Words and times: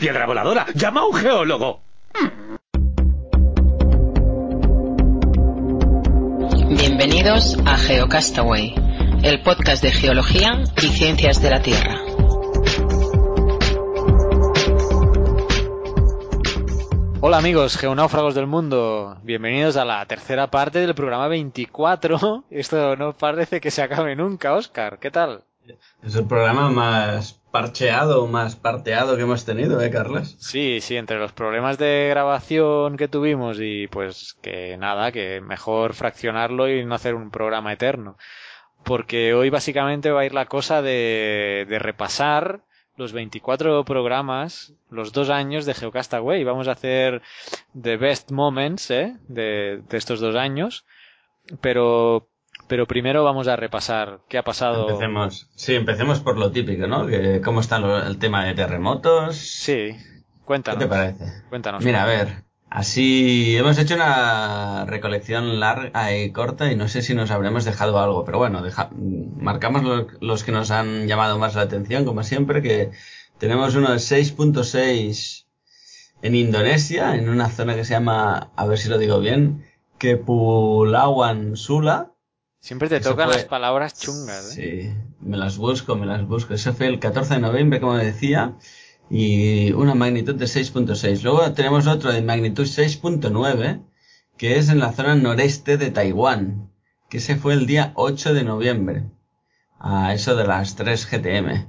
piedra 0.00 0.24
voladora. 0.26 0.66
Llama 0.74 1.02
a 1.02 1.06
un 1.06 1.14
geólogo. 1.14 1.82
Bienvenidos 6.70 7.58
a 7.66 7.76
GeoCastaway, 7.76 8.74
el 9.22 9.42
podcast 9.42 9.82
de 9.82 9.92
geología 9.92 10.62
y 10.78 10.86
ciencias 10.88 11.42
de 11.42 11.50
la 11.50 11.60
Tierra. 11.60 12.00
Hola 17.20 17.36
amigos 17.36 17.76
geonáufragos 17.76 18.34
del 18.34 18.46
mundo, 18.46 19.18
bienvenidos 19.22 19.76
a 19.76 19.84
la 19.84 20.06
tercera 20.06 20.50
parte 20.50 20.78
del 20.78 20.94
programa 20.94 21.28
24. 21.28 22.44
Esto 22.50 22.96
no 22.96 23.12
parece 23.12 23.60
que 23.60 23.70
se 23.70 23.82
acabe 23.82 24.16
nunca, 24.16 24.54
Oscar. 24.54 24.98
¿Qué 24.98 25.10
tal? 25.10 25.44
Es 26.02 26.16
el 26.16 26.26
programa 26.26 26.70
más 26.70 27.39
parcheado, 27.50 28.26
más 28.26 28.56
parteado 28.56 29.16
que 29.16 29.22
hemos 29.22 29.44
tenido, 29.44 29.80
¿eh, 29.80 29.90
Carlos? 29.90 30.36
Sí, 30.38 30.80
sí, 30.80 30.96
entre 30.96 31.18
los 31.18 31.32
problemas 31.32 31.78
de 31.78 32.06
grabación 32.10 32.96
que 32.96 33.08
tuvimos 33.08 33.58
y 33.60 33.86
pues 33.88 34.36
que 34.40 34.76
nada, 34.76 35.12
que 35.12 35.40
mejor 35.40 35.94
fraccionarlo 35.94 36.68
y 36.68 36.84
no 36.84 36.94
hacer 36.94 37.14
un 37.14 37.30
programa 37.30 37.72
eterno. 37.72 38.16
Porque 38.84 39.34
hoy 39.34 39.50
básicamente 39.50 40.10
va 40.10 40.20
a 40.20 40.26
ir 40.26 40.34
la 40.34 40.46
cosa 40.46 40.80
de, 40.80 41.66
de 41.68 41.78
repasar 41.78 42.62
los 42.96 43.12
24 43.12 43.84
programas, 43.84 44.74
los 44.90 45.12
dos 45.12 45.30
años 45.30 45.66
de 45.66 45.74
Geocastaway. 45.74 46.44
Vamos 46.44 46.68
a 46.68 46.72
hacer 46.72 47.22
the 47.80 47.96
best 47.96 48.30
moments 48.30 48.90
¿eh? 48.90 49.16
de, 49.28 49.82
de 49.88 49.98
estos 49.98 50.20
dos 50.20 50.36
años. 50.36 50.84
Pero 51.60 52.28
pero 52.70 52.86
primero 52.86 53.24
vamos 53.24 53.48
a 53.48 53.56
repasar 53.56 54.20
qué 54.28 54.38
ha 54.38 54.44
pasado. 54.44 54.88
Empecemos, 54.88 55.50
sí, 55.56 55.74
empecemos 55.74 56.20
por 56.20 56.38
lo 56.38 56.52
típico, 56.52 56.86
¿no? 56.86 57.04
Que, 57.08 57.40
¿Cómo 57.44 57.58
está 57.60 57.80
lo- 57.80 58.00
el 58.06 58.18
tema 58.18 58.44
de 58.44 58.54
terremotos? 58.54 59.36
Sí, 59.36 59.90
cuéntanos. 60.44 60.78
¿Qué 60.78 60.84
te 60.84 60.88
parece? 60.88 61.24
Cuéntanos. 61.48 61.84
Mira, 61.84 62.04
a 62.04 62.06
ver, 62.06 62.44
así 62.70 63.56
hemos 63.56 63.76
hecho 63.76 63.96
una 63.96 64.84
recolección 64.86 65.58
larga 65.58 66.16
y 66.16 66.30
corta 66.30 66.70
y 66.70 66.76
no 66.76 66.86
sé 66.86 67.02
si 67.02 67.12
nos 67.12 67.32
habremos 67.32 67.64
dejado 67.64 67.98
algo, 67.98 68.24
pero 68.24 68.38
bueno, 68.38 68.62
deja- 68.62 68.90
marcamos 68.92 69.82
lo- 69.82 70.06
los 70.20 70.44
que 70.44 70.52
nos 70.52 70.70
han 70.70 71.08
llamado 71.08 71.38
más 71.40 71.56
la 71.56 71.62
atención, 71.62 72.04
como 72.04 72.22
siempre, 72.22 72.62
que 72.62 72.92
tenemos 73.38 73.74
uno 73.74 73.90
de 73.90 73.98
6.6 73.98 75.48
en 76.22 76.36
Indonesia, 76.36 77.16
en 77.16 77.28
una 77.30 77.48
zona 77.48 77.74
que 77.74 77.84
se 77.84 77.94
llama, 77.94 78.52
a 78.54 78.66
ver 78.66 78.78
si 78.78 78.88
lo 78.88 78.96
digo 78.96 79.18
bien, 79.18 79.64
Kepulauan 79.98 81.56
Sula. 81.56 82.12
Siempre 82.60 82.88
te 82.88 82.96
Eso 82.98 83.10
tocan 83.10 83.26
fue- 83.28 83.36
las 83.36 83.44
palabras 83.46 83.98
chungas, 83.98 84.56
¿eh? 84.56 84.92
Sí, 84.92 85.00
me 85.20 85.36
las 85.36 85.56
busco, 85.56 85.96
me 85.96 86.06
las 86.06 86.26
busco. 86.26 86.54
Eso 86.54 86.72
fue 86.74 86.86
el 86.86 86.98
14 86.98 87.34
de 87.34 87.40
noviembre, 87.40 87.80
como 87.80 87.96
decía, 87.96 88.54
y 89.10 89.72
una 89.72 89.94
magnitud 89.94 90.34
de 90.34 90.46
6.6. 90.46 91.22
Luego 91.22 91.52
tenemos 91.52 91.86
otro 91.86 92.12
de 92.12 92.22
magnitud 92.22 92.66
6.9, 92.66 93.80
que 94.36 94.58
es 94.58 94.68
en 94.68 94.78
la 94.78 94.92
zona 94.92 95.14
noreste 95.14 95.76
de 95.78 95.90
Taiwán, 95.90 96.70
que 97.08 97.18
ese 97.18 97.36
fue 97.36 97.54
el 97.54 97.66
día 97.66 97.92
8 97.96 98.34
de 98.34 98.44
noviembre, 98.44 99.04
a 99.78 100.12
eso 100.14 100.36
de 100.36 100.46
las 100.46 100.76
3 100.76 101.06
GTM. 101.10 101.66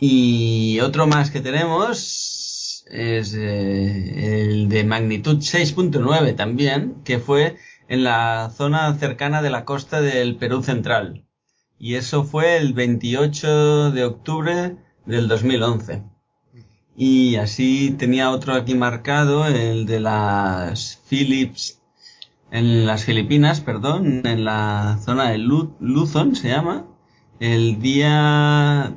Y 0.00 0.80
otro 0.80 1.06
más 1.06 1.30
que 1.30 1.40
tenemos 1.40 2.84
es 2.90 3.34
eh, 3.34 4.50
el 4.50 4.68
de 4.68 4.84
magnitud 4.84 5.38
6.9 5.38 6.34
también, 6.34 6.96
que 7.04 7.18
fue 7.20 7.56
en 7.92 8.04
la 8.04 8.50
zona 8.56 8.94
cercana 8.94 9.42
de 9.42 9.50
la 9.50 9.66
costa 9.66 10.00
del 10.00 10.36
Perú 10.36 10.62
central. 10.62 11.26
Y 11.78 11.96
eso 11.96 12.24
fue 12.24 12.56
el 12.56 12.72
28 12.72 13.90
de 13.90 14.04
octubre 14.04 14.76
del 15.04 15.28
2011. 15.28 16.02
Y 16.96 17.36
así 17.36 17.90
tenía 17.98 18.30
otro 18.30 18.54
aquí 18.54 18.74
marcado, 18.74 19.46
el 19.46 19.84
de 19.84 20.00
las 20.00 21.00
Philips, 21.06 21.82
en 22.50 22.86
las 22.86 23.04
Filipinas, 23.04 23.60
perdón, 23.60 24.26
en 24.26 24.42
la 24.46 24.98
zona 25.04 25.30
de 25.30 25.36
Lu- 25.36 25.76
Luzon 25.78 26.34
se 26.34 26.48
llama, 26.48 26.86
el 27.40 27.78
día 27.82 28.94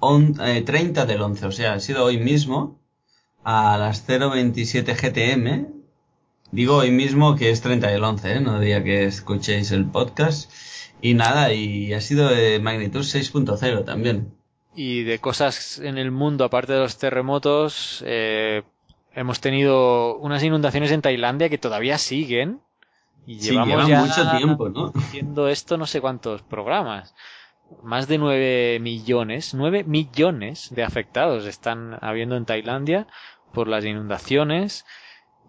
on- 0.00 0.36
eh, 0.40 0.62
30 0.62 1.04
del 1.04 1.20
11, 1.20 1.44
o 1.44 1.52
sea, 1.52 1.74
ha 1.74 1.80
sido 1.80 2.02
hoy 2.02 2.16
mismo, 2.16 2.80
a 3.44 3.76
las 3.76 4.06
027 4.06 4.94
GTM, 4.94 5.77
Digo 6.50 6.76
hoy 6.76 6.90
mismo 6.90 7.36
que 7.36 7.50
es 7.50 7.60
30 7.60 7.88
del 7.88 8.02
11, 8.02 8.32
¿eh? 8.32 8.40
no 8.40 8.58
diría 8.58 8.82
que 8.82 9.04
escuchéis 9.04 9.70
el 9.70 9.84
podcast. 9.84 10.50
Y 11.00 11.14
nada, 11.14 11.52
y 11.52 11.92
ha 11.92 12.00
sido 12.00 12.28
de 12.28 12.58
magnitud 12.58 13.00
6.0 13.00 13.84
también. 13.84 14.34
Y 14.74 15.02
de 15.02 15.18
cosas 15.18 15.78
en 15.78 15.98
el 15.98 16.10
mundo, 16.10 16.44
aparte 16.44 16.72
de 16.72 16.80
los 16.80 16.98
terremotos, 16.98 18.02
eh, 18.06 18.62
hemos 19.14 19.40
tenido 19.40 20.16
unas 20.16 20.42
inundaciones 20.42 20.90
en 20.90 21.02
Tailandia 21.02 21.48
que 21.48 21.58
todavía 21.58 21.98
siguen. 21.98 22.60
Y 23.26 23.40
Sí, 23.40 23.50
llevamos 23.50 23.86
lleva 23.86 23.88
ya 23.88 24.00
mucho 24.00 24.38
tiempo, 24.38 24.68
¿no? 24.70 24.92
haciendo 24.94 25.48
esto 25.48 25.76
no 25.76 25.86
sé 25.86 26.00
cuántos 26.00 26.42
programas. 26.42 27.14
Más 27.82 28.08
de 28.08 28.16
9 28.16 28.78
millones, 28.80 29.52
9 29.52 29.84
millones 29.84 30.74
de 30.74 30.82
afectados 30.82 31.44
están 31.44 31.98
habiendo 32.00 32.36
en 32.36 32.46
Tailandia 32.46 33.06
por 33.52 33.68
las 33.68 33.84
inundaciones 33.84 34.86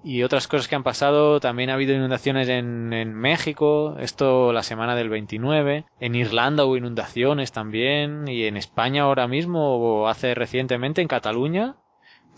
y 0.04 0.24
otras 0.24 0.48
cosas 0.48 0.68
que 0.68 0.76
han 0.76 0.84
pasado. 0.84 1.40
También 1.40 1.70
ha 1.70 1.74
habido 1.74 1.94
inundaciones 1.94 2.48
en, 2.50 2.94
en 2.94 3.14
México, 3.14 3.96
esto 4.00 4.54
la 4.54 4.64
semana 4.64 4.96
del 4.96 5.10
29. 5.10 5.86
En 6.00 6.16
Irlanda 6.16 6.66
hubo 6.66 6.78
inundaciones 6.78 7.52
también 7.52 8.28
y 8.28 8.46
en 8.46 8.58
España 8.58 9.04
ahora 9.04 9.28
mismo 9.28 9.78
o 9.78 10.08
hace 10.08 10.36
recientemente 10.36 11.02
en 11.02 11.08
Cataluña. 11.08 11.76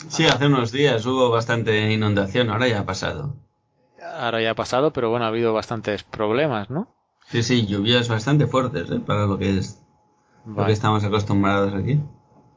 Sí, 0.07 0.25
hace 0.25 0.47
unos 0.47 0.71
días 0.71 1.05
hubo 1.05 1.29
bastante 1.29 1.91
inundación, 1.91 2.49
ahora 2.49 2.67
ya 2.67 2.79
ha 2.79 2.85
pasado. 2.85 3.35
Ahora 4.17 4.41
ya 4.41 4.51
ha 4.51 4.55
pasado, 4.55 4.91
pero 4.91 5.09
bueno, 5.09 5.25
ha 5.25 5.27
habido 5.29 5.53
bastantes 5.53 6.03
problemas, 6.03 6.69
¿no? 6.69 6.95
Sí, 7.27 7.43
sí, 7.43 7.67
lluvias 7.67 8.09
bastante 8.09 8.47
fuertes, 8.47 8.89
¿eh? 8.89 8.99
Para 8.99 9.25
lo 9.25 9.37
que 9.37 9.57
es, 9.59 9.85
lo 10.45 10.55
Vale. 10.55 10.67
que 10.67 10.73
estamos 10.73 11.03
acostumbrados 11.03 11.73
aquí. 11.75 11.99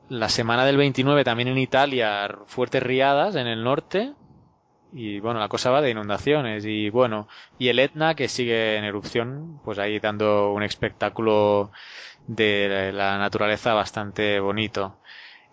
La 0.08 0.28
semana 0.28 0.64
del 0.64 0.76
29 0.78 1.22
también 1.24 1.48
en 1.48 1.58
Italia, 1.58 2.38
fuertes 2.46 2.82
riadas 2.82 3.36
en 3.36 3.46
el 3.46 3.62
norte. 3.62 4.14
Y 4.94 5.18
bueno, 5.20 5.40
la 5.40 5.48
cosa 5.48 5.70
va 5.70 5.80
de 5.82 5.90
inundaciones. 5.90 6.64
Y 6.66 6.88
bueno, 6.90 7.28
y 7.58 7.68
el 7.68 7.78
Etna 7.80 8.14
que 8.14 8.28
sigue 8.28 8.76
en 8.76 8.84
erupción, 8.84 9.60
pues 9.64 9.78
ahí 9.78 9.98
dando 9.98 10.52
un 10.52 10.62
espectáculo 10.62 11.70
de 12.26 12.92
la 12.92 13.18
naturaleza 13.18 13.74
bastante 13.74 14.38
bonito. 14.40 14.96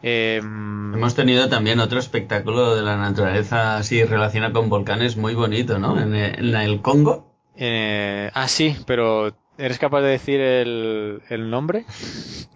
Em, 0.03 0.93
Hemos 0.93 1.15
tenido 1.15 1.47
también 1.49 1.79
otro 1.79 1.99
espectáculo 1.99 2.75
de 2.75 2.81
la 2.81 2.97
naturaleza 2.97 3.77
así 3.77 4.03
relacionado 4.03 4.53
con 4.53 4.69
volcanes 4.69 5.17
muy 5.17 5.35
bonito, 5.35 5.77
¿no? 5.79 5.99
En 5.99 6.15
el, 6.15 6.55
en 6.55 6.55
el 6.55 6.81
Congo. 6.81 7.35
eh, 7.55 8.31
ah, 8.33 8.47
sí, 8.47 8.75
pero 8.87 9.35
¿eres 9.57 9.77
capaz 9.79 10.01
de 10.01 10.07
decir 10.09 10.39
el, 10.39 11.21
el 11.29 11.49
nombre? 11.49 11.85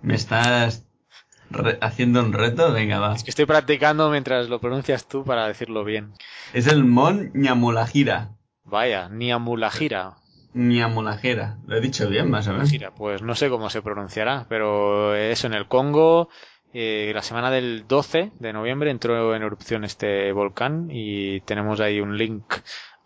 ¿Me 0.01 0.15
estás 0.15 0.85
re- 1.49 1.77
haciendo 1.81 2.21
un 2.21 2.33
reto? 2.33 2.71
Venga, 2.73 2.99
va. 2.99 3.15
Es 3.15 3.23
que 3.23 3.29
estoy 3.31 3.45
practicando 3.45 4.09
mientras 4.09 4.49
lo 4.49 4.59
pronuncias 4.59 5.07
tú 5.07 5.23
para 5.23 5.47
decirlo 5.47 5.83
bien. 5.83 6.13
Es 6.53 6.67
el 6.67 6.83
Mon 6.85 7.31
Ñamulajira. 7.33 8.29
Vaya, 8.63 9.09
Niamulajira. 9.09 10.15
Ñamulajera. 10.53 11.57
Lo 11.67 11.75
he 11.77 11.81
dicho 11.81 12.07
bien, 12.09 12.29
más 12.29 12.47
o 12.47 12.53
menos. 12.53 12.71
Pues 12.97 13.21
no 13.21 13.35
sé 13.35 13.49
cómo 13.49 13.69
se 13.69 13.81
pronunciará, 13.81 14.45
pero 14.49 15.13
eso 15.15 15.47
en 15.47 15.53
el 15.53 15.67
Congo, 15.67 16.29
eh, 16.73 17.11
la 17.13 17.21
semana 17.21 17.51
del 17.51 17.85
12 17.87 18.31
de 18.39 18.53
noviembre 18.53 18.89
entró 18.91 19.35
en 19.35 19.43
erupción 19.43 19.83
este 19.83 20.31
volcán 20.31 20.87
y 20.91 21.41
tenemos 21.41 21.79
ahí 21.79 21.99
un 21.99 22.17
link 22.17 22.45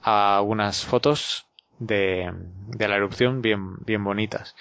a 0.02 0.42
unas 0.42 0.86
fotos 0.86 1.46
de, 1.80 2.31
de 2.68 2.88
la 2.88 2.96
erupción 2.96 3.42
bien, 3.42 3.78
bien 3.86 4.04
bonitas. 4.04 4.56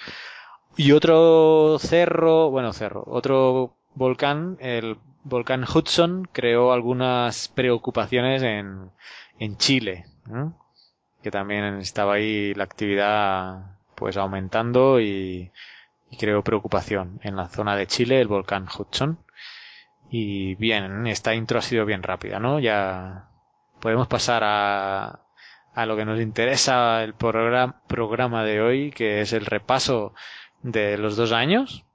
Y 0.77 0.91
otro 0.93 1.77
cerro, 1.79 2.49
bueno, 2.49 2.73
cerro, 2.73 3.03
otro 3.07 3.75
volcán, 3.99 4.57
el 4.61 4.97
volcán 5.23 5.63
Hudson, 5.63 6.27
creó 6.31 6.71
algunas 6.71 7.49
preocupaciones 7.49 8.41
en, 8.41 8.91
en 9.37 9.57
Chile, 9.57 10.05
que 11.21 11.29
también 11.29 11.63
estaba 11.79 12.13
ahí 12.13 12.53
la 12.55 12.63
actividad 12.63 13.75
pues 13.95 14.15
aumentando 14.15 15.01
y, 15.01 15.51
y 16.09 16.17
creó 16.17 16.41
preocupación 16.43 17.19
en 17.23 17.35
la 17.35 17.49
zona 17.49 17.75
de 17.75 17.87
Chile, 17.87 18.21
el 18.21 18.29
volcán 18.29 18.67
Hudson. 18.67 19.19
Y 20.09 20.55
bien, 20.55 21.05
esta 21.05 21.35
intro 21.35 21.59
ha 21.59 21.61
sido 21.61 21.85
bien 21.85 22.01
rápida, 22.01 22.39
¿no? 22.39 22.59
Ya 22.59 23.27
podemos 23.81 24.07
pasar 24.07 24.43
a, 24.43 25.19
a 25.75 25.85
lo 25.85 25.97
que 25.97 26.05
nos 26.05 26.21
interesa 26.21 27.03
el 27.03 27.13
programa, 27.13 27.81
programa 27.87 28.43
de 28.45 28.61
hoy, 28.61 28.91
que 28.91 29.21
es 29.21 29.33
el 29.33 29.45
repaso 29.45 30.13
de 30.63 30.97
los 30.97 31.17
dos 31.17 31.33
años. 31.33 31.85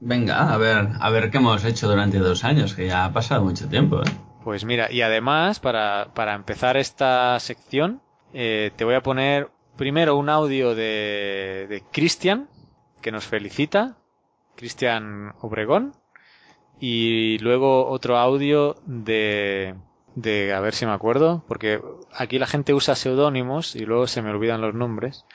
Venga, 0.00 0.52
a 0.52 0.56
ver, 0.56 0.88
a 0.98 1.10
ver 1.10 1.30
qué 1.30 1.38
hemos 1.38 1.64
hecho 1.64 1.86
durante 1.86 2.18
dos 2.18 2.42
años, 2.44 2.74
que 2.74 2.86
ya 2.86 3.04
ha 3.04 3.12
pasado 3.12 3.44
mucho 3.44 3.68
tiempo, 3.68 4.00
¿eh? 4.00 4.10
Pues 4.42 4.64
mira, 4.64 4.90
y 4.90 5.02
además, 5.02 5.60
para, 5.60 6.08
para 6.14 6.34
empezar 6.34 6.78
esta 6.78 7.38
sección, 7.38 8.00
eh, 8.32 8.70
te 8.76 8.84
voy 8.84 8.94
a 8.94 9.02
poner 9.02 9.50
primero 9.76 10.16
un 10.16 10.30
audio 10.30 10.74
de, 10.74 11.66
de 11.68 11.82
Cristian, 11.92 12.48
que 13.02 13.12
nos 13.12 13.26
felicita, 13.26 13.98
Cristian 14.56 15.34
Obregón, 15.42 15.94
y 16.80 17.38
luego 17.40 17.86
otro 17.86 18.16
audio 18.16 18.76
de, 18.86 19.74
de, 20.14 20.54
a 20.54 20.60
ver 20.60 20.74
si 20.74 20.86
me 20.86 20.92
acuerdo, 20.92 21.44
porque 21.46 21.82
aquí 22.14 22.38
la 22.38 22.46
gente 22.46 22.72
usa 22.72 22.94
seudónimos 22.94 23.76
y 23.76 23.84
luego 23.84 24.06
se 24.06 24.22
me 24.22 24.30
olvidan 24.30 24.62
los 24.62 24.74
nombres. 24.74 25.26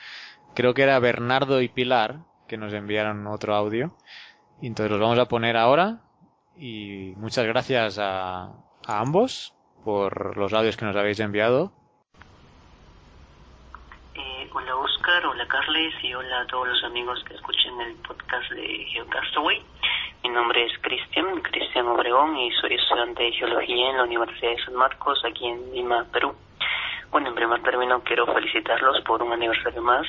Creo 0.54 0.74
que 0.74 0.82
era 0.82 0.98
Bernardo 0.98 1.60
y 1.62 1.68
Pilar 1.68 2.24
que 2.48 2.56
nos 2.56 2.72
enviaron 2.72 3.26
otro 3.26 3.54
audio. 3.54 3.96
Y 4.60 4.68
entonces 4.68 4.90
los 4.90 5.00
vamos 5.00 5.18
a 5.18 5.26
poner 5.26 5.56
ahora. 5.56 5.98
Y 6.56 7.12
muchas 7.16 7.46
gracias 7.46 7.98
a, 7.98 8.52
ambos 8.86 9.52
por 9.84 10.36
los 10.36 10.52
audios 10.52 10.76
que 10.76 10.84
nos 10.84 10.96
habéis 10.96 11.20
enviado. 11.20 11.72
Eh, 14.14 14.48
hola 14.52 14.76
Oscar, 14.76 15.26
hola 15.26 15.46
Carles 15.46 15.94
y 16.02 16.14
hola 16.14 16.40
a 16.40 16.46
todos 16.46 16.68
los 16.68 16.84
amigos 16.84 17.22
que 17.24 17.34
escuchen 17.34 17.80
el 17.82 17.94
podcast 17.96 18.50
de 18.52 18.86
Geocastaway. 18.92 19.62
Mi 20.24 20.30
nombre 20.30 20.64
es 20.64 20.72
Cristian, 20.80 21.40
Cristian 21.42 21.86
Obregón 21.86 22.36
y 22.36 22.50
soy 22.52 22.74
estudiante 22.74 23.22
de 23.24 23.32
Geología 23.32 23.90
en 23.90 23.96
la 23.98 24.04
Universidad 24.04 24.50
de 24.50 24.64
San 24.64 24.74
Marcos, 24.74 25.22
aquí 25.24 25.46
en 25.46 25.72
Lima, 25.72 26.06
Perú. 26.10 26.34
Bueno, 27.10 27.28
en 27.28 27.34
primer 27.34 27.62
término 27.62 28.02
quiero 28.02 28.26
felicitarlos 28.26 29.00
por 29.02 29.22
un 29.22 29.32
aniversario 29.32 29.82
más. 29.82 30.06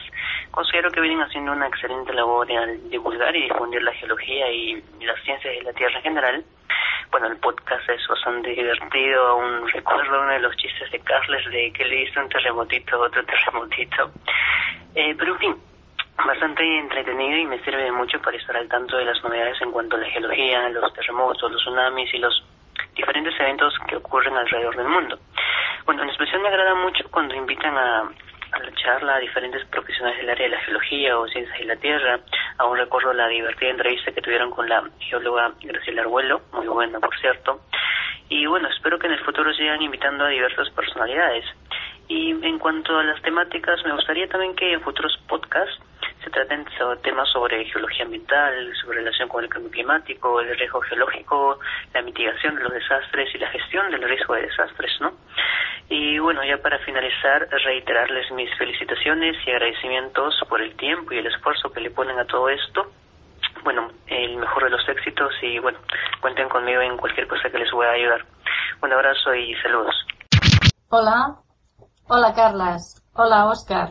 Considero 0.51 0.91
que 0.91 1.01
vienen 1.01 1.21
haciendo 1.21 1.51
una 1.51 1.67
excelente 1.67 2.13
labor 2.13 2.51
al 2.51 2.89
divulgar 2.89 3.35
y 3.35 3.43
difundir 3.43 3.83
la 3.83 3.93
geología 3.93 4.49
y 4.51 4.83
las 5.01 5.21
ciencias 5.23 5.55
de 5.55 5.63
la 5.63 5.73
Tierra 5.73 5.97
en 5.97 6.03
general. 6.03 6.45
Bueno, 7.11 7.27
el 7.27 7.37
podcast 7.37 7.87
es 7.89 8.05
bastante 8.07 8.49
divertido. 8.49 9.27
Aún 9.27 9.67
recuerdo 9.69 10.21
uno 10.21 10.31
de 10.31 10.39
los 10.39 10.55
chistes 10.57 10.91
de 10.91 10.99
Carles 10.99 11.45
de 11.51 11.71
que 11.71 11.85
le 11.85 12.03
hizo 12.03 12.19
un 12.19 12.29
terremotito, 12.29 12.99
otro 12.99 13.23
terremotito. 13.23 14.11
Eh, 14.95 15.15
pero 15.17 15.33
en 15.33 15.39
fin, 15.39 15.55
bastante 16.25 16.63
entretenido 16.79 17.37
y 17.37 17.45
me 17.45 17.59
sirve 17.63 17.91
mucho 17.91 18.19
para 18.21 18.37
estar 18.37 18.57
al 18.57 18.67
tanto 18.67 18.97
de 18.97 19.05
las 19.05 19.21
novedades 19.23 19.61
en 19.61 19.71
cuanto 19.71 19.95
a 19.95 19.99
la 19.99 20.09
geología, 20.09 20.69
los 20.69 20.93
terremotos, 20.93 21.51
los 21.51 21.61
tsunamis 21.61 22.13
y 22.13 22.17
los 22.17 22.43
diferentes 22.95 23.39
eventos 23.39 23.73
que 23.87 23.95
ocurren 23.95 24.35
alrededor 24.35 24.75
del 24.75 24.87
mundo. 24.87 25.19
Bueno, 25.85 26.03
en 26.03 26.09
especial 26.09 26.41
me 26.41 26.49
agrada 26.49 26.75
mucho 26.75 27.09
cuando 27.09 27.35
invitan 27.35 27.77
a, 27.77 28.09
a 28.51 28.59
la 28.59 28.71
charla 28.73 29.15
a 29.15 29.19
diferentes 29.19 29.65
profesionales 29.65 30.19
del 30.19 30.29
área 30.29 30.49
de 30.49 30.55
la 30.55 30.61
geología 30.61 31.17
o 31.17 31.27
ciencias 31.27 31.57
de 31.59 31.65
la 31.65 31.75
Tierra. 31.75 32.19
Aún 32.57 32.77
recuerdo 32.77 33.13
la 33.13 33.27
divertida 33.27 33.69
entrevista 33.69 34.11
que 34.11 34.21
tuvieron 34.21 34.51
con 34.51 34.67
la 34.67 34.83
geóloga 34.99 35.53
Graciela 35.61 36.01
Arguello, 36.01 36.41
muy 36.53 36.67
buena 36.67 36.99
por 36.99 37.17
cierto. 37.19 37.61
Y 38.29 38.45
bueno, 38.45 38.67
espero 38.69 38.99
que 38.99 39.07
en 39.07 39.13
el 39.13 39.23
futuro 39.23 39.53
sigan 39.53 39.81
invitando 39.81 40.25
a 40.25 40.29
diversas 40.29 40.69
personalidades. 40.71 41.45
Y 42.07 42.31
en 42.31 42.59
cuanto 42.59 42.97
a 42.97 43.03
las 43.03 43.21
temáticas, 43.21 43.83
me 43.85 43.93
gustaría 43.93 44.27
también 44.27 44.55
que 44.55 44.73
en 44.73 44.81
futuros 44.81 45.17
podcasts 45.27 45.79
se 46.27 46.31
traten 46.31 46.65
temas 47.03 47.29
sobre 47.29 47.63
geología 47.65 48.03
ambiental, 48.03 48.73
su 48.81 48.91
relación 48.91 49.29
con 49.29 49.45
el 49.45 49.49
cambio 49.49 49.71
climático, 49.71 50.41
el 50.41 50.57
riesgo 50.57 50.81
geológico, 50.81 51.59
la 51.93 52.01
mitigación 52.01 52.55
de 52.55 52.63
los 52.63 52.73
desastres 52.73 53.33
y 53.33 53.37
la 53.37 53.47
gestión 53.49 53.89
del 53.91 54.01
riesgo 54.01 54.33
de 54.33 54.41
desastres, 54.41 54.91
¿no? 54.99 55.13
Y 55.87 56.19
bueno, 56.19 56.43
ya 56.43 56.57
para 56.57 56.79
finalizar, 56.79 57.47
reiterarles 57.49 58.29
mis 58.31 58.53
felicitaciones 58.57 59.37
y 59.45 59.51
agradecimientos 59.51 60.35
por 60.49 60.61
el 60.61 60.75
tiempo 60.75 61.13
y 61.13 61.19
el 61.19 61.27
esfuerzo 61.27 61.71
que 61.71 61.79
le 61.79 61.91
ponen 61.91 62.19
a 62.19 62.25
todo 62.25 62.49
esto. 62.49 62.91
Bueno, 63.63 63.89
el 64.07 64.35
mejor 64.35 64.65
de 64.65 64.71
los 64.71 64.89
éxitos 64.89 65.31
y 65.41 65.59
bueno, 65.59 65.79
cuenten 66.19 66.49
conmigo 66.49 66.81
en 66.81 66.97
cualquier 66.97 67.27
cosa 67.27 67.49
que 67.49 67.59
les 67.59 67.71
pueda 67.71 67.91
ayudar. 67.91 68.25
Un 68.81 68.91
abrazo 68.91 69.33
y 69.33 69.55
saludos. 69.61 69.95
Hola, 70.89 71.37
hola 72.09 72.33
Carlas, 72.35 73.01
hola 73.13 73.45
Oscar. 73.45 73.89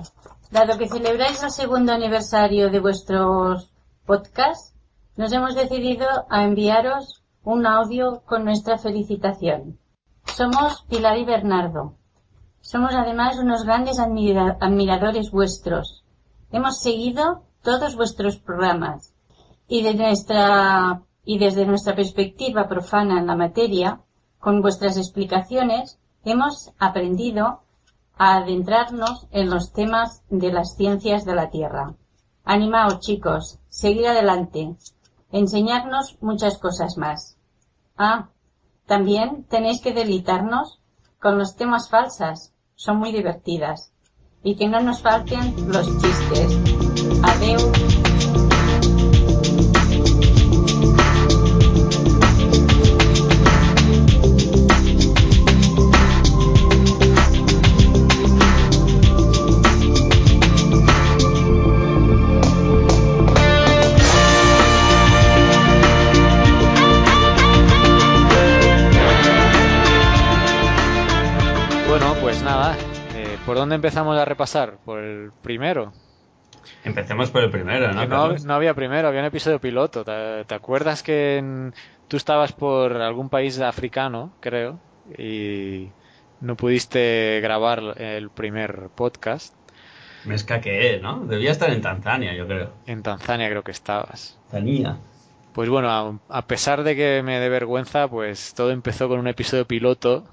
Dado 0.56 0.78
que 0.78 0.88
celebráis 0.88 1.42
el 1.42 1.50
segundo 1.50 1.92
aniversario 1.92 2.70
de 2.70 2.80
vuestros 2.80 3.70
podcasts, 4.06 4.72
nos 5.14 5.30
hemos 5.30 5.54
decidido 5.54 6.08
a 6.30 6.44
enviaros 6.44 7.22
un 7.44 7.66
audio 7.66 8.22
con 8.24 8.46
nuestra 8.46 8.78
felicitación. 8.78 9.78
Somos 10.24 10.82
Pilar 10.88 11.18
y 11.18 11.26
Bernardo. 11.26 11.92
Somos 12.62 12.94
además 12.94 13.36
unos 13.38 13.64
grandes 13.64 13.98
admira 13.98 14.56
admiradores 14.58 15.30
vuestros. 15.30 16.02
Hemos 16.50 16.80
seguido 16.80 17.42
todos 17.62 17.94
vuestros 17.94 18.38
programas 18.38 19.12
y, 19.68 19.82
de 19.82 19.92
nuestra, 19.92 21.02
y 21.22 21.38
desde 21.38 21.66
nuestra 21.66 21.94
perspectiva 21.94 22.66
profana 22.66 23.20
en 23.20 23.26
la 23.26 23.36
materia, 23.36 24.00
con 24.38 24.62
vuestras 24.62 24.96
explicaciones, 24.96 25.98
hemos 26.24 26.72
aprendido 26.78 27.60
a 28.16 28.36
adentrarnos 28.36 29.26
en 29.30 29.50
los 29.50 29.72
temas 29.72 30.22
de 30.30 30.52
las 30.52 30.76
ciencias 30.76 31.24
de 31.24 31.34
la 31.34 31.50
Tierra. 31.50 31.94
Animaos, 32.44 33.00
chicos, 33.00 33.58
seguir 33.68 34.06
adelante, 34.08 34.76
enseñarnos 35.32 36.16
muchas 36.20 36.58
cosas 36.58 36.96
más. 36.96 37.36
Ah, 37.96 38.28
también 38.86 39.44
tenéis 39.44 39.80
que 39.80 39.92
delitarnos 39.92 40.80
con 41.20 41.38
los 41.38 41.56
temas 41.56 41.90
falsas, 41.90 42.52
son 42.74 42.98
muy 42.98 43.12
divertidas. 43.12 43.92
Y 44.42 44.54
que 44.54 44.68
no 44.68 44.80
nos 44.80 45.02
falten 45.02 45.72
los 45.72 45.86
chistes. 46.00 46.56
Adeu. 47.22 47.85
¿Por 73.56 73.62
dónde 73.62 73.76
empezamos 73.76 74.18
a 74.18 74.24
repasar? 74.26 74.76
¿Por 74.84 74.98
el 74.98 75.32
primero? 75.40 75.90
Empecemos 76.84 77.30
por 77.30 77.42
el 77.42 77.50
primero, 77.50 77.90
¿no? 77.90 78.04
No, 78.06 78.34
no 78.36 78.54
había 78.54 78.74
primero, 78.74 79.08
había 79.08 79.20
un 79.20 79.26
episodio 79.28 79.58
piloto. 79.58 80.04
¿Te, 80.04 80.44
te 80.44 80.54
acuerdas 80.54 81.02
que 81.02 81.38
en- 81.38 81.72
tú 82.06 82.18
estabas 82.18 82.52
por 82.52 82.92
algún 83.00 83.30
país 83.30 83.58
africano, 83.58 84.30
creo, 84.40 84.78
y 85.16 85.88
no 86.42 86.54
pudiste 86.54 87.40
grabar 87.42 87.94
el 87.96 88.28
primer 88.28 88.90
podcast? 88.94 89.54
Me 90.26 90.34
escaqueé, 90.34 91.00
¿no? 91.00 91.24
Debía 91.24 91.52
estar 91.52 91.70
en 91.70 91.80
Tanzania, 91.80 92.34
yo 92.34 92.46
creo. 92.46 92.74
En 92.86 93.02
Tanzania 93.02 93.48
creo 93.48 93.62
que 93.62 93.70
estabas. 93.72 94.38
Tanzania. 94.50 94.98
Pues 95.54 95.70
bueno, 95.70 95.88
a, 95.90 96.38
a 96.38 96.42
pesar 96.46 96.82
de 96.82 96.94
que 96.94 97.22
me 97.24 97.40
dé 97.40 97.48
vergüenza, 97.48 98.06
pues 98.06 98.52
todo 98.52 98.70
empezó 98.70 99.08
con 99.08 99.18
un 99.18 99.28
episodio 99.28 99.64
piloto 99.66 100.24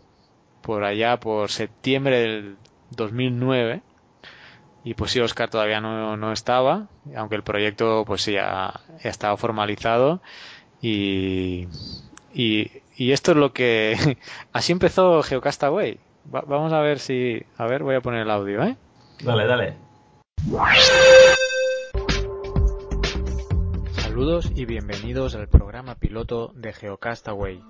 por 0.61 0.83
allá 0.83 1.21
por 1.21 1.49
septiembre 1.51 2.19
del 2.19 2.57
2009 2.95 3.81
y 4.85 4.93
pues 4.95 5.11
sí, 5.11 5.19
Oscar 5.21 5.49
todavía 5.49 5.79
no, 5.79 6.17
no 6.17 6.31
estaba, 6.33 6.87
aunque 7.15 7.35
el 7.35 7.43
proyecto 7.43 8.03
pues 8.05 8.21
sí 8.21 8.33
ya, 8.33 8.73
ya 9.03 9.09
estaba 9.09 9.37
formalizado 9.37 10.21
y, 10.81 11.67
y, 12.33 12.69
y 12.97 13.11
esto 13.13 13.31
es 13.31 13.37
lo 13.37 13.53
que 13.53 14.17
así 14.53 14.71
empezó 14.73 15.23
Geocastaway. 15.23 15.99
Va- 16.33 16.43
vamos 16.45 16.73
a 16.73 16.81
ver 16.81 16.99
si, 16.99 17.41
a 17.57 17.65
ver, 17.65 17.83
voy 17.83 17.95
a 17.95 18.01
poner 18.01 18.21
el 18.21 18.31
audio, 18.31 18.61
¿eh? 18.63 18.75
Dale, 19.23 19.45
dale. 19.47 19.73
Saludos 23.91 24.51
y 24.53 24.65
bienvenidos 24.65 25.35
al 25.35 25.47
programa 25.47 25.95
piloto 25.95 26.51
de 26.55 26.73
Geocastaway, 26.73 27.61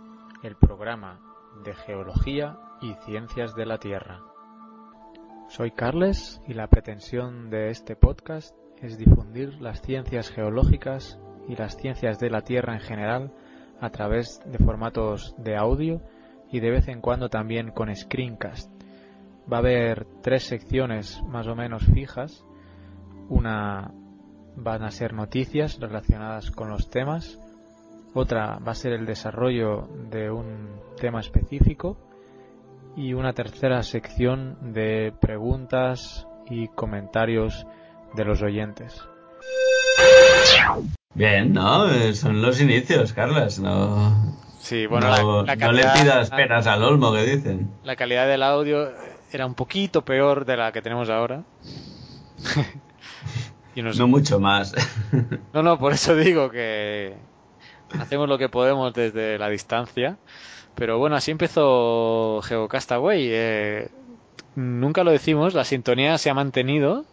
el 0.43 0.55
programa 0.55 1.19
de 1.63 1.73
geología 1.75 2.57
y 2.81 2.93
ciencias 3.05 3.55
de 3.55 3.65
la 3.65 3.77
Tierra. 3.77 4.19
Soy 5.55 5.69
Carles 5.69 6.41
y 6.47 6.55
la 6.55 6.65
pretensión 6.65 7.51
de 7.51 7.69
este 7.69 7.95
podcast 7.95 8.55
es 8.81 8.97
difundir 8.97 9.61
las 9.61 9.83
ciencias 9.83 10.31
geológicas 10.31 11.19
y 11.47 11.55
las 11.55 11.77
ciencias 11.77 12.17
de 12.17 12.31
la 12.31 12.41
Tierra 12.41 12.73
en 12.73 12.79
general 12.79 13.31
a 13.79 13.91
través 13.91 14.41
de 14.47 14.57
formatos 14.57 15.35
de 15.37 15.55
audio 15.55 16.01
y 16.51 16.59
de 16.59 16.71
vez 16.71 16.87
en 16.87 17.01
cuando 17.01 17.29
también 17.29 17.69
con 17.69 17.95
screencast. 17.95 18.71
Va 19.47 19.57
a 19.57 19.59
haber 19.59 20.07
tres 20.23 20.41
secciones 20.41 21.21
más 21.27 21.45
o 21.45 21.55
menos 21.55 21.85
fijas. 21.85 22.43
Una 23.29 23.91
van 24.55 24.81
a 24.81 24.89
ser 24.89 25.13
noticias 25.13 25.79
relacionadas 25.79 26.49
con 26.49 26.69
los 26.69 26.89
temas. 26.89 27.39
Otra 28.15 28.57
va 28.57 28.71
a 28.71 28.75
ser 28.75 28.93
el 28.93 29.05
desarrollo 29.05 29.87
de 30.09 30.31
un 30.31 30.81
tema 30.99 31.19
específico. 31.19 31.99
Y 32.95 33.13
una 33.13 33.33
tercera 33.33 33.81
sección 33.83 34.57
de 34.73 35.13
preguntas 35.19 36.27
y 36.49 36.67
comentarios 36.69 37.65
de 38.15 38.25
los 38.25 38.41
oyentes. 38.41 39.01
Bien, 41.15 41.53
¿no? 41.53 41.89
Eh, 41.89 42.13
Son 42.13 42.41
los 42.41 42.59
inicios, 42.61 43.13
Carlas. 43.13 43.59
No, 43.59 44.35
Sí, 44.59 44.85
no, 44.89 45.43
no 45.43 45.71
le 45.73 45.83
pidas 45.83 46.29
peras 46.29 46.67
al 46.67 46.83
olmo, 46.83 47.11
que 47.11 47.23
dicen. 47.25 47.69
la 47.83 47.95
calidad 47.97 48.27
del 48.27 48.43
audio 48.43 48.91
era 49.31 49.45
un 49.45 49.55
poquito 49.55 50.05
peor 50.05 50.45
de 50.45 50.55
la 50.57 50.71
que 50.71 50.81
tenemos 50.81 51.09
ahora. 51.09 51.43
y 53.75 53.81
nos- 53.81 53.97
No 53.99 54.07
mucho 54.07 54.39
más. 54.39 54.73
No, 55.53 55.63
no, 55.63 55.77
por 55.77 55.93
eso 55.93 56.15
digo 56.15 56.49
que 56.49 57.15
hacemos 57.99 58.29
lo 58.29 58.37
que 58.37 58.47
podemos 58.49 58.93
desde 58.93 59.37
la 59.37 59.49
distancia. 59.49 60.17
Pero 60.75 60.97
bueno, 60.97 61.15
así 61.15 61.31
empezó 61.31 62.41
GeoCastaway. 62.43 63.27
Eh, 63.31 63.87
nunca 64.55 65.03
lo 65.03 65.11
decimos, 65.11 65.53
la 65.53 65.63
sintonía 65.63 66.17
se 66.17 66.29
ha 66.29 66.33
mantenido. 66.33 67.05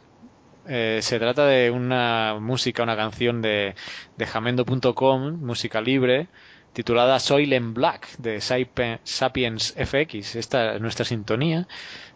Eh, 0.67 1.01
se 1.03 1.19
trata 1.19 1.47
de 1.47 1.71
una 1.71 2.37
música, 2.41 2.83
una 2.83 2.97
canción 2.97 3.43
de, 3.43 3.75
de 4.17 4.27
jamendo.com, 4.27 5.41
música 5.41 5.81
libre, 5.81 6.29
titulada 6.73 7.19
Soil 7.19 7.53
en 7.53 7.75
Black 7.75 8.17
de 8.19 8.41
Sapiens 8.41 9.75
FX. 9.77 10.37
Esta 10.37 10.75
es 10.75 10.81
nuestra 10.81 11.05
sintonía 11.05 11.67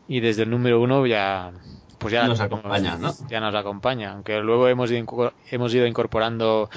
y 0.09 0.21
desde 0.21 0.43
el 0.43 0.51
número 0.51 0.81
uno 0.81 1.07
ya 1.07 1.53
pues 1.99 2.13
ya 2.13 2.29
nos 2.29 2.41
acompaña, 2.41 2.97
¿no? 2.97 3.15
Ya 3.31 3.41
nos 3.41 3.55
acompaña, 3.55 4.13
aunque 4.13 4.39
luego 4.41 4.69
hemos 4.69 4.91
ido, 4.91 5.33
hemos 5.51 5.75
ido 5.75 5.87
incorporando 5.87 6.69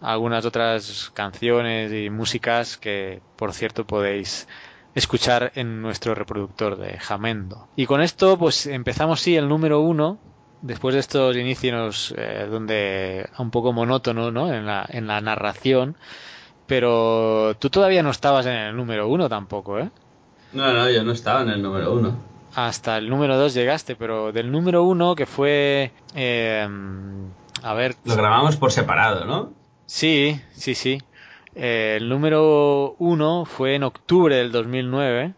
algunas 0.00 0.44
otras 0.46 1.10
canciones 1.14 1.92
y 1.92 2.10
músicas 2.10 2.76
que, 2.76 3.20
por 3.36 3.52
cierto, 3.52 3.86
podéis 3.86 4.48
escuchar 4.94 5.52
en 5.54 5.82
nuestro 5.82 6.14
reproductor 6.14 6.76
de 6.76 6.98
Jamendo. 6.98 7.68
Y 7.76 7.86
con 7.86 8.00
esto, 8.00 8.38
pues 8.38 8.66
empezamos 8.66 9.20
sí 9.20 9.36
el 9.36 9.48
número 9.48 9.80
uno, 9.80 10.18
después 10.62 10.94
de 10.94 11.00
estos 11.00 11.36
inicios 11.36 12.14
eh, 12.16 12.46
donde 12.50 13.28
un 13.38 13.50
poco 13.50 13.72
monótono, 13.72 14.30
¿no? 14.30 14.52
En 14.52 14.66
la, 14.66 14.86
en 14.88 15.06
la 15.06 15.20
narración, 15.20 15.96
pero 16.66 17.54
tú 17.58 17.70
todavía 17.70 18.02
no 18.02 18.10
estabas 18.10 18.46
en 18.46 18.52
el 18.52 18.76
número 18.76 19.08
uno 19.08 19.28
tampoco, 19.28 19.78
¿eh? 19.78 19.90
No, 20.52 20.72
no, 20.72 20.90
yo 20.90 21.04
no 21.04 21.12
estaba 21.12 21.42
en 21.42 21.50
el 21.50 21.62
número 21.62 21.92
uno. 21.92 22.16
Hasta 22.54 22.98
el 22.98 23.08
número 23.08 23.38
dos 23.38 23.54
llegaste, 23.54 23.94
pero 23.94 24.32
del 24.32 24.50
número 24.50 24.82
uno 24.82 25.14
que 25.14 25.26
fue... 25.26 25.92
Eh, 26.14 26.68
a 27.62 27.74
ver... 27.74 27.94
Lo 28.04 28.16
grabamos 28.16 28.56
por 28.56 28.72
separado, 28.72 29.24
¿no? 29.24 29.59
Sí, 29.90 30.40
sí, 30.52 30.76
sí. 30.76 31.02
Eh, 31.56 31.96
el 32.00 32.08
número 32.08 32.94
uno 33.00 33.44
fue 33.44 33.74
en 33.74 33.82
octubre 33.82 34.36
del 34.36 34.52
2009. 34.52 35.34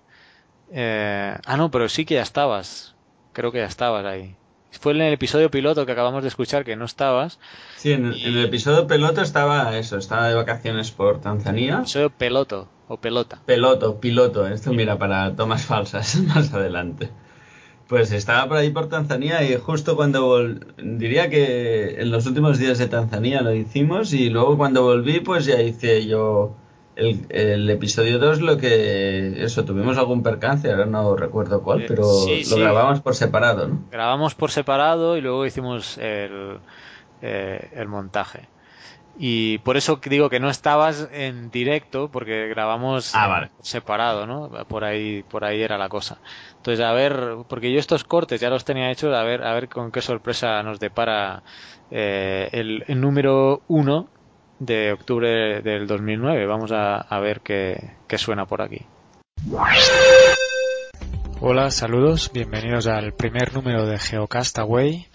Eh, 0.71 1.39
ah, 1.43 1.57
no, 1.57 1.71
pero 1.71 1.89
sí 1.89 2.05
que 2.05 2.17
ya 2.17 2.23
estabas. 2.23 2.95
Creo 3.33 3.51
que 3.51 3.61
ya 3.61 3.65
estabas 3.65 4.05
ahí. 4.05 4.37
Fue 4.79 4.93
en 4.93 5.01
el 5.01 5.15
episodio 5.15 5.51
piloto 5.51 5.87
que 5.87 5.93
acabamos 5.93 6.23
de 6.23 6.29
escuchar 6.29 6.67
que 6.67 6.77
no 6.77 6.85
estabas. 6.85 7.41
Sí, 7.79 7.93
en, 7.93 8.13
en 8.13 8.13
el 8.13 8.45
episodio 8.45 8.87
piloto 8.87 9.23
estaba 9.23 9.75
eso, 9.79 9.97
estaba 9.97 10.29
de 10.29 10.35
vacaciones 10.35 10.91
por 10.91 11.23
Tanzania. 11.23 11.79
Episodio 11.79 12.11
peloto 12.11 12.69
o 12.89 12.99
pelota. 12.99 13.41
Peloto, 13.47 14.01
piloto. 14.01 14.47
Esto 14.47 14.75
mira 14.75 14.99
para 14.99 15.35
tomas 15.35 15.65
falsas 15.65 16.17
más 16.27 16.53
adelante. 16.53 17.09
Pues 17.89 18.13
estaba 18.13 18.49
por 18.49 18.57
ahí 18.57 18.71
por 18.71 18.89
Tanzania 18.89 19.43
y 19.43 19.57
justo 19.57 19.97
cuando 19.97 20.25
vol... 20.25 20.67
diría 20.83 21.29
que 21.29 22.01
en 22.01 22.11
los 22.11 22.27
últimos 22.27 22.59
días 22.59 22.79
de 22.79 22.87
Tanzania 22.87 23.43
lo 23.43 23.53
hicimos 23.55 24.13
y 24.13 24.31
luego 24.31 24.57
cuando 24.57 24.83
volví 24.83 25.21
pues 25.21 25.45
ya 25.45 25.61
hice 25.61 26.07
yo 26.07 26.55
el, 26.97 27.27
el 27.31 27.71
episodio 27.71 28.19
2 28.19 28.41
lo 28.41 28.57
que 28.57 29.45
eso 29.45 29.65
tuvimos 29.65 29.97
algún 29.99 30.23
percance, 30.23 30.71
ahora 30.71 30.87
no 30.87 31.17
recuerdo 31.17 31.63
cuál, 31.63 31.85
pero 31.87 32.05
sí, 32.05 32.41
lo 32.41 32.57
sí. 32.57 32.61
grabamos 32.61 33.01
por 33.01 33.15
separado, 33.15 33.69
¿no? 33.69 33.83
Grabamos 33.91 34.35
por 34.35 34.51
separado 34.51 35.17
y 35.17 35.21
luego 35.21 35.47
hicimos 35.47 35.99
el, 35.99 36.59
eh, 37.23 37.71
el 37.75 37.89
montaje. 37.89 38.49
Y 39.19 39.59
por 39.59 39.77
eso 39.77 40.01
digo 40.03 40.31
que 40.31 40.41
no 40.41 40.49
estabas 40.49 41.09
en 41.13 41.51
directo, 41.51 42.09
porque 42.11 42.49
grabamos 42.49 43.15
Ah, 43.15 43.27
vale. 43.29 43.51
separado, 43.61 44.27
¿no? 44.27 44.49
Por 44.67 44.85
ahí, 44.85 45.23
por 45.23 45.45
ahí 45.45 45.61
era 45.63 45.77
la 45.77 45.89
cosa. 45.91 46.19
Entonces, 46.57 46.85
a 46.85 46.93
ver, 46.93 47.37
porque 47.49 47.71
yo 47.73 47.79
estos 47.79 48.05
cortes 48.05 48.41
ya 48.41 48.49
los 48.49 48.65
tenía 48.65 48.91
hechos, 48.91 49.15
a 49.15 49.23
ver, 49.23 49.45
a 49.45 49.53
ver 49.53 49.69
con 49.69 49.93
qué 49.93 50.01
sorpresa 50.01 50.63
nos 50.63 50.81
depara 50.81 51.43
eh, 51.91 52.49
el, 52.53 52.85
el 52.89 53.01
número 53.01 53.63
uno 53.69 54.09
de 54.59 54.93
octubre 54.93 55.61
del 55.61 55.87
2009. 55.87 56.47
Vamos 56.47 56.73
a, 56.73 56.97
a 56.97 57.21
ver 57.21 57.41
qué, 57.43 57.97
qué 58.09 58.17
suena 58.17 58.47
por 58.47 58.63
aquí. 58.63 58.81
Hola, 61.41 61.71
saludos, 61.71 62.31
bienvenidos 62.33 62.87
al 62.87 63.13
primer 63.13 63.53
número 63.53 63.85
de 63.87 63.99
Geocastaway 63.99 65.09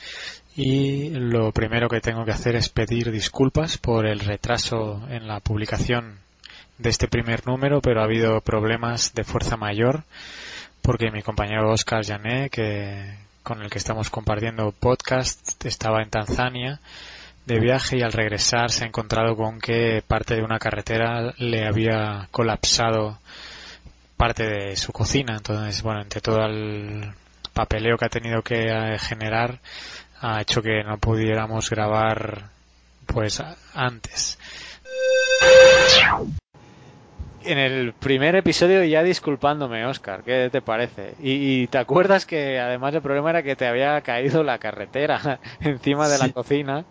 y 0.58 1.12
lo 1.12 1.52
primero 1.52 1.88
que 1.88 2.02
tengo 2.02 2.26
que 2.26 2.32
hacer 2.32 2.56
es 2.56 2.68
pedir 2.68 3.12
disculpas 3.12 3.78
por 3.78 4.08
el 4.08 4.20
retraso 4.20 5.08
en 5.08 5.28
la 5.28 5.40
publicación 5.40 6.18
de 6.80 6.90
este 6.90 7.08
primer 7.08 7.46
número, 7.46 7.80
pero 7.80 8.02
ha 8.02 8.06
habido 8.06 8.42
problemas 8.42 9.14
de 9.14 9.24
fuerza 9.24 9.56
mayor 9.56 10.04
porque 10.82 11.12
mi 11.12 11.22
compañero 11.22 11.72
Oscar 11.72 12.04
Jané, 12.04 12.50
que 12.50 13.18
con 13.44 13.62
el 13.62 13.70
que 13.70 13.78
estamos 13.78 14.10
compartiendo 14.10 14.72
podcast, 14.72 15.64
estaba 15.64 16.02
en 16.02 16.10
Tanzania 16.10 16.80
de 17.46 17.60
viaje 17.60 17.98
y 17.98 18.02
al 18.02 18.12
regresar 18.12 18.72
se 18.72 18.84
ha 18.84 18.88
encontrado 18.88 19.36
con 19.36 19.60
que 19.60 20.04
parte 20.06 20.36
de 20.36 20.44
una 20.44 20.58
carretera 20.58 21.34
le 21.38 21.68
había 21.68 22.28
colapsado 22.32 23.20
parte 24.18 24.44
de 24.48 24.76
su 24.76 24.92
cocina. 24.92 25.36
Entonces, 25.38 25.84
bueno, 25.84 26.02
entre 26.02 26.20
todo 26.20 26.40
el 26.46 27.14
papeleo 27.54 27.98
que 27.98 28.06
ha 28.06 28.10
tenido 28.10 28.42
que 28.42 28.68
eh, 28.68 29.00
generar, 29.00 29.60
ha 30.22 30.42
hecho 30.42 30.62
que 30.62 30.84
no 30.84 30.98
pudiéramos 30.98 31.70
grabar 31.70 32.50
pues 33.06 33.42
antes. 33.74 34.38
En 37.44 37.58
el 37.58 37.94
primer 37.94 38.36
episodio 38.36 38.84
ya 38.84 39.04
disculpándome, 39.04 39.86
Oscar, 39.86 40.24
¿qué 40.24 40.50
te 40.52 40.62
parece? 40.62 41.16
Y, 41.22 41.62
y 41.62 41.68
te 41.68 41.78
acuerdas 41.78 42.26
que 42.26 42.60
además 42.60 42.94
el 42.94 43.02
problema 43.02 43.30
era 43.30 43.44
que 43.44 43.56
te 43.56 43.68
había 43.68 44.02
caído 44.02 44.44
la 44.44 44.58
carretera 44.58 45.40
encima 45.62 46.10
de 46.10 46.18
la 46.18 46.30
cocina. 46.30 46.84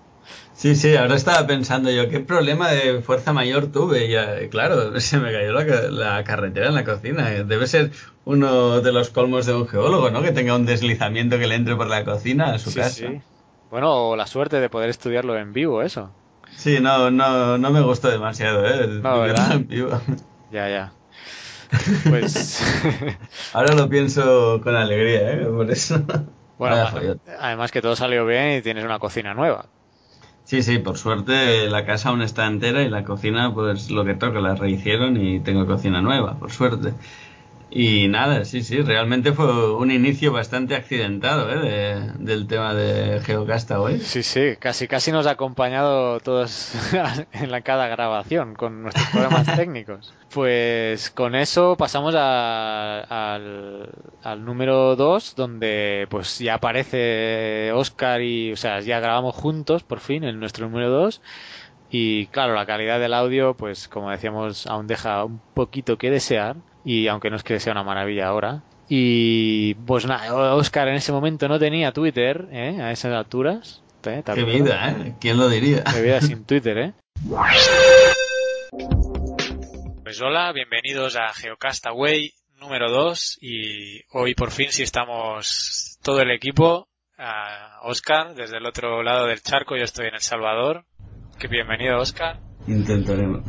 Sí, 0.53 0.75
sí, 0.75 0.97
ahora 0.97 1.15
estaba 1.17 1.47
pensando 1.47 1.91
yo, 1.91 2.09
¿qué 2.09 2.21
problema 2.21 2.71
de 2.71 3.03
fuerza 3.03 3.33
mayor 3.33 3.71
tuve? 3.71 4.09
Ya, 4.09 4.49
claro, 4.49 4.99
se 5.01 5.19
me 5.19 5.33
cayó 5.33 5.53
la, 5.53 5.65
la 5.91 6.25
carretera 6.25 6.69
en 6.69 6.75
la 6.75 6.85
cocina. 6.85 7.29
Debe 7.45 7.67
ser 7.67 7.93
uno 8.25 8.81
de 8.81 8.93
los 8.93 9.11
colmos 9.11 9.47
de 9.47 9.55
un 9.55 9.69
geólogo, 9.69 10.11
¿no? 10.11 10.23
Que 10.23 10.33
tenga 10.33 10.57
un 10.57 10.67
deslizamiento 10.67 11.39
que 11.39 11.47
le 11.47 11.55
entre 11.57 11.77
por 11.77 11.89
la 11.89 12.05
cocina 12.05 12.55
a 12.55 12.59
su 12.59 12.71
Sí, 12.71 12.81
casa. 12.81 13.09
sí. 13.09 13.23
Bueno, 13.71 14.09
o 14.11 14.17
la 14.17 14.27
suerte 14.27 14.61
de 14.61 14.71
poder 14.71 14.89
estudiarlo 14.91 15.37
en 15.37 15.53
vivo, 15.53 15.83
eso. 15.83 16.15
Sí, 16.57 16.79
no, 16.81 17.11
no, 17.11 17.59
no 17.59 17.71
me 17.71 17.81
gustó 17.83 18.09
demasiado, 18.11 18.65
¿eh? 18.67 18.87
No, 19.03 19.21
¿verdad? 19.21 19.53
En 19.53 19.67
vivo. 19.69 19.91
Ya, 20.51 20.69
ya. 20.69 20.93
Pues, 22.09 22.61
Ahora 23.53 23.75
lo 23.75 23.89
pienso 23.89 24.61
con 24.63 24.75
alegría, 24.77 25.33
¿eh? 25.33 25.47
Por 25.47 25.71
eso. 25.71 25.97
bueno, 26.59 26.77
además 27.39 27.71
que 27.73 27.83
todo 27.83 27.97
salió 27.97 28.25
bien 28.27 28.59
y 28.59 28.63
tienes 28.63 28.85
una 28.85 28.99
cocina 28.99 29.35
nueva. 29.35 29.73
Sí, 30.49 30.63
sí, 30.63 30.79
por 30.79 30.97
suerte 30.97 31.69
la 31.69 31.85
casa 31.85 32.11
aún 32.11 32.23
está 32.23 32.47
entera 32.47 32.83
y 32.83 32.89
la 32.89 33.03
cocina, 33.05 33.53
pues 33.53 33.91
lo 33.91 34.05
que 34.05 34.15
toca, 34.15 34.41
la 34.41 34.55
rehicieron 34.55 35.17
y 35.17 35.41
tengo 35.41 35.67
cocina 35.67 36.01
nueva, 36.01 36.39
por 36.39 36.53
suerte. 36.53 36.95
Y 37.69 38.07
nada, 38.07 38.45
sí, 38.45 38.63
sí, 38.63 38.81
realmente 38.81 39.33
fue 39.33 39.75
un 39.75 39.91
inicio 39.91 40.33
bastante 40.33 40.77
accidentado, 40.77 41.51
¿eh? 41.51 41.59
de- 41.59 42.13
del 42.25 42.47
tema 42.47 42.75
de 42.75 43.21
Geocastaway. 43.21 43.99
Sí, 43.99 44.23
sí, 44.23 44.57
casi 44.61 44.87
casi 44.87 45.11
nos 45.11 45.27
ha 45.27 45.33
acompañado 45.33 46.21
todos 46.21 46.73
en 47.33 47.51
la 47.51 47.63
cada 47.63 47.89
grabación 47.89 48.55
con 48.55 48.83
nuestros 48.83 49.09
problemas 49.09 49.47
técnicos. 49.57 50.13
Pues 50.33 51.11
con 51.11 51.35
eso 51.35 51.77
pasamos 51.77 52.15
a- 52.17 53.01
al, 53.35 53.91
al 54.23 54.45
número 54.45 54.95
2, 54.95 55.35
donde 55.35 56.07
pues 56.09 56.39
ya 56.39 56.55
aparece 56.55 57.73
Oscar 57.75 58.23
y, 58.23 58.53
o 58.53 58.57
sea, 58.57 58.81
ya 58.81 59.01
grabamos 59.01 59.35
juntos 59.35 59.83
por 59.83 59.99
fin 59.99 60.23
en 60.23 60.39
nuestro 60.39 60.69
número 60.69 60.89
2. 60.91 61.21
Y 61.91 62.27
claro, 62.27 62.55
la 62.55 62.67
calidad 62.67 62.99
del 63.01 63.15
audio, 63.15 63.55
pues 63.55 63.89
como 63.89 64.11
decíamos, 64.11 64.67
aún 64.67 64.87
deja 64.87 65.25
un 65.25 65.41
poquito 65.55 65.99
que 65.99 66.11
desear. 66.11 66.57
Y 66.85 67.09
aunque 67.09 67.31
no 67.31 67.37
es 67.37 67.43
que 67.43 67.59
sea 67.59 67.73
una 67.73 67.83
maravilla 67.83 68.29
ahora. 68.29 68.63
Y 68.89 69.75
pues 69.75 70.07
nada, 70.07 70.55
Oscar 70.55 70.89
en 70.89 70.95
ese 70.95 71.13
momento 71.13 71.49
no 71.49 71.59
tenía 71.59 71.93
Twitter, 71.93 72.49
¿eh? 72.53 72.81
A 72.81 72.93
esas 72.93 73.13
alturas. 73.13 73.83
¿eh? 74.05 74.23
¿Te 74.25 74.35
Qué 74.35 74.45
vida, 74.45 74.91
¿eh? 74.91 75.15
¿Quién 75.21 75.37
lo 75.37 75.49
diría? 75.49 75.83
Qué 75.85 76.03
vida 76.03 76.21
sin 76.21 76.45
Twitter, 76.45 76.79
¿eh? 76.79 76.93
Pues 80.03 80.21
hola, 80.23 80.53
bienvenidos 80.53 81.17
a 81.17 81.33
Geocastaway 81.35 82.33
número 82.61 82.91
2 82.91 83.39
y 83.41 84.03
hoy 84.13 84.35
por 84.35 84.51
fin 84.51 84.71
sí 84.71 84.83
estamos 84.83 85.99
todo 86.03 86.21
el 86.21 86.31
equipo. 86.31 86.89
A 87.19 87.81
Oscar 87.85 88.35
desde 88.35 88.59
el 88.59 88.67
otro 88.67 89.03
lado 89.03 89.27
del 89.27 89.43
charco, 89.43 89.77
yo 89.77 89.85
estoy 89.85 90.09
en 90.09 90.15
El 90.15 90.21
Salvador. 90.21 90.85
Que 91.39 91.49
bienvenido 91.49 91.99
Oscar. 91.99 92.39
Intentaremos. 92.67 93.43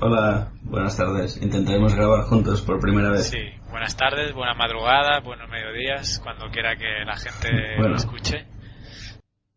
Hola, 0.00 0.52
buenas 0.62 0.96
tardes. 0.96 1.40
Intentaremos 1.42 1.94
grabar 1.94 2.22
juntos 2.24 2.62
por 2.62 2.80
primera 2.80 3.10
vez. 3.10 3.28
Sí, 3.28 3.38
buenas 3.70 3.96
tardes, 3.96 4.32
buena 4.32 4.54
madrugada, 4.54 5.20
buenos 5.20 5.48
mediodías, 5.48 6.20
cuando 6.22 6.46
quiera 6.50 6.76
que 6.76 7.04
la 7.04 7.16
gente 7.16 7.48
Bueno. 7.76 7.90
lo 7.90 7.96
escuche. 7.96 8.46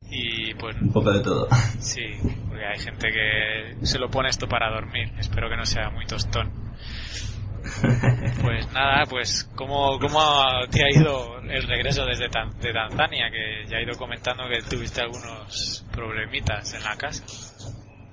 Y 0.08 0.54
pues 0.56 0.76
Un 0.82 0.92
poco 0.92 1.12
de 1.12 1.20
todo. 1.22 1.48
Sí, 1.80 2.02
porque 2.48 2.66
hay 2.66 2.80
gente 2.80 3.10
que 3.12 3.86
se 3.86 4.00
lo 4.00 4.10
pone 4.10 4.30
esto 4.30 4.48
para 4.48 4.70
dormir. 4.72 5.12
Espero 5.20 5.50
que 5.50 5.58
no 5.58 5.66
sea 5.66 5.90
muy 5.90 6.06
tostón. 6.06 6.52
Pues 8.44 8.72
nada, 8.74 9.06
pues 9.10 9.44
¿cómo, 9.56 9.98
cómo 10.00 10.20
te 10.70 10.84
ha 10.84 10.90
ido 10.92 11.40
el 11.40 11.64
regreso 11.68 12.06
desde 12.06 12.30
Tan- 12.30 12.60
de 12.60 12.72
Tanzania? 12.72 13.32
Que 13.32 13.68
ya 13.68 13.78
he 13.78 13.84
ido 13.84 13.98
comentando 13.98 14.44
que 14.48 14.62
tuviste 14.70 15.02
algunos 15.02 15.84
problemitas 15.92 16.76
en 16.76 16.84
la 16.84 16.96
casa. 16.96 17.24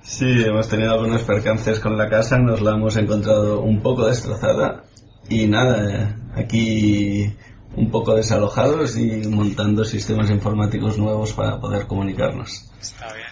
Sí, 0.03 0.45
hemos 0.45 0.69
tenido 0.69 0.93
algunos 0.93 1.23
percances 1.23 1.81
con 1.81 1.97
la 1.97 2.09
casa, 2.09 2.39
nos 2.39 2.61
la 2.61 2.73
hemos 2.73 2.97
encontrado 2.97 3.61
un 3.61 3.81
poco 3.83 4.07
destrozada 4.07 4.85
y 5.29 5.47
nada, 5.47 5.91
eh, 5.91 6.15
aquí 6.35 7.35
un 7.77 7.91
poco 7.91 8.15
desalojados 8.15 8.97
y 8.99 9.29
montando 9.29 9.85
sistemas 9.85 10.31
informáticos 10.31 10.99
nuevos 10.99 11.33
para 11.33 11.59
poder 11.59 11.87
comunicarnos. 11.87 12.71
Está 12.81 13.13
bien. 13.15 13.29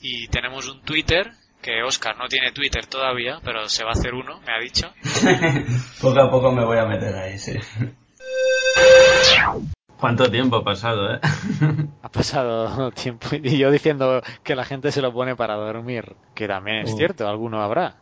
Y 0.00 0.28
tenemos 0.28 0.68
un 0.68 0.82
Twitter, 0.82 1.32
que 1.60 1.82
Oscar 1.82 2.16
no 2.16 2.28
tiene 2.28 2.52
Twitter 2.52 2.86
todavía, 2.86 3.40
pero 3.44 3.68
se 3.68 3.84
va 3.84 3.90
a 3.90 3.92
hacer 3.92 4.14
uno, 4.14 4.40
me 4.40 4.52
ha 4.52 4.58
dicho. 4.58 4.92
poco 6.00 6.20
a 6.20 6.30
poco 6.30 6.52
me 6.52 6.64
voy 6.64 6.78
a 6.78 6.86
meter 6.86 7.14
ahí, 7.14 7.38
sí. 7.38 7.52
¿Cuánto 10.02 10.28
tiempo 10.30 10.56
ha 10.56 10.64
pasado, 10.64 11.14
eh? 11.14 11.20
ha 12.02 12.08
pasado 12.08 12.90
tiempo. 13.02 13.28
Y 13.40 13.56
yo 13.56 13.70
diciendo 13.70 14.20
que 14.42 14.56
la 14.56 14.64
gente 14.64 14.90
se 14.90 15.00
lo 15.00 15.12
pone 15.12 15.36
para 15.36 15.54
dormir, 15.54 16.16
que 16.34 16.48
también 16.48 16.78
es 16.78 16.92
Oh. 16.92 16.96
cierto, 16.96 17.28
alguno 17.28 17.62
habrá. 17.62 17.94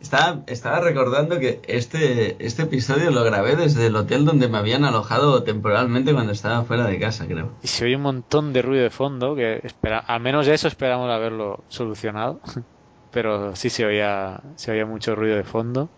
Estaba, 0.00 0.40
estaba 0.48 0.80
recordando 0.80 1.38
que 1.38 1.60
este, 1.68 2.44
este 2.44 2.62
episodio 2.64 3.12
lo 3.12 3.22
grabé 3.22 3.54
desde 3.54 3.86
el 3.86 3.94
hotel 3.94 4.24
donde 4.24 4.48
me 4.48 4.58
habían 4.58 4.84
alojado 4.84 5.44
temporalmente 5.44 6.12
cuando 6.12 6.32
estaba 6.32 6.64
fuera 6.64 6.86
de 6.86 6.98
casa, 6.98 7.26
creo. 7.26 7.50
Y 7.62 7.68
se 7.68 7.84
oye 7.84 7.94
un 7.94 8.02
montón 8.02 8.52
de 8.52 8.62
ruido 8.62 8.82
de 8.82 8.90
fondo, 8.90 9.36
que 9.36 9.60
espera, 9.62 9.98
al 10.00 10.20
menos 10.20 10.48
eso 10.48 10.66
esperamos 10.66 11.08
haberlo 11.08 11.62
solucionado. 11.68 12.40
Pero 13.12 13.54
sí 13.54 13.70
se 13.70 13.86
oía, 13.86 14.40
se 14.56 14.72
oía 14.72 14.86
mucho 14.86 15.14
ruido 15.14 15.36
de 15.36 15.44
fondo. 15.44 15.88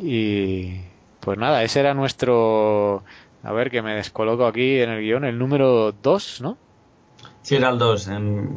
Y 0.00 0.80
pues 1.20 1.38
nada, 1.38 1.62
ese 1.62 1.80
era 1.80 1.94
nuestro... 1.94 3.02
A 3.42 3.52
ver, 3.52 3.70
que 3.70 3.82
me 3.82 3.94
descoloco 3.94 4.46
aquí 4.46 4.80
en 4.80 4.90
el 4.90 5.00
guion, 5.00 5.24
el 5.24 5.38
número 5.38 5.92
2, 5.92 6.40
¿no? 6.40 6.58
Sí, 7.42 7.56
era 7.56 7.70
el 7.70 7.78
2. 7.78 8.10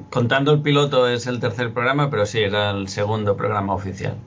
contando 0.10 0.52
el 0.52 0.62
piloto 0.62 1.08
es 1.08 1.28
el 1.28 1.40
tercer 1.40 1.72
programa, 1.72 2.10
pero 2.10 2.26
sí, 2.26 2.40
era 2.40 2.72
el 2.72 2.88
segundo 2.88 3.38
programa 3.38 3.74
oficial. 3.74 4.18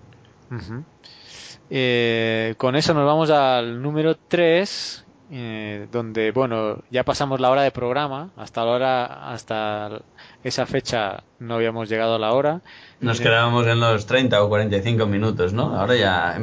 Eh, 1.71 2.55
con 2.57 2.77
eso 2.77 2.95
nos 2.95 3.05
vamos 3.05 3.31
al 3.31 3.83
número 3.83 4.17
3, 4.17 5.05
eh, 5.33 5.89
donde, 5.91 6.31
bueno, 6.31 6.79
ya 6.91 7.05
pasamos 7.05 7.41
la 7.41 7.51
hora 7.51 7.63
de 7.63 7.73
programa. 7.73 8.31
Hasta 8.37 8.65
la 8.65 8.71
hora, 8.71 9.05
hasta 9.33 10.03
esa 10.43 10.67
fecha 10.67 11.25
no 11.39 11.55
habíamos 11.57 11.89
llegado 11.89 12.15
a 12.15 12.19
la 12.19 12.33
hora. 12.33 12.63
Nos 13.01 13.21
quedábamos 13.21 13.67
en 13.67 13.81
los 13.81 14.07
30 14.07 14.43
o 14.43 14.49
45 14.49 15.07
minutos, 15.07 15.53
¿no? 15.53 15.77
Ahora 15.79 15.95
ya 15.97 16.35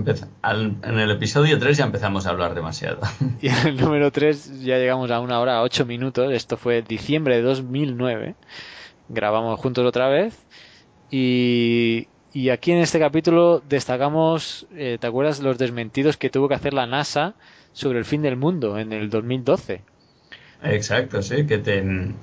al- 0.41 0.75
en 0.83 0.99
el 0.99 1.09
episodio 1.11 1.57
3 1.57 1.77
ya 1.77 1.85
empezamos 1.85 2.27
a 2.27 2.29
hablar 2.31 2.53
demasiado. 2.53 2.99
Y 3.41 3.47
en 3.47 3.67
el 3.67 3.77
número 3.77 4.11
3 4.11 4.61
ya 4.61 4.77
llegamos 4.77 5.09
a 5.11 5.19
una 5.19 5.39
hora, 5.39 5.61
8 5.63 5.85
minutos. 5.85 6.31
Esto 6.31 6.57
fue 6.57 6.81
diciembre 6.83 7.35
de 7.37 7.41
2009. 7.41 8.35
Grabamos 9.09 9.59
juntos 9.59 9.85
otra 9.85 10.07
vez. 10.09 10.37
Y, 11.09 12.07
y 12.33 12.49
aquí 12.49 12.71
en 12.71 12.79
este 12.79 12.99
capítulo 12.99 13.61
destacamos, 13.67 14.67
eh, 14.75 14.97
¿te 14.99 15.07
acuerdas 15.07 15.39
los 15.41 15.57
desmentidos 15.57 16.17
que 16.17 16.29
tuvo 16.29 16.47
que 16.47 16.55
hacer 16.55 16.73
la 16.73 16.85
NASA 16.85 17.33
sobre 17.73 17.99
el 17.99 18.05
fin 18.05 18.21
del 18.21 18.37
mundo 18.37 18.77
en 18.77 18.93
el 18.93 19.09
2012? 19.09 19.81
Exacto, 20.63 21.21
sí, 21.21 21.45
que 21.47 21.57
ten... 21.57 22.15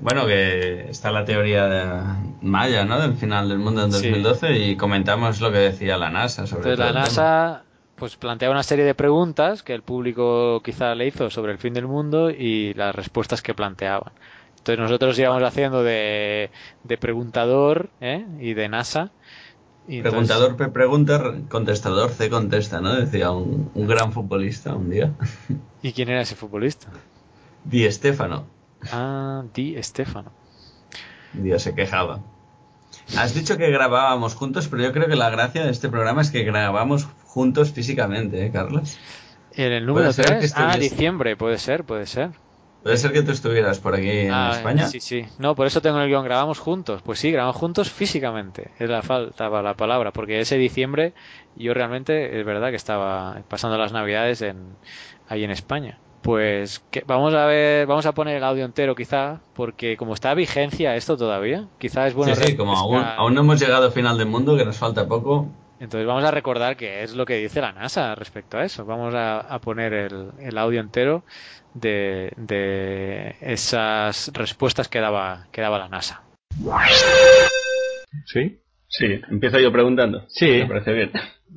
Bueno, 0.00 0.26
que 0.26 0.90
está 0.90 1.10
la 1.12 1.24
teoría 1.24 1.66
de 1.66 2.02
maya, 2.42 2.84
¿no? 2.84 3.00
Del 3.00 3.14
final 3.14 3.48
del 3.48 3.58
mundo 3.58 3.84
en 3.84 3.92
Sí. 3.92 4.08
2012 4.10 4.58
y 4.58 4.76
comentamos 4.76 5.40
lo 5.40 5.52
que 5.52 5.58
decía 5.58 5.96
la 5.96 6.10
NASA 6.10 6.46
sobre 6.46 6.70
Entonces 6.70 6.78
todo 6.78 6.92
la. 6.94 7.00
NASA 7.00 7.62
pues 7.96 8.16
plantea 8.16 8.50
una 8.50 8.64
serie 8.64 8.84
de 8.84 8.94
preguntas 8.94 9.62
que 9.62 9.72
el 9.72 9.82
público 9.82 10.60
quizá 10.64 10.94
le 10.96 11.06
hizo 11.06 11.30
sobre 11.30 11.52
el 11.52 11.58
fin 11.58 11.74
del 11.74 11.86
mundo 11.86 12.28
y 12.30 12.74
las 12.74 12.94
respuestas 12.94 13.40
que 13.40 13.54
planteaban. 13.54 14.12
Entonces 14.58 14.78
nosotros 14.80 15.18
íbamos 15.18 15.42
haciendo 15.44 15.82
de, 15.84 16.50
de 16.82 16.98
preguntador 16.98 17.90
¿eh? 18.00 18.26
y 18.40 18.54
de 18.54 18.68
NASA. 18.68 19.10
Y 19.86 19.98
entonces- 19.98 20.28
Preguntador 20.28 20.56
P 20.56 20.68
pregunta, 20.70 21.34
contestador 21.48 22.10
C 22.10 22.28
contesta, 22.30 22.80
¿no? 22.80 22.94
Decía 22.96 23.30
un, 23.30 23.70
un 23.74 23.86
gran 23.86 24.10
futbolista 24.12 24.74
un 24.74 24.90
día. 24.90 25.12
¿Y 25.82 25.92
quién 25.92 26.08
era 26.08 26.22
ese 26.22 26.34
futbolista? 26.34 26.88
Di 27.64 27.88
Stefano. 27.92 28.46
Ah, 28.92 29.42
Di 29.54 29.80
Stefano. 29.82 30.32
Un 31.34 31.44
día 31.44 31.58
se 31.58 31.74
quejaba. 31.74 32.20
Has 33.16 33.34
dicho 33.34 33.56
que 33.58 33.70
grabábamos 33.70 34.34
juntos, 34.34 34.68
pero 34.68 34.82
yo 34.82 34.92
creo 34.92 35.08
que 35.08 35.16
la 35.16 35.30
gracia 35.30 35.64
de 35.64 35.70
este 35.70 35.88
programa 35.88 36.22
es 36.22 36.30
que 36.30 36.44
grabamos 36.44 37.06
juntos 37.24 37.72
físicamente, 37.72 38.46
¿eh, 38.46 38.50
Carlos? 38.52 38.96
En 39.52 39.72
el 39.72 39.86
número 39.86 40.06
Puede 40.06 40.12
ser 40.14 40.26
que 40.26 40.48
3, 40.48 40.54
ah, 40.56 40.76
diciembre, 40.78 41.36
puede 41.36 41.58
ser, 41.58 41.84
puede 41.84 42.06
ser. 42.06 42.30
Puede 42.82 42.96
ser 42.98 43.12
que 43.12 43.22
tú 43.22 43.32
estuvieras 43.32 43.78
por 43.78 43.94
aquí 43.94 44.10
en 44.10 44.30
Ah, 44.32 44.50
España. 44.52 44.86
Sí, 44.86 45.00
sí. 45.00 45.24
No, 45.38 45.54
por 45.54 45.66
eso 45.66 45.80
tengo 45.80 46.00
el 46.00 46.08
guion, 46.08 46.24
grabamos 46.24 46.58
juntos. 46.58 47.00
Pues 47.02 47.18
sí, 47.18 47.32
grabamos 47.32 47.56
juntos 47.56 47.90
físicamente. 47.90 48.70
Es 48.78 48.90
la 48.90 49.02
faltaba 49.02 49.62
la 49.62 49.74
palabra, 49.74 50.12
porque 50.12 50.40
ese 50.40 50.56
diciembre 50.58 51.14
yo 51.56 51.72
realmente 51.72 52.38
es 52.38 52.44
verdad 52.44 52.70
que 52.70 52.76
estaba 52.76 53.42
pasando 53.48 53.78
las 53.78 53.92
navidades 53.92 54.42
en 54.42 54.76
ahí 55.28 55.44
en 55.44 55.50
España. 55.50 55.98
Pues 56.24 56.82
que 56.90 57.04
vamos 57.06 57.34
a 57.34 57.44
ver, 57.44 57.86
vamos 57.86 58.06
a 58.06 58.14
poner 58.14 58.38
el 58.38 58.44
audio 58.44 58.64
entero 58.64 58.94
quizá, 58.94 59.40
porque 59.52 59.98
como 59.98 60.14
está 60.14 60.30
a 60.30 60.34
vigencia 60.34 60.96
esto 60.96 61.18
todavía, 61.18 61.68
quizá 61.76 62.06
es 62.06 62.14
bueno 62.14 62.34
sí, 62.34 62.42
sí, 62.46 62.56
como 62.56 62.74
aún, 62.74 63.04
aún 63.04 63.34
no 63.34 63.42
hemos 63.42 63.60
llegado 63.60 63.84
al 63.84 63.92
final 63.92 64.16
del 64.16 64.28
mundo, 64.28 64.56
que 64.56 64.64
nos 64.64 64.78
falta 64.78 65.06
poco. 65.06 65.50
Entonces 65.80 66.06
vamos 66.06 66.24
a 66.24 66.30
recordar 66.30 66.78
que 66.78 67.02
es 67.02 67.14
lo 67.14 67.26
que 67.26 67.36
dice 67.36 67.60
la 67.60 67.72
NASA 67.72 68.14
respecto 68.14 68.56
a 68.56 68.64
eso. 68.64 68.86
Vamos 68.86 69.14
a, 69.14 69.40
a 69.40 69.60
poner 69.60 69.92
el, 69.92 70.30
el 70.40 70.56
audio 70.56 70.80
entero 70.80 71.24
de, 71.74 72.32
de 72.38 73.36
esas 73.42 74.30
respuestas 74.32 74.88
que 74.88 75.00
daba, 75.00 75.48
que 75.52 75.60
daba 75.60 75.78
la 75.78 75.90
NASA. 75.90 76.22
¿Sí? 78.24 78.62
Sí, 78.88 79.20
empiezo 79.30 79.58
yo 79.58 79.70
preguntando. 79.70 80.24
Sí. 80.28 80.46
Me 80.46 80.66
parece 80.68 80.92
bien. 80.92 81.12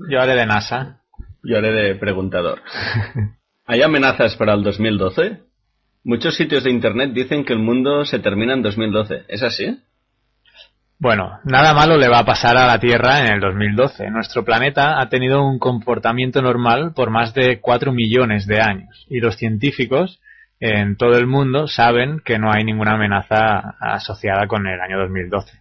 Yo 0.10 0.20
haré 0.20 0.36
de 0.36 0.46
NASA. 0.46 1.04
Yo 1.42 1.58
haré 1.58 1.72
de 1.72 1.96
preguntador. 1.96 2.62
¿Hay 3.68 3.82
amenazas 3.82 4.36
para 4.38 4.54
el 4.54 4.64
2012? 4.64 5.40
Muchos 6.06 6.36
sitios 6.38 6.64
de 6.64 6.72
internet 6.72 7.12
dicen 7.14 7.44
que 7.44 7.52
el 7.54 7.60
mundo 7.60 8.06
se 8.06 8.20
termina 8.20 8.54
en 8.54 8.62
2012. 8.62 9.26
¿Es 9.28 9.44
así? 9.44 9.78
Bueno, 11.00 11.40
nada 11.44 11.74
malo 11.74 11.98
le 11.98 12.08
va 12.08 12.20
a 12.20 12.26
pasar 12.26 12.58
a 12.58 12.66
la 12.66 12.80
Tierra 12.80 13.20
en 13.20 13.34
el 13.34 13.40
2012. 13.42 14.10
Nuestro 14.10 14.46
planeta 14.46 15.00
ha 15.02 15.10
tenido 15.10 15.44
un 15.46 15.60
comportamiento 15.60 16.42
normal 16.42 16.94
por 16.96 17.12
más 17.12 17.34
de 17.34 17.60
4 17.60 17.92
millones 17.92 18.48
de 18.48 18.62
años 18.62 19.06
y 19.10 19.20
los 19.20 19.36
científicos 19.36 20.22
en 20.60 20.96
todo 20.96 21.18
el 21.18 21.28
mundo 21.28 21.68
saben 21.68 22.22
que 22.24 22.40
no 22.40 22.52
hay 22.52 22.64
ninguna 22.64 22.94
amenaza 22.94 23.76
asociada 23.80 24.48
con 24.48 24.66
el 24.66 24.80
año 24.80 24.98
2012. 25.00 25.52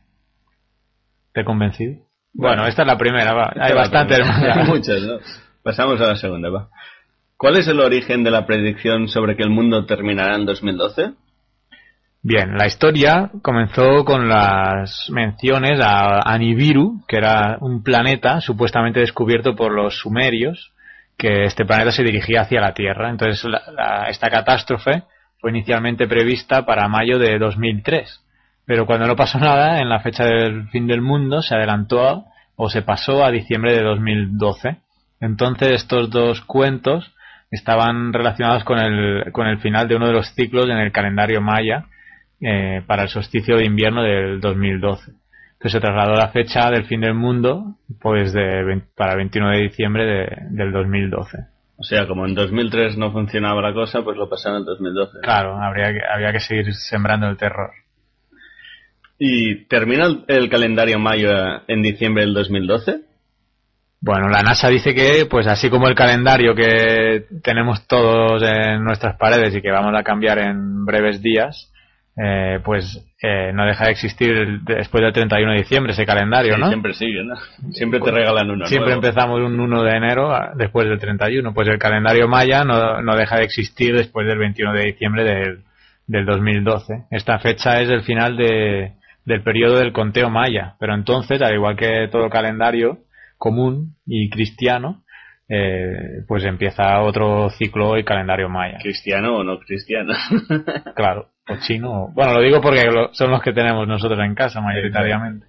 ¿Te 1.34 1.40
he 1.40 1.44
convencido? 1.44 1.94
Bueno, 2.32 2.56
Bueno. 2.62 2.66
esta 2.68 2.82
es 2.82 2.88
la 2.88 2.96
primera, 2.96 3.34
va. 3.34 3.52
Hay. 3.60 3.72
Hay 3.72 4.64
muchas, 4.66 5.02
¿no? 5.02 5.18
Pasamos 5.62 6.00
a 6.00 6.06
la 6.06 6.16
segunda, 6.16 6.48
va. 6.48 6.68
¿Cuál 7.36 7.56
es 7.56 7.68
el 7.68 7.80
origen 7.80 8.24
de 8.24 8.30
la 8.30 8.46
predicción 8.46 9.08
sobre 9.08 9.36
que 9.36 9.42
el 9.42 9.50
mundo 9.50 9.84
terminará 9.84 10.36
en 10.36 10.46
2012? 10.46 11.12
Bien, 12.22 12.56
la 12.56 12.66
historia 12.66 13.30
comenzó 13.42 14.04
con 14.04 14.28
las 14.28 15.08
menciones 15.10 15.78
a, 15.80 16.28
a 16.28 16.38
Nibiru, 16.38 17.02
que 17.06 17.18
era 17.18 17.58
un 17.60 17.82
planeta 17.82 18.40
supuestamente 18.40 19.00
descubierto 19.00 19.54
por 19.54 19.72
los 19.72 19.98
sumerios, 19.98 20.72
que 21.16 21.44
este 21.44 21.64
planeta 21.64 21.92
se 21.92 22.02
dirigía 22.02 22.40
hacia 22.40 22.60
la 22.60 22.74
Tierra. 22.74 23.10
Entonces, 23.10 23.44
la- 23.44 24.06
esta 24.08 24.28
catástrofe 24.28 25.04
fue 25.38 25.50
inicialmente 25.50 26.08
prevista 26.08 26.64
para 26.66 26.88
mayo 26.88 27.18
de 27.18 27.38
2003. 27.38 28.22
Pero 28.64 28.86
cuando 28.86 29.06
no 29.06 29.14
pasó 29.14 29.38
nada, 29.38 29.80
en 29.80 29.88
la 29.88 30.00
fecha 30.00 30.24
del 30.24 30.68
fin 30.70 30.86
del 30.88 31.02
mundo 31.02 31.42
se 31.42 31.54
adelantó 31.54 32.24
o 32.56 32.68
se 32.70 32.82
pasó 32.82 33.24
a 33.24 33.30
diciembre 33.30 33.72
de 33.74 33.82
2012. 33.82 34.78
Entonces, 35.20 35.70
estos 35.72 36.10
dos 36.10 36.40
cuentos 36.40 37.12
estaban 37.56 38.12
relacionados 38.12 38.64
con 38.64 38.78
el, 38.78 39.32
con 39.32 39.46
el 39.48 39.58
final 39.58 39.88
de 39.88 39.96
uno 39.96 40.06
de 40.06 40.12
los 40.12 40.32
ciclos 40.34 40.68
en 40.68 40.78
el 40.78 40.92
calendario 40.92 41.40
maya 41.40 41.86
eh, 42.40 42.82
para 42.86 43.02
el 43.04 43.08
solsticio 43.08 43.56
de 43.56 43.64
invierno 43.64 44.02
del 44.02 44.40
2012. 44.40 45.10
Entonces 45.54 45.72
se 45.72 45.80
trasladó 45.80 46.14
la 46.14 46.28
fecha 46.28 46.70
del 46.70 46.84
fin 46.84 47.00
del 47.00 47.14
mundo 47.14 47.76
pues 48.00 48.32
de, 48.32 48.62
vein- 48.62 48.84
para 48.94 49.12
el 49.12 49.18
21 49.18 49.50
de 49.50 49.58
diciembre 49.62 50.04
de- 50.04 50.36
del 50.50 50.70
2012. 50.72 51.38
O 51.78 51.82
sea, 51.82 52.06
como 52.06 52.24
en 52.26 52.34
2003 52.34 52.96
no 52.96 53.12
funcionaba 53.12 53.60
la 53.60 53.74
cosa, 53.74 54.02
pues 54.02 54.16
lo 54.16 54.28
pasaron 54.30 54.60
en 54.60 54.64
2012. 54.66 55.18
Claro, 55.22 55.56
habría 55.60 55.92
que, 55.92 56.00
había 56.10 56.32
que 56.32 56.40
seguir 56.40 56.72
sembrando 56.74 57.26
el 57.28 57.36
terror. 57.36 57.70
¿Y 59.18 59.64
termina 59.66 60.04
el, 60.06 60.24
el 60.28 60.48
calendario 60.50 60.98
mayo 60.98 61.28
en 61.68 61.82
diciembre 61.82 62.24
del 62.24 62.34
2012? 62.34 63.00
Bueno, 64.00 64.28
la 64.28 64.42
NASA 64.42 64.68
dice 64.68 64.94
que, 64.94 65.26
pues 65.28 65.46
así 65.46 65.68
como 65.70 65.88
el 65.88 65.94
calendario 65.94 66.54
que 66.54 67.24
tenemos 67.42 67.86
todos 67.88 68.42
en 68.42 68.84
nuestras 68.84 69.16
paredes 69.16 69.54
y 69.56 69.62
que 69.62 69.70
vamos 69.70 69.94
a 69.98 70.02
cambiar 70.04 70.38
en 70.38 70.84
breves 70.84 71.22
días, 71.22 71.72
eh, 72.16 72.60
pues 72.64 73.04
eh, 73.22 73.50
no 73.52 73.66
deja 73.66 73.86
de 73.86 73.90
existir 73.92 74.60
después 74.62 75.02
del 75.02 75.12
31 75.12 75.52
de 75.52 75.58
diciembre 75.58 75.92
ese 75.92 76.06
calendario, 76.06 76.54
Sí, 76.54 76.60
¿no? 76.60 76.68
Siempre 76.68 76.94
sigue, 76.94 77.24
¿no? 77.24 77.34
Siempre 77.72 78.00
te 78.00 78.10
regalan 78.10 78.50
uno 78.50 78.66
Siempre 78.66 78.92
nuevo. 78.94 79.06
empezamos 79.06 79.40
un 79.40 79.58
1 79.58 79.82
de 79.82 79.96
enero 79.96 80.30
a- 80.34 80.52
después 80.54 80.86
del 80.88 80.98
31. 80.98 81.52
Pues 81.52 81.68
el 81.68 81.78
calendario 81.78 82.28
maya 82.28 82.64
no, 82.64 83.02
no 83.02 83.16
deja 83.16 83.38
de 83.38 83.44
existir 83.44 83.94
después 83.96 84.26
del 84.26 84.38
21 84.38 84.72
de 84.72 84.84
diciembre 84.84 85.24
del, 85.24 85.64
del 86.06 86.24
2012. 86.26 87.04
Esta 87.10 87.38
fecha 87.38 87.80
es 87.80 87.88
el 87.90 88.02
final 88.02 88.36
de, 88.36 88.92
del 89.24 89.42
periodo 89.42 89.78
del 89.78 89.92
conteo 89.92 90.30
maya. 90.30 90.74
Pero 90.78 90.94
entonces, 90.94 91.42
al 91.42 91.54
igual 91.54 91.76
que 91.76 92.08
todo 92.12 92.30
calendario 92.30 92.98
común 93.38 93.96
y 94.06 94.30
cristiano, 94.30 95.04
eh, 95.48 96.24
pues 96.26 96.44
empieza 96.44 97.00
otro 97.02 97.50
ciclo 97.50 97.96
y 97.98 98.04
calendario 98.04 98.48
maya. 98.48 98.78
¿Cristiano 98.82 99.36
o 99.36 99.44
no 99.44 99.58
cristiano? 99.60 100.12
claro, 100.96 101.28
o 101.48 101.56
chino. 101.58 102.08
Bueno, 102.14 102.34
lo 102.34 102.42
digo 102.42 102.60
porque 102.60 102.84
son 103.12 103.30
los 103.30 103.42
que 103.42 103.52
tenemos 103.52 103.86
nosotros 103.86 104.18
en 104.20 104.34
casa 104.34 104.60
mayoritariamente. 104.60 105.46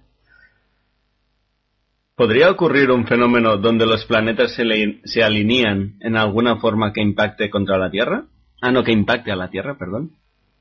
¿Podría 2.14 2.50
ocurrir 2.50 2.90
un 2.90 3.06
fenómeno 3.06 3.58
donde 3.58 3.86
los 3.86 4.04
planetas 4.04 4.52
se, 4.52 4.64
se 5.04 5.22
alinean 5.22 5.94
en 6.00 6.16
alguna 6.16 6.56
forma 6.56 6.92
que 6.92 7.00
impacte 7.00 7.48
contra 7.48 7.78
la 7.78 7.90
Tierra? 7.90 8.24
Ah, 8.60 8.72
no, 8.72 8.82
que 8.82 8.90
impacte 8.90 9.30
a 9.30 9.36
la 9.36 9.50
Tierra, 9.50 9.76
perdón. 9.78 10.10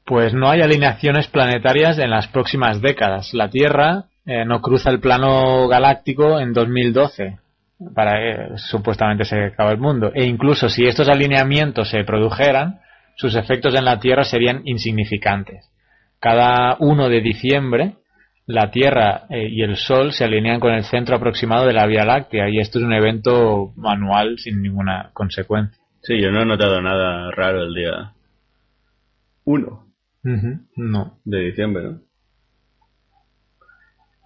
Pues 0.06 0.34
no 0.34 0.50
hay 0.50 0.62
alineaciones 0.62 1.28
planetarias 1.28 1.98
en 1.98 2.12
las 2.12 2.28
próximas 2.28 2.80
décadas. 2.82 3.34
La 3.34 3.50
Tierra 3.50 4.06
eh, 4.28 4.44
no 4.44 4.62
cruza 4.62 4.90
el 4.90 5.00
plano 5.00 5.70
galáctico 5.70 6.38
en 6.38 6.52
2012 6.52 7.40
para 7.96 8.20
que 8.20 8.58
supuestamente 8.58 9.24
se 9.24 9.46
acabe 9.46 9.72
el 9.72 9.78
mundo. 9.78 10.12
E 10.14 10.26
incluso 10.26 10.68
si 10.68 10.86
estos 10.86 11.08
alineamientos 11.08 11.90
se 11.90 12.04
produjeran, 12.04 12.82
sus 13.16 13.36
efectos 13.36 13.74
en 13.74 13.86
la 13.86 14.00
Tierra 14.02 14.26
serían 14.26 14.64
insignificantes. 14.66 15.72
Cada 16.20 16.76
1 16.80 17.08
de 17.08 17.22
diciembre, 17.22 17.94
la 18.48 18.70
Tierra 18.70 19.28
eh, 19.30 19.48
y 19.50 19.62
el 19.62 19.78
Sol 19.78 20.12
se 20.12 20.26
alinean 20.26 20.60
con 20.60 20.74
el 20.74 20.84
centro 20.84 21.16
aproximado 21.16 21.66
de 21.66 21.74
la 21.74 21.86
Vía 21.86 22.04
Láctea 22.04 22.50
y 22.50 22.60
esto 22.60 22.80
es 22.80 22.86
un 22.86 22.94
evento 22.94 23.72
manual 23.78 24.38
sin 24.40 24.62
ninguna 24.62 25.12
consecuencia. 25.14 25.82
Sí, 26.02 26.22
yo 26.22 26.32
no 26.32 26.42
he 26.42 26.46
notado 26.46 26.82
nada 26.82 27.32
raro 27.32 27.64
el 27.64 27.74
día 27.74 28.12
1. 29.46 29.84
No. 30.76 31.20
De 31.24 31.40
diciembre, 31.40 31.84
¿no? 31.84 32.07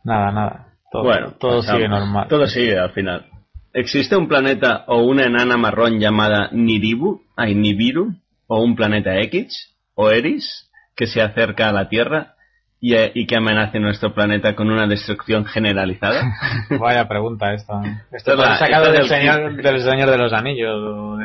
Nada, 0.04 0.32
nada. 0.32 0.68
Todo, 0.92 1.04
bueno, 1.04 1.32
todo 1.40 1.62
sigue 1.62 1.88
normal. 1.88 2.28
Todo 2.28 2.48
sigue 2.48 2.78
al 2.78 2.92
final. 2.92 3.26
¿Existe 3.74 4.18
un 4.18 4.28
planeta 4.28 4.84
o 4.88 5.04
una 5.04 5.24
enana 5.24 5.56
marrón 5.56 6.00
llamada 6.00 6.50
Niribu, 6.52 7.22
ay, 7.38 7.56
Nibiru, 7.56 8.14
o 8.48 8.62
un 8.62 8.76
planeta 8.76 9.18
X, 9.20 9.74
o 9.96 10.10
Eris, 10.10 10.70
que 10.96 11.08
se 11.08 11.22
acerca 11.22 11.70
a 11.70 11.72
la 11.72 11.88
Tierra 11.88 12.36
y, 12.82 12.96
y 12.98 13.26
que 13.26 13.38
amenace 13.38 13.80
nuestro 13.80 14.14
planeta 14.14 14.56
con 14.56 14.70
una 14.70 14.88
destrucción 14.88 15.46
generalizada? 15.46 16.34
Vaya 16.80 17.08
pregunta 17.08 17.54
esta. 17.54 17.82
Esto 18.12 18.34
es 18.34 18.60
sacado 18.60 18.92
del, 18.92 19.08
señor, 19.08 19.56
del 19.56 19.82
Señor 19.82 20.10
de 20.10 20.18
los 20.18 20.34
Anillos. 20.34 21.18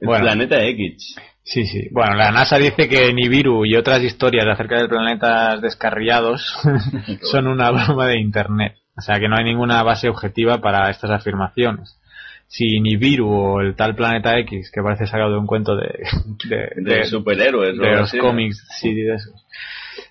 El 0.00 0.08
planeta 0.08 0.64
X. 0.64 1.16
Sí, 1.44 1.66
sí. 1.66 1.88
Bueno, 1.90 2.14
la 2.14 2.30
NASA 2.30 2.56
dice 2.56 2.88
que 2.88 3.12
Nibiru 3.12 3.66
y 3.66 3.74
otras 3.76 4.02
historias 4.02 4.46
acerca 4.46 4.80
de 4.80 4.88
planetas 4.88 5.60
descarriados 5.60 6.56
son 7.22 7.48
una 7.48 7.70
broma 7.70 8.06
de 8.06 8.20
Internet. 8.20 8.76
O 8.96 9.00
sea 9.00 9.18
que 9.18 9.28
no 9.28 9.36
hay 9.36 9.44
ninguna 9.44 9.82
base 9.82 10.08
objetiva 10.08 10.60
para 10.60 10.90
estas 10.90 11.10
afirmaciones. 11.10 11.98
Si 12.46 12.80
Nibiru 12.80 13.28
o 13.28 13.60
el 13.60 13.74
tal 13.74 13.96
planeta 13.96 14.38
X, 14.40 14.70
que 14.72 14.82
parece 14.82 15.06
sacado 15.06 15.32
de 15.32 15.38
un 15.38 15.46
cuento 15.46 15.74
de, 15.74 16.04
de, 16.76 17.04
superhéroes, 17.04 17.76
de 17.76 17.96
los 17.96 18.12
cómics, 18.12 18.64
sí, 18.78 18.94
de 18.94 19.14
esos. 19.14 19.46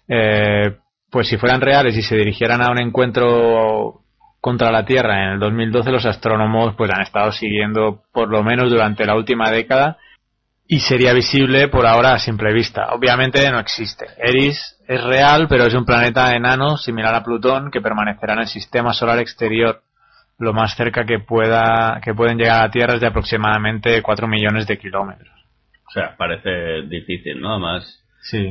Eh, 0.08 0.76
pues 1.10 1.28
si 1.28 1.38
fueran 1.38 1.62
reales 1.62 1.96
y 1.96 2.02
se 2.02 2.16
dirigieran 2.16 2.62
a 2.62 2.72
un 2.72 2.80
encuentro 2.80 4.02
contra 4.40 4.72
la 4.72 4.86
Tierra 4.86 5.26
en 5.26 5.34
el 5.34 5.40
2012, 5.40 5.92
los 5.92 6.06
astrónomos 6.06 6.74
pues 6.76 6.90
han 6.92 7.02
estado 7.02 7.32
siguiendo 7.32 8.02
por 8.12 8.30
lo 8.30 8.44
menos 8.44 8.72
durante 8.72 9.06
la 9.06 9.16
última 9.16 9.52
década 9.52 9.98
y 10.74 10.80
sería 10.80 11.12
visible 11.12 11.68
por 11.68 11.86
ahora 11.86 12.14
a 12.14 12.20
simple 12.20 12.54
vista. 12.54 12.94
Obviamente 12.94 13.52
no 13.52 13.60
existe. 13.60 14.06
Eris 14.18 14.78
es 14.88 15.04
real, 15.04 15.48
pero 15.50 15.66
es 15.66 15.74
un 15.74 15.84
planeta 15.84 16.34
enano 16.34 16.78
similar 16.78 17.14
a 17.14 17.26
Plutón 17.26 17.70
que 17.70 17.82
permanecerá 17.82 18.36
en 18.36 18.40
el 18.40 18.48
sistema 18.48 18.94
solar 18.94 19.20
exterior. 19.20 19.82
Lo 20.40 20.54
más 20.54 20.74
cerca 20.78 21.04
que 21.04 21.20
pueda 21.20 22.00
que 22.02 22.14
pueden 22.14 22.38
llegar 22.38 22.60
a 22.60 22.68
la 22.68 22.72
Tierra 22.72 22.94
es 22.94 23.02
de 23.02 23.08
aproximadamente 23.08 24.02
4 24.02 24.30
millones 24.30 24.66
de 24.66 24.78
kilómetros. 24.78 25.30
O 25.90 25.92
sea, 25.92 26.16
parece 26.16 26.84
difícil, 26.88 27.42
¿no? 27.42 27.60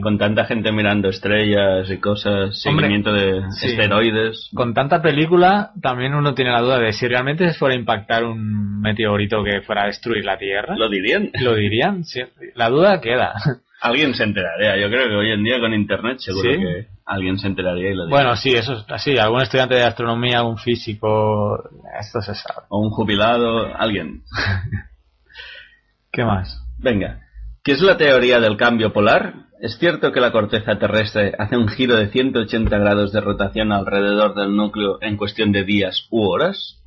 Con 0.02 0.18
tanta 0.18 0.44
gente 0.46 0.72
mirando 0.72 1.08
estrellas 1.08 1.88
y 1.90 1.98
cosas, 1.98 2.60
seguimiento 2.60 3.12
de 3.12 3.42
esteroides. 3.62 4.50
Con 4.52 4.74
tanta 4.74 5.00
película, 5.00 5.70
también 5.80 6.14
uno 6.14 6.34
tiene 6.34 6.50
la 6.50 6.60
duda 6.60 6.78
de 6.80 6.92
si 6.92 7.06
realmente 7.06 7.52
fuera 7.54 7.74
a 7.74 7.78
impactar 7.78 8.24
un 8.24 8.80
meteorito 8.80 9.44
que 9.44 9.62
fuera 9.62 9.84
a 9.84 9.86
destruir 9.86 10.24
la 10.24 10.36
Tierra. 10.36 10.76
¿Lo 10.76 10.88
dirían? 10.88 11.30
Lo 11.40 11.54
dirían, 11.54 12.04
sí. 12.04 12.20
La 12.54 12.68
duda 12.68 13.00
queda. 13.00 13.32
Alguien 13.80 14.12
se 14.14 14.24
enteraría. 14.24 14.76
Yo 14.76 14.88
creo 14.88 15.08
que 15.08 15.14
hoy 15.14 15.30
en 15.30 15.44
día 15.44 15.58
con 15.60 15.72
Internet 15.72 16.18
seguro 16.18 16.50
que 16.50 16.86
alguien 17.06 17.38
se 17.38 17.46
enteraría 17.46 17.90
y 17.90 17.94
lo 17.94 18.04
diría. 18.04 18.16
Bueno, 18.16 18.36
sí, 18.36 18.50
eso 18.50 18.74
es 18.74 18.84
así. 18.88 19.16
Algún 19.16 19.40
estudiante 19.40 19.76
de 19.76 19.84
astronomía, 19.84 20.38
algún 20.38 20.58
físico, 20.58 21.62
esto 21.98 22.20
se 22.20 22.34
sabe. 22.34 22.66
O 22.68 22.80
un 22.80 22.90
jubilado, 22.90 23.74
alguien. 23.74 24.22
¿Qué 26.12 26.24
más? 26.24 26.60
Venga. 26.78 27.20
¿Qué 27.62 27.72
es 27.72 27.80
la 27.82 27.96
teoría 27.96 28.40
del 28.40 28.56
cambio 28.56 28.92
polar? 28.92 29.49
¿Es 29.60 29.78
cierto 29.78 30.10
que 30.10 30.20
la 30.20 30.32
corteza 30.32 30.78
terrestre 30.78 31.34
hace 31.38 31.54
un 31.54 31.68
giro 31.68 31.94
de 31.96 32.08
180 32.08 32.78
grados 32.78 33.12
de 33.12 33.20
rotación 33.20 33.72
alrededor 33.72 34.34
del 34.34 34.56
núcleo 34.56 34.96
en 35.02 35.18
cuestión 35.18 35.52
de 35.52 35.64
días 35.64 36.06
u 36.10 36.22
horas? 36.22 36.80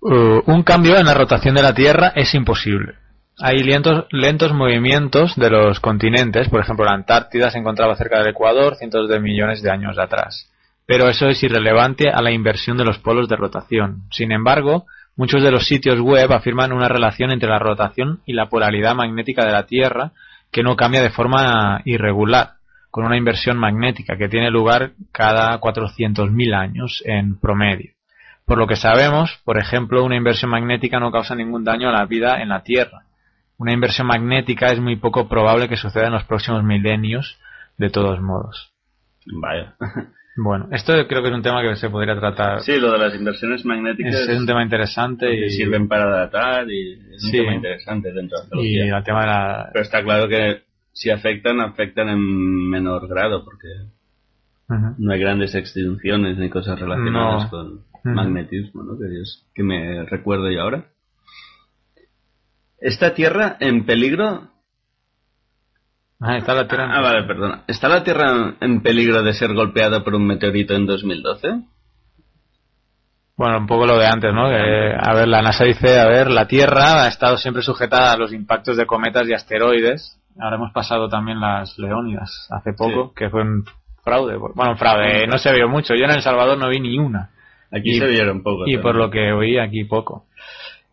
Uh, 0.00 0.40
un 0.46 0.62
cambio 0.62 0.96
en 0.96 1.06
la 1.06 1.14
rotación 1.14 1.56
de 1.56 1.62
la 1.62 1.74
Tierra 1.74 2.12
es 2.14 2.32
imposible. 2.34 2.94
Hay 3.40 3.64
lentos 3.64 4.52
movimientos 4.52 5.34
de 5.34 5.50
los 5.50 5.80
continentes, 5.80 6.48
por 6.48 6.60
ejemplo 6.60 6.84
la 6.84 6.94
Antártida 6.94 7.50
se 7.50 7.58
encontraba 7.58 7.96
cerca 7.96 8.18
del 8.18 8.28
Ecuador 8.28 8.76
cientos 8.76 9.08
de 9.08 9.18
millones 9.18 9.60
de 9.60 9.72
años 9.72 9.98
atrás. 9.98 10.48
Pero 10.86 11.08
eso 11.08 11.26
es 11.26 11.42
irrelevante 11.42 12.08
a 12.08 12.22
la 12.22 12.30
inversión 12.30 12.76
de 12.76 12.84
los 12.84 12.98
polos 12.98 13.28
de 13.28 13.34
rotación. 13.34 14.02
Sin 14.12 14.30
embargo, 14.30 14.86
muchos 15.16 15.42
de 15.42 15.50
los 15.50 15.66
sitios 15.66 15.98
web 15.98 16.32
afirman 16.32 16.72
una 16.72 16.88
relación 16.88 17.32
entre 17.32 17.48
la 17.48 17.58
rotación 17.58 18.20
y 18.26 18.34
la 18.34 18.48
polaridad 18.48 18.94
magnética 18.94 19.44
de 19.44 19.52
la 19.52 19.66
Tierra 19.66 20.12
que 20.54 20.62
no 20.62 20.76
cambia 20.76 21.02
de 21.02 21.10
forma 21.10 21.82
irregular, 21.84 22.58
con 22.92 23.04
una 23.04 23.16
inversión 23.16 23.58
magnética 23.58 24.16
que 24.16 24.28
tiene 24.28 24.52
lugar 24.52 24.92
cada 25.10 25.60
400.000 25.60 26.54
años 26.54 27.02
en 27.04 27.40
promedio. 27.40 27.90
Por 28.46 28.58
lo 28.58 28.68
que 28.68 28.76
sabemos, 28.76 29.36
por 29.44 29.58
ejemplo, 29.58 30.04
una 30.04 30.14
inversión 30.14 30.52
magnética 30.52 31.00
no 31.00 31.10
causa 31.10 31.34
ningún 31.34 31.64
daño 31.64 31.88
a 31.88 31.92
la 31.92 32.06
vida 32.06 32.40
en 32.40 32.50
la 32.50 32.62
Tierra. 32.62 33.02
Una 33.58 33.72
inversión 33.72 34.06
magnética 34.06 34.68
es 34.68 34.78
muy 34.78 34.94
poco 34.94 35.28
probable 35.28 35.68
que 35.68 35.76
suceda 35.76 36.06
en 36.06 36.12
los 36.12 36.24
próximos 36.24 36.62
milenios, 36.62 37.36
de 37.76 37.90
todos 37.90 38.20
modos. 38.20 38.72
Bueno, 40.36 40.68
esto 40.72 40.92
creo 41.06 41.22
que 41.22 41.28
es 41.28 41.34
un 41.34 41.42
tema 41.42 41.62
que 41.62 41.76
se 41.76 41.88
podría 41.88 42.18
tratar. 42.18 42.60
Sí, 42.62 42.76
lo 42.78 42.92
de 42.92 42.98
las 42.98 43.14
inversiones 43.14 43.64
magnéticas. 43.64 44.14
Es, 44.14 44.38
un 44.38 44.46
tema 44.46 44.62
interesante 44.62 45.32
y 45.32 45.50
sirven 45.50 45.86
para 45.86 46.06
datar 46.06 46.68
y 46.68 46.92
es 47.14 47.24
un 47.24 47.30
tema 47.30 47.54
interesante 47.54 48.12
dentro 48.12 48.38
de 48.40 48.56
la 48.56 48.62
Y 48.62 48.78
el 48.78 49.04
tema 49.04 49.20
de 49.20 49.26
la... 49.26 49.70
Pero 49.72 49.84
está 49.84 50.02
claro 50.02 50.28
que 50.28 50.62
si 50.92 51.10
afectan, 51.10 51.60
afectan 51.60 52.08
en 52.08 52.68
menor 52.68 53.06
grado 53.08 53.44
porque 53.44 53.68
no 54.98 55.12
hay 55.12 55.20
grandes 55.20 55.54
extinciones 55.54 56.36
ni 56.38 56.48
cosas 56.48 56.80
relacionadas 56.80 57.48
con 57.50 57.84
magnetismo, 58.02 58.82
¿no? 58.82 58.98
Que, 58.98 59.20
es, 59.20 59.46
que 59.54 59.62
me 59.62 60.04
recuerdo 60.04 60.50
yo 60.50 60.62
ahora. 60.62 60.86
¿Esta 62.80 63.14
Tierra 63.14 63.56
en 63.60 63.86
peligro 63.86 64.50
Ah, 66.26 66.38
está 66.38 66.54
la 66.54 66.66
Tierra. 66.66 66.84
En... 66.84 66.90
Ah, 66.90 67.00
vale, 67.02 67.22
perdona. 67.24 67.64
¿Está 67.66 67.88
la 67.88 68.02
Tierra 68.02 68.54
en 68.60 68.82
peligro 68.82 69.22
de 69.22 69.34
ser 69.34 69.52
golpeada 69.52 70.02
por 70.02 70.14
un 70.14 70.26
meteorito 70.26 70.74
en 70.74 70.86
2012? 70.86 71.48
Bueno, 73.36 73.58
un 73.58 73.66
poco 73.66 73.84
lo 73.84 73.98
de 73.98 74.06
antes, 74.06 74.32
¿no? 74.32 74.46
a 74.46 75.14
ver, 75.14 75.28
la 75.28 75.42
NASA 75.42 75.64
dice, 75.64 75.98
a 75.98 76.06
ver, 76.06 76.30
la 76.30 76.46
Tierra 76.46 77.02
ha 77.02 77.08
estado 77.08 77.36
siempre 77.36 77.62
sujetada 77.62 78.12
a 78.12 78.16
los 78.16 78.32
impactos 78.32 78.76
de 78.76 78.86
cometas 78.86 79.28
y 79.28 79.34
asteroides. 79.34 80.18
Ahora 80.38 80.56
hemos 80.56 80.72
pasado 80.72 81.08
también 81.08 81.40
las 81.40 81.78
Leónidas 81.78 82.48
hace 82.50 82.72
poco, 82.72 83.12
que 83.12 83.28
fue 83.28 83.42
un 83.42 83.64
fraude. 84.02 84.36
Bueno, 84.36 84.76
fraude, 84.76 85.26
no 85.26 85.38
se 85.38 85.52
vio 85.52 85.68
mucho. 85.68 85.94
Yo 85.94 86.04
en 86.04 86.12
El 86.12 86.22
Salvador 86.22 86.56
no 86.58 86.68
vi 86.68 86.80
ni 86.80 86.98
una. 86.98 87.30
Aquí 87.70 87.98
se 87.98 88.06
vieron 88.06 88.42
poco. 88.42 88.66
Y 88.66 88.78
por 88.78 88.94
lo 88.94 89.10
que 89.10 89.32
oí, 89.32 89.58
aquí 89.58 89.84
poco. 89.84 90.26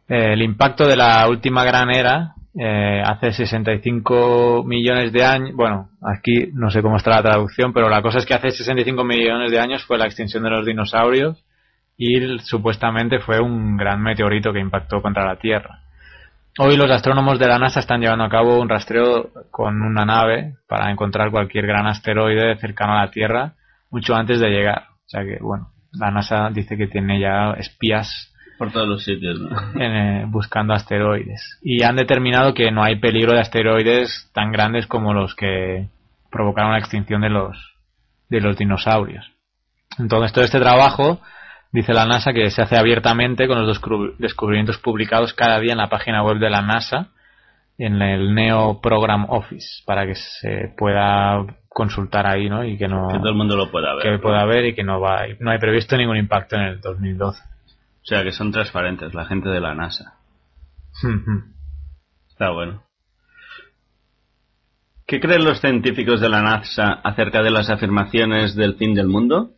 Eh, 0.10 0.34
el 0.34 0.42
impacto 0.42 0.88
de 0.88 0.96
la 0.96 1.28
última 1.30 1.64
gran 1.64 1.92
era 1.92 2.34
eh, 2.54 3.02
hace 3.06 3.32
65 3.32 4.64
millones 4.66 5.14
de 5.14 5.24
años, 5.24 5.56
bueno, 5.56 5.90
aquí 6.02 6.50
no 6.54 6.70
sé 6.70 6.82
cómo 6.82 6.98
está 6.98 7.12
la 7.12 7.24
traducción, 7.24 7.72
pero 7.74 7.90
la 7.90 8.02
cosa 8.02 8.18
es 8.18 8.26
que 8.26 8.34
hace 8.34 8.52
65 8.52 9.04
millones 9.04 9.52
de 9.52 9.60
años 9.60 9.84
fue 9.86 9.98
la 9.98 10.06
extinción 10.06 10.44
de 10.44 10.50
los 10.50 10.66
dinosaurios 10.66 11.46
y 11.98 12.40
supuestamente 12.40 13.20
fue 13.20 13.40
un 13.40 13.78
gran 13.78 14.02
meteorito 14.02 14.52
que 14.52 14.60
impactó 14.60 15.02
contra 15.02 15.26
la 15.26 15.38
Tierra. 15.38 15.82
Hoy 16.60 16.76
los 16.76 16.92
astrónomos 16.92 17.40
de 17.40 17.48
la 17.48 17.58
NASA 17.58 17.80
están 17.80 18.02
llevando 18.02 18.26
a 18.26 18.30
cabo 18.30 18.60
un 18.60 18.68
rastreo 18.68 19.30
con 19.52 19.82
una 19.82 20.04
nave 20.04 20.58
para 20.68 20.92
encontrar 20.92 21.32
cualquier 21.32 21.66
gran 21.66 21.88
asteroide 21.88 22.58
cercano 22.58 22.94
a 22.94 23.06
la 23.06 23.12
Tierra 23.12 23.54
mucho 23.90 24.16
antes 24.16 24.42
de 24.42 24.50
llegar. 24.50 24.88
O 24.90 25.08
sea 25.08 25.24
que, 25.24 25.38
bueno, 25.40 25.72
la 25.94 26.12
NASA 26.12 26.50
dice 26.50 26.76
que 26.76 26.88
tiene 26.88 27.20
ya 27.22 27.52
espías 27.54 28.31
por 28.62 28.72
todos 28.72 28.88
los 28.88 29.04
sitios, 29.04 29.40
eh, 29.80 30.24
buscando 30.28 30.76
asteroides. 30.76 31.58
Y 31.64 31.82
han 31.82 31.96
determinado 31.96 32.54
que 32.54 32.70
no 32.70 32.84
hay 32.84 32.98
peligro 32.98 33.34
de 33.34 33.40
asteroides 33.40 34.30
tan 34.36 34.52
grandes 34.52 34.86
como 34.86 35.16
los 35.16 35.34
que 35.34 35.88
provocaron 36.30 36.74
la 36.74 36.78
extinción 36.78 37.22
de 37.22 37.32
los 37.32 37.58
de 38.30 38.40
los 38.40 38.56
dinosaurios. 38.56 39.26
Entonces 39.98 40.32
todo 40.32 40.44
este 40.44 40.60
trabajo, 40.60 41.20
dice 41.72 41.92
la 41.92 42.06
NASA, 42.06 42.34
que 42.34 42.52
se 42.52 42.62
hace 42.62 42.78
abiertamente 42.78 43.48
con 43.48 43.66
los 43.66 43.82
descubrimientos 44.20 44.78
publicados 44.78 45.34
cada 45.34 45.60
día 45.60 45.72
en 45.72 45.80
la 45.80 45.90
página 45.90 46.22
web 46.22 46.38
de 46.38 46.52
la 46.52 46.62
NASA, 46.62 47.08
en 47.80 48.00
el 48.00 48.36
Neo 48.36 48.80
Program 48.80 49.26
Office, 49.28 49.82
para 49.88 50.06
que 50.06 50.14
se 50.14 50.72
pueda 50.78 51.44
consultar 51.68 52.28
ahí, 52.28 52.48
¿no? 52.48 52.64
Y 52.64 52.78
que 52.78 52.88
no 52.88 53.08
Que 53.08 53.18
todo 53.18 53.30
el 53.30 53.36
mundo 53.36 53.58
lo 53.58 53.72
pueda 53.72 53.96
ver. 53.96 54.04
que 54.04 54.20
pueda 54.20 54.46
ver 54.46 54.66
y 54.66 54.76
que 54.76 54.84
no 54.84 55.02
va 55.02 55.24
no 55.40 55.50
hay 55.50 55.58
previsto 55.58 55.98
ningún 55.98 56.18
impacto 56.18 56.58
en 56.58 56.62
el 56.62 56.80
2012. 56.80 57.51
O 58.02 58.06
sea, 58.06 58.24
que 58.24 58.32
son 58.32 58.52
transparentes, 58.52 59.14
la 59.14 59.26
gente 59.26 59.50
de 59.50 59.60
la 59.60 59.76
NASA. 59.76 60.16
Está 62.30 62.52
bueno. 62.52 62.84
¿Qué 65.06 65.20
creen 65.20 65.44
los 65.44 65.60
científicos 65.60 66.22
de 66.22 66.30
la 66.30 66.42
NASA 66.42 66.94
acerca 67.04 67.44
de 67.44 67.52
las 67.52 67.70
afirmaciones 67.70 68.56
del 68.56 68.76
fin 68.76 68.94
del 68.94 69.08
mundo? 69.08 69.52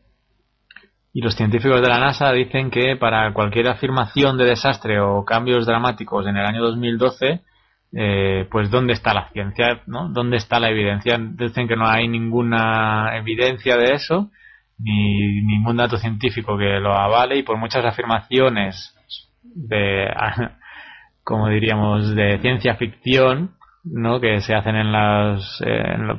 Y 1.14 1.22
los 1.22 1.36
científicos 1.36 1.80
de 1.80 1.88
la 1.88 2.00
NASA 2.00 2.32
dicen 2.32 2.72
que 2.72 2.98
para 2.98 3.32
cualquier 3.34 3.68
afirmación 3.68 4.38
de 4.38 4.46
desastre 4.46 5.00
o 5.00 5.24
cambios 5.24 5.68
dramáticos 5.68 6.26
en 6.26 6.38
el 6.38 6.46
año 6.46 6.64
2012, 6.64 7.42
eh, 7.96 8.48
pues 8.50 8.72
dónde 8.72 8.94
está 8.94 9.14
la 9.14 9.30
ciencia, 9.30 9.84
¿no? 9.86 10.10
¿Dónde 10.10 10.38
está 10.38 10.60
la 10.60 10.72
evidencia? 10.72 11.20
Dicen 11.20 11.68
que 11.68 11.76
no 11.76 11.88
hay 11.88 12.08
ninguna 12.08 13.16
evidencia 13.16 13.78
de 13.78 13.94
eso, 13.94 14.32
ni 14.84 15.42
ningún 15.42 15.78
dato 15.78 15.98
científico 15.98 16.58
que 16.58 16.80
lo 16.80 16.94
avale 16.94 17.38
y 17.38 17.44
por 17.44 17.58
muchas 17.58 17.86
afirmaciones 17.86 18.96
de, 19.44 20.08
como 21.24 21.50
diríamos, 21.50 22.16
de 22.16 22.40
ciencia 22.40 22.76
ficción, 22.76 23.52
¿no? 23.84 24.20
que 24.20 24.42
se 24.42 24.56
hacen 24.56 24.76
en 24.76 24.92
las 24.92 25.64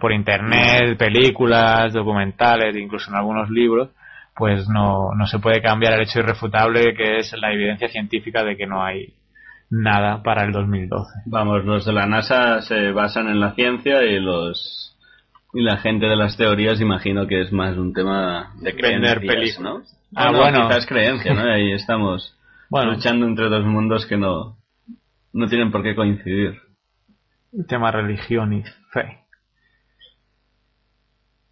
por 0.00 0.12
internet, 0.12 0.96
películas, 0.98 1.92
documentales, 1.92 2.76
incluso 2.76 3.10
en 3.10 3.16
algunos 3.16 3.50
libros, 3.50 3.90
pues 4.34 4.68
no, 4.68 5.10
no 5.14 5.26
se 5.26 5.38
puede 5.38 5.62
cambiar 5.62 5.94
el 5.94 6.02
hecho 6.02 6.20
irrefutable 6.20 6.94
que 6.94 7.18
es 7.18 7.32
la 7.38 7.52
evidencia 7.52 7.88
científica 7.88 8.42
de 8.42 8.56
que 8.56 8.66
no 8.66 8.82
hay 8.82 9.14
nada 9.70 10.22
para 10.22 10.44
el 10.44 10.52
2012. 10.52 11.22
Vamos, 11.26 11.64
los 11.64 11.84
de 11.84 11.92
la 11.92 12.06
NASA 12.06 12.62
se 12.62 12.92
basan 12.92 13.28
en 13.28 13.40
la 13.40 13.52
ciencia 13.52 14.02
y 14.02 14.20
los 14.20 14.93
y 15.54 15.62
la 15.62 15.76
gente 15.78 16.06
de 16.06 16.16
las 16.16 16.36
teorías 16.36 16.80
imagino 16.80 17.26
que 17.26 17.40
es 17.40 17.52
más 17.52 17.76
un 17.76 17.92
tema 17.92 18.52
de 18.60 18.72
Vender 18.72 19.20
creencias, 19.20 19.60
¿no? 19.60 19.74
películas. 19.76 20.00
Ah, 20.16 20.30
no, 20.32 20.38
bueno. 20.38 20.68
quizás 20.68 20.86
creencia, 20.86 21.32
¿no? 21.34 21.42
Ahí 21.50 21.72
estamos 21.72 22.36
Bueno. 22.70 22.92
luchando 22.92 23.26
entre 23.26 23.48
dos 23.48 23.64
mundos 23.64 24.04
que 24.06 24.16
no 24.16 24.56
no 25.32 25.48
tienen 25.48 25.70
por 25.70 25.82
qué 25.82 25.94
coincidir. 25.94 26.60
Tema 27.68 27.90
religión 27.90 28.52
y 28.52 28.62
fe. 28.92 29.20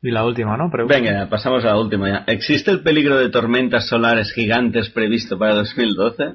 Y 0.03 0.11
la 0.11 0.25
última, 0.25 0.57
¿no? 0.57 0.69
Pregunta. 0.71 0.97
Venga, 0.97 1.29
pasamos 1.29 1.65
a 1.65 1.69
la 1.69 1.79
última 1.79 2.09
ya. 2.09 2.25
¿Existe 2.27 2.73
el 2.73 2.83
peligro 2.83 3.19
de 3.19 3.29
tormentas 3.31 3.89
solares 3.89 4.33
gigantes 4.33 4.91
previsto 4.91 5.39
para 5.39 5.55
2012? 5.55 6.35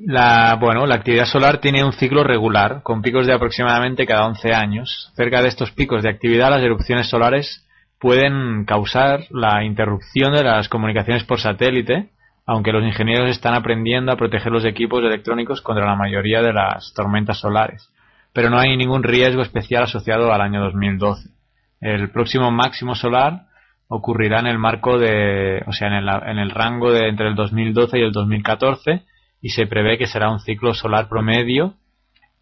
La, 0.00 0.56
bueno, 0.60 0.86
la 0.86 0.94
actividad 0.94 1.24
solar 1.24 1.58
tiene 1.58 1.82
un 1.82 1.92
ciclo 1.92 2.22
regular, 2.22 2.82
con 2.84 3.02
picos 3.02 3.26
de 3.26 3.32
aproximadamente 3.32 4.06
cada 4.06 4.26
11 4.26 4.54
años. 4.54 5.10
Cerca 5.16 5.42
de 5.42 5.48
estos 5.48 5.72
picos 5.72 6.04
de 6.04 6.08
actividad, 6.08 6.50
las 6.50 6.62
erupciones 6.62 7.08
solares 7.08 7.66
pueden 7.98 8.64
causar 8.64 9.24
la 9.30 9.64
interrupción 9.64 10.34
de 10.34 10.44
las 10.44 10.68
comunicaciones 10.68 11.24
por 11.24 11.40
satélite, 11.40 12.10
aunque 12.46 12.70
los 12.70 12.84
ingenieros 12.84 13.28
están 13.28 13.54
aprendiendo 13.54 14.12
a 14.12 14.16
proteger 14.16 14.52
los 14.52 14.64
equipos 14.64 15.02
electrónicos 15.02 15.62
contra 15.62 15.84
la 15.84 15.96
mayoría 15.96 16.42
de 16.42 16.52
las 16.52 16.94
tormentas 16.94 17.40
solares. 17.40 17.90
Pero 18.32 18.50
no 18.50 18.58
hay 18.60 18.76
ningún 18.76 19.02
riesgo 19.02 19.42
especial 19.42 19.82
asociado 19.82 20.32
al 20.32 20.40
año 20.40 20.60
2012. 20.60 21.28
El 21.80 22.10
próximo 22.10 22.52
máximo 22.52 22.94
solar 22.94 23.46
ocurrirá 23.88 24.38
en 24.38 24.46
el 24.46 24.58
marco 24.58 24.96
de, 24.96 25.64
o 25.66 25.72
sea, 25.72 25.88
en 25.88 25.94
el, 25.94 26.08
en 26.08 26.38
el 26.38 26.50
rango 26.50 26.92
de 26.92 27.08
entre 27.08 27.26
el 27.26 27.34
2012 27.34 27.98
y 27.98 28.02
el 28.02 28.12
2014 28.12 29.02
y 29.40 29.50
se 29.50 29.66
prevé 29.66 29.98
que 29.98 30.06
será 30.06 30.30
un 30.30 30.40
ciclo 30.40 30.74
solar 30.74 31.08
promedio 31.08 31.74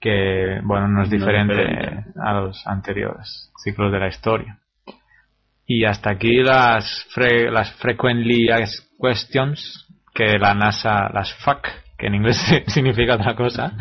que, 0.01 0.61
bueno, 0.63 0.89
no 0.89 1.03
es 1.03 1.11
No 1.11 1.17
diferente 1.17 2.05
a 2.23 2.33
los 2.35 2.67
anteriores 2.67 3.51
ciclos 3.63 3.91
de 3.93 3.99
la 3.99 4.09
historia. 4.09 4.59
Y 5.67 5.85
hasta 5.85 6.11
aquí 6.11 6.43
las, 6.43 7.07
fre- 7.15 7.51
las 7.51 7.73
frequently 7.77 8.49
asked 8.51 8.85
questions 9.01 9.87
que 10.15 10.39
la 10.39 10.55
NASA, 10.55 11.09
las 11.13 11.33
FAQ, 11.45 11.67
que 11.99 12.07
en 12.07 12.15
inglés 12.15 12.39
significa 12.69 13.17
otra 13.17 13.35
cosa, 13.35 13.73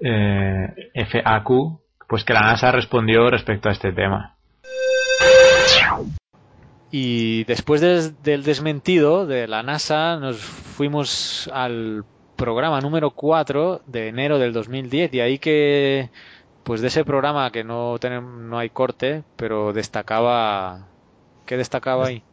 eh, 0.00 0.90
FAQ, 0.94 1.48
pues 2.08 2.24
que 2.24 2.34
la 2.34 2.42
NASA 2.42 2.70
respondió 2.72 3.30
respecto 3.30 3.68
a 3.68 3.72
este 3.72 3.92
tema. 3.92 4.36
Y 6.90 7.44
después 7.44 7.80
des- 7.80 8.22
del 8.22 8.42
desmentido 8.44 9.26
de 9.26 9.48
la 9.48 9.62
NASA, 9.62 10.18
nos 10.18 10.38
fuimos 10.40 11.48
al 11.52 12.04
programa 12.42 12.80
número 12.80 13.12
4 13.12 13.82
de 13.86 14.08
enero 14.08 14.40
del 14.40 14.52
2010 14.52 15.14
y 15.14 15.20
ahí 15.20 15.38
que, 15.38 16.10
pues 16.64 16.80
de 16.80 16.88
ese 16.88 17.04
programa 17.04 17.52
que 17.52 17.62
no, 17.62 17.98
tenemos, 18.00 18.36
no 18.36 18.58
hay 18.58 18.68
corte, 18.68 19.22
pero 19.36 19.72
destacaba, 19.72 20.88
¿qué 21.46 21.56
destacaba 21.56 22.08
ahí? 22.08 22.24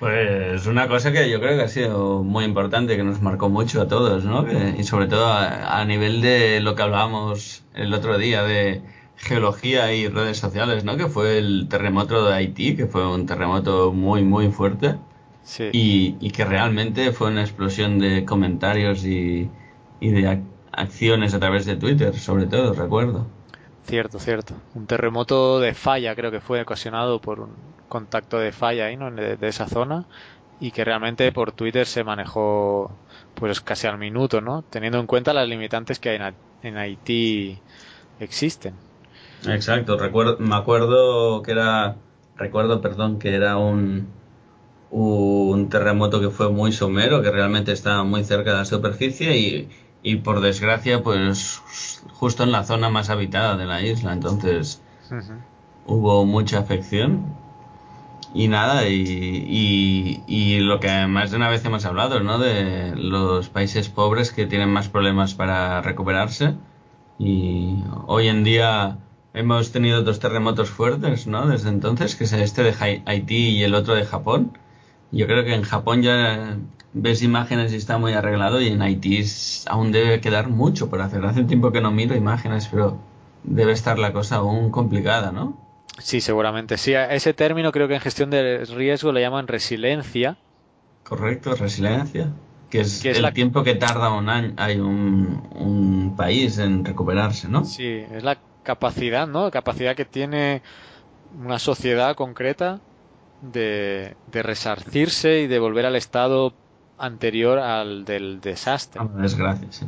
Pues 0.00 0.66
una 0.66 0.88
cosa 0.88 1.12
que 1.12 1.30
yo 1.30 1.38
creo 1.38 1.56
que 1.56 1.62
ha 1.62 1.68
sido 1.68 2.24
muy 2.24 2.44
importante, 2.44 2.96
que 2.96 3.04
nos 3.04 3.22
marcó 3.22 3.48
mucho 3.48 3.80
a 3.80 3.86
todos, 3.86 4.24
¿no? 4.24 4.44
Y 4.76 4.82
sobre 4.82 5.06
todo 5.06 5.26
a, 5.26 5.78
a 5.78 5.84
nivel 5.84 6.22
de 6.22 6.58
lo 6.58 6.74
que 6.74 6.82
hablábamos 6.82 7.62
el 7.74 7.94
otro 7.94 8.18
día 8.18 8.42
de 8.42 8.82
geología 9.16 9.92
y 9.92 10.08
redes 10.08 10.38
sociales, 10.38 10.82
¿no? 10.82 10.96
Que 10.96 11.06
fue 11.06 11.38
el 11.38 11.68
terremoto 11.68 12.26
de 12.26 12.34
Haití, 12.34 12.74
que 12.74 12.86
fue 12.86 13.06
un 13.06 13.26
terremoto 13.26 13.92
muy, 13.92 14.24
muy 14.24 14.50
fuerte 14.50 14.96
Sí. 15.46 15.72
y, 15.72 16.18
y 16.20 16.30
que 16.32 16.44
realmente 16.44 17.12
fue 17.12 17.28
una 17.30 17.42
explosión 17.42 17.98
de 17.98 18.24
comentarios 18.24 19.04
y, 19.04 19.50
y 20.00 20.10
de 20.10 20.22
ac- 20.28 20.44
acciones 20.72 21.34
a 21.34 21.40
través 21.40 21.66
de 21.66 21.76
Twitter, 21.76 22.14
sobre 22.18 22.46
todo, 22.46 22.72
recuerdo. 22.74 23.26
Cierto, 23.82 24.18
cierto. 24.18 24.64
Un 24.74 24.86
terremoto 24.86 25.60
de 25.60 25.74
falla 25.74 26.14
creo 26.16 26.30
que 26.30 26.40
fue 26.40 26.60
ocasionado 26.62 27.20
por 27.20 27.40
un 27.40 27.76
contacto 27.88 28.38
de 28.38 28.52
falla 28.52 28.86
ahí, 28.86 28.96
¿no? 28.96 29.10
De, 29.10 29.36
de 29.36 29.48
esa 29.48 29.68
zona 29.68 30.08
y 30.58 30.72
que 30.72 30.84
realmente 30.84 31.30
por 31.32 31.52
Twitter 31.52 31.86
se 31.86 32.02
manejó 32.04 33.00
pues 33.34 33.60
casi 33.60 33.86
al 33.86 33.98
minuto, 33.98 34.40
¿no? 34.40 34.62
Teniendo 34.64 34.98
en 34.98 35.06
cuenta 35.06 35.32
las 35.34 35.48
limitantes 35.48 36.00
que 36.00 36.10
hay 36.10 36.16
en, 36.16 36.22
Ha- 36.22 36.38
en 36.62 36.76
Haití 36.78 37.62
existen. 38.18 38.80
Exacto, 39.46 39.96
recuerdo, 39.98 40.36
me 40.40 40.54
acuerdo 40.56 41.42
que 41.42 41.52
era, 41.52 42.02
recuerdo, 42.34 42.80
perdón, 42.80 43.18
que 43.18 43.34
era 43.34 43.56
un, 43.58 44.25
un 44.90 45.68
terremoto 45.68 46.20
que 46.20 46.30
fue 46.30 46.50
muy 46.50 46.72
somero, 46.72 47.22
que 47.22 47.30
realmente 47.30 47.72
estaba 47.72 48.04
muy 48.04 48.24
cerca 48.24 48.52
de 48.52 48.58
la 48.58 48.64
superficie 48.64 49.36
y, 49.36 49.68
y 50.02 50.16
por 50.16 50.40
desgracia, 50.40 51.02
pues 51.02 51.60
justo 52.12 52.44
en 52.44 52.52
la 52.52 52.64
zona 52.64 52.88
más 52.88 53.10
habitada 53.10 53.56
de 53.56 53.66
la 53.66 53.82
isla, 53.82 54.12
entonces 54.12 54.80
hubo 55.86 56.24
mucha 56.24 56.58
afección 56.60 57.24
y 58.34 58.48
nada, 58.48 58.86
y, 58.88 59.02
y, 59.46 60.22
y 60.26 60.60
lo 60.60 60.78
que 60.78 61.06
más 61.06 61.30
de 61.30 61.36
una 61.38 61.48
vez 61.48 61.64
hemos 61.64 61.84
hablado, 61.86 62.20
¿no? 62.20 62.38
De 62.38 62.94
los 62.96 63.48
países 63.48 63.88
pobres 63.88 64.30
que 64.30 64.46
tienen 64.46 64.68
más 64.68 64.88
problemas 64.88 65.34
para 65.34 65.80
recuperarse 65.80 66.54
y 67.18 67.76
hoy 68.06 68.28
en 68.28 68.44
día 68.44 68.98
hemos 69.32 69.72
tenido 69.72 70.02
dos 70.02 70.18
terremotos 70.18 70.68
fuertes, 70.70 71.26
¿no? 71.26 71.46
Desde 71.46 71.70
entonces, 71.70 72.14
que 72.14 72.24
es 72.24 72.32
este 72.32 72.62
de 72.62 72.72
Hai- 72.74 73.02
Haití 73.06 73.50
y 73.50 73.62
el 73.62 73.74
otro 73.74 73.94
de 73.94 74.04
Japón. 74.04 74.52
Yo 75.12 75.26
creo 75.26 75.44
que 75.44 75.54
en 75.54 75.62
Japón 75.62 76.02
ya 76.02 76.58
ves 76.92 77.22
imágenes 77.22 77.72
y 77.72 77.76
está 77.76 77.98
muy 77.98 78.12
arreglado 78.12 78.60
y 78.60 78.68
en 78.68 78.82
Haití 78.82 79.24
aún 79.66 79.92
debe 79.92 80.20
quedar 80.20 80.48
mucho 80.48 80.88
por 80.90 81.00
hacer. 81.00 81.24
Hace 81.24 81.44
tiempo 81.44 81.72
que 81.72 81.80
no 81.80 81.90
miro 81.90 82.14
imágenes, 82.16 82.68
pero 82.68 82.98
debe 83.44 83.72
estar 83.72 83.98
la 83.98 84.12
cosa 84.12 84.36
aún 84.36 84.70
complicada, 84.70 85.32
¿no? 85.32 85.56
Sí, 85.98 86.20
seguramente. 86.22 86.78
Sí, 86.78 86.94
a 86.94 87.12
ese 87.12 87.34
término 87.34 87.70
creo 87.72 87.86
que 87.88 87.94
en 87.94 88.00
gestión 88.00 88.30
de 88.30 88.64
riesgo 88.64 89.12
le 89.12 89.20
llaman 89.20 89.46
resiliencia. 89.46 90.38
Correcto, 91.04 91.54
resiliencia. 91.54 92.32
Que 92.70 92.80
es, 92.80 93.02
Que 93.02 93.10
es 93.12 93.18
el 93.18 93.22
la- 93.22 93.32
tiempo 93.32 93.62
que 93.62 93.74
tarda 93.76 94.12
un 94.12 94.28
año, 94.28 94.52
hay 94.58 94.78
un, 94.80 95.42
un 95.54 96.14
país 96.16 96.58
en 96.58 96.84
recuperarse, 96.84 97.48
¿no? 97.48 97.62
Sí, 97.64 97.84
es 98.10 98.22
la 98.22 98.38
capacidad, 98.62 99.26
¿no? 99.26 99.50
Capacidad 99.50 99.96
que 99.96 100.04
tiene 100.04 100.62
una 101.32 101.58
sociedad 101.58 102.16
concreta 102.16 102.82
de, 103.52 104.16
de 104.30 104.42
resarcirse 104.42 105.40
y 105.40 105.46
de 105.46 105.58
volver 105.58 105.86
al 105.86 105.96
estado 105.96 106.52
anterior 106.98 107.58
al 107.58 108.04
del 108.04 108.40
desastre. 108.40 109.02
Desgracia, 109.16 109.66
sí. 109.70 109.86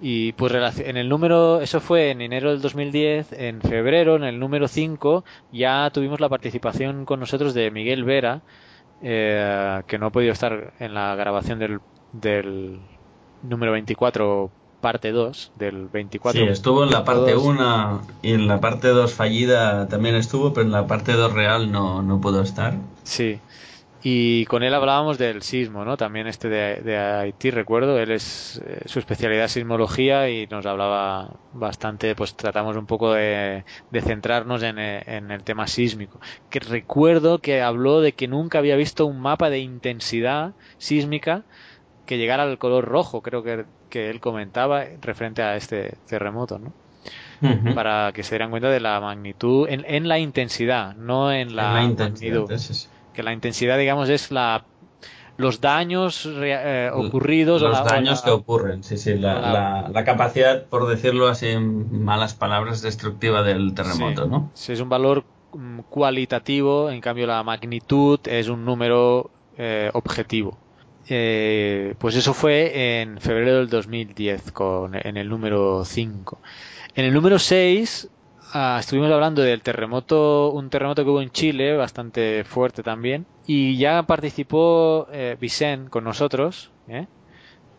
Y 0.00 0.32
pues 0.32 0.52
en 0.78 0.96
el 0.96 1.08
número, 1.08 1.60
eso 1.60 1.80
fue 1.80 2.10
en 2.10 2.20
enero 2.20 2.50
del 2.50 2.60
2010, 2.60 3.32
en 3.32 3.60
febrero, 3.60 4.14
en 4.14 4.24
el 4.24 4.38
número 4.38 4.68
5, 4.68 5.24
ya 5.52 5.90
tuvimos 5.92 6.20
la 6.20 6.28
participación 6.28 7.04
con 7.04 7.18
nosotros 7.18 7.52
de 7.52 7.72
Miguel 7.72 8.04
Vera, 8.04 8.42
eh, 9.02 9.82
que 9.88 9.98
no 9.98 10.06
ha 10.06 10.10
podido 10.10 10.32
estar 10.32 10.72
en 10.78 10.94
la 10.94 11.16
grabación 11.16 11.58
del, 11.58 11.80
del 12.12 12.78
número 13.42 13.72
24 13.72 14.50
parte 14.80 15.12
2 15.12 15.52
del 15.56 15.88
24. 15.88 16.40
Sí, 16.40 16.48
estuvo 16.48 16.84
en 16.84 16.90
la 16.90 17.04
parte 17.04 17.36
1 17.36 18.06
y 18.22 18.32
en 18.32 18.46
la 18.46 18.60
parte 18.60 18.88
2 18.88 19.12
fallida 19.12 19.88
también 19.88 20.14
estuvo, 20.14 20.52
pero 20.52 20.66
en 20.66 20.72
la 20.72 20.86
parte 20.86 21.12
2 21.12 21.32
real 21.32 21.72
no, 21.72 22.02
no 22.02 22.20
pudo 22.20 22.42
estar. 22.42 22.74
Sí. 23.02 23.40
Y 24.00 24.44
con 24.46 24.62
él 24.62 24.74
hablábamos 24.74 25.18
del 25.18 25.42
sismo, 25.42 25.84
¿no? 25.84 25.96
También 25.96 26.28
este 26.28 26.48
de, 26.48 26.76
de 26.82 26.96
Haití, 26.96 27.50
recuerdo. 27.50 27.98
Él 27.98 28.12
es 28.12 28.62
eh, 28.64 28.82
su 28.86 29.00
especialidad 29.00 29.46
es 29.46 29.52
sismología 29.52 30.30
y 30.30 30.46
nos 30.46 30.64
hablaba 30.66 31.30
bastante, 31.52 32.14
pues 32.14 32.36
tratamos 32.36 32.76
un 32.76 32.86
poco 32.86 33.12
de, 33.12 33.64
de 33.90 34.00
centrarnos 34.00 34.62
en, 34.62 34.78
eh, 34.78 35.02
en, 35.06 35.32
el 35.32 35.42
tema 35.42 35.66
sísmico. 35.66 36.20
Que 36.48 36.60
recuerdo 36.60 37.40
que 37.40 37.60
habló 37.60 38.00
de 38.00 38.12
que 38.12 38.28
nunca 38.28 38.58
había 38.58 38.76
visto 38.76 39.04
un 39.04 39.18
mapa 39.20 39.50
de 39.50 39.58
intensidad 39.58 40.52
sísmica 40.78 41.42
que 42.08 42.16
llegara 42.16 42.42
al 42.44 42.56
color 42.56 42.86
rojo, 42.86 43.20
creo 43.20 43.42
que, 43.42 43.66
que 43.90 44.08
él 44.08 44.18
comentaba 44.18 44.84
referente 45.02 45.42
a 45.42 45.56
este 45.56 45.98
terremoto, 46.08 46.58
¿no? 46.58 46.72
Uh 47.42 47.46
-huh. 47.46 47.74
Para 47.74 48.12
que 48.12 48.22
se 48.22 48.34
dieran 48.34 48.50
cuenta 48.50 48.70
de 48.70 48.80
la 48.80 48.98
magnitud 48.98 49.68
en, 49.68 49.84
en 49.86 50.08
la 50.08 50.18
intensidad, 50.18 50.96
no 50.96 51.30
en 51.30 51.54
la, 51.54 51.82
en 51.82 51.96
la 51.96 52.08
magnitud. 52.08 52.50
Que 53.12 53.22
la 53.22 53.32
intensidad, 53.32 53.76
digamos, 53.78 54.08
es 54.08 54.30
la 54.30 54.64
los 55.36 55.60
daños 55.60 56.26
eh, 56.26 56.90
ocurridos. 56.92 57.60
Los 57.62 57.78
o 57.78 57.84
la, 57.84 57.90
daños 57.90 58.22
o 58.22 58.22
la, 58.22 58.24
que 58.24 58.30
ocurren, 58.30 58.82
sí, 58.82 58.96
sí. 58.96 59.14
La, 59.18 59.34
la, 59.38 59.88
la, 59.92 60.04
capacidad, 60.04 60.64
por 60.64 60.88
decirlo 60.88 61.28
así 61.28 61.48
en 61.48 62.02
malas 62.04 62.34
palabras, 62.34 62.80
destructiva 62.80 63.42
del 63.42 63.74
terremoto, 63.74 64.24
sí, 64.24 64.30
¿no? 64.30 64.50
Sí, 64.54 64.72
es 64.72 64.80
un 64.80 64.88
valor 64.88 65.24
mm, 65.52 65.80
cualitativo, 65.90 66.90
en 66.90 67.00
cambio 67.02 67.26
la 67.26 67.42
magnitud 67.42 68.18
es 68.24 68.48
un 68.48 68.64
número 68.64 69.30
eh, 69.58 69.90
objetivo. 69.92 70.56
Eh, 71.08 71.94
pues 71.98 72.16
eso 72.16 72.34
fue 72.34 73.00
en 73.00 73.18
febrero 73.20 73.56
del 73.58 73.68
2010, 73.68 74.52
con, 74.52 74.94
en 74.94 75.16
el 75.16 75.28
número 75.28 75.84
5. 75.84 76.38
En 76.94 77.04
el 77.04 77.14
número 77.14 77.38
6 77.38 78.10
Ah, 78.52 78.78
estuvimos 78.80 79.10
hablando 79.10 79.42
del 79.42 79.60
terremoto, 79.60 80.50
un 80.52 80.70
terremoto 80.70 81.04
que 81.04 81.10
hubo 81.10 81.20
en 81.20 81.30
Chile, 81.30 81.76
bastante 81.76 82.44
fuerte 82.44 82.82
también, 82.82 83.26
y 83.46 83.76
ya 83.76 84.04
participó 84.04 85.06
eh, 85.12 85.36
Vicente 85.38 85.90
con 85.90 86.04
nosotros, 86.04 86.70
¿eh? 86.88 87.06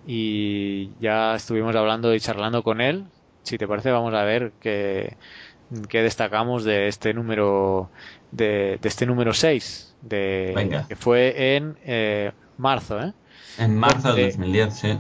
y 0.06 0.92
ya 1.00 1.34
estuvimos 1.36 1.76
hablando 1.76 2.14
y 2.14 2.20
charlando 2.20 2.62
con 2.62 2.82
él. 2.82 3.06
Si 3.42 3.58
te 3.58 3.68
parece, 3.68 3.90
vamos 3.90 4.14
a 4.14 4.24
ver 4.24 4.52
qué, 4.62 5.18
qué 5.88 6.04
destacamos 6.04 6.64
de 6.64 6.88
este 6.88 7.16
número, 7.16 7.90
de, 8.32 8.78
de 8.80 8.90
este 8.90 9.08
número 9.08 9.34
6, 9.34 9.96
de, 10.04 10.54
Venga. 10.56 10.88
que 10.88 10.96
fue 10.96 11.56
en 11.56 11.78
eh, 11.84 12.32
marzo, 12.58 13.00
¿eh? 13.02 13.14
En 13.58 13.76
marzo 13.78 14.14
de 14.14 14.28
2010, 14.28 14.74
sí. 14.74 14.98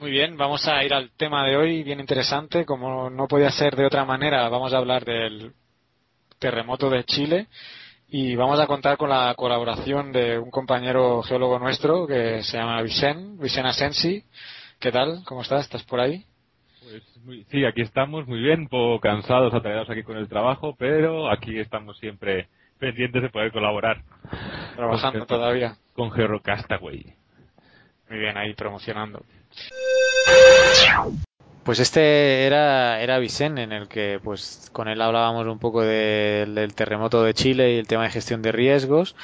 Muy 0.00 0.10
bien, 0.10 0.36
vamos 0.36 0.66
a 0.68 0.84
ir 0.84 0.94
al 0.94 1.10
tema 1.10 1.44
de 1.44 1.56
hoy, 1.56 1.82
bien 1.82 2.00
interesante. 2.00 2.64
Como 2.64 3.10
no 3.10 3.26
podía 3.26 3.50
ser 3.50 3.74
de 3.74 3.86
otra 3.86 4.04
manera, 4.04 4.48
vamos 4.48 4.72
a 4.72 4.78
hablar 4.78 5.04
del 5.04 5.52
terremoto 6.38 6.88
de 6.88 7.04
Chile 7.04 7.48
y 8.08 8.36
vamos 8.36 8.58
a 8.60 8.66
contar 8.66 8.96
con 8.96 9.10
la 9.10 9.34
colaboración 9.34 10.12
de 10.12 10.38
un 10.38 10.50
compañero 10.50 11.22
geólogo 11.22 11.58
nuestro 11.58 12.06
que 12.06 12.42
se 12.42 12.56
llama 12.56 12.80
Vicen, 12.82 13.38
Vicen 13.38 13.66
Asensi. 13.66 14.24
¿Qué 14.78 14.92
tal? 14.92 15.22
¿Cómo 15.26 15.42
estás? 15.42 15.64
¿Estás 15.64 15.82
por 15.82 16.00
ahí? 16.00 16.24
Pues 16.80 17.02
muy, 17.24 17.44
sí, 17.50 17.64
aquí 17.64 17.82
estamos 17.82 18.26
muy 18.26 18.40
bien, 18.40 18.60
un 18.60 18.68
poco 18.68 19.00
cansados, 19.00 19.52
atareados 19.52 19.90
aquí 19.90 20.02
con 20.04 20.16
el 20.16 20.28
trabajo, 20.28 20.74
pero 20.78 21.30
aquí 21.30 21.58
estamos 21.58 21.98
siempre 21.98 22.48
pendientes 22.78 23.20
de 23.20 23.28
poder 23.28 23.52
colaborar. 23.52 24.02
Trabajando 24.76 25.26
todavía. 25.26 25.76
Con 25.98 26.12
Geocastaway. 26.12 27.12
Muy 28.08 28.18
bien, 28.20 28.36
ahí 28.36 28.54
promocionando. 28.54 29.24
Pues 31.64 31.80
este 31.80 32.46
era, 32.46 33.02
era 33.02 33.18
Vicen, 33.18 33.58
en 33.58 33.72
el 33.72 33.88
que 33.88 34.20
pues 34.22 34.70
con 34.72 34.86
él 34.86 35.02
hablábamos 35.02 35.48
un 35.48 35.58
poco 35.58 35.82
de, 35.82 36.46
del 36.54 36.72
terremoto 36.74 37.24
de 37.24 37.34
Chile 37.34 37.72
y 37.72 37.78
el 37.78 37.88
tema 37.88 38.04
de 38.04 38.10
gestión 38.10 38.42
de 38.42 38.52
riesgos. 38.52 39.16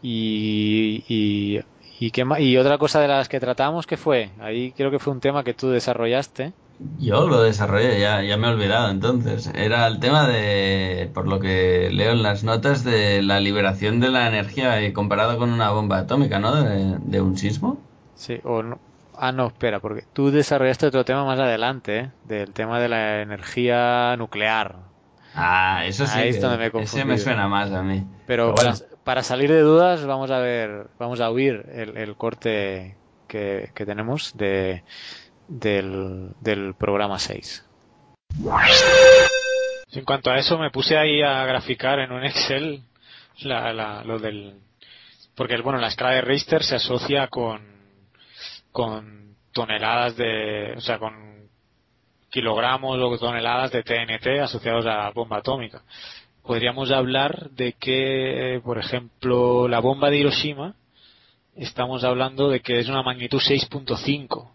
Y, 0.00 1.04
y, 1.06 1.60
y, 2.00 2.10
qué, 2.12 2.24
y 2.38 2.56
otra 2.56 2.78
cosa 2.78 3.02
de 3.02 3.08
las 3.08 3.28
que 3.28 3.38
tratamos, 3.38 3.86
que 3.86 3.98
fue? 3.98 4.30
Ahí 4.40 4.72
creo 4.72 4.90
que 4.90 4.98
fue 4.98 5.12
un 5.12 5.20
tema 5.20 5.44
que 5.44 5.52
tú 5.52 5.68
desarrollaste. 5.68 6.54
Yo 6.98 7.28
lo 7.28 7.42
desarrollé, 7.42 8.00
ya, 8.00 8.22
ya 8.22 8.36
me 8.36 8.48
he 8.48 8.50
olvidado 8.50 8.90
entonces. 8.90 9.50
Era 9.54 9.86
el 9.86 10.00
tema 10.00 10.26
de, 10.28 11.10
por 11.12 11.26
lo 11.26 11.40
que 11.40 11.90
leo 11.92 12.12
en 12.12 12.22
las 12.22 12.44
notas, 12.44 12.84
de 12.84 13.22
la 13.22 13.40
liberación 13.40 14.00
de 14.00 14.10
la 14.10 14.28
energía 14.28 14.92
comparado 14.92 15.38
con 15.38 15.50
una 15.52 15.70
bomba 15.70 15.98
atómica, 15.98 16.38
¿no? 16.38 16.54
De, 16.54 16.98
de 16.98 17.20
un 17.20 17.36
sismo. 17.36 17.78
Sí, 18.14 18.38
o 18.44 18.62
no, 18.62 18.78
Ah, 19.16 19.30
no, 19.30 19.46
espera, 19.46 19.80
porque 19.80 20.04
tú 20.12 20.30
desarrollaste 20.30 20.86
otro 20.86 21.04
tema 21.04 21.24
más 21.24 21.38
adelante, 21.38 21.98
¿eh? 21.98 22.10
del 22.24 22.52
tema 22.52 22.80
de 22.80 22.88
la 22.88 23.22
energía 23.22 24.16
nuclear. 24.16 24.76
Ah, 25.34 25.84
eso 25.86 26.06
sí. 26.06 26.18
Ahí 26.18 26.28
es 26.30 26.40
donde 26.40 26.58
me 26.58 26.66
he 26.66 26.82
ese 26.82 27.04
me 27.04 27.18
suena 27.18 27.46
más 27.46 27.70
a 27.72 27.82
mí. 27.82 28.04
Pero, 28.26 28.54
Pero 28.54 28.72
para, 29.04 29.22
salir 29.22 29.50
de 29.50 29.60
dudas, 29.60 30.04
vamos 30.06 30.30
a 30.30 30.38
ver, 30.38 30.88
vamos 30.98 31.20
a 31.20 31.30
oír 31.30 31.66
el, 31.72 31.96
el 31.96 32.16
corte 32.16 32.96
que, 33.28 33.70
que, 33.74 33.86
tenemos 33.86 34.36
de, 34.36 34.82
del, 35.58 36.30
del 36.40 36.74
programa 36.74 37.18
6. 37.18 37.64
En 39.92 40.04
cuanto 40.04 40.30
a 40.30 40.38
eso, 40.38 40.58
me 40.58 40.70
puse 40.70 40.96
ahí 40.96 41.22
a 41.22 41.44
graficar 41.44 41.98
en 41.98 42.12
un 42.12 42.24
Excel 42.24 42.82
la, 43.42 43.72
la, 43.72 44.02
lo 44.04 44.18
del. 44.18 44.54
Porque, 45.34 45.60
bueno, 45.60 45.78
la 45.78 45.88
escala 45.88 46.12
de 46.12 46.22
Richter 46.22 46.62
se 46.62 46.76
asocia 46.76 47.28
con 47.28 47.72
con 48.72 49.36
toneladas 49.52 50.16
de, 50.16 50.72
o 50.76 50.80
sea, 50.80 50.98
con 50.98 51.12
kilogramos 52.30 52.98
o 52.98 53.18
toneladas 53.18 53.70
de 53.70 53.82
TNT 53.82 54.40
asociados 54.42 54.86
a 54.86 55.10
bomba 55.10 55.38
atómica. 55.38 55.82
Podríamos 56.42 56.90
hablar 56.90 57.50
de 57.50 57.74
que, 57.74 58.60
por 58.64 58.78
ejemplo, 58.78 59.68
la 59.68 59.78
bomba 59.78 60.10
de 60.10 60.16
Hiroshima, 60.16 60.74
estamos 61.54 62.02
hablando 62.02 62.48
de 62.48 62.60
que 62.60 62.78
es 62.78 62.88
una 62.88 63.02
magnitud 63.02 63.38
6.5. 63.38 64.51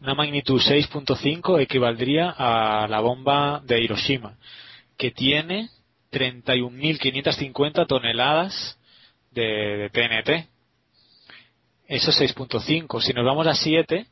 Una 0.00 0.14
magnitud 0.14 0.60
6.5 0.60 1.60
equivaldría 1.60 2.34
a 2.36 2.86
la 2.88 3.00
bomba 3.00 3.60
de 3.64 3.80
Hiroshima, 3.80 4.36
que 4.96 5.10
tiene 5.10 5.70
31.550 6.12 7.86
toneladas 7.86 8.78
de, 9.30 9.42
de 9.42 9.90
TNT 9.90 10.54
eso 11.86 12.10
es 12.10 12.36
6.5. 12.36 13.00
Si 13.00 13.12
nos 13.12 13.24
vamos 13.24 13.46
a 13.46 13.54
7, 13.54 14.06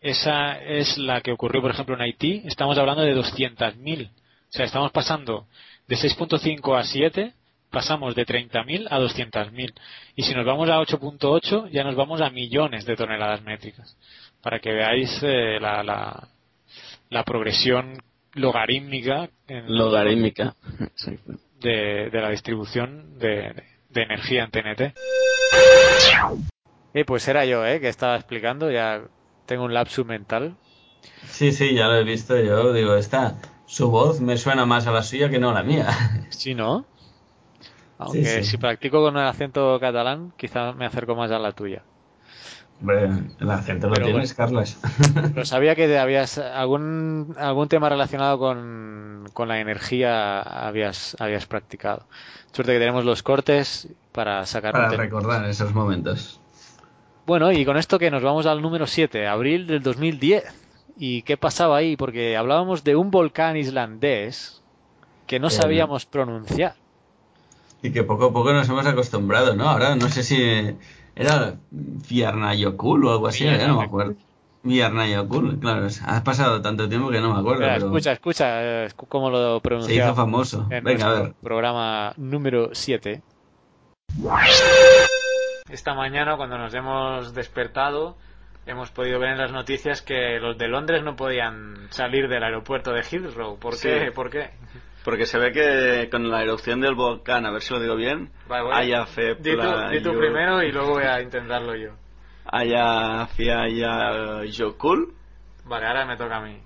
esa 0.00 0.58
es 0.62 0.98
la 0.98 1.20
que 1.20 1.32
ocurrió, 1.32 1.60
por 1.60 1.72
ejemplo, 1.72 1.94
en 1.94 2.02
Haití. 2.02 2.42
Estamos 2.44 2.78
hablando 2.78 3.02
de 3.02 3.14
200.000. 3.14 4.08
O 4.08 4.12
sea, 4.48 4.66
estamos 4.66 4.92
pasando 4.92 5.46
de 5.88 5.96
6.5 5.96 6.78
a 6.78 6.84
7, 6.84 7.32
pasamos 7.70 8.14
de 8.14 8.24
30.000 8.24 8.86
a 8.90 9.00
200.000. 9.00 9.74
Y 10.14 10.22
si 10.22 10.34
nos 10.34 10.46
vamos 10.46 10.68
a 10.68 10.78
8.8, 10.78 11.70
ya 11.70 11.82
nos 11.82 11.96
vamos 11.96 12.20
a 12.20 12.30
millones 12.30 12.84
de 12.84 12.96
toneladas 12.96 13.42
métricas. 13.42 13.96
Para 14.42 14.58
que 14.58 14.72
veáis 14.72 15.10
eh, 15.22 15.58
la, 15.60 15.82
la, 15.82 16.28
la, 17.10 17.24
progresión 17.24 18.02
logarítmica. 18.34 19.30
En 19.46 19.76
logarítmica. 19.76 20.56
De, 21.60 22.10
de, 22.10 22.20
la 22.20 22.30
distribución 22.30 23.18
de, 23.18 23.54
de 23.88 24.02
energía 24.02 24.44
en 24.44 24.50
TNT. 24.50 24.94
Eh, 26.94 27.04
pues 27.04 27.26
era 27.28 27.44
yo, 27.44 27.64
¿eh? 27.64 27.80
Que 27.80 27.88
estaba 27.88 28.16
explicando, 28.16 28.70
ya 28.70 29.02
tengo 29.46 29.64
un 29.64 29.74
lapsus 29.74 30.04
mental. 30.04 30.56
Sí, 31.28 31.52
sí, 31.52 31.74
ya 31.74 31.86
lo 31.86 31.96
he 31.96 32.04
visto 32.04 32.38
yo. 32.40 32.72
Digo, 32.72 32.96
esta, 32.96 33.38
su 33.66 33.90
voz 33.90 34.20
me 34.20 34.36
suena 34.36 34.66
más 34.66 34.86
a 34.86 34.92
la 34.92 35.02
suya 35.02 35.30
que 35.30 35.38
no 35.38 35.50
a 35.50 35.54
la 35.54 35.62
mía. 35.62 35.86
Sí, 36.30 36.54
¿no? 36.54 36.86
Aunque 37.98 38.24
sí, 38.24 38.42
sí. 38.42 38.50
si 38.50 38.56
practico 38.56 39.00
con 39.00 39.16
el 39.16 39.26
acento 39.26 39.78
catalán, 39.78 40.32
quizá 40.36 40.72
me 40.72 40.86
acerco 40.86 41.14
más 41.14 41.30
a 41.30 41.38
la 41.38 41.52
tuya. 41.52 41.84
Hombre, 42.82 43.10
el 43.38 43.48
acento 43.48 43.88
lo 43.88 43.94
tienes, 43.94 44.12
bueno, 44.12 44.34
Carlos. 44.36 44.76
Pero 45.34 45.44
sabía 45.44 45.76
que 45.76 45.96
habías 45.96 46.36
algún 46.38 47.32
algún 47.38 47.68
tema 47.68 47.88
relacionado 47.88 48.40
con, 48.40 49.30
con 49.32 49.46
la 49.46 49.60
energía 49.60 50.40
habías 50.40 51.16
habías 51.20 51.46
practicado. 51.46 52.06
Suerte 52.50 52.72
que 52.72 52.80
tenemos 52.80 53.04
los 53.04 53.22
cortes 53.22 53.86
para 54.10 54.44
sacar 54.46 54.72
para 54.72 54.88
recordar 54.88 55.48
esos 55.48 55.72
momentos. 55.72 56.40
Bueno, 57.24 57.52
y 57.52 57.64
con 57.64 57.76
esto 57.76 58.00
que 58.00 58.10
nos 58.10 58.24
vamos 58.24 58.46
al 58.46 58.60
número 58.60 58.88
7, 58.88 59.28
abril 59.28 59.68
del 59.68 59.80
2010. 59.80 60.42
¿Y 60.98 61.22
qué 61.22 61.36
pasaba 61.36 61.76
ahí? 61.76 61.96
Porque 61.96 62.36
hablábamos 62.36 62.82
de 62.82 62.96
un 62.96 63.12
volcán 63.12 63.56
islandés 63.56 64.60
que 65.28 65.38
no 65.38 65.50
sabíamos 65.50 66.04
pronunciar. 66.04 66.74
Y 67.80 67.92
que 67.92 68.02
poco 68.02 68.26
a 68.26 68.32
poco 68.32 68.52
nos 68.52 68.68
hemos 68.68 68.86
acostumbrado, 68.86 69.54
¿no? 69.54 69.68
Ahora 69.68 69.94
no 69.94 70.08
sé 70.08 70.24
si 70.24 70.76
era 71.16 71.54
Fiarnayokul 72.04 73.04
o 73.04 73.12
algo 73.12 73.26
así, 73.28 73.44
ya 73.44 73.66
no 73.68 73.78
me 73.78 73.84
acuerdo. 73.84 74.14
Fiarnayokul, 74.64 75.58
claro, 75.58 75.86
ha 76.06 76.22
pasado 76.24 76.62
tanto 76.62 76.88
tiempo 76.88 77.10
que 77.10 77.20
no 77.20 77.34
me 77.34 77.40
acuerdo. 77.40 77.60
Pero... 77.62 77.86
Escucha, 77.86 78.12
escucha 78.12 78.86
cómo 79.08 79.30
lo 79.30 79.60
pronunciaba. 79.60 80.04
Se 80.06 80.06
hizo 80.10 80.14
famoso. 80.14 80.66
En 80.70 80.84
Venga, 80.84 81.06
a 81.06 81.20
ver. 81.22 81.32
Programa 81.42 82.12
número 82.16 82.70
7 82.72 83.22
esta 85.70 85.94
mañana 85.94 86.36
cuando 86.36 86.58
nos 86.58 86.74
hemos 86.74 87.34
despertado 87.34 88.16
hemos 88.66 88.90
podido 88.90 89.18
ver 89.18 89.30
en 89.30 89.38
las 89.38 89.52
noticias 89.52 90.02
que 90.02 90.38
los 90.38 90.56
de 90.58 90.68
Londres 90.68 91.02
no 91.02 91.16
podían 91.16 91.88
salir 91.90 92.28
del 92.28 92.44
aeropuerto 92.44 92.92
de 92.92 93.00
Heathrow. 93.02 93.58
¿Por 93.58 93.74
Sí. 93.74 93.88
qué? 93.88 94.12
¿Por 94.12 94.30
qué? 94.30 94.50
Porque 95.04 95.26
se 95.26 95.38
ve 95.38 95.52
que 95.52 96.08
con 96.10 96.30
la 96.30 96.42
erupción 96.42 96.80
del 96.80 96.94
volcán, 96.94 97.44
a 97.46 97.50
ver 97.50 97.60
si 97.62 97.74
lo 97.74 97.80
digo 97.80 97.96
bien, 97.96 98.30
Vale, 98.48 98.62
voy. 98.64 98.72
haya 98.74 99.04
fe 99.06 99.34
Di 99.34 99.56
tú, 99.56 99.68
di 99.90 100.00
tú 100.02 100.16
primero 100.16 100.62
y 100.62 100.70
luego 100.70 100.92
voy 100.92 101.04
a 101.04 101.20
intentarlo 101.20 101.74
yo. 101.74 101.90
haya 102.46 103.22
haya 103.24 104.44
Yokul, 104.44 105.14
Vale, 105.64 105.86
ahora 105.86 106.06
me 106.06 106.16
toca 106.16 106.36
a 106.36 106.40
mí. 106.40 106.60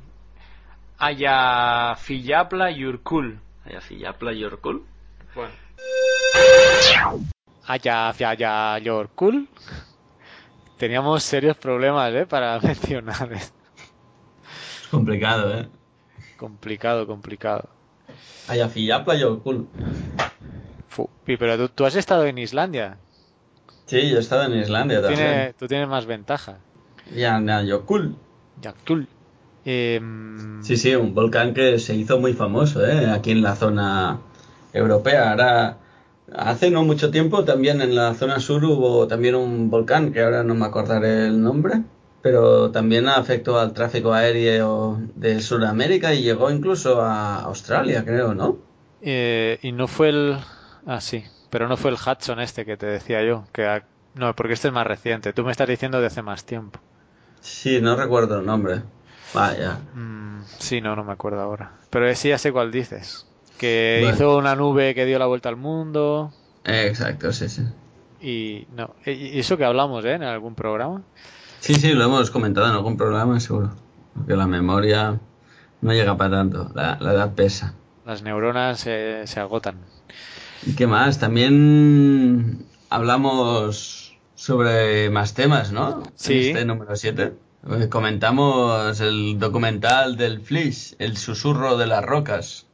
Haya 0.98 1.94
Fillapla 1.96 2.70
Yurkul. 2.70 3.38
haya 3.64 3.80
Fiyapla 3.80 4.32
Yorkul. 4.32 4.84
Bueno. 5.34 5.52
Haya 7.66 8.12
Fiaya 8.12 8.78
Yorkul. 8.78 9.48
Teníamos 10.78 11.22
serios 11.22 11.56
problemas, 11.56 12.12
¿eh? 12.14 12.26
Para 12.26 12.58
mencionar. 12.60 13.32
Es 13.32 13.52
complicado, 14.90 15.58
¿eh? 15.58 15.68
complicado, 16.36 17.06
complicado. 17.06 17.68
Ayafiyapla 18.48 19.14
Yokul. 19.16 19.66
Fu. 20.88 21.08
Pi, 21.24 21.36
Pero 21.36 21.56
tú, 21.58 21.68
tú 21.68 21.84
has 21.86 21.96
estado 21.96 22.24
en 22.26 22.38
Islandia. 22.38 22.96
Sí, 23.86 24.08
yo 24.10 24.16
he 24.16 24.20
estado 24.20 24.44
en 24.44 24.58
Islandia 24.58 24.98
Tú 25.00 25.08
también. 25.08 25.28
tienes, 25.28 25.56
tú 25.56 25.66
tienes 25.66 25.88
más 25.88 26.06
ventaja. 26.06 26.58
Ya, 27.14 27.40
ya, 27.44 27.62
Yokul. 27.62 28.16
Yakul. 28.60 29.06
Em, 29.64 30.62
Sí, 30.62 30.76
sí, 30.76 30.94
un 30.94 31.14
volcán 31.14 31.54
que 31.54 31.78
se 31.78 31.94
hizo 31.94 32.18
muy 32.18 32.32
famoso, 32.32 32.84
¿eh? 32.86 33.10
Aquí 33.10 33.30
en 33.32 33.42
la 33.42 33.54
zona 33.56 34.18
europea. 34.72 35.30
Ahora, 35.30 35.78
hace 36.34 36.70
no 36.70 36.82
mucho 36.84 37.10
tiempo 37.10 37.44
también 37.44 37.80
en 37.80 37.94
la 37.94 38.14
zona 38.14 38.40
sur 38.40 38.64
hubo 38.64 39.06
también 39.06 39.34
un 39.34 39.70
volcán, 39.70 40.12
que 40.12 40.22
ahora 40.22 40.42
no 40.42 40.54
me 40.54 40.66
acordaré 40.66 41.26
el 41.26 41.40
nombre, 41.42 41.82
pero 42.26 42.72
también 42.72 43.06
afectó 43.06 43.60
al 43.60 43.72
tráfico 43.72 44.12
aéreo 44.12 44.98
de 45.14 45.40
Sudamérica 45.40 46.12
y 46.12 46.22
llegó 46.22 46.50
incluso 46.50 47.00
a 47.00 47.36
Australia, 47.42 48.04
creo, 48.04 48.34
¿no? 48.34 48.58
eh, 49.00 49.60
y 49.62 49.70
no 49.70 49.86
fue 49.86 50.08
el. 50.08 50.36
Ah, 50.86 51.00
sí. 51.00 51.22
Pero 51.50 51.68
no 51.68 51.76
fue 51.76 51.92
el 51.92 51.96
Hudson 51.96 52.40
este 52.40 52.64
que 52.64 52.76
te 52.76 52.86
decía 52.86 53.22
yo. 53.24 53.44
Que 53.52 53.64
ha- 53.64 53.84
No, 54.14 54.34
porque 54.34 54.54
este 54.54 54.66
es 54.68 54.74
más 54.74 54.88
reciente. 54.88 55.32
Tú 55.32 55.44
me 55.44 55.52
estás 55.52 55.68
diciendo 55.68 56.00
de 56.00 56.08
hace 56.08 56.20
más 56.22 56.44
tiempo. 56.44 56.80
Sí, 57.40 57.80
no 57.80 57.94
recuerdo 57.94 58.40
el 58.40 58.46
nombre. 58.46 58.82
Vaya. 59.32 59.78
Mm, 59.94 60.40
sí, 60.58 60.80
no, 60.80 60.96
no 60.96 61.04
me 61.04 61.12
acuerdo 61.12 61.40
ahora. 61.40 61.74
Pero 61.90 62.12
sí, 62.16 62.30
ya 62.30 62.38
sé 62.38 62.50
cuál 62.50 62.72
dices. 62.72 63.24
Que 63.56 63.98
Bueno. 64.00 64.16
hizo 64.16 64.36
una 64.36 64.56
nube 64.56 64.96
que 64.96 65.04
dio 65.04 65.20
la 65.20 65.26
vuelta 65.26 65.48
al 65.48 65.56
mundo. 65.56 66.32
Exacto, 66.64 67.32
sí, 67.32 67.48
sí. 67.48 67.62
Y 68.20 68.66
no, 68.74 68.96
y 69.04 69.38
eso 69.38 69.56
que 69.56 69.64
hablamos, 69.64 70.04
¿eh? 70.04 70.14
En 70.14 70.22
algún 70.24 70.54
programa. 70.56 71.02
Sí, 71.60 71.74
sí, 71.74 71.92
lo 71.92 72.04
hemos 72.04 72.30
comentado 72.30 72.66
en 72.66 72.72
algún 72.72 72.96
programa, 72.96 73.40
seguro. 73.40 73.70
Porque 74.14 74.36
la 74.36 74.46
memoria 74.46 75.18
no 75.80 75.92
llega 75.92 76.16
para 76.16 76.36
tanto, 76.36 76.70
la, 76.74 76.98
la 77.00 77.12
edad 77.12 77.34
pesa. 77.34 77.74
Las 78.04 78.22
neuronas 78.22 78.86
eh, 78.86 79.22
se 79.26 79.40
agotan. 79.40 79.78
¿Y 80.64 80.74
qué 80.74 80.86
más? 80.86 81.18
También 81.18 82.66
hablamos 82.88 84.16
sobre 84.34 85.10
más 85.10 85.34
temas, 85.34 85.72
¿no? 85.72 86.02
Sí. 86.14 86.34
En 86.34 86.56
este 86.56 86.64
número 86.64 86.96
7. 86.96 87.32
Comentamos 87.90 89.00
el 89.00 89.38
documental 89.40 90.16
del 90.16 90.40
Flish, 90.40 90.94
El 90.98 91.16
susurro 91.16 91.76
de 91.76 91.86
las 91.86 92.04
rocas. 92.04 92.66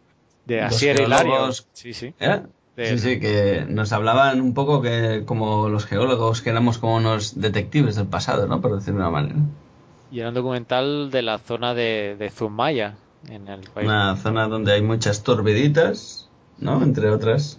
De 0.45 0.61
Asier 0.61 1.01
Hilario. 1.01 1.51
Sí, 1.73 1.95
sí. 1.95 2.15
¿Eh? 2.21 2.43
De- 2.77 2.89
Sí, 2.89 2.99
sí, 2.99 3.21
que 3.21 3.65
nos 3.69 3.93
hablaban 3.93 4.41
un 4.41 4.55
poco 4.55 4.83
que 4.83 5.25
como 5.27 5.69
los 5.69 5.87
geólogos 5.87 6.43
que 6.43 6.51
éramos 6.51 6.79
como 6.79 6.97
unos 6.97 7.41
detectives 7.41 7.97
del 7.97 8.07
pasado, 8.07 8.47
¿no? 8.47 8.61
Por 8.61 8.75
decirlo 8.75 9.01
de 9.01 9.09
una 9.09 9.11
manera. 9.11 9.37
Y 10.11 10.21
era 10.21 10.29
un 10.29 10.35
documental 10.35 11.11
de 11.11 11.23
la 11.23 11.39
zona 11.39 11.75
de, 11.75 12.17
de 12.19 12.31
Zumaya, 12.31 12.95
en 13.29 13.49
el 13.49 13.61
país. 13.71 13.89
Una 13.89 14.17
zona 14.17 14.47
donde 14.49 14.73
hay 14.73 14.83
muchas 14.83 15.23
torbiditas, 15.23 16.29
¿no? 16.59 16.83
Entre 16.83 17.09
otras 17.11 17.59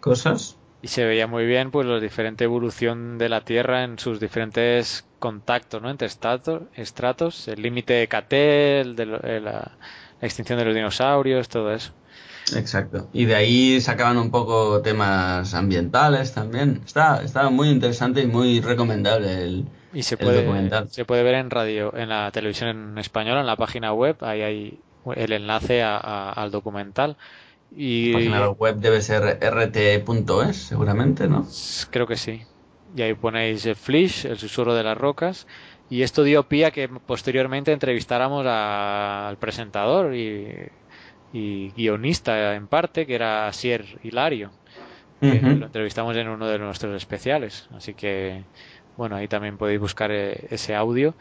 cosas. 0.00 0.56
Y 0.82 0.88
se 0.88 1.04
veía 1.04 1.26
muy 1.26 1.46
bien 1.46 1.70
pues 1.70 1.86
la 1.86 2.00
diferente 2.00 2.44
evolución 2.44 3.16
de 3.16 3.28
la 3.28 3.42
Tierra 3.42 3.84
en 3.84 3.98
sus 3.98 4.18
diferentes 4.18 5.04
contactos, 5.20 5.80
¿no? 5.80 5.90
Entre 5.90 6.08
estratos, 6.08 6.62
estratos 6.74 7.46
el 7.48 7.62
límite 7.62 8.06
KT, 8.08 8.80
el 8.80 8.96
de 8.96 9.04
eh, 9.04 9.40
la, 9.40 9.78
la 10.20 10.26
extinción 10.28 10.58
de 10.58 10.64
los 10.64 10.74
dinosaurios, 10.74 11.48
todo 11.48 11.72
eso. 11.72 11.92
Exacto. 12.56 13.08
Y 13.12 13.24
de 13.24 13.34
ahí 13.34 13.80
sacaban 13.80 14.18
un 14.18 14.30
poco 14.30 14.82
temas 14.82 15.54
ambientales 15.54 16.34
también. 16.34 16.82
Está, 16.84 17.22
está 17.22 17.48
muy 17.50 17.68
interesante 17.70 18.22
y 18.22 18.26
muy 18.26 18.60
recomendable 18.60 19.42
el, 19.44 19.64
Y 19.92 20.02
se 20.02 20.14
el 20.16 20.20
puede, 20.20 20.42
documental. 20.44 20.88
se 20.90 21.04
puede 21.04 21.22
ver 21.22 21.34
en 21.34 21.50
radio, 21.50 21.94
en 21.96 22.08
la 22.08 22.30
televisión 22.32 22.70
en 22.70 22.98
español, 22.98 23.38
en 23.38 23.46
la 23.46 23.56
página 23.56 23.92
web, 23.92 24.16
ahí 24.20 24.42
hay 24.42 24.80
el 25.16 25.32
enlace 25.32 25.82
a- 25.82 25.96
a- 25.98 26.32
al 26.32 26.50
documental. 26.50 27.16
Y 27.74 28.12
La 28.12 28.18
página 28.18 28.50
web 28.50 28.76
debe 28.76 29.00
ser 29.00 29.38
rt.es, 29.40 30.56
seguramente, 30.56 31.28
¿no? 31.28 31.46
creo 31.90 32.06
que 32.06 32.16
sí. 32.16 32.42
Y 32.94 33.02
ahí 33.02 33.14
ponéis 33.14 33.64
el 33.66 33.76
Flish, 33.76 34.26
el 34.26 34.38
susurro 34.38 34.74
de 34.74 34.82
las 34.82 34.98
rocas. 34.98 35.46
Y 35.88 36.02
esto 36.02 36.22
dio 36.22 36.42
pie 36.48 36.66
a 36.66 36.70
que 36.70 36.88
posteriormente 36.88 37.72
entrevistáramos 37.72 38.44
a- 38.46 39.28
al 39.28 39.38
presentador 39.38 40.14
y, 40.14 40.48
y 41.32 41.70
guionista 41.70 42.54
en 42.54 42.66
parte, 42.66 43.06
que 43.06 43.14
era 43.14 43.46
Asier 43.46 43.84
Hilario. 44.02 44.50
Lo 45.20 45.66
entrevistamos 45.66 46.16
en 46.16 46.28
uno 46.28 46.48
de 46.48 46.58
nuestros 46.58 46.94
especiales. 46.96 47.68
Así 47.74 47.94
que, 47.94 48.42
bueno, 48.96 49.14
ahí 49.16 49.28
también 49.28 49.56
podéis 49.56 49.78
buscar 49.80 50.10
eh, 50.10 50.46
ese 50.50 50.74
audio. 50.74 51.14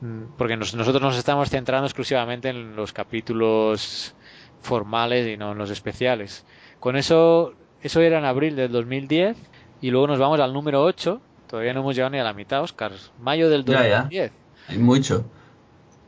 Mm, 0.00 0.24
Porque 0.36 0.56
nos- 0.56 0.74
nosotros 0.74 1.00
nos 1.00 1.16
estamos 1.16 1.48
centrando 1.48 1.86
exclusivamente 1.86 2.48
en 2.48 2.74
los 2.74 2.92
capítulos 2.92 4.14
formales 4.62 5.28
y 5.28 5.36
no 5.36 5.52
en 5.52 5.58
los 5.58 5.70
especiales. 5.70 6.44
Con 6.80 6.96
eso, 6.96 7.54
eso 7.82 8.00
era 8.00 8.18
en 8.18 8.24
abril 8.24 8.56
del 8.56 8.72
2010 8.72 9.36
y 9.80 9.90
luego 9.90 10.08
nos 10.08 10.18
vamos 10.18 10.40
al 10.40 10.52
número 10.52 10.82
8. 10.82 11.20
Todavía 11.46 11.72
no 11.72 11.80
hemos 11.80 11.94
llegado 11.94 12.10
ni 12.10 12.18
a 12.18 12.24
la 12.24 12.32
mitad, 12.34 12.62
Oscar. 12.62 12.90
Mayo 13.20 13.48
del 13.48 13.64
Ya, 13.64 13.86
ya. 13.88 13.96
2010. 14.00 14.32
Hay 14.68 14.78
mucho. 14.78 15.24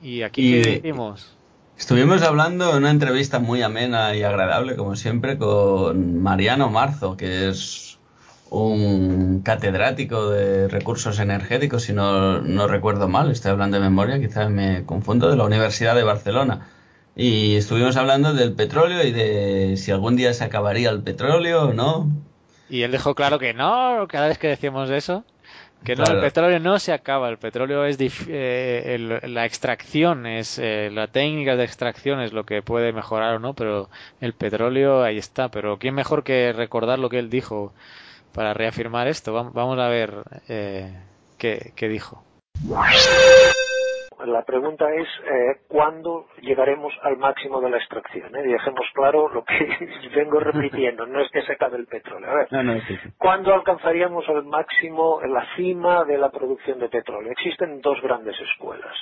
¿Y 0.03 0.22
aquí 0.22 0.59
Y- 0.59 0.62
qué 0.62 0.70
hicimos? 0.78 1.36
Estuvimos 1.79 2.22
hablando 2.22 2.72
en 2.72 2.79
una 2.79 2.91
entrevista 2.91 3.39
muy 3.39 3.62
amena 3.62 4.14
y 4.16 4.24
agradable, 4.24 4.74
como 4.74 4.97
siempre, 4.97 5.39
con 5.39 6.20
Mariano 6.20 6.68
Marzo, 6.70 7.16
que 7.16 7.49
es 7.49 7.99
un 8.51 9.43
catedrático 9.45 10.29
de 10.31 10.66
recursos 10.66 11.20
energéticos, 11.20 11.85
si 11.85 11.93
no, 11.93 12.41
no 12.41 12.66
recuerdo 12.66 13.09
mal, 13.09 13.31
estoy 13.31 13.53
hablando 13.53 13.76
de 13.76 13.85
memoria, 13.85 14.18
quizás 14.18 14.51
me 14.51 14.85
confundo, 14.87 15.31
de 15.31 15.37
la 15.37 15.45
Universidad 15.45 15.95
de 15.95 16.03
Barcelona. 16.03 16.66
Y 17.14 17.55
estuvimos 17.55 17.97
hablando 17.97 18.35
del 18.35 18.55
petróleo 18.55 19.05
y 19.05 19.12
de 19.12 19.76
si 19.76 19.93
algún 19.93 20.16
día 20.16 20.35
se 20.35 20.43
acabaría 20.45 20.91
el 20.91 21.03
petróleo 21.05 21.68
o 21.68 21.74
no. 21.74 22.11
Y 22.68 22.83
él 22.83 22.91
dejó 22.91 23.14
claro 23.14 23.39
que 23.39 23.55
no, 23.55 24.05
cada 24.09 24.26
vez 24.26 24.39
que 24.39 24.49
decimos 24.49 24.91
eso, 24.91 25.24
que 25.85 25.95
no, 25.97 26.05
Claro. 26.05 26.18
el 26.18 26.24
petróleo 26.26 26.59
no 26.61 26.79
se 26.79 26.93
acaba, 26.93 27.29
el 27.29 27.39
petróleo 27.39 27.85
es 27.85 27.99
eh, 28.29 28.95
el- 28.95 29.33
la 29.35 29.47
extracción, 29.47 30.26
es 30.26 30.59
eh, 30.59 30.91
la 30.93 31.07
técnica 31.07 31.57
de 31.57 31.64
extracción 31.64 32.20
es 32.20 32.33
lo 32.33 32.45
que 32.45 32.62
puede 32.62 32.93
mejorar 32.93 33.37
o 33.37 33.39
no, 33.39 33.55
pero 33.55 33.89
el 34.20 34.33
petróleo 34.35 35.03
ahí 35.03 35.18
está. 35.18 35.49
Pero 35.51 35.79
quién 35.79 35.95
mejor 35.95 36.24
que 36.24 36.53
recordar 36.53 36.99
lo 36.99 37.09
que 37.09 37.18
él 37.18 37.31
dijo 37.31 37.72
para 38.35 38.55
reafirmar 38.55 39.09
esto. 39.09 39.33
Vam- 39.35 39.53
Vamos 39.53 39.79
a 39.79 39.89
ver 39.89 40.14
eh, 40.49 40.93
qué, 41.39 41.72
qué 41.76 41.89
dijo. 41.89 42.22
La 44.29 44.45
pregunta 44.45 44.87
es 44.95 45.09
eh, 45.24 45.61
cuándo 45.68 46.29
llegaremos 46.43 46.93
al 47.03 47.16
máximo 47.18 47.61
de 47.61 47.70
la 47.70 47.79
extracción. 47.79 48.35
¿eh? 48.37 48.43
Y 48.47 48.53
dejemos 48.53 48.87
claro 48.95 49.29
lo 49.31 49.45
que 49.45 50.11
vengo 50.16 50.41
repitiendo, 50.41 51.07
no 51.07 51.20
es 51.20 51.31
que 51.31 51.43
se 51.43 51.53
acabe 51.55 51.79
el 51.79 51.87
petróleo. 51.87 52.31
A 52.31 52.35
ver, 52.35 52.49
No, 52.53 52.62
no, 52.62 52.81
sí, 52.83 52.97
sí. 53.03 53.11
¿cuándo 53.18 53.55
alcanzaríamos 53.55 54.29
el 54.29 54.45
máximo, 54.45 55.20
la 55.26 55.47
cima 55.57 56.05
de 56.05 56.18
la 56.18 56.31
producción 56.31 56.79
de 56.79 56.89
petróleo? 56.89 57.33
Existen 57.33 57.81
dos 57.81 58.01
grandes 58.03 58.39
escuelas. 58.41 58.97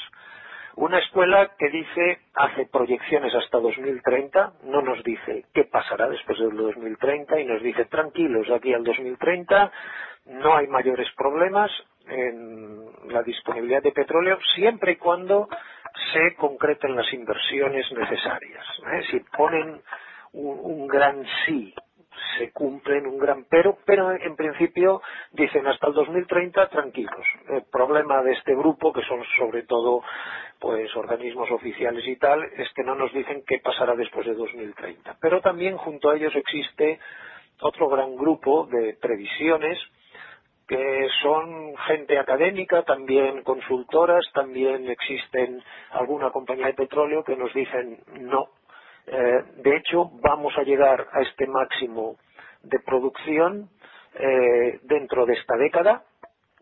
Una 0.76 0.98
escuela 0.98 1.52
que 1.58 1.70
dice, 1.70 2.18
hace 2.34 2.66
proyecciones 2.66 3.34
hasta 3.34 3.58
2030, 3.58 4.52
no 4.64 4.82
nos 4.82 5.02
dice 5.04 5.46
qué 5.54 5.64
pasará 5.64 6.08
después 6.08 6.38
del 6.38 6.56
2030 6.56 7.40
y 7.40 7.46
nos 7.46 7.62
dice, 7.62 7.86
tranquilos, 7.86 8.50
aquí 8.50 8.74
al 8.74 8.84
2030 8.84 9.72
no 10.26 10.54
hay 10.56 10.66
mayores 10.68 11.08
problemas 11.16 11.70
en 12.08 13.12
la 13.12 13.22
disponibilidad 13.22 13.82
de 13.82 13.92
petróleo 13.92 14.38
siempre 14.54 14.92
y 14.92 14.96
cuando 14.96 15.48
se 16.12 16.34
concreten 16.36 16.94
las 16.94 17.12
inversiones 17.12 17.90
necesarias. 17.92 18.64
¿eh? 18.92 19.02
Si 19.10 19.20
ponen 19.36 19.80
un, 20.32 20.58
un 20.62 20.86
gran 20.86 21.24
sí 21.44 21.74
se 22.38 22.52
cumplen 22.52 23.06
un 23.06 23.18
gran 23.18 23.44
pero, 23.48 23.78
pero 23.84 24.12
en 24.12 24.36
principio 24.36 25.02
dicen 25.32 25.66
hasta 25.66 25.88
el 25.88 25.94
2030 25.94 26.68
tranquilos. 26.68 27.26
El 27.48 27.62
problema 27.64 28.22
de 28.22 28.32
este 28.32 28.54
grupo, 28.54 28.92
que 28.92 29.02
son 29.02 29.22
sobre 29.38 29.62
todo 29.62 30.02
pues 30.58 30.94
organismos 30.96 31.50
oficiales 31.50 32.06
y 32.06 32.16
tal, 32.16 32.42
es 32.44 32.72
que 32.74 32.82
no 32.82 32.94
nos 32.94 33.12
dicen 33.12 33.42
qué 33.46 33.58
pasará 33.58 33.94
después 33.94 34.26
de 34.26 34.34
2030. 34.34 35.16
Pero 35.20 35.40
también 35.40 35.76
junto 35.76 36.10
a 36.10 36.16
ellos 36.16 36.34
existe 36.34 36.98
otro 37.60 37.88
gran 37.88 38.16
grupo 38.16 38.66
de 38.66 38.96
previsiones 39.00 39.78
que 40.66 41.08
son 41.22 41.76
gente 41.86 42.18
académica, 42.18 42.82
también 42.82 43.42
consultoras, 43.42 44.24
también 44.32 44.88
existen 44.90 45.62
alguna 45.90 46.30
compañía 46.30 46.66
de 46.66 46.74
petróleo 46.74 47.22
que 47.22 47.36
nos 47.36 47.52
dicen 47.54 48.00
no. 48.20 48.48
Eh, 49.06 49.44
de 49.58 49.76
hecho, 49.76 50.10
vamos 50.20 50.56
a 50.58 50.62
llegar 50.62 51.06
a 51.12 51.20
este 51.22 51.46
máximo 51.46 52.16
de 52.62 52.80
producción 52.80 53.70
eh, 54.14 54.80
dentro 54.82 55.24
de 55.24 55.34
esta 55.34 55.56
década, 55.56 56.02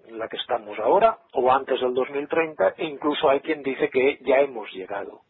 en 0.06 0.18
la 0.18 0.28
que 0.28 0.36
estamos 0.36 0.78
ahora, 0.78 1.18
o 1.32 1.50
antes 1.50 1.80
del 1.80 1.94
2030, 1.94 2.74
e 2.76 2.84
incluso 2.84 3.30
hay 3.30 3.40
quien 3.40 3.62
dice 3.62 3.88
que 3.88 4.18
ya 4.20 4.40
hemos 4.40 4.70
llegado 4.72 5.22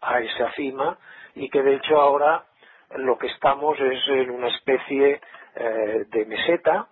a 0.00 0.20
esa 0.20 0.50
cima 0.52 0.98
y 1.36 1.48
que 1.48 1.62
de 1.62 1.76
hecho 1.76 2.00
ahora 2.00 2.44
lo 2.96 3.16
que 3.18 3.28
estamos 3.28 3.78
es 3.78 4.08
en 4.08 4.30
una 4.30 4.48
especie 4.48 5.20
eh, 5.54 6.04
de 6.08 6.26
meseta 6.26 6.88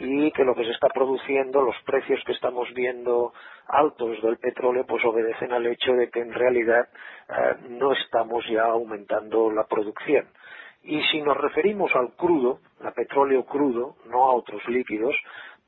y 0.00 0.32
que 0.32 0.44
lo 0.44 0.54
que 0.54 0.64
se 0.64 0.70
está 0.70 0.88
produciendo, 0.88 1.60
los 1.60 1.76
precios 1.84 2.22
que 2.24 2.32
estamos 2.32 2.72
viendo 2.72 3.34
altos 3.68 4.20
del 4.22 4.38
petróleo, 4.38 4.86
pues 4.86 5.04
obedecen 5.04 5.52
al 5.52 5.66
hecho 5.66 5.92
de 5.92 6.08
que 6.08 6.20
en 6.20 6.32
realidad 6.32 6.88
eh, 7.28 7.56
no 7.68 7.92
estamos 7.92 8.46
ya 8.48 8.64
aumentando 8.64 9.50
la 9.50 9.64
producción. 9.64 10.26
Y 10.82 11.02
si 11.04 11.20
nos 11.20 11.36
referimos 11.36 11.94
al 11.94 12.14
crudo, 12.14 12.60
a 12.82 12.92
petróleo 12.92 13.44
crudo, 13.44 13.96
no 14.06 14.24
a 14.24 14.34
otros 14.34 14.66
líquidos, 14.68 15.14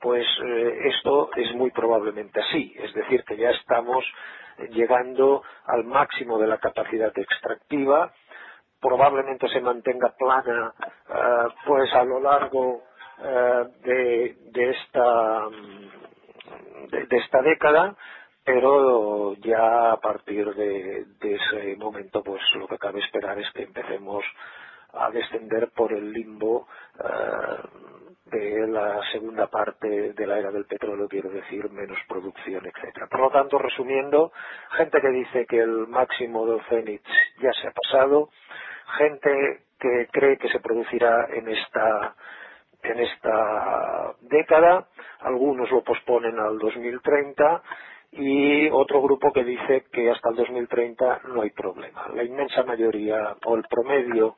pues 0.01 0.27
eh, 0.43 0.79
esto 0.85 1.29
es 1.37 1.55
muy 1.55 1.71
probablemente 1.71 2.41
así. 2.41 2.75
Es 2.79 2.95
decir, 2.95 3.25
que 3.25 3.37
ya 3.37 3.51
estamos 3.51 4.03
llegando 4.71 5.43
al 5.67 5.85
máximo 5.85 6.39
de 6.39 6.47
la 6.47 6.57
capacidad 6.57 7.13
extractiva, 7.19 8.11
probablemente 8.81 9.47
se 9.49 9.61
mantenga 9.61 10.15
plana 10.19 10.73
eh, 11.09 11.49
pues 11.67 11.93
a 11.95 12.03
lo 12.05 12.19
largo 12.19 12.92
de, 13.85 14.37
de, 14.53 14.71
esta 14.71 15.49
de, 16.91 17.17
esta 17.17 17.43
década 17.43 17.95
pero 18.45 19.35
ya 19.37 19.93
a 19.93 19.97
partir 19.99 20.53
de, 20.55 21.07
ese 21.21 21.77
momento 21.77 22.23
pues 22.23 22.43
lo 22.55 22.67
que 22.67 22.79
cabe 22.79 23.01
esperar 23.01 23.39
es 23.39 23.51
que 23.53 23.63
empecemos 23.63 24.25
a 24.95 25.11
descender 25.11 25.71
por 25.71 25.93
el 25.93 26.13
limbo 26.13 26.67
eh, 26.99 27.93
de 28.27 28.67
la 28.67 29.01
segunda 29.13 29.47
parte 29.47 30.13
de 30.13 30.27
la 30.27 30.39
era 30.39 30.51
del 30.51 30.65
petróleo, 30.65 31.09
quiero 31.09 31.31
decir, 31.31 31.71
menos 31.71 31.99
producción, 32.09 32.65
etcétera. 32.67 33.07
Por 33.07 33.21
lo 33.21 33.31
tanto, 33.31 33.59
resumiendo, 33.59 34.33
gente 34.71 35.01
que 35.01 35.09
dice 35.09 35.47
que 35.47 35.61
el 35.61 35.87
máximo 35.87 36.47
del 36.47 36.63
Zenit 36.69 37.03
ya 37.41 37.53
se 37.53 37.69
ha 37.69 37.73
pasado, 37.73 38.31
gente 38.99 39.65
que 39.79 40.09
cree 40.11 40.39
que 40.39 40.49
se 40.49 40.61
producirá 40.61 41.29
en 41.31 41.49
esta 41.49 42.15
en 42.83 43.01
esta 43.01 44.15
década, 44.21 44.89
algunos 45.21 45.71
lo 45.71 45.83
posponen 45.83 46.39
al 46.39 46.59
2030 46.59 47.63
y 48.13 48.69
otro 48.71 49.01
grupo 49.03 49.33
que 49.33 49.45
dice 49.45 49.85
que 49.91 50.11
hasta 50.11 50.31
el 50.31 50.37
2030 50.37 51.21
no 51.29 51.43
hay 51.43 51.51
problema. 51.51 52.09
La 52.15 52.25
inmensa 52.25 52.63
mayoría 52.63 53.37
o 53.45 53.57
el 53.57 53.65
promedio 53.65 54.37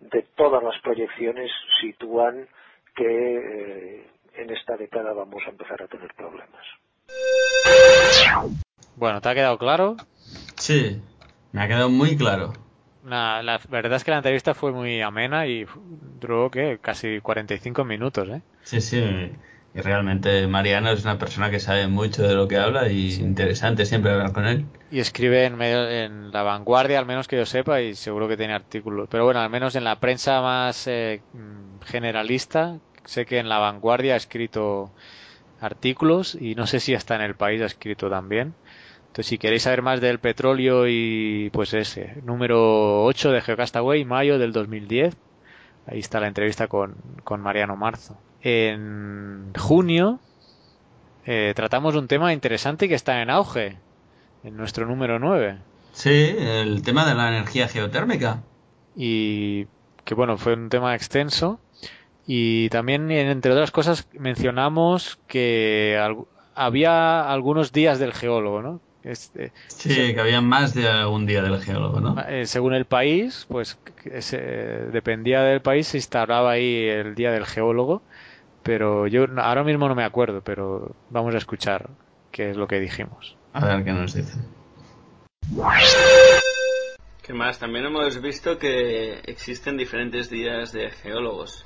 de 0.00 0.26
todas 0.34 0.62
las 0.62 0.78
proyecciones 0.82 1.50
sitúan 1.80 2.48
que 2.94 3.04
eh, 3.06 4.06
en 4.34 4.50
esta 4.50 4.76
década 4.76 5.12
vamos 5.12 5.42
a 5.46 5.50
empezar 5.50 5.82
a 5.82 5.88
tener 5.88 6.12
problemas. 6.14 6.66
Bueno, 8.96 9.20
¿te 9.20 9.28
ha 9.28 9.34
quedado 9.34 9.58
claro? 9.58 9.96
Sí, 10.56 11.00
me 11.52 11.62
ha 11.62 11.68
quedado 11.68 11.88
muy 11.88 12.16
claro. 12.16 12.52
La 13.04 13.60
verdad 13.68 13.96
es 13.96 14.04
que 14.04 14.10
la 14.10 14.18
entrevista 14.18 14.54
fue 14.54 14.72
muy 14.72 15.00
amena 15.00 15.46
y 15.46 15.66
duró 16.20 16.50
¿qué? 16.50 16.78
casi 16.80 17.20
45 17.20 17.84
minutos, 17.84 18.28
¿eh? 18.28 18.42
Sí, 18.62 18.80
sí. 18.80 19.30
Y 19.74 19.80
realmente 19.80 20.46
Mariano 20.46 20.90
es 20.90 21.02
una 21.02 21.18
persona 21.18 21.50
que 21.50 21.58
sabe 21.58 21.88
mucho 21.88 22.22
de 22.22 22.34
lo 22.34 22.46
que 22.46 22.58
habla 22.58 22.88
y 22.88 23.14
interesante 23.14 23.84
siempre 23.86 24.12
hablar 24.12 24.32
con 24.32 24.46
él. 24.46 24.66
Y 24.92 25.00
escribe 25.00 25.44
en, 25.44 25.56
medio, 25.56 25.90
en 25.90 26.30
la 26.30 26.44
vanguardia, 26.44 27.00
al 27.00 27.06
menos 27.06 27.26
que 27.26 27.36
yo 27.36 27.44
sepa, 27.44 27.80
y 27.80 27.96
seguro 27.96 28.28
que 28.28 28.36
tiene 28.36 28.54
artículos. 28.54 29.08
Pero 29.10 29.24
bueno, 29.24 29.40
al 29.40 29.50
menos 29.50 29.74
en 29.74 29.82
la 29.82 29.98
prensa 29.98 30.40
más 30.42 30.86
eh, 30.86 31.22
generalista, 31.86 32.78
sé 33.04 33.26
que 33.26 33.38
en 33.38 33.48
la 33.48 33.58
vanguardia 33.58 34.14
ha 34.14 34.16
escrito 34.16 34.92
artículos 35.60 36.36
y 36.40 36.54
no 36.54 36.66
sé 36.68 36.78
si 36.78 36.94
hasta 36.94 37.16
en 37.16 37.22
el 37.22 37.34
país 37.34 37.60
ha 37.60 37.66
escrito 37.66 38.08
también. 38.08 38.54
Entonces, 39.14 39.26
si 39.26 39.38
queréis 39.38 39.62
saber 39.62 39.82
más 39.82 40.00
del 40.00 40.18
petróleo 40.18 40.88
y 40.88 41.48
pues 41.52 41.72
ese, 41.72 42.20
número 42.24 43.04
8 43.04 43.30
de 43.30 43.40
Geocastaway, 43.40 44.04
mayo 44.04 44.38
del 44.40 44.52
2010, 44.52 45.16
ahí 45.86 46.00
está 46.00 46.18
la 46.18 46.26
entrevista 46.26 46.66
con, 46.66 46.96
con 47.22 47.40
Mariano 47.40 47.76
Marzo 47.76 48.18
en 48.44 49.52
junio 49.58 50.20
eh, 51.24 51.54
tratamos 51.56 51.96
un 51.96 52.06
tema 52.06 52.34
interesante 52.34 52.86
que 52.86 52.94
está 52.94 53.22
en 53.22 53.30
auge, 53.30 53.78
en 54.44 54.56
nuestro 54.56 54.84
número 54.86 55.18
9. 55.18 55.58
Sí, 55.92 56.36
el 56.38 56.82
tema 56.82 57.06
de 57.06 57.14
la 57.14 57.28
energía 57.30 57.66
geotérmica. 57.66 58.42
Y 58.94 59.66
que 60.04 60.14
bueno, 60.14 60.36
fue 60.36 60.52
un 60.52 60.68
tema 60.68 60.94
extenso. 60.94 61.58
Y 62.26 62.68
también, 62.68 63.10
entre 63.10 63.52
otras 63.52 63.70
cosas, 63.70 64.06
mencionamos 64.12 65.18
que 65.26 65.98
había 66.54 67.30
algunos 67.30 67.72
días 67.72 67.98
del 67.98 68.12
geólogo, 68.12 68.60
¿no? 68.60 68.80
Este, 69.04 69.52
sí, 69.68 70.14
que 70.14 70.20
había 70.20 70.40
más 70.40 70.74
de 70.74 71.04
un 71.04 71.26
día 71.26 71.42
del 71.42 71.60
geólogo, 71.60 72.00
¿no? 72.00 72.20
Eh, 72.26 72.46
según 72.46 72.74
el 72.74 72.86
país, 72.86 73.46
pues 73.48 73.78
dependía 74.92 75.42
del 75.42 75.60
país, 75.60 75.88
se 75.88 75.98
instauraba 75.98 76.52
ahí 76.52 76.88
el 76.88 77.14
día 77.14 77.30
del 77.30 77.44
geólogo 77.44 78.02
pero 78.64 79.06
yo 79.06 79.26
ahora 79.36 79.62
mismo 79.62 79.86
no 79.88 79.94
me 79.94 80.04
acuerdo, 80.04 80.40
pero 80.40 80.96
vamos 81.10 81.34
a 81.34 81.38
escuchar 81.38 81.90
qué 82.32 82.50
es 82.50 82.56
lo 82.56 82.66
que 82.66 82.80
dijimos. 82.80 83.36
A 83.52 83.66
ver 83.66 83.84
qué 83.84 83.92
nos 83.92 84.14
dicen. 84.14 84.42
¿Qué 87.22 87.34
más? 87.34 87.58
También 87.58 87.84
hemos 87.84 88.20
visto 88.20 88.58
que 88.58 89.20
existen 89.26 89.76
diferentes 89.76 90.30
días 90.30 90.72
de 90.72 90.90
geólogos. 90.90 91.64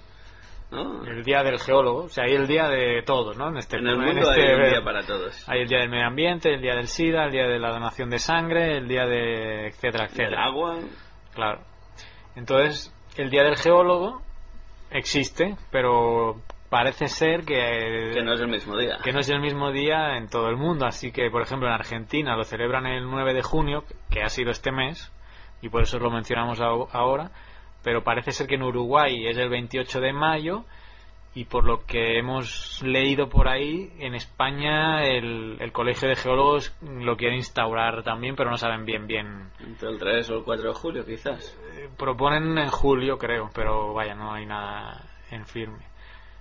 ¿No? 0.70 1.04
El 1.04 1.24
día 1.24 1.42
del 1.42 1.58
geólogo, 1.58 2.04
o 2.04 2.08
sea, 2.08 2.24
hay 2.24 2.34
el 2.34 2.46
día 2.46 2.68
de 2.68 3.02
todos, 3.02 3.36
¿no? 3.36 3.48
En, 3.48 3.56
este, 3.56 3.78
en 3.78 3.86
el 3.86 3.98
mundo 3.98 4.30
hay 4.30 4.54
un 4.54 4.70
día 4.70 4.84
para 4.84 5.04
todos. 5.04 5.48
Hay 5.48 5.62
el 5.62 5.68
día 5.68 5.78
del 5.78 5.88
medio 5.88 6.06
ambiente, 6.06 6.52
el 6.52 6.60
día 6.60 6.74
del 6.74 6.88
SIDA, 6.88 7.24
el 7.24 7.32
día 7.32 7.46
de 7.46 7.58
la 7.58 7.70
donación 7.70 8.10
de 8.10 8.18
sangre, 8.18 8.76
el 8.76 8.88
día 8.88 9.06
de 9.06 9.68
etcétera, 9.68 10.04
etcétera. 10.04 10.28
El 10.28 10.48
agua. 10.48 10.78
Claro. 11.34 11.60
Entonces, 12.36 12.94
el 13.16 13.30
día 13.30 13.42
del 13.42 13.56
geólogo 13.56 14.22
existe, 14.90 15.56
pero 15.70 16.40
parece 16.68 17.08
ser 17.08 17.44
que, 17.44 18.10
que 18.12 18.22
no 18.22 18.34
es 18.34 18.40
el 18.40 18.48
mismo 18.48 18.76
día. 18.76 18.98
Que 19.02 19.12
no 19.12 19.20
es 19.20 19.28
el 19.30 19.40
mismo 19.40 19.72
día 19.72 20.16
en 20.16 20.28
todo 20.28 20.48
el 20.48 20.56
mundo. 20.56 20.86
Así 20.86 21.12
que, 21.12 21.30
por 21.30 21.42
ejemplo, 21.42 21.68
en 21.68 21.74
Argentina 21.74 22.36
lo 22.36 22.44
celebran 22.44 22.86
el 22.86 23.04
9 23.04 23.34
de 23.34 23.42
junio, 23.42 23.84
que 24.10 24.22
ha 24.22 24.28
sido 24.28 24.50
este 24.50 24.70
mes, 24.70 25.12
y 25.62 25.68
por 25.68 25.82
eso 25.82 25.98
lo 25.98 26.10
mencionamos 26.10 26.60
ahora. 26.60 27.30
Pero 27.82 28.02
parece 28.02 28.32
ser 28.32 28.46
que 28.46 28.56
en 28.56 28.62
Uruguay 28.62 29.26
es 29.26 29.38
el 29.38 29.48
28 29.48 30.00
de 30.00 30.12
mayo, 30.12 30.64
y 31.34 31.44
por 31.44 31.64
lo 31.64 31.84
que 31.84 32.18
hemos 32.18 32.82
leído 32.82 33.28
por 33.28 33.48
ahí, 33.48 33.92
en 34.00 34.14
España 34.14 35.04
el, 35.04 35.56
el 35.60 35.70
Colegio 35.72 36.08
de 36.08 36.16
Geólogos 36.16 36.74
lo 36.82 37.16
quiere 37.16 37.36
instaurar 37.36 38.02
también, 38.02 38.34
pero 38.34 38.50
no 38.50 38.56
saben 38.56 38.84
bien 38.84 39.06
bien. 39.06 39.50
Entre 39.60 39.88
el 39.88 39.98
3 39.98 40.30
o 40.30 40.38
el 40.38 40.42
4 40.42 40.68
de 40.70 40.74
julio, 40.74 41.04
quizás. 41.04 41.56
Eh, 41.76 41.88
proponen 41.96 42.58
en 42.58 42.70
julio, 42.70 43.18
creo, 43.18 43.50
pero 43.54 43.94
vaya, 43.94 44.14
no 44.14 44.32
hay 44.32 44.46
nada 44.46 45.04
en 45.30 45.46
firme. 45.46 45.86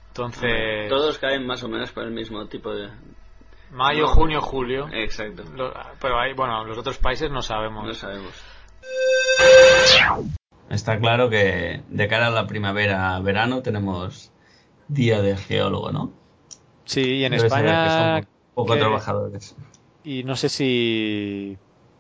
Entonces. 0.07 0.89
Todos 0.89 1.19
caen 1.19 1.45
más 1.45 1.63
o 1.63 1.69
menos 1.69 1.91
por 1.91 2.03
el 2.03 2.11
mismo 2.11 2.43
tipo 2.47 2.73
de. 2.73 2.89
Mayo, 3.71 4.07
junio, 4.07 4.41
julio. 4.41 4.87
Exacto. 4.91 5.43
pero 6.01 6.19
hay, 6.19 6.33
bueno, 6.33 6.63
los 6.63 6.77
otros 6.77 6.97
países 6.97 7.29
no 7.29 7.41
sabemos. 7.41 7.85
No 7.85 7.93
sabemos. 7.93 8.33
Está 10.69 10.99
claro 10.99 11.29
que 11.29 11.81
de 11.89 12.07
cara 12.07 12.27
a 12.27 12.31
la 12.31 12.47
primavera, 12.47 13.19
verano, 13.19 13.61
tenemos 13.61 14.31
día 14.87 15.21
de 15.21 15.37
geólogo, 15.37 15.91
¿no? 15.91 16.11
Sí, 16.85 17.01
y 17.01 17.25
en 17.25 17.33
España. 17.33 18.21
poco 18.53 18.77
trabajadores. 18.77 19.55
Y 20.03 20.23
no 20.23 20.35
sé 20.35 20.49
si. 20.49 21.57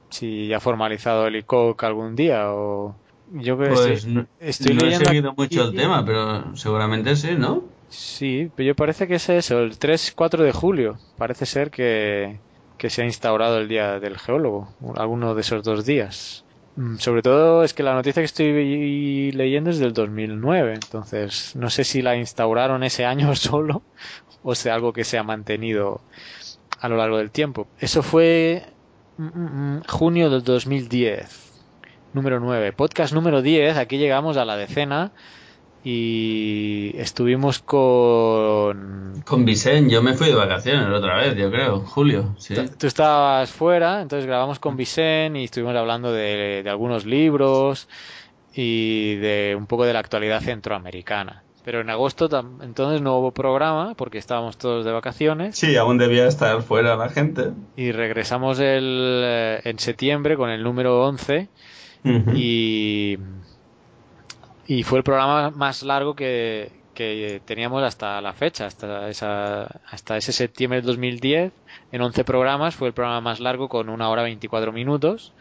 si 0.09 0.53
ha 0.53 0.59
formalizado 0.59 1.27
el 1.27 1.35
ICOC 1.37 1.83
algún 1.83 2.15
día 2.15 2.51
o. 2.51 2.95
Yo 3.33 3.57
creo 3.57 3.73
pues 3.73 4.05
no, 4.05 4.25
estoy 4.39 4.73
no 4.73 4.85
he 4.85 4.95
seguido 4.95 5.33
mucho 5.35 5.63
el 5.65 5.75
tema, 5.75 6.05
pero 6.05 6.55
seguramente 6.55 7.15
sí, 7.17 7.35
¿no? 7.37 7.63
Sí, 7.89 8.49
pero 8.55 8.67
yo 8.67 8.75
parece 8.75 9.07
que 9.07 9.15
es 9.15 9.27
eso, 9.29 9.59
el 9.59 9.77
3-4 9.77 10.43
de 10.43 10.53
julio. 10.53 10.97
Parece 11.17 11.45
ser 11.45 11.69
que, 11.69 12.39
que 12.77 12.89
se 12.89 13.01
ha 13.01 13.05
instaurado 13.05 13.57
el 13.57 13.67
Día 13.67 13.99
del 13.99 14.17
Geólogo, 14.17 14.69
alguno 14.95 15.35
de 15.35 15.41
esos 15.41 15.63
dos 15.63 15.85
días. 15.85 16.45
Mm, 16.77 16.97
sobre 16.97 17.23
todo 17.23 17.63
es 17.63 17.73
que 17.73 17.81
la 17.81 17.95
noticia 17.95 18.21
que 18.21 18.25
estoy 18.25 19.31
leyendo 19.31 19.71
es 19.71 19.79
del 19.79 19.93
2009, 19.93 20.75
entonces 20.75 21.55
no 21.55 21.71
sé 21.71 21.83
si 21.83 22.03
la 22.03 22.15
instauraron 22.15 22.83
ese 22.83 23.03
año 23.03 23.35
solo 23.35 23.81
o 24.43 24.53
sea 24.55 24.75
algo 24.75 24.93
que 24.93 25.03
se 25.03 25.17
ha 25.17 25.23
mantenido 25.23 26.01
a 26.79 26.87
lo 26.87 26.97
largo 26.97 27.17
del 27.17 27.31
tiempo. 27.31 27.67
Eso 27.79 28.03
fue 28.03 28.63
mm, 29.17 29.23
mm, 29.25 29.83
junio 29.87 30.29
del 30.29 30.43
2010, 30.43 31.51
número 32.13 32.39
9. 32.39 32.71
Podcast 32.73 33.11
número 33.11 33.41
10, 33.41 33.75
aquí 33.77 33.97
llegamos 33.97 34.37
a 34.37 34.45
la 34.45 34.55
decena 34.55 35.11
y 35.89 36.91
estuvimos 36.97 37.59
con... 37.59 39.23
Con 39.25 39.45
Vicente, 39.45 39.93
yo 39.93 40.03
me 40.03 40.15
fui 40.15 40.27
de 40.27 40.35
vacaciones 40.35 40.85
otra 40.89 41.15
vez, 41.15 41.37
yo 41.37 41.49
creo, 41.49 41.79
julio, 41.79 42.35
sí. 42.37 42.55
Tú, 42.77 42.87
estabas 42.87 43.49
fuera, 43.51 44.01
entonces 44.01 44.25
grabamos 44.25 44.59
con 44.59 44.75
Vicente 44.75 45.39
y 45.39 45.45
estuvimos 45.45 45.73
hablando 45.77 46.11
de, 46.11 46.61
de 46.61 46.69
algunos 46.69 47.05
libros 47.05 47.87
y 48.53 49.15
de 49.15 49.55
un 49.57 49.65
poco 49.65 49.85
de 49.85 49.93
la 49.93 49.99
actualidad 49.99 50.41
centroamericana. 50.41 51.43
Pero 51.63 51.79
en 51.79 51.89
agosto 51.89 52.27
entonces 52.61 53.01
no 53.01 53.17
hubo 53.19 53.31
programa 53.31 53.93
porque 53.95 54.17
estábamos 54.17 54.57
todos 54.57 54.83
de 54.83 54.91
vacaciones 54.91 55.57
Sí, 55.57 55.77
aún 55.77 55.97
debía 55.97 56.27
estar 56.27 56.61
fuera 56.63 56.97
la 56.97 57.07
gente. 57.07 57.51
y 57.77 57.93
regresamos 57.93 58.59
el, 58.59 59.21
eh, 59.23 59.61
en 59.63 59.79
septiembre 59.79 60.35
con 60.35 60.49
el 60.49 60.63
número 60.63 61.05
11 61.05 61.47
Ujú. 62.03 62.31
y, 62.35 63.17
y 64.67 64.83
fue 64.83 64.99
el 64.99 65.03
programa 65.03 65.49
más 65.51 65.81
largo 65.83 66.15
que, 66.15 66.71
que 66.93 67.41
teníamos 67.45 67.83
hasta 67.83 68.19
la 68.21 68.33
fecha, 68.33 68.65
hasta, 68.65 69.09
esa, 69.09 69.63
hasta 69.89 70.17
ese 70.17 70.31
septiembre 70.33 70.77
del 70.79 70.87
2010. 70.87 71.51
En 71.91 72.01
11 72.01 72.23
programas 72.23 72.75
fue 72.75 72.87
el 72.89 72.93
programa 72.93 73.21
más 73.21 73.39
largo 73.39 73.69
con 73.69 73.89
una 73.89 74.09
hora 74.09 74.23
24 74.23 74.71
minutos. 74.71 75.33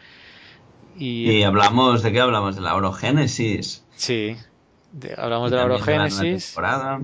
Y, 0.97 1.29
Y 1.29 1.43
hablamos, 1.43 2.01
¿de 2.03 2.11
qué 2.11 2.19
hablamos? 2.21 2.55
De 2.55 2.61
la 2.61 2.75
orogénesis. 2.75 3.85
sí, 3.95 4.35
de- 4.93 5.13
hablamos 5.17 5.49
Y 5.49 5.51
de 5.51 5.57
la 5.57 5.67
de 5.67 5.73
orogénesis. 5.73 6.47
temporada. 6.47 6.99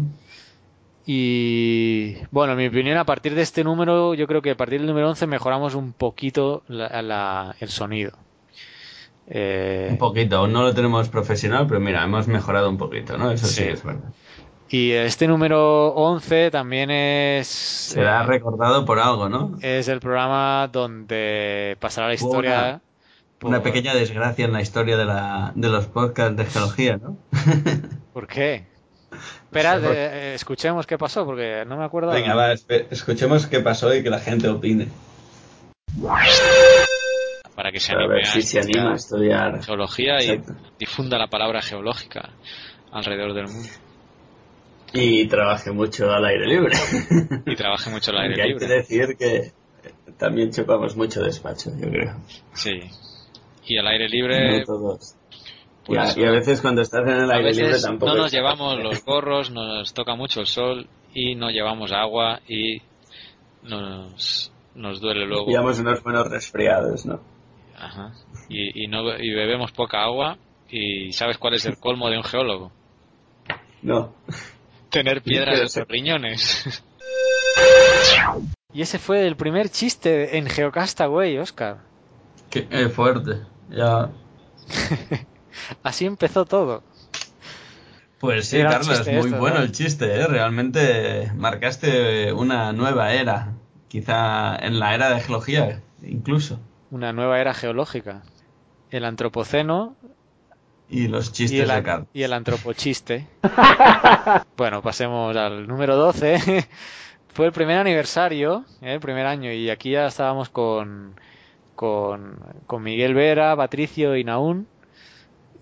Y 1.06 2.16
bueno, 2.32 2.54
en 2.54 2.60
mi 2.60 2.68
opinión, 2.68 2.98
a 2.98 3.06
partir 3.06 3.36
de 3.36 3.42
este 3.42 3.64
número, 3.64 4.14
yo 4.14 4.26
creo 4.26 4.42
que 4.42 4.52
a 4.52 4.58
partir 4.58 4.80
del 4.80 4.88
número 4.88 5.10
11 5.10 5.28
mejoramos 5.28 5.76
un 5.76 5.92
poquito 5.94 6.64
la- 6.68 7.02
la- 7.02 7.56
el 7.60 7.70
sonido. 7.70 8.14
Eh, 9.28 9.88
Un 9.92 9.98
poquito, 9.98 10.38
aún 10.38 10.52
no 10.54 10.64
lo 10.64 10.74
tenemos 10.74 11.10
profesional, 11.10 11.66
pero 11.68 11.80
mira, 11.80 12.04
hemos 12.04 12.28
mejorado 12.28 12.70
un 12.70 12.78
poquito, 12.78 13.18
¿no? 13.18 13.32
Eso 13.32 13.48
sí, 13.48 13.64
Sí. 13.64 13.70
es 13.70 13.84
verdad. 13.84 14.10
Y 14.70 14.92
este 14.92 15.28
número 15.28 15.90
11 15.90 16.50
también 16.52 16.90
es... 16.90 17.48
Será 17.48 18.24
eh, 18.24 18.26
recordado 18.26 18.86
por 18.86 19.00
algo, 19.00 19.30
¿no? 19.30 19.58
es 19.62 19.88
el 19.88 20.00
programa 20.00 20.68
donde 20.72 21.78
pasará 21.80 22.08
la 22.08 22.14
historia... 22.16 22.82
Una 23.44 23.58
por- 23.58 23.64
pequeña 23.72 23.94
desgracia 23.94 24.46
en 24.46 24.54
la 24.54 24.62
historia 24.62 24.96
de, 24.98 25.06
la, 25.06 25.52
de 25.54 25.70
los 25.70 25.86
podcasts 25.88 26.38
de 26.38 26.46
geología, 26.46 26.98
¿no? 26.98 27.18
¿Por 28.14 28.26
qué? 28.26 28.66
Espera, 29.12 29.74
por- 29.74 29.82
de- 29.82 30.06
eh, 30.06 30.34
escuchemos 30.34 30.88
qué 30.88 30.98
pasó, 30.98 31.26
porque 31.26 31.66
no 31.68 31.78
me 31.78 31.84
acuerdo. 31.84 32.12
Venga, 32.12 32.34
va, 32.36 32.54
escuchemos 32.54 33.46
qué 33.48 33.60
pasó 33.60 33.94
y 33.94 34.02
que 34.02 34.10
la 34.10 34.20
gente 34.20 34.48
opine. 34.48 34.88
Para 37.56 37.72
que 37.72 37.80
se 37.80 37.94
A 37.94 37.98
anime 37.98 38.16
ver 38.16 38.26
si 38.28 38.42
se 38.42 38.60
estudiar 38.60 38.80
anima 38.82 38.94
a 38.94 38.96
estudiar. 38.98 39.64
geología 39.64 40.24
y 40.24 40.30
Exacto. 40.30 40.54
difunda 40.80 41.18
la 41.18 41.28
palabra 41.28 41.62
geológica 41.62 42.30
alrededor 42.92 43.34
del 43.34 43.46
mundo 43.48 43.70
Y 44.94 45.26
trabaje 45.28 45.72
mucho 45.72 46.12
al 46.12 46.26
aire 46.26 46.46
libre. 46.48 46.76
y 47.46 47.56
trabaje 47.56 47.90
mucho 47.90 48.12
al 48.12 48.18
aire 48.20 48.42
hay 48.44 48.54
que 48.56 48.66
libre. 48.66 48.76
decir 48.76 49.18
que 49.18 49.52
también 50.18 50.52
chocamos 50.52 50.96
mucho 50.96 51.22
despacho, 51.22 51.72
yo 51.80 51.90
creo. 51.90 52.16
Sí. 52.54 52.80
Y 53.66 53.78
al 53.78 53.88
aire 53.88 54.08
libre, 54.10 54.60
No 54.60 54.66
todos. 54.66 55.16
Y 55.86 55.88
pues, 55.96 56.16
a, 56.16 56.20
y 56.20 56.24
a 56.26 56.32
veces 56.32 56.62
cuando 56.62 56.82
estás 56.82 57.02
en 57.02 57.10
el 57.24 57.32
a 57.32 57.36
aire 57.36 57.54
libre 57.54 57.82
tampoco. 57.82 58.12
no 58.14 58.18
nos 58.18 58.28
es- 58.28 58.34
llevamos 58.34 58.78
los 58.82 59.04
gorros, 59.04 59.52
nos 59.52 59.94
toca 59.94 60.16
mucho 60.16 60.40
el 60.42 60.48
sol 60.48 60.88
y 61.14 61.36
no 61.36 61.50
llevamos 61.50 61.92
agua 61.92 62.40
y 62.48 62.82
nos, 63.64 64.52
nos 64.76 65.00
duele 65.02 65.26
luego. 65.26 65.46
Pillamos 65.48 65.80
unos 65.80 66.02
buenos 66.04 66.30
resfriados, 66.30 67.06
¿no? 67.06 67.20
Ajá. 67.84 68.14
Y, 68.50 68.84
y, 68.84 68.88
no, 68.88 69.18
y 69.18 69.32
bebemos 69.32 69.72
poca 69.72 70.04
agua 70.04 70.38
y 70.70 71.12
¿sabes 71.14 71.38
cuál 71.38 71.56
es 71.56 71.66
el 71.66 71.78
colmo 71.78 72.10
de 72.10 72.18
un 72.18 72.24
geólogo? 72.24 72.72
No. 73.82 74.14
Tener 74.90 75.22
piedras 75.22 75.76
en 75.76 75.82
los 75.82 75.88
riñones. 75.88 76.84
Y 78.74 78.82
ese 78.82 78.98
fue 78.98 79.28
el 79.28 79.36
primer 79.36 79.70
chiste 79.70 80.38
en 80.38 80.48
Geocastaway, 80.48 81.38
Oscar. 81.38 81.78
Qué 82.50 82.68
eh, 82.72 82.90
fuerte. 82.90 83.42
Ya. 83.70 84.10
Así 85.84 86.06
empezó 86.06 86.46
todo. 86.46 86.82
Pues 88.20 88.48
sí, 88.48 88.62
Carlos, 88.62 88.98
chiste 88.98 89.12
muy 89.12 89.26
esto, 89.28 89.38
bueno 89.38 89.58
¿no? 89.58 89.64
el 89.64 89.72
chiste, 89.72 90.06
¿eh? 90.06 90.26
Realmente 90.26 91.32
marcaste 91.36 92.32
una 92.34 92.72
nueva 92.72 93.14
era. 93.14 93.54
Quizá 93.90 94.56
en 94.56 94.80
la 94.80 94.96
era 94.96 95.14
de 95.14 95.20
geología, 95.20 95.82
incluso. 96.02 96.60
Una 96.94 97.12
nueva 97.12 97.42
era 97.42 97.56
geológica. 97.56 98.22
El 98.92 99.04
antropoceno 99.06 99.96
Y 100.88 101.08
los 101.08 101.30
y 101.30 101.32
chistes 101.32 101.68
el, 101.68 101.84
de 101.84 102.06
y 102.14 102.22
el 102.22 102.34
antropochiste. 102.34 103.28
bueno, 104.58 104.84
pasemos 104.84 105.36
al 105.36 105.66
número 105.66 105.96
12. 105.96 106.68
Fue 107.34 107.48
el 107.48 107.52
primer 107.52 107.80
aniversario, 107.80 108.64
¿eh? 108.84 108.94
el 108.94 109.00
primer 109.00 109.26
año, 109.26 109.52
y 109.52 109.72
aquí 109.72 109.90
ya 109.90 110.06
estábamos 110.06 110.50
con, 110.50 111.20
con, 111.74 112.38
con 112.68 112.84
Miguel 112.84 113.16
Vera, 113.16 113.56
Patricio 113.56 114.16
y 114.16 114.24
Naún. 114.24 114.68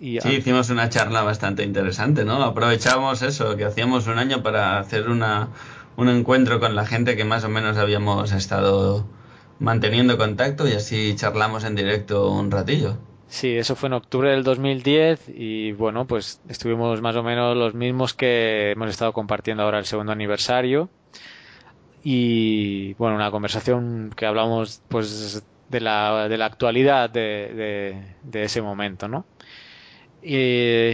Y 0.01 0.19
Sí, 0.19 0.33
hicimos 0.33 0.69
una 0.69 0.89
charla 0.89 1.21
bastante 1.21 1.63
interesante, 1.63 2.25
¿no? 2.25 2.43
Aprovechamos 2.43 3.21
eso, 3.21 3.55
que 3.55 3.63
hacíamos 3.63 4.05
un 4.07 4.19
año 4.19 4.43
para 4.43 4.79
hacer 4.79 5.07
una, 5.07 5.47
un 5.95 6.09
encuentro 6.09 6.59
con 6.59 6.75
la 6.75 6.85
gente 6.85 7.15
que 7.15 7.23
más 7.23 7.45
o 7.45 7.49
menos 7.49 7.77
habíamos 7.77 8.33
estado 8.33 9.07
manteniendo 9.61 10.17
contacto 10.17 10.67
y 10.67 10.73
así 10.73 11.15
charlamos 11.15 11.63
en 11.63 11.75
directo 11.75 12.31
un 12.31 12.51
ratillo. 12.51 12.97
Sí, 13.27 13.55
eso 13.55 13.75
fue 13.77 13.87
en 13.87 13.93
octubre 13.93 14.31
del 14.31 14.43
2010 14.43 15.29
y 15.33 15.71
bueno, 15.71 16.05
pues 16.05 16.41
estuvimos 16.49 16.99
más 17.01 17.15
o 17.15 17.23
menos 17.23 17.55
los 17.55 17.73
mismos 17.73 18.13
que 18.13 18.71
hemos 18.71 18.89
estado 18.89 19.13
compartiendo 19.13 19.63
ahora 19.63 19.79
el 19.79 19.85
segundo 19.85 20.11
aniversario 20.11 20.89
y 22.03 22.93
bueno, 22.95 23.15
una 23.15 23.31
conversación 23.31 24.11
que 24.15 24.25
hablamos 24.25 24.81
pues 24.89 25.43
de 25.69 25.79
la, 25.79 26.27
de 26.27 26.37
la 26.37 26.45
actualidad 26.47 27.09
de, 27.09 27.53
de, 27.53 28.15
de 28.23 28.43
ese 28.43 28.61
momento, 28.61 29.07
¿no? 29.07 29.25
Y 30.21 30.91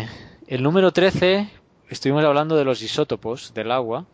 el 0.48 0.62
número 0.62 0.92
13 0.92 1.50
estuvimos 1.90 2.24
hablando 2.24 2.56
de 2.56 2.66
los 2.66 2.82
isótopos 2.82 3.54
del 3.54 3.72
agua. 3.72 4.06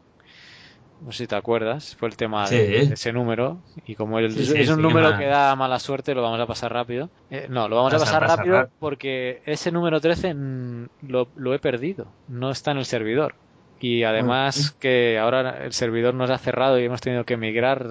No 1.05 1.11
sé 1.11 1.19
si 1.23 1.27
te 1.27 1.35
acuerdas, 1.35 1.95
fue 1.97 2.07
el 2.09 2.15
tema 2.15 2.45
Sí. 2.47 2.55
de, 2.57 2.67
de 2.87 2.93
ese 2.93 3.11
número. 3.11 3.61
Y 3.85 3.95
como 3.95 4.19
el- 4.19 4.31
Sí, 4.31 4.45
sí, 4.45 4.53
es 4.57 4.69
un 4.69 4.81
número 4.81 5.17
que 5.17 5.25
da 5.25 5.55
mala 5.55 5.79
suerte, 5.79 6.15
lo 6.15 6.21
vamos 6.21 6.39
a 6.39 6.47
pasar 6.47 6.71
rápido. 6.71 7.09
Eh, 7.29 7.47
no, 7.49 7.67
lo 7.67 7.75
vamos 7.75 7.93
a 7.93 7.97
Pasa, 7.97 8.05
pasar 8.05 8.21
pasa 8.21 8.35
rápido 8.37 8.69
porque 8.79 9.41
ese 9.45 9.71
número 9.71 9.99
13 9.99 10.33
mm, 10.33 10.87
lo, 11.01 11.27
lo 11.35 11.53
he 11.53 11.59
perdido. 11.59 12.07
No 12.27 12.51
está 12.51 12.71
en 12.71 12.77
el 12.77 12.85
servidor. 12.85 13.35
Y 13.79 14.03
además 14.03 14.77
que 14.79 15.19
ahora 15.19 15.65
el 15.65 15.73
servidor 15.73 16.13
nos 16.13 16.29
ha 16.29 16.37
cerrado 16.37 16.79
y 16.79 16.85
hemos 16.85 17.01
tenido 17.01 17.25
que 17.25 17.35
migrar 17.35 17.85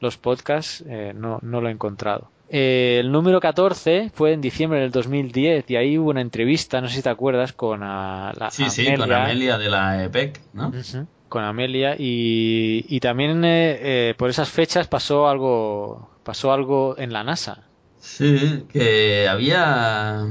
los 0.00 0.16
podcasts, 0.18 0.82
eh, 0.88 1.12
no, 1.14 1.38
no 1.42 1.60
lo 1.60 1.68
he 1.68 1.72
encontrado. 1.72 2.32
Eh, 2.48 2.98
el 3.00 3.12
número 3.12 3.40
14 3.40 4.10
fue 4.12 4.32
en 4.32 4.40
diciembre 4.40 4.80
del 4.80 4.90
2010 4.90 5.70
y 5.70 5.76
ahí 5.76 5.96
hubo 5.96 6.10
una 6.10 6.20
entrevista, 6.20 6.80
no 6.80 6.88
sé 6.88 6.96
si 6.96 7.02
te 7.02 7.08
acuerdas, 7.08 7.52
con 7.52 7.82
a- 7.82 8.32
la, 8.36 8.50
Sí, 8.50 8.68
sí, 8.68 8.92
con 8.96 9.10
Amelia 9.12 9.56
de 9.58 9.70
la 9.70 10.04
EPEC, 10.04 10.40
¿no? 10.52 10.68
Ujú, 10.68 11.06
con 11.32 11.44
Amelia 11.44 11.96
y, 11.98 12.84
y 12.88 13.00
también 13.00 13.44
eh, 13.44 14.10
eh, 14.10 14.14
por 14.18 14.30
esas 14.30 14.50
fechas 14.50 14.88
pasó 14.88 15.28
algo 15.28 16.10
pasó 16.24 16.52
algo 16.52 16.96
en 16.98 17.12
la 17.12 17.24
NASA 17.24 17.70
Sí, 18.00 18.66
que 18.68 19.28
había 19.28 20.26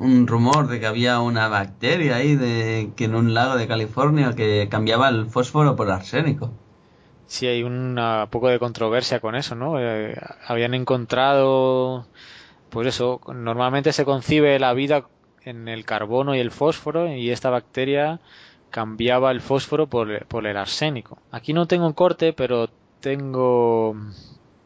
un 0.00 0.26
rumor 0.26 0.68
de 0.68 0.80
que 0.80 0.86
había 0.86 1.20
una 1.20 1.48
bacteria 1.48 2.16
ahí 2.16 2.34
de 2.36 2.92
que 2.96 3.04
en 3.04 3.14
un 3.14 3.34
lago 3.34 3.56
de 3.56 3.66
California 3.68 4.34
que 4.34 4.68
cambiaba 4.70 5.08
el 5.10 5.26
fósforo 5.26 5.76
por 5.76 5.90
arsénico. 5.90 6.50
sí 7.26 7.46
hay 7.46 7.62
un 7.62 7.98
poco 8.30 8.48
de 8.48 8.58
controversia 8.58 9.20
con 9.20 9.34
eso 9.34 9.54
no 9.54 9.78
Eh, 9.80 10.14
habían 10.46 10.74
encontrado 10.74 12.06
pues 12.70 12.88
eso 12.88 13.20
normalmente 13.34 13.92
se 13.92 14.04
concibe 14.04 14.58
la 14.58 14.74
vida 14.74 15.08
en 15.44 15.68
el 15.68 15.84
carbono 15.84 16.34
y 16.36 16.40
el 16.40 16.50
fósforo 16.50 17.08
y 17.14 17.30
esta 17.30 17.50
bacteria 17.50 18.20
cambiaba 18.70 19.30
el 19.30 19.40
fósforo 19.40 19.86
por, 19.86 20.10
el 20.10 20.56
arsénico 20.56 21.18
aquí 21.30 21.52
no 21.52 21.66
tengo 21.66 21.86
un 21.86 21.92
corte 21.92 22.32
pero 22.32 22.68
tengo 23.00 23.96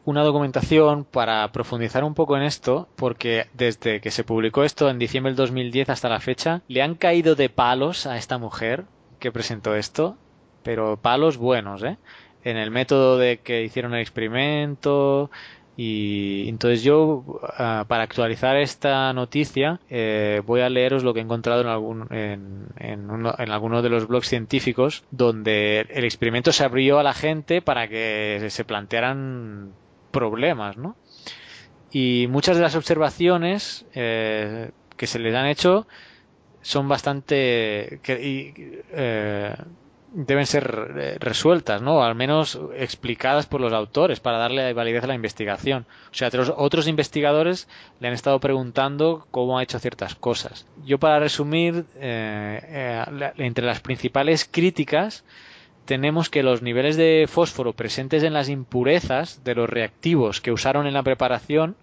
una 0.05 0.23
documentación 0.23 1.05
para 1.05 1.49
profundizar 1.51 2.03
un 2.03 2.13
poco 2.13 2.35
en 2.35 2.43
esto, 2.43 2.89
porque 2.95 3.47
desde 3.53 4.01
que 4.01 4.11
se 4.11 4.23
publicó 4.23 4.63
esto 4.63 4.89
en 4.89 4.99
diciembre 4.99 5.31
del 5.31 5.37
2010 5.37 5.89
hasta 5.89 6.09
la 6.09 6.19
fecha, 6.19 6.61
le 6.67 6.81
han 6.81 6.95
caído 6.95 7.35
de 7.35 7.49
palos 7.49 8.05
a 8.05 8.17
esta 8.17 8.37
mujer 8.37 8.85
que 9.19 9.31
presentó 9.31 9.75
esto, 9.75 10.17
pero 10.63 10.97
palos 10.97 11.37
buenos, 11.37 11.83
¿eh? 11.83 11.97
En 12.43 12.57
el 12.57 12.71
método 12.71 13.17
de 13.17 13.39
que 13.39 13.63
hicieron 13.63 13.93
el 13.93 14.01
experimento 14.01 15.31
y 15.75 16.47
entonces 16.49 16.83
yo, 16.83 17.39
ah, 17.57 17.85
para 17.87 18.03
actualizar 18.03 18.57
esta 18.57 19.11
noticia, 19.13 19.79
eh, 19.89 20.41
voy 20.45 20.61
a 20.61 20.69
leeros 20.69 21.03
lo 21.03 21.13
que 21.13 21.19
he 21.19 21.23
encontrado 21.23 21.61
en, 21.61 21.67
algún, 21.67 22.07
en, 22.13 22.67
en, 22.77 23.09
uno, 23.09 23.33
en 23.37 23.51
alguno 23.51 23.81
de 23.81 23.89
los 23.89 24.07
blogs 24.07 24.27
científicos, 24.27 25.03
donde 25.09 25.87
el 25.89 26.03
experimento 26.03 26.51
se 26.51 26.63
abrió 26.63 26.99
a 26.99 27.03
la 27.03 27.13
gente 27.13 27.61
para 27.61 27.87
que 27.87 28.47
se 28.49 28.65
plantearan 28.65 29.71
problemas, 30.11 30.77
¿no? 30.77 30.95
Y 31.91 32.27
muchas 32.29 32.55
de 32.57 32.63
las 32.63 32.75
observaciones 32.75 33.85
eh, 33.93 34.71
que 34.95 35.07
se 35.07 35.19
les 35.19 35.35
han 35.35 35.47
hecho 35.47 35.87
son 36.61 36.87
bastante 36.87 37.99
eh, 38.07 39.55
deben 40.13 40.45
ser 40.45 40.93
eh, 40.95 41.17
resueltas, 41.19 41.81
¿no? 41.81 42.03
Al 42.03 42.15
menos 42.15 42.59
explicadas 42.75 43.47
por 43.47 43.59
los 43.59 43.73
autores 43.73 44.19
para 44.19 44.37
darle 44.37 44.73
validez 44.73 45.03
a 45.03 45.07
la 45.07 45.15
investigación. 45.15 45.85
O 46.11 46.13
sea, 46.13 46.29
otros, 46.55 46.87
investigadores 46.87 47.67
le 47.99 48.07
han 48.07 48.13
estado 48.13 48.39
preguntando 48.39 49.27
cómo 49.31 49.57
ha 49.57 49.63
hecho 49.63 49.79
ciertas 49.79 50.15
cosas. 50.15 50.67
Yo 50.85 50.99
para 50.99 51.19
resumir, 51.19 51.85
eh, 51.95 52.59
eh, 52.63 53.31
entre 53.37 53.65
las 53.65 53.81
principales 53.81 54.47
críticas 54.49 55.25
tenemos 55.85 56.29
que 56.29 56.43
los 56.43 56.61
niveles 56.61 56.95
de 56.95 57.25
fósforo 57.27 57.73
presentes 57.73 58.23
en 58.23 58.33
las 58.33 58.49
impurezas 58.49 59.43
de 59.43 59.55
los 59.55 59.69
reactivos 59.69 60.39
que 60.39 60.51
usaron 60.51 60.87
en 60.87 60.93
la 60.93 61.03
preparación 61.03 61.75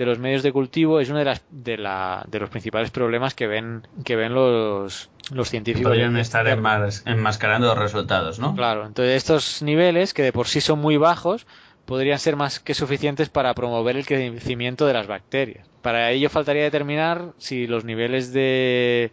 de 0.00 0.06
los 0.06 0.18
medios 0.18 0.42
de 0.42 0.50
cultivo 0.50 0.98
es 0.98 1.10
uno 1.10 1.18
de, 1.18 1.26
las, 1.26 1.42
de, 1.50 1.76
la, 1.76 2.24
de 2.26 2.40
los 2.40 2.48
principales 2.48 2.90
problemas 2.90 3.34
que 3.34 3.46
ven, 3.46 3.86
que 4.02 4.16
ven 4.16 4.32
los, 4.34 5.10
los 5.30 5.48
científicos. 5.50 5.90
Podrían 5.90 6.16
estar 6.16 6.46
enmas- 6.46 7.02
enmascarando 7.04 7.66
los 7.66 7.76
resultados, 7.78 8.38
¿no? 8.38 8.56
Claro, 8.56 8.86
entonces 8.86 9.14
estos 9.16 9.60
niveles, 9.60 10.14
que 10.14 10.22
de 10.22 10.32
por 10.32 10.48
sí 10.48 10.62
son 10.62 10.78
muy 10.78 10.96
bajos, 10.96 11.46
podrían 11.84 12.18
ser 12.18 12.36
más 12.36 12.60
que 12.60 12.72
suficientes 12.72 13.28
para 13.28 13.52
promover 13.52 13.96
el 13.98 14.06
crecimiento 14.06 14.86
de 14.86 14.94
las 14.94 15.06
bacterias. 15.06 15.68
Para 15.82 16.10
ello 16.12 16.30
faltaría 16.30 16.62
determinar 16.62 17.34
si 17.36 17.66
los 17.66 17.84
niveles 17.84 18.32
de, 18.32 19.12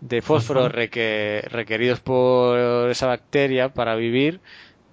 de 0.00 0.20
fósforo 0.20 0.64
Fósforo. 0.64 0.82
reque- 0.82 1.48
requeridos 1.48 2.00
por 2.00 2.90
esa 2.90 3.06
bacteria 3.06 3.70
para 3.72 3.94
vivir, 3.96 4.40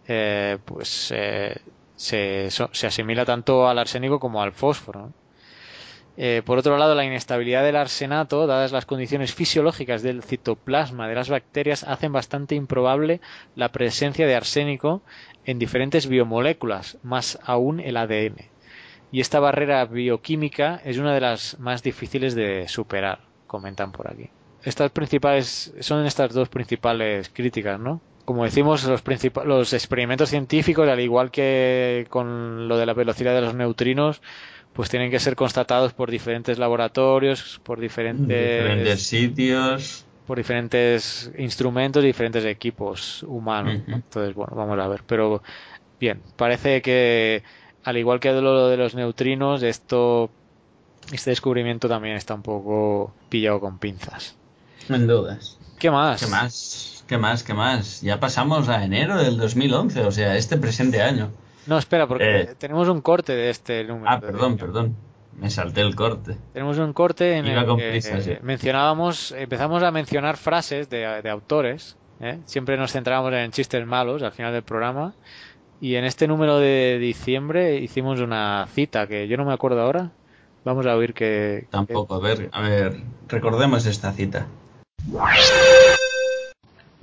eh, 0.07 0.57
pues 0.63 1.11
eh, 1.13 1.57
se, 1.95 2.49
se 2.49 2.87
asimila 2.87 3.25
tanto 3.25 3.67
al 3.67 3.77
arsénico 3.79 4.19
como 4.21 4.41
al 4.41 4.53
fósforo. 4.53 5.11
Eh, 6.15 6.43
por 6.45 6.59
otro 6.59 6.77
lado, 6.77 6.93
la 6.93 7.05
inestabilidad 7.05 7.63
del 7.63 7.75
arsenato, 7.75 8.45
dadas 8.45 8.71
las 8.71 8.85
condiciones 8.85 9.33
fisiológicas 9.33 10.03
del 10.03 10.21
citoplasma 10.21 11.07
de 11.07 11.15
las 11.15 11.29
bacterias, 11.29 11.83
hacen 11.83 12.13
bastante 12.13 12.55
improbable 12.55 13.19
la 13.55 13.71
presencia 13.71 14.27
de 14.27 14.35
arsénico 14.35 15.01
en 15.45 15.57
diferentes 15.57 16.07
biomoléculas, 16.07 16.97
más 17.01 17.39
aún 17.43 17.79
el 17.79 17.97
ADN. 17.97 18.35
Y 19.11 19.21
esta 19.21 19.39
barrera 19.39 19.85
bioquímica 19.85 20.81
es 20.83 20.97
una 20.97 21.13
de 21.13 21.21
las 21.21 21.59
más 21.59 21.83
difíciles 21.83 22.35
de 22.35 22.67
superar, 22.67 23.19
comentan 23.47 23.91
por 23.91 24.07
aquí. 24.07 24.29
Estas 24.63 24.91
principales 24.91 25.73
son 25.79 26.05
estas 26.05 26.33
dos 26.33 26.49
principales 26.49 27.29
críticas, 27.29 27.79
¿no? 27.79 28.01
Como 28.25 28.45
decimos, 28.45 28.85
los, 28.85 29.03
los 29.45 29.73
experimentos 29.73 30.29
científicos, 30.29 30.87
al 30.87 31.01
igual 31.01 31.29
que 31.29 32.07
con 32.09 32.69
lo 32.69 32.77
de 32.77 32.85
la 32.85 32.93
velocidad 32.93 33.35
de 33.35 33.41
los 33.41 33.53
neutrinos, 33.53 34.21
pues 34.73 34.89
tienen 34.89 35.11
que 35.11 35.19
ser 35.19 35.35
constatados 35.35 35.93
por 35.93 36.09
diferentes 36.09 36.57
laboratorios, 36.57 37.61
por 37.63 37.79
diferentes, 37.79 38.27
Diferentes 38.27 39.03
sitios. 39.07 40.05
por 40.25 40.37
diferentes 40.37 41.31
instrumentos 41.37 42.03
y 42.03 42.07
diferentes 42.07 42.43
equipos 42.45 43.23
humanos. 43.23 43.81
Entonces, 43.87 44.33
bueno, 44.33 44.55
vamos 44.55 44.79
a 44.79 44.87
ver. 44.87 45.03
Pero 45.05 45.43
bien, 45.99 46.21
parece 46.35 46.81
que 46.81 47.43
al 47.83 47.97
igual 47.97 48.19
que 48.19 48.31
lo 48.31 48.67
de 48.69 48.77
los 48.77 48.95
neutrinos, 48.95 49.61
esto, 49.61 50.29
este 51.11 51.31
descubrimiento 51.31 51.87
también 51.87 52.15
está 52.15 52.33
un 52.33 52.41
poco 52.41 53.13
pillado 53.29 53.59
con 53.59 53.77
pinzas. 53.77 54.35
En 54.89 55.05
dudas. 55.07 55.59
¿Qué 55.77 55.91
más? 55.91 56.21
¿Qué 56.23 56.27
más? 56.31 57.03
¿Qué 57.07 57.17
más? 57.17 57.43
¿Qué 57.43 57.53
más? 57.53 58.01
Ya 58.01 58.19
pasamos 58.19 58.69
a 58.69 58.83
enero 58.83 59.17
del 59.21 59.37
2011, 59.37 60.01
o 60.01 60.11
sea, 60.11 60.37
este 60.37 60.57
presente 60.57 61.01
año. 61.01 61.29
No, 61.67 61.77
espera, 61.77 62.07
porque 62.07 62.41
Eh. 62.41 62.55
tenemos 62.57 62.87
un 62.89 63.01
corte 63.01 63.33
de 63.33 63.49
este 63.49 63.83
número. 63.83 64.09
Ah, 64.09 64.19
perdón, 64.19 64.57
perdón. 64.57 64.95
Me 65.37 65.49
salté 65.49 65.81
el 65.81 65.95
corte. 65.95 66.37
Tenemos 66.53 66.77
un 66.77 66.93
corte 66.93 67.37
en 67.37 67.47
Iba 67.47 67.61
el 67.61 67.65
con 67.65 67.77
que 67.79 67.89
prisa, 67.89 68.21
sí. 68.21 68.33
mencionábamos, 68.43 69.31
empezamos 69.31 69.81
a 69.81 69.89
mencionar 69.91 70.37
frases 70.37 70.89
de, 70.89 71.21
de 71.23 71.29
autores. 71.29 71.97
¿eh? 72.19 72.37
Siempre 72.45 72.77
nos 72.77 72.91
centrábamos 72.91 73.33
en 73.33 73.51
chistes 73.51 73.85
malos 73.85 74.21
al 74.21 74.31
final 74.31 74.53
del 74.53 74.61
programa. 74.63 75.13
Y 75.81 75.95
en 75.95 76.05
este 76.05 76.27
número 76.27 76.59
de 76.59 76.97
diciembre 76.99 77.77
hicimos 77.77 78.19
una 78.19 78.67
cita 78.73 79.07
que 79.07 79.27
yo 79.27 79.35
no 79.37 79.43
me 79.45 79.53
acuerdo 79.53 79.81
ahora. 79.81 80.11
Vamos 80.65 80.85
a 80.85 80.95
oír 80.95 81.13
que. 81.13 81.65
Tampoco, 81.71 82.13
a 82.15 82.19
ver, 82.19 82.49
a 82.53 82.61
ver, 82.61 83.01
recordemos 83.27 83.85
esta 83.85 84.11
cita. 84.13 84.45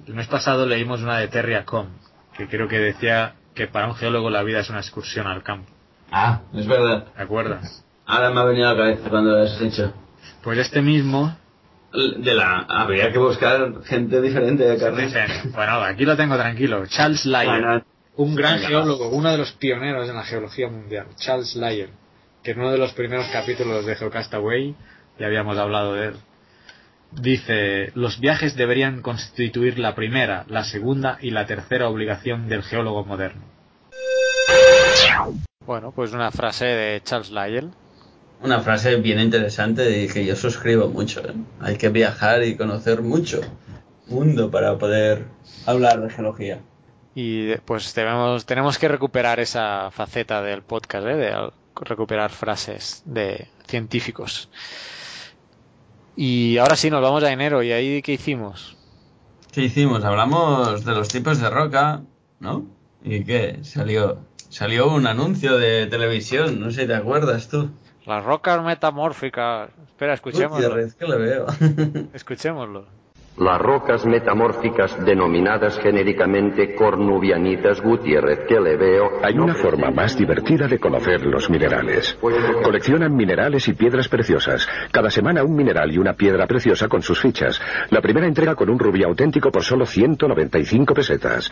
El 0.06 0.14
mes 0.14 0.26
pasado 0.28 0.66
leímos 0.66 1.02
una 1.02 1.18
de 1.18 1.28
Terry 1.28 1.62
Com, 1.64 1.86
que 2.36 2.46
creo 2.48 2.68
que 2.68 2.78
decía 2.78 3.34
que 3.55 3.66
para 3.66 3.88
un 3.88 3.94
geólogo 3.94 4.30
la 4.30 4.42
vida 4.42 4.61
es 4.61 4.70
una 4.70 4.80
excursión 4.80 5.26
al 5.26 5.42
campo. 5.42 5.70
Ah, 6.11 6.40
es 6.55 6.66
verdad. 6.66 7.07
¿Te 7.16 7.22
acuerdas? 7.22 7.84
Ahora 8.07 8.30
me 8.30 8.40
ha 8.40 8.44
venido 8.44 8.68
a 8.68 8.72
la 8.72 8.78
cabeza 8.78 9.09
cuando 9.09 9.30
lo 9.30 9.42
has 9.42 9.61
hecho. 9.61 9.92
Pues 10.42 10.59
este 10.59 10.82
mismo 10.82 11.36
De 11.92 12.34
la, 12.34 12.59
habría 12.68 13.12
que 13.12 13.18
buscar 13.18 13.82
gente 13.84 14.20
diferente 14.20 14.64
de 14.64 15.03
dicen, 15.03 15.53
bueno, 15.55 15.80
aquí 15.82 16.05
lo 16.05 16.16
tengo 16.16 16.36
tranquilo, 16.36 16.86
Charles 16.86 17.24
Lyon, 17.26 17.46
Bueno, 17.46 17.84
un 18.16 18.34
gran 18.34 18.57
Venga. 18.57 18.68
geólogo, 18.68 19.09
uno 19.11 19.30
de 19.30 19.38
los 19.38 19.53
pioneros 19.53 20.09
en 20.09 20.14
la 20.16 20.24
geología 20.24 20.68
mundial, 20.68 21.07
Charles 21.16 21.55
Lyon, 21.57 21.90
que 22.42 22.53
en 22.53 22.61
uno 22.61 22.70
de 22.70 22.78
los 22.78 22.92
primeros 22.92 23.26
capítulos 23.32 23.84
de 23.86 23.96
Geocastaway 23.96 24.74
ya 25.18 25.26
habíamos 25.26 25.59
hablado 25.59 25.94
de 25.94 26.09
él. 26.09 26.14
Dice, 27.12 27.90
los 27.94 28.20
viajes 28.20 28.56
deberían 28.56 29.02
constituir 29.02 29.78
la 29.78 29.94
primera, 29.94 30.44
la 30.48 30.64
segunda 30.64 31.18
y 31.20 31.30
la 31.30 31.46
tercera 31.46 31.88
obligación 31.88 32.48
del 32.48 32.62
geólogo 32.62 33.04
moderno. 33.04 33.42
Bueno, 35.66 35.92
pues 35.92 36.12
una 36.12 36.30
frase 36.30 36.66
de 36.66 37.02
Charles 37.02 37.30
Lyell. 37.30 37.70
Una 38.42 38.61
frase 38.61 38.96
bien 38.96 39.20
interesante 39.20 40.02
y 40.02 40.08
que 40.08 40.24
yo 40.24 40.34
suscribo 40.34 40.88
mucho. 40.88 41.20
¿eh? 41.20 41.34
Hay 41.61 41.76
que 41.76 41.88
viajar 41.90 42.42
y 42.42 42.56
conocer 42.56 43.02
mucho 43.02 43.40
mundo 44.11 44.50
para 44.50 44.76
poder 44.78 45.26
hablar 45.66 46.00
de 46.00 46.11
geología. 46.11 46.61
Y 47.14 47.54
pues 47.58 47.94
debemos, 47.94 48.46
tenemos 48.46 48.78
que 48.78 48.88
recuperar 48.88 49.40
esa 49.40 49.90
faceta 49.90 50.42
del 50.42 50.62
podcast, 50.62 51.06
¿eh? 51.06 51.16
de 51.16 51.50
recuperar 51.76 52.30
frases 52.30 53.02
de 53.04 53.48
científicos. 53.66 54.48
Y 56.16 56.58
ahora 56.58 56.76
sí, 56.76 56.90
nos 56.90 57.02
vamos 57.02 57.22
a 57.24 57.32
enero. 57.32 57.62
¿Y 57.62 57.72
ahí 57.72 58.02
qué 58.02 58.12
hicimos? 58.12 58.76
¿Qué 59.52 59.62
hicimos? 59.62 60.04
Hablamos 60.04 60.84
de 60.84 60.92
los 60.92 61.08
tipos 61.08 61.40
de 61.40 61.50
roca, 61.50 62.02
¿no? 62.38 62.66
¿Y 63.02 63.24
qué? 63.24 63.61
Salió, 63.62 64.18
salió 64.48 64.88
un 64.92 65.06
anuncio 65.06 65.56
de 65.58 65.86
televisión, 65.86 66.61
no 66.61 66.70
sé 66.70 66.82
si 66.82 66.86
te 66.86 66.94
acuerdas 66.94 67.48
tú. 67.48 67.70
Las 68.06 68.24
rocas 68.24 68.62
metamórficas. 68.62 69.70
Espera, 69.86 70.14
escuchémoslo. 70.14 70.76
Que 70.98 71.06
le 71.06 71.16
veo. 71.16 71.46
Escuchémoslo. 72.14 72.86
Las 73.41 73.59
rocas 73.59 74.05
metamórficas 74.05 75.03
denominadas 75.03 75.78
genéricamente 75.78 76.74
cornubianitas 76.74 77.80
Gutiérrez 77.80 78.41
que 78.47 78.61
le 78.61 78.76
veo. 78.76 79.12
Hay 79.22 79.38
una 79.38 79.55
forma 79.55 79.91
más 79.91 80.14
divertida 80.14 80.68
de 80.68 80.78
conocer 80.78 81.24
los 81.24 81.49
minerales. 81.49 82.18
Coleccionan 82.62 83.16
minerales 83.16 83.66
y 83.68 83.72
piedras 83.72 84.09
preciosas. 84.09 84.68
Cada 84.93 85.09
semana 85.09 85.43
un 85.43 85.57
mineral 85.57 85.91
y 85.91 85.97
una 85.97 86.12
piedra 86.12 86.47
preciosa 86.47 86.86
con 86.88 87.01
sus 87.01 87.18
fichas. 87.18 87.59
La 87.88 88.03
primera 88.03 88.26
entrega 88.26 88.55
con 88.55 88.68
un 88.68 88.78
rubí 88.78 89.03
auténtico 89.05 89.51
por 89.51 89.64
solo 89.64 89.86
195 89.86 90.93
pesetas. 90.93 91.51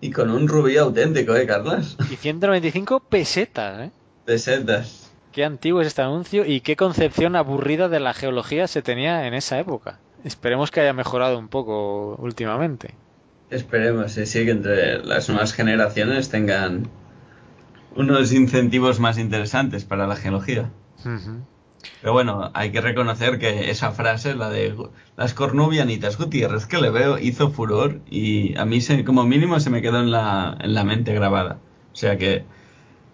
y 0.00 0.10
con 0.10 0.30
un 0.30 0.48
rubí 0.48 0.78
auténtico, 0.78 1.36
¿eh, 1.36 1.46
Carlas? 1.46 1.98
Y 2.10 2.16
195 2.16 3.00
pesetas, 3.00 3.88
¿eh? 3.88 3.90
Pesetas. 4.24 5.12
Qué 5.32 5.44
antiguo 5.44 5.82
es 5.82 5.88
este 5.88 6.00
anuncio 6.00 6.46
y 6.46 6.62
qué 6.62 6.74
concepción 6.74 7.36
aburrida 7.36 7.90
de 7.90 8.00
la 8.00 8.14
geología 8.14 8.66
se 8.66 8.80
tenía 8.80 9.26
en 9.26 9.34
esa 9.34 9.58
época. 9.58 10.00
Esperemos 10.24 10.70
que 10.70 10.80
haya 10.80 10.92
mejorado 10.92 11.38
un 11.38 11.48
poco 11.48 12.16
últimamente. 12.16 12.94
Esperemos, 13.50 14.12
sí, 14.12 14.26
sí, 14.26 14.44
que 14.44 14.50
entre 14.50 15.04
las 15.04 15.28
nuevas 15.28 15.52
generaciones 15.54 16.28
tengan 16.28 16.88
unos 17.96 18.32
incentivos 18.32 19.00
más 19.00 19.18
interesantes 19.18 19.84
para 19.84 20.06
la 20.06 20.16
geología. 20.16 20.70
Pero 22.00 22.12
bueno, 22.12 22.50
hay 22.54 22.70
que 22.72 22.80
reconocer 22.80 23.38
que 23.38 23.70
esa 23.70 23.92
frase, 23.92 24.34
la 24.34 24.50
de 24.50 24.74
las 25.16 25.34
cornubianitas 25.34 26.18
Gutiérrez 26.18 26.66
que 26.66 26.78
le 26.78 26.90
veo, 26.90 27.18
hizo 27.18 27.50
furor 27.50 28.00
y 28.10 28.56
a 28.58 28.64
mí 28.64 28.80
se- 28.80 29.04
como 29.04 29.24
mínimo 29.24 29.58
se 29.60 29.70
me 29.70 29.80
quedó 29.82 30.00
en 30.00 30.10
la, 30.10 30.56
en 30.60 30.74
la 30.74 30.84
mente 30.84 31.14
grabada. 31.14 31.58
O 31.92 31.96
sea 31.96 32.18
que 32.18 32.44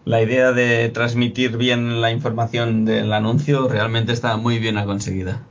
la 0.04 0.22
idea 0.22 0.52
de 0.52 0.88
transmitir 0.90 1.56
bien 1.56 2.00
la 2.00 2.10
información 2.10 2.84
del 2.84 3.12
anuncio 3.12 3.68
realmente 3.68 4.12
está 4.12 4.36
muy 4.36 4.58
bien 4.58 4.82
conseguida. 4.84 5.42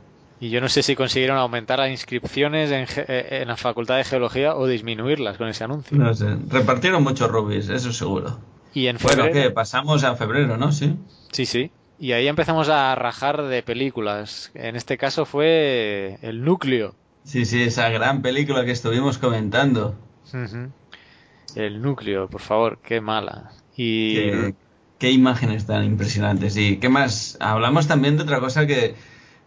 Y 0.44 0.50
yo 0.50 0.60
no 0.60 0.68
sé 0.68 0.82
si 0.82 0.94
consiguieron 0.94 1.38
aumentar 1.38 1.78
las 1.78 1.88
inscripciones 1.90 2.70
en, 2.70 2.84
eh, 3.08 3.38
en 3.40 3.48
la 3.48 3.56
Facultad 3.56 3.96
de 3.96 4.04
Geología 4.04 4.54
o 4.54 4.66
disminuirlas 4.66 5.38
con 5.38 5.48
ese 5.48 5.64
anuncio. 5.64 5.96
No 5.96 6.12
sé, 6.12 6.36
repartieron 6.50 7.02
muchos 7.02 7.30
rubis, 7.30 7.70
eso 7.70 7.94
seguro. 7.94 8.38
Y 8.74 8.88
en 8.88 8.98
Bueno, 8.98 9.22
febrero... 9.24 9.48
¿qué? 9.48 9.50
Pasamos 9.50 10.04
a 10.04 10.16
febrero, 10.16 10.58
¿no? 10.58 10.70
Sí. 10.70 10.96
Sí, 11.32 11.46
sí. 11.46 11.70
Y 11.98 12.12
ahí 12.12 12.28
empezamos 12.28 12.68
a 12.68 12.94
rajar 12.94 13.44
de 13.44 13.62
películas. 13.62 14.50
En 14.52 14.76
este 14.76 14.98
caso 14.98 15.24
fue 15.24 16.18
El 16.20 16.44
Núcleo. 16.44 16.94
Sí, 17.22 17.46
sí, 17.46 17.62
esa 17.62 17.88
gran 17.88 18.20
película 18.20 18.66
que 18.66 18.72
estuvimos 18.72 19.16
comentando. 19.16 19.94
El 21.56 21.80
Núcleo, 21.80 22.28
por 22.28 22.42
favor, 22.42 22.80
qué 22.86 23.00
mala. 23.00 23.52
Y... 23.78 24.14
Qué, 24.16 24.54
qué 24.98 25.10
imágenes 25.10 25.64
tan 25.64 25.84
impresionantes. 25.84 26.54
¿Y 26.58 26.76
qué 26.76 26.90
más? 26.90 27.38
Hablamos 27.40 27.86
también 27.86 28.18
de 28.18 28.24
otra 28.24 28.40
cosa 28.40 28.66
que 28.66 28.94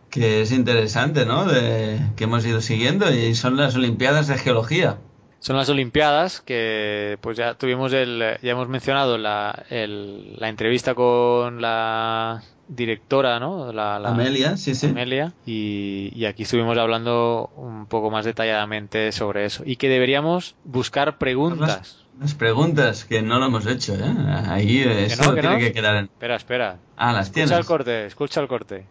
que 0.09 0.41
es 0.41 0.51
interesante, 0.51 1.25
¿no? 1.25 1.45
De, 1.45 1.99
que 2.15 2.23
hemos 2.25 2.45
ido 2.45 2.61
siguiendo 2.61 3.13
y 3.13 3.35
son 3.35 3.57
las 3.57 3.75
Olimpiadas 3.75 4.27
de 4.27 4.37
Geología. 4.37 4.97
Son 5.39 5.55
las 5.55 5.69
Olimpiadas 5.69 6.41
que 6.41 7.17
pues 7.21 7.37
ya 7.37 7.53
tuvimos 7.53 7.93
el 7.93 8.37
ya 8.41 8.51
hemos 8.51 8.67
mencionado 8.69 9.17
la, 9.17 9.65
el- 9.69 10.35
la 10.37 10.49
entrevista 10.49 10.95
con 10.95 11.61
la 11.61 12.41
directora, 12.67 13.39
¿no? 13.39 13.71
La, 13.71 13.99
la- 13.99 14.09
Amelia, 14.09 14.57
sí, 14.57 14.73
sí. 14.75 14.87
Amelia 14.87 15.33
y, 15.45 16.11
y 16.15 16.25
aquí 16.25 16.43
estuvimos 16.43 16.77
hablando 16.77 17.51
un 17.55 17.85
poco 17.85 18.09
más 18.09 18.25
detalladamente 18.25 19.11
sobre 19.11 19.45
eso 19.45 19.63
y 19.65 19.75
que 19.75 19.89
deberíamos 19.89 20.55
buscar 20.65 21.17
preguntas. 21.17 22.03
Las 22.19 22.33
preguntas 22.33 23.05
que 23.05 23.21
no 23.21 23.37
lo 23.37 23.45
hemos 23.45 23.67
hecho, 23.67 23.93
¿eh? 23.93 24.11
Ahí 24.47 24.81
Que 24.83 25.05
eso 25.05 25.23
no, 25.23 25.35
que 25.35 25.41
tiene 25.41 25.55
no. 25.57 25.61
que 25.61 25.71
quedar 25.71 25.95
en... 25.97 26.05
Espera, 26.05 26.35
espera. 26.35 26.77
Ah, 26.97 27.13
las 27.13 27.27
Escucha 27.27 27.45
tienes. 27.45 27.59
el 27.59 27.65
corte, 27.65 28.05
escucha 28.07 28.41
el 28.41 28.47
corte. 28.47 28.85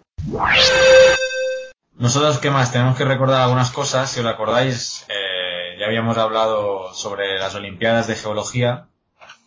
Nosotros, 1.95 2.39
¿qué 2.39 2.51
más? 2.51 2.72
Tenemos 2.72 2.97
que 2.97 3.05
recordar 3.05 3.43
algunas 3.43 3.70
cosas. 3.70 4.11
Si 4.11 4.20
os 4.20 4.27
acordáis, 4.27 5.07
eh, 5.09 5.77
ya 5.79 5.87
habíamos 5.87 6.18
hablado 6.18 6.93
sobre 6.95 7.39
las 7.39 7.55
Olimpiadas 7.55 8.07
de 8.07 8.16
Geología 8.16 8.89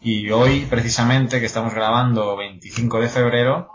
y 0.02 0.32
hoy, 0.32 0.66
precisamente, 0.70 1.40
que 1.40 1.46
estamos 1.46 1.74
grabando 1.74 2.36
25 2.38 3.02
de 3.02 3.10
febrero, 3.10 3.70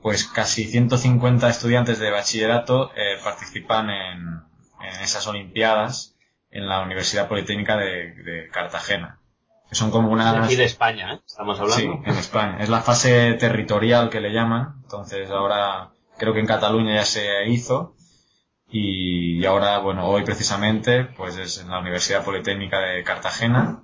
pues 0.00 0.24
casi 0.24 0.64
150 0.64 1.48
estudiantes 1.48 1.98
de 1.98 2.10
bachillerato 2.10 2.92
eh, 2.94 3.18
participan 3.22 3.90
en, 3.90 4.42
en 4.80 5.00
esas 5.02 5.26
Olimpiadas 5.26 6.14
en 6.50 6.68
la 6.68 6.82
Universidad 6.82 7.28
Politécnica 7.28 7.76
de, 7.76 8.14
de 8.14 8.48
Cartagena. 8.52 9.18
Que 9.68 9.74
son 9.74 9.90
como 9.90 10.08
De 10.08 10.14
unas... 10.14 10.44
aquí 10.44 10.56
de 10.56 10.64
España, 10.64 11.14
¿eh? 11.14 11.20
Estamos 11.26 11.58
hablando. 11.58 11.76
Sí, 11.82 12.10
en 12.10 12.16
España. 12.16 12.58
Es 12.60 12.68
la 12.68 12.80
fase 12.80 13.34
territorial 13.34 14.08
que 14.08 14.20
le 14.20 14.32
llaman. 14.32 14.76
Entonces 14.82 15.30
ahora 15.30 15.90
creo 16.18 16.32
que 16.34 16.40
en 16.40 16.46
Cataluña 16.46 16.94
ya 16.96 17.04
se 17.04 17.46
hizo. 17.48 17.94
Y, 18.68 19.44
ahora, 19.46 19.78
bueno, 19.78 20.06
hoy 20.08 20.24
precisamente, 20.24 21.04
pues 21.04 21.36
es 21.36 21.58
en 21.58 21.70
la 21.70 21.78
Universidad 21.80 22.24
Politécnica 22.24 22.80
de 22.80 23.04
Cartagena. 23.04 23.82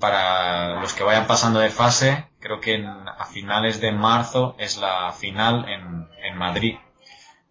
Para 0.00 0.80
los 0.80 0.92
que 0.94 1.04
vayan 1.04 1.26
pasando 1.26 1.60
de 1.60 1.70
fase, 1.70 2.28
creo 2.40 2.60
que 2.60 2.74
en- 2.74 2.86
a 2.86 3.24
finales 3.26 3.80
de 3.80 3.92
marzo 3.92 4.56
es 4.58 4.76
la 4.78 5.12
final 5.12 5.68
en, 5.68 6.08
en 6.22 6.36
Madrid 6.38 6.76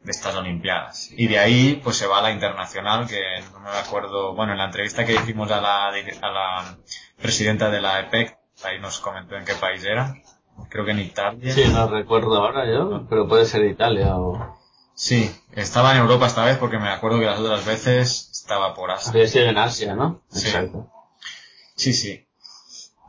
de 0.04 0.12
estas 0.12 0.36
Olimpiadas. 0.36 1.10
Y 1.16 1.28
de 1.28 1.40
ahí, 1.40 1.80
pues 1.84 1.98
se 1.98 2.08
va 2.08 2.20
a 2.20 2.22
la 2.22 2.32
internacional, 2.32 3.08
que 3.08 3.22
no 3.54 3.60
me 3.62 3.70
acuerdo, 3.70 4.36
bueno, 4.36 4.52
en 4.54 4.58
la 4.60 4.66
entrevista 4.66 5.06
que 5.06 5.14
hicimos 5.16 5.52
a 5.52 5.62
la, 5.62 5.88
a 5.90 6.32
la 6.32 6.78
presidenta 7.22 7.70
de 7.70 7.82
la 7.82 8.02
EPEC, 8.02 8.38
ahí 8.66 8.80
nos 8.80 9.00
comentó 9.00 9.36
en 9.38 9.46
qué 9.46 9.54
país 9.56 9.84
era. 9.86 10.14
Creo 10.70 10.86
que 10.86 10.92
en 10.92 11.00
Italia. 11.00 11.54
Sí, 11.54 11.64
no 11.72 11.88
recuerdo 11.88 12.36
ahora 12.36 12.66
yo, 12.66 13.06
pero 13.10 13.28
puede 13.28 13.46
ser 13.46 13.66
Italia 13.66 14.16
o... 14.18 14.58
Sí, 14.96 15.32
estaba 15.54 15.94
en 15.94 16.02
Europa 16.02 16.28
esta 16.28 16.46
vez 16.46 16.58
porque 16.58 16.78
me 16.78 16.90
acuerdo 16.90 17.20
que 17.20 17.26
las 17.26 17.40
otras 17.40 17.66
veces 17.66 18.30
estaba 18.32 18.76
por 18.76 18.92
Asia. 18.92 19.12
Había 19.12 19.28
sido 19.28 19.46
en 19.48 19.58
Asia, 19.58 19.96
¿no? 19.96 20.22
Sí. 20.30 20.48
Exacto. 20.48 20.92
Sí, 21.76 21.94
sí. 21.94 22.28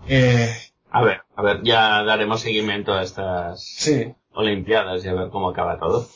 Eh, 0.08 0.54
A 0.90 1.02
ver, 1.02 1.22
a 1.36 1.42
ver, 1.42 1.62
ya 1.62 2.02
daremos 2.04 2.40
seguimiento 2.40 2.92
a 2.94 3.02
estas 3.02 3.64
Sí. 3.64 4.14
Olimpiadas 4.32 5.04
y 5.04 5.08
a 5.08 5.14
ver 5.14 5.28
cómo 5.30 5.48
acaba 5.50 5.78
todo. 5.78 6.08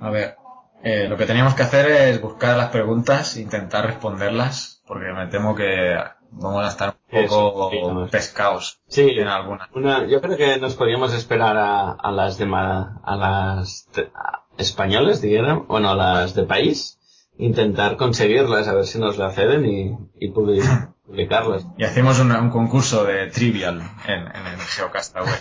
A 0.00 0.10
ver, 0.10 0.36
eh, 0.82 1.06
lo 1.08 1.16
que 1.16 1.26
teníamos 1.26 1.54
que 1.54 1.62
hacer 1.62 1.90
es 1.90 2.20
buscar 2.20 2.56
las 2.56 2.70
preguntas 2.70 3.36
e 3.36 3.40
intentar 3.40 3.86
responderlas, 3.86 4.82
porque 4.86 5.12
me 5.12 5.26
temo 5.26 5.54
que 5.56 5.96
vamos 6.30 6.64
a 6.64 6.68
estar 6.68 6.96
un 7.10 7.26
poco 7.28 8.06
pescados 8.10 8.80
Sí, 8.88 9.02
en 9.10 9.28
alguna. 9.28 9.68
Una, 9.74 10.06
yo 10.06 10.20
creo 10.20 10.36
que 10.36 10.58
nos 10.58 10.74
podríamos 10.74 11.12
esperar 11.14 11.56
a, 11.56 11.90
a 11.92 12.10
las 12.12 12.38
de 12.38 12.46
ma- 12.46 13.00
a 13.04 13.16
las 13.16 13.88
de- 13.94 14.10
a- 14.14 14.44
españolas, 14.58 15.20
dijeran, 15.20 15.66
bueno, 15.68 15.90
a 15.90 15.94
las 15.94 16.34
de 16.34 16.42
país, 16.44 16.98
intentar 17.38 17.96
conseguirlas, 17.96 18.66
a 18.68 18.74
ver 18.74 18.86
si 18.86 18.98
nos 18.98 19.16
la 19.18 19.30
ceden 19.30 19.64
y, 19.66 19.96
y 20.18 20.30
publi- 20.32 20.92
publicarlas. 21.06 21.64
Y 21.76 21.84
hacemos 21.84 22.18
un, 22.20 22.32
un 22.32 22.50
concurso 22.50 23.04
de 23.04 23.26
trivial 23.28 23.80
en, 24.06 24.20
en 24.26 24.46
el 24.46 24.58
Geocastaway. 24.60 25.34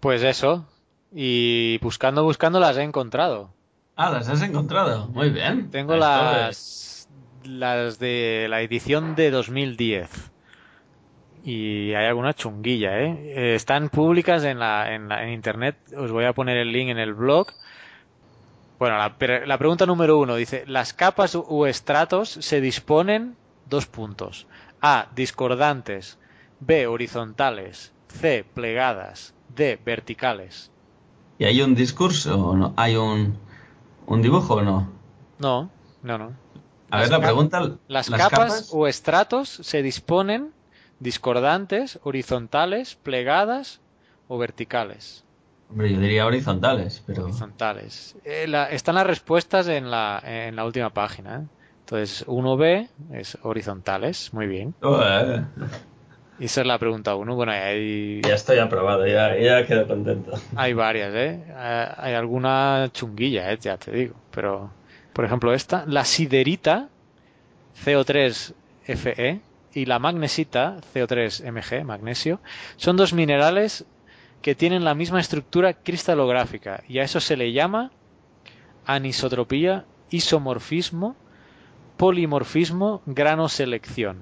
Pues 0.00 0.22
eso. 0.22 0.64
Y 1.12 1.78
buscando, 1.78 2.22
buscando 2.24 2.60
las 2.60 2.76
he 2.76 2.82
encontrado. 2.82 3.50
Ah, 3.96 4.10
las 4.10 4.28
has 4.28 4.42
encontrado. 4.42 5.08
Muy 5.08 5.30
bien. 5.30 5.70
Tengo 5.70 5.94
Esto 5.94 6.06
las, 6.06 6.95
las 7.46 7.98
de 7.98 8.46
la 8.48 8.60
edición 8.62 9.14
de 9.14 9.30
2010. 9.30 10.08
Y 11.44 11.92
hay 11.94 12.06
alguna 12.06 12.34
chunguilla, 12.34 12.98
¿eh? 13.00 13.32
Eh, 13.36 13.54
Están 13.54 13.88
públicas 13.88 14.42
en, 14.44 14.58
la, 14.58 14.92
en, 14.94 15.08
la- 15.08 15.22
en 15.24 15.30
internet. 15.30 15.76
Os 15.96 16.10
voy 16.10 16.24
a 16.24 16.32
poner 16.32 16.56
el 16.56 16.72
link 16.72 16.90
en 16.90 16.98
el 16.98 17.14
blog. 17.14 17.46
Bueno, 18.78 18.98
la, 18.98 19.14
la 19.46 19.58
pregunta 19.58 19.86
número 19.86 20.18
uno 20.18 20.34
dice: 20.36 20.64
¿Las 20.66 20.92
capas 20.92 21.34
u- 21.34 21.46
u 21.48 21.66
estratos 21.66 22.30
se 22.30 22.60
disponen? 22.60 23.36
Dos 23.64 23.86
puntos. 23.86 24.46
A. 24.82 25.06
Discordantes. 25.14 26.18
B. 26.60 26.86
Horizontales. 26.86 27.92
C. 28.08 28.44
Plegadas. 28.54 29.34
D. 29.54 29.78
Verticales. 29.84 30.70
¿Y 31.38 31.44
hay 31.44 31.62
un 31.62 31.74
discurso 31.74 32.48
o 32.48 32.56
no? 32.56 32.74
¿Hay 32.76 32.96
un, 32.96 33.38
un 34.06 34.22
dibujo 34.22 34.54
o 34.54 34.62
no? 34.62 34.88
No, 35.38 35.70
no, 36.02 36.18
no. 36.18 36.32
A 36.90 36.98
ver, 37.00 37.10
Las 37.10 37.10
la 37.10 37.20
pregunta... 37.20 37.78
Las, 37.88 38.10
capas, 38.10 38.70
o 38.72 38.86
estratos 38.86 39.48
se 39.48 39.82
disponen 39.82 40.52
discordantes, 40.98 41.98
horizontales, 42.02 42.96
plegadas 43.02 43.80
o 44.28 44.38
verticales. 44.38 45.24
Hombre, 45.68 45.92
yo 45.92 46.00
diría 46.00 46.26
horizontales, 46.26 47.02
pero... 47.06 47.24
Horizontales. 47.24 48.16
Eh, 48.24 48.46
la- 48.46 48.70
están 48.70 48.94
las 48.94 49.06
respuestas 49.06 49.68
en 49.68 49.90
la, 49.90 50.20
en 50.24 50.56
la 50.56 50.64
última 50.64 50.90
página. 50.90 51.36
¿eh? 51.42 51.48
Entonces, 51.80 52.26
1B 52.26 52.88
es 53.12 53.38
horizontales, 53.42 54.32
muy 54.32 54.46
bien. 54.46 54.74
Oh, 54.82 55.00
eh. 55.02 55.44
Y 56.38 56.44
esa 56.46 56.60
es 56.60 56.66
la 56.66 56.78
pregunta 56.78 57.14
1. 57.14 57.34
Bueno, 57.34 57.52
hay, 57.52 58.20
Ya 58.22 58.34
estoy 58.34 58.58
aprobado, 58.58 59.06
ya, 59.06 59.36
ya 59.38 59.64
quedo 59.66 59.86
contento. 59.86 60.32
hay 60.56 60.72
varias, 60.72 61.14
¿eh? 61.14 61.44
Eh, 61.48 61.88
Hay 61.96 62.14
alguna 62.14 62.88
chunguilla, 62.92 63.52
¿eh? 63.52 63.58
Ya 63.60 63.76
te 63.78 63.92
digo. 63.92 64.14
Pero, 64.30 64.70
por 65.16 65.24
ejemplo, 65.24 65.54
esta, 65.54 65.86
la 65.86 66.04
siderita 66.04 66.90
CO3Fe 67.86 69.40
y 69.72 69.86
la 69.86 69.98
magnesita 69.98 70.76
CO3Mg, 70.94 71.84
magnesio, 71.84 72.38
son 72.76 72.98
dos 72.98 73.14
minerales 73.14 73.86
que 74.42 74.54
tienen 74.54 74.84
la 74.84 74.94
misma 74.94 75.18
estructura 75.18 75.72
cristalográfica 75.72 76.84
y 76.86 76.98
a 76.98 77.04
eso 77.04 77.20
se 77.20 77.38
le 77.38 77.54
llama 77.54 77.92
anisotropía, 78.84 79.86
isomorfismo, 80.10 81.16
polimorfismo, 81.96 83.00
granoselección. 83.06 84.18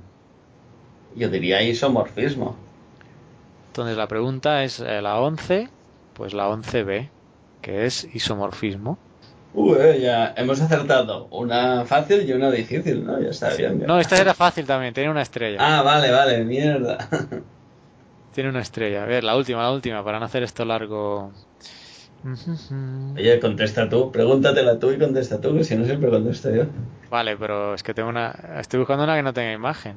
Yo 1.16 1.28
diría 1.28 1.60
isomorfismo. 1.64 2.54
Entonces 3.66 3.96
la 3.96 4.06
pregunta 4.06 4.62
es 4.62 4.78
eh, 4.78 5.02
la 5.02 5.18
11, 5.18 5.70
pues 6.12 6.34
la 6.34 6.48
11b, 6.48 7.08
que 7.62 7.84
es 7.84 8.08
isomorfismo. 8.14 8.96
Uh, 9.54 9.74
eh, 9.76 10.00
ya 10.00 10.34
hemos 10.36 10.60
acertado 10.60 11.28
una 11.30 11.84
fácil 11.84 12.28
y 12.28 12.32
una 12.32 12.50
difícil, 12.50 13.04
¿no? 13.06 13.20
Ya 13.20 13.28
está 13.28 13.54
bien. 13.54 13.80
ya. 13.80 13.86
No, 13.86 14.00
esta 14.00 14.20
era 14.20 14.34
fácil 14.34 14.66
también, 14.66 14.92
tiene 14.92 15.10
una 15.10 15.22
estrella. 15.22 15.58
Ah, 15.60 15.82
vale, 15.82 16.10
vale, 16.10 16.44
mierda. 16.44 16.98
Tiene 18.34 18.50
una 18.50 18.62
estrella. 18.62 19.04
A 19.04 19.06
ver, 19.06 19.22
la 19.22 19.36
última, 19.36 19.62
la 19.62 19.70
última, 19.70 20.02
para 20.02 20.18
no 20.18 20.24
hacer 20.24 20.42
esto 20.42 20.64
largo. 20.64 21.30
Oye, 23.14 23.38
contesta 23.38 23.88
tú, 23.88 24.10
pregúntatela 24.10 24.80
tú 24.80 24.90
y 24.90 24.98
contesta 24.98 25.40
tú, 25.40 25.54
que 25.54 25.62
si 25.62 25.76
no 25.76 25.84
siempre 25.84 26.10
contesto 26.10 26.52
yo. 26.52 26.64
Vale, 27.08 27.36
pero 27.36 27.74
es 27.74 27.84
que 27.84 27.94
tengo 27.94 28.08
una. 28.08 28.34
Estoy 28.58 28.80
buscando 28.80 29.04
una 29.04 29.14
que 29.14 29.22
no 29.22 29.32
tenga 29.32 29.52
imagen. 29.52 29.94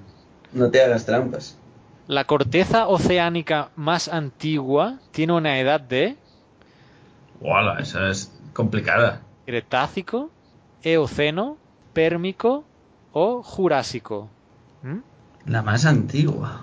No 0.54 0.70
te 0.70 0.84
hagas 0.84 1.08
trampas. 1.08 1.58
La 2.06 2.26
corteza 2.26 2.88
oceánica 2.88 3.72
más 3.76 4.08
antigua 4.08 5.00
tiene 5.12 5.34
una 5.34 5.60
edad 5.60 5.82
de 5.82 6.16
Hola, 7.42 7.80
esa 7.80 8.10
es 8.10 8.32
complicada. 8.54 9.22
Cretácico, 9.48 10.20
Eoceno, 10.84 11.46
Pérmico 11.92 12.70
o 13.10 13.42
Jurásico. 13.42 14.30
¿Mm? 14.84 15.00
La 15.48 15.64
más 15.64 15.86
antigua. 15.88 16.62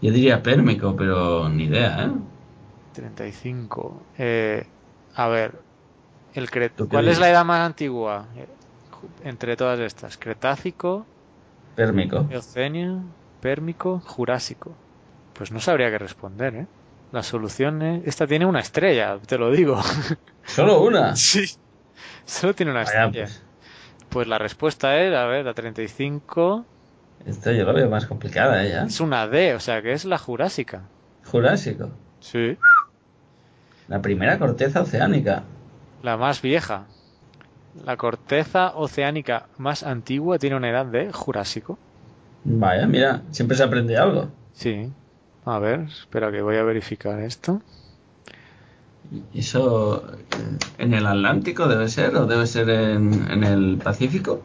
Yo 0.00 0.12
diría 0.12 0.42
pérmico, 0.42 0.94
pero 0.96 1.48
ni 1.48 1.64
idea, 1.64 2.04
¿eh? 2.04 2.10
35. 2.92 4.06
Eh, 4.16 4.62
a 5.14 5.28
ver, 5.28 5.64
el 6.32 6.50
cre- 6.50 6.72
¿Tú 6.76 6.88
qué 6.88 6.90
¿cuál 6.92 7.08
es 7.08 7.18
la 7.18 7.30
edad 7.30 7.44
más 7.44 7.60
antigua 7.66 8.30
eh, 8.36 8.48
entre 9.22 9.56
todas 9.56 9.80
estas? 9.80 10.18
Cretácico, 10.18 11.08
Pérmico. 11.76 12.26
Eoceno, 12.28 13.16
Pérmico, 13.40 14.00
Jurásico. 14.00 14.78
Pues 15.32 15.50
no 15.52 15.60
sabría 15.60 15.90
qué 15.90 15.98
responder, 15.98 16.54
¿eh? 16.54 16.68
La 17.12 17.22
solución 17.22 17.80
es... 17.82 18.06
Esta 18.06 18.26
tiene 18.26 18.44
una 18.46 18.60
estrella, 18.60 19.18
te 19.26 19.38
lo 19.38 19.50
digo. 19.50 19.80
¿Solo 20.44 20.82
una? 20.82 21.16
Sí. 21.16 21.44
Solo 22.24 22.54
tiene 22.54 22.72
una 22.72 22.84
Vaya, 22.84 23.06
estrella. 23.06 23.28
Pues. 24.10 24.28
la 24.28 24.38
respuesta 24.38 24.98
es, 25.00 25.14
a 25.14 25.24
ver, 25.26 25.44
la 25.44 25.54
35 25.54 26.64
Esto 27.26 27.52
yo 27.52 27.64
lo 27.64 27.72
veo 27.72 27.88
más 27.88 28.06
complicada, 28.06 28.64
¿eh? 28.64 28.70
ya. 28.70 28.84
es 28.84 29.00
una 29.00 29.26
D, 29.26 29.54
o 29.54 29.60
sea 29.60 29.80
que 29.82 29.92
es 29.92 30.04
la 30.04 30.18
Jurásica. 30.18 30.82
Jurásico. 31.24 31.90
Sí. 32.20 32.56
La 33.88 34.02
primera 34.02 34.38
corteza 34.38 34.82
oceánica. 34.82 35.44
La 36.02 36.16
más 36.16 36.42
vieja. 36.42 36.84
La 37.84 37.96
corteza 37.96 38.72
oceánica 38.76 39.46
más 39.56 39.82
antigua 39.82 40.38
tiene 40.38 40.56
una 40.56 40.68
edad 40.70 40.86
de 40.86 41.12
Jurásico. 41.12 41.78
Vaya, 42.44 42.86
mira, 42.86 43.22
siempre 43.30 43.56
se 43.56 43.62
aprende 43.62 43.96
algo. 43.96 44.28
Sí. 44.52 44.90
A 45.44 45.58
ver, 45.58 45.80
espera 45.80 46.30
que 46.30 46.42
voy 46.42 46.56
a 46.56 46.62
verificar 46.62 47.20
esto. 47.20 47.62
¿Y 49.32 49.38
¿Eso 49.40 50.04
en 50.76 50.92
el 50.92 51.06
Atlántico 51.06 51.66
debe 51.66 51.88
ser 51.88 52.14
o 52.16 52.26
debe 52.26 52.46
ser 52.46 52.68
en, 52.68 53.30
en 53.30 53.44
el 53.44 53.78
Pacífico? 53.82 54.42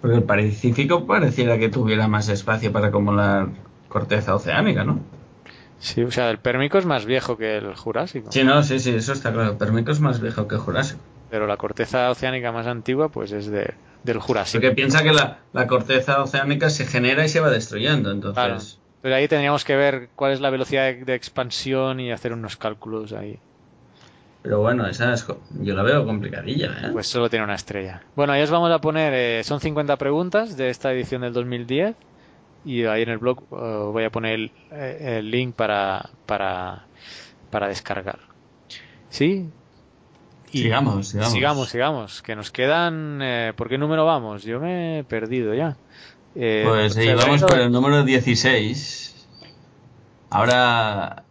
Porque 0.00 0.18
el 0.18 0.22
Pacífico 0.22 1.06
pareciera 1.06 1.58
que 1.58 1.68
tuviera 1.68 2.06
más 2.08 2.28
espacio 2.28 2.70
para 2.70 2.88
acumular 2.88 3.48
corteza 3.88 4.34
oceánica, 4.34 4.84
¿no? 4.84 5.00
Sí, 5.78 6.02
o 6.02 6.10
sea, 6.10 6.30
el 6.30 6.38
Pérmico 6.38 6.78
es 6.78 6.86
más 6.86 7.04
viejo 7.04 7.36
que 7.36 7.56
el 7.56 7.74
Jurásico. 7.74 8.30
Sí, 8.30 8.44
no, 8.44 8.62
sí, 8.62 8.78
sí, 8.78 8.90
eso 8.90 9.12
está 9.12 9.32
claro. 9.32 9.50
El 9.52 9.56
Pérmico 9.56 9.90
es 9.90 10.00
más 10.00 10.20
viejo 10.20 10.46
que 10.46 10.54
el 10.54 10.60
Jurásico. 10.60 11.00
Pero 11.30 11.46
la 11.46 11.56
corteza 11.56 12.10
oceánica 12.10 12.52
más 12.52 12.66
antigua, 12.66 13.08
pues 13.08 13.32
es 13.32 13.46
de, 13.46 13.74
del 14.02 14.18
Jurásico. 14.20 14.60
Porque 14.60 14.74
piensa 14.74 15.02
que 15.02 15.12
la, 15.12 15.40
la 15.52 15.66
corteza 15.66 16.22
oceánica 16.22 16.70
se 16.70 16.86
genera 16.86 17.24
y 17.24 17.28
se 17.28 17.40
va 17.40 17.50
destruyendo, 17.50 18.12
entonces... 18.12 18.44
Claro. 18.44 18.83
Pero 19.04 19.14
ahí 19.16 19.28
tendríamos 19.28 19.64
que 19.66 19.76
ver 19.76 20.10
cuál 20.16 20.32
es 20.32 20.40
la 20.40 20.50
velocidad 20.50 20.84
de, 20.86 21.04
de 21.04 21.14
expansión 21.14 22.00
y 22.00 22.10
hacer 22.10 22.32
unos 22.32 22.56
cálculos 22.56 23.12
ahí. 23.12 23.42
Pero 24.42 24.60
bueno, 24.60 24.86
esa 24.86 25.12
es, 25.14 25.26
yo 25.50 25.74
la 25.74 25.82
veo 25.82 26.04
complicadilla, 26.06 26.68
¿eh? 26.82 26.90
Pues 26.92 27.06
solo 27.08 27.30
tiene 27.30 27.44
una 27.44 27.54
estrella. 27.54 28.02
Bueno, 28.14 28.32
ahí 28.32 28.42
os 28.42 28.50
vamos 28.50 28.70
a 28.70 28.80
poner, 28.80 29.12
eh, 29.14 29.44
son 29.44 29.60
50 29.60 29.96
preguntas 29.96 30.56
de 30.56 30.70
esta 30.70 30.92
edición 30.92 31.22
del 31.22 31.32
2010 31.32 31.96
y 32.62 32.84
ahí 32.84 33.02
en 33.02 33.10
el 33.10 33.18
blog 33.18 33.44
eh, 33.44 33.46
voy 33.92 34.04
a 34.04 34.10
poner 34.10 34.34
el, 34.34 34.52
eh, 34.70 35.18
el 35.18 35.30
link 35.30 35.56
para, 35.56 36.10
para, 36.26 36.88
para 37.50 37.68
descargar. 37.68 38.20
¿Sí? 39.10 39.54
Y- 40.52 40.62
Sigamos, 40.62 41.08
sigamos. 41.08 41.32
Sigamos, 41.32 41.70
sigamos, 41.70 42.22
que 42.22 42.36
nos 42.36 42.50
quedan... 42.52 43.20
eh, 43.22 43.52
¿Por 43.56 43.68
qué 43.68 43.78
número 43.78 44.06
vamos? 44.06 44.42
Yo 44.44 44.60
me 44.60 45.00
he 45.00 45.04
perdido 45.04 45.54
ya. 45.54 45.78
Eh, 46.34 46.64
Pues 46.66 46.94
febrero- 46.94 47.18
vamos 47.18 47.42
por 47.42 47.58
el 47.58 47.70
número 47.70 48.02
16. 48.04 49.26
Ahora, 50.30 51.22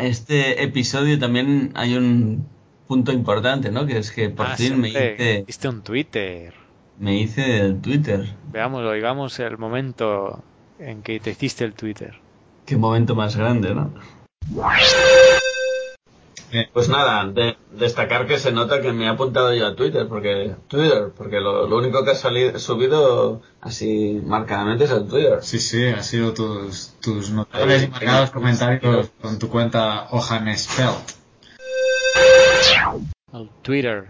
este 0.00 0.62
episodio 0.62 1.18
también 1.18 1.72
hay 1.74 1.94
un 1.96 2.46
punto 2.86 3.12
importante, 3.12 3.70
¿no? 3.70 3.86
Que 3.86 3.98
es 3.98 4.10
que 4.12 4.30
por 4.30 4.46
Ah, 4.46 4.56
fin 4.56 4.80
me 4.80 4.88
hice, 4.88 5.44
hiciste 5.46 5.68
un 5.68 5.82
Twitter. 5.82 6.54
me 6.98 7.16
hice 7.18 7.58
el 7.60 7.80
Twitter. 7.80 8.24
Veamos, 8.52 8.82
oigamos 8.84 9.38
el 9.40 9.58
momento 9.58 10.42
en 10.78 11.02
que 11.02 11.20
te 11.20 11.32
hiciste 11.32 11.64
el 11.64 11.74
Twitter. 11.74 12.14
Qué 12.66 12.76
momento 12.76 13.14
más 13.14 13.36
grande, 13.36 13.74
¿no? 13.74 13.92
Pues 16.72 16.88
nada, 16.88 17.24
de- 17.26 17.56
destacar 17.72 18.26
que 18.26 18.38
se 18.38 18.52
nota 18.52 18.80
que 18.80 18.92
me 18.92 19.04
he 19.04 19.08
apuntado 19.08 19.52
yo 19.54 19.66
a 19.66 19.74
Twitter, 19.74 20.06
porque 20.08 20.54
Twitter, 20.68 21.10
porque 21.16 21.40
lo, 21.40 21.66
lo 21.66 21.76
único 21.76 22.04
que 22.04 22.12
ha 22.12 22.14
salido, 22.14 22.58
subido 22.58 23.42
así 23.60 24.20
marcadamente 24.24 24.84
es 24.84 24.90
el 24.90 25.06
Twitter. 25.08 25.38
Sí, 25.42 25.58
sí, 25.58 25.86
ha 25.86 26.02
sido 26.02 26.32
tus, 26.34 26.94
tus 27.00 27.30
notables 27.30 27.84
y 27.84 27.88
marcados 27.88 28.30
comentarios 28.30 29.10
con 29.20 29.38
tu 29.38 29.48
cuenta 29.48 30.08
Ohanespelt. 30.10 31.10
Al 33.32 33.50
Twitter. 33.62 34.06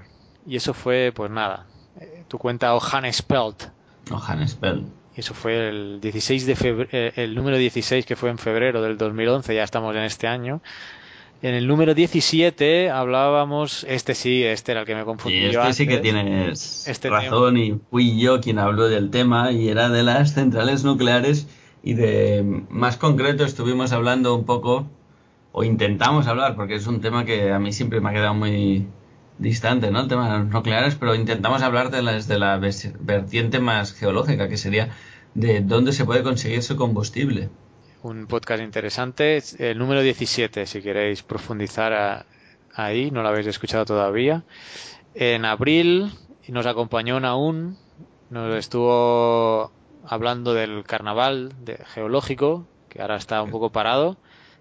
Y 0.47 0.57
eso 0.57 0.75
fue, 0.75 1.13
pues 1.15 1.31
nada, 1.31 1.67
eh, 2.01 2.25
tu 2.29 2.39
cuenta 2.39 2.75
Ohanespelt. 2.75 3.65
Ohanespelt. 4.11 4.87
Y 5.17 5.21
eso 5.21 5.33
fue 5.33 5.69
el 5.69 6.01
16 6.01 6.45
de 6.45 6.57
febrero, 6.57 7.13
el 7.17 7.35
número 7.35 7.57
16 7.57 8.05
que 8.05 8.17
fue 8.17 8.31
en 8.31 8.37
febrero 8.39 8.83
del 8.83 8.99
2011, 8.99 9.55
ya 9.55 9.63
estamos 9.63 9.95
en 9.95 10.03
este 10.03 10.27
año. 10.27 10.61
En 11.45 11.55
el 11.55 11.67
número 11.67 11.95
17 11.95 12.89
hablábamos, 12.89 13.85
este 13.87 14.15
sí, 14.15 14.43
este 14.43 14.73
era 14.73 14.81
el 14.81 14.87
que 14.87 14.95
me 14.95 15.05
confundí 15.05 15.45
Y 15.45 15.51
yo 15.51 15.61
este 15.61 15.75
sí 15.75 15.87
que 15.87 15.99
tienes 15.99 16.89
Este 16.89 17.11
razón 17.11 17.59
y 17.59 17.79
fui 17.91 18.19
yo 18.19 18.41
quien 18.41 18.59
habló 18.59 18.89
del 18.89 19.11
tema 19.11 19.53
y 19.53 19.69
era 19.69 19.91
de 19.91 20.03
las 20.03 20.33
centrales 20.33 20.85
nucleares 20.85 21.47
y 21.83 21.93
de 21.93 22.63
más 22.71 22.97
concreto 22.97 23.45
estuvimos 23.45 23.93
hablando 23.93 24.35
un 24.35 24.47
poco 24.47 24.87
o 25.53 25.65
intentamos 25.65 26.29
hablar 26.29 26.57
porque 26.57 26.77
es 26.77 26.87
un 26.87 27.03
tema 27.03 27.27
que 27.27 27.53
a 27.53 27.59
mí 27.59 27.75
siempre 27.75 28.01
me 28.01 28.09
ha 28.09 28.13
quedado 28.15 28.33
muy 28.33 28.87
distante, 29.37 29.91
¿no? 29.91 30.01
El 30.01 30.09
tema 30.09 30.33
de 30.33 30.39
los 30.39 30.49
nucleares, 30.49 30.95
pero 30.95 31.15
intentamos 31.15 31.61
hablar 31.61 31.91
de 31.91 32.01
las 32.01 32.27
de 32.27 32.39
la 32.39 32.59
vertiente 33.01 33.59
más 33.59 33.93
geológica 33.93 34.49
que 34.49 34.57
sería 34.57 34.97
de 35.35 35.61
dónde 35.61 35.93
se 35.93 36.07
puede 36.07 36.23
conseguir 36.23 36.63
su 36.63 36.77
combustible. 36.77 37.51
Un 38.05 38.27
podcast 38.27 38.63
interesante. 38.63 39.37
Es 39.39 39.59
El 39.59 39.79
número 39.79 40.03
17, 40.03 40.67
si 40.67 40.83
queréis 40.83 41.23
profundizar 41.23 41.93
a- 41.93 42.27
ahí, 42.75 43.11
no 43.11 43.23
lo 43.23 43.29
habéis 43.29 43.47
escuchado 43.47 43.85
todavía. 43.85 44.43
En 45.15 45.45
abril 45.45 46.13
nos 46.49 46.67
acompañó 46.67 47.19
Naun, 47.21 47.79
nos 48.31 48.55
estuvo 48.57 49.73
hablando 50.07 50.53
del 50.55 50.85
carnaval 50.85 51.53
de- 51.65 51.79
geológico, 51.95 52.67
que 52.91 53.01
ahora 53.01 53.17
está 53.17 53.43
un 53.43 53.51
poco 53.51 53.71
parado. 53.71 54.17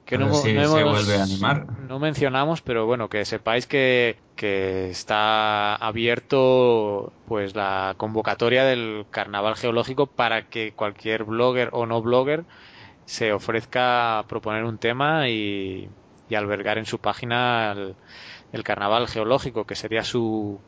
Que 0.06 0.18
no, 0.18 0.34
si 0.34 0.52
no 0.54 0.64
hemos- 0.78 1.10
a 1.10 1.24
animar. 1.24 1.66
no 1.88 1.98
mencionamos, 1.98 2.62
pero 2.62 2.86
bueno, 2.86 3.08
que 3.08 3.24
sepáis 3.24 3.68
que, 3.68 4.18
que 4.36 4.90
está 4.90 5.76
abierto 5.76 7.14
pues 7.26 7.56
la 7.56 7.94
convocatoria 7.98 8.66
del 8.66 9.06
carnaval 9.12 9.56
geológico 9.56 10.06
para 10.08 10.50
que 10.50 10.74
cualquier 10.74 11.24
blogger 11.24 11.70
o 11.72 11.86
no 11.86 12.02
blogger 12.02 12.44
se 13.06 13.34
ofrezca 13.34 14.24
proponer 14.28 14.64
un 14.64 14.78
tema 14.78 15.30
y, 15.30 15.90
albergar 16.36 16.80
en 16.80 16.88
su 16.88 16.98
página 16.98 17.74
el, 17.74 17.96
el 18.54 18.64
carnaval 18.64 19.08
geológico, 19.08 19.66
que 19.66 19.76
sería 19.76 20.04
su 20.04 20.60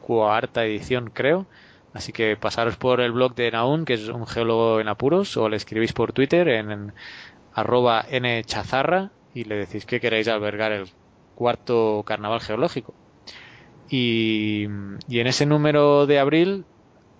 cuarta 0.00 0.64
edición, 0.64 1.10
creo. 1.12 1.46
Así 1.92 2.12
que 2.12 2.36
pasaros 2.36 2.76
por 2.76 3.00
el 3.00 3.10
blog 3.10 3.34
de 3.34 3.50
Naun, 3.50 3.84
que 3.84 3.94
es 3.94 4.08
un 4.08 4.26
geólogo 4.26 4.80
en 4.80 4.88
apuros, 4.88 5.36
o 5.36 5.48
le 5.48 5.56
escribís 5.56 5.92
por 5.92 6.12
Twitter 6.12 6.46
en, 6.48 6.70
en 6.70 6.92
arroba 7.54 8.06
nchazarra 8.10 9.10
y 9.34 9.44
le 9.44 9.56
decís 9.56 9.86
que 9.86 10.00
queréis 10.00 10.28
albergar 10.28 10.72
el 10.72 10.88
cuarto 11.34 12.02
carnaval 12.06 12.40
geológico. 12.40 12.94
Y, 13.88 14.66
y 15.08 15.18
en 15.18 15.26
ese 15.26 15.46
número 15.46 16.06
de 16.06 16.20
abril 16.20 16.64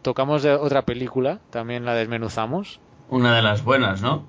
tocamos 0.02 0.42
de 0.42 0.52
otra 0.52 0.82
película, 0.82 1.40
también 1.50 1.84
la 1.84 1.94
desmenuzamos. 1.94 2.80
Una 3.08 3.34
de 3.34 3.42
las 3.42 3.64
buenas, 3.64 4.02
¿no? 4.02 4.24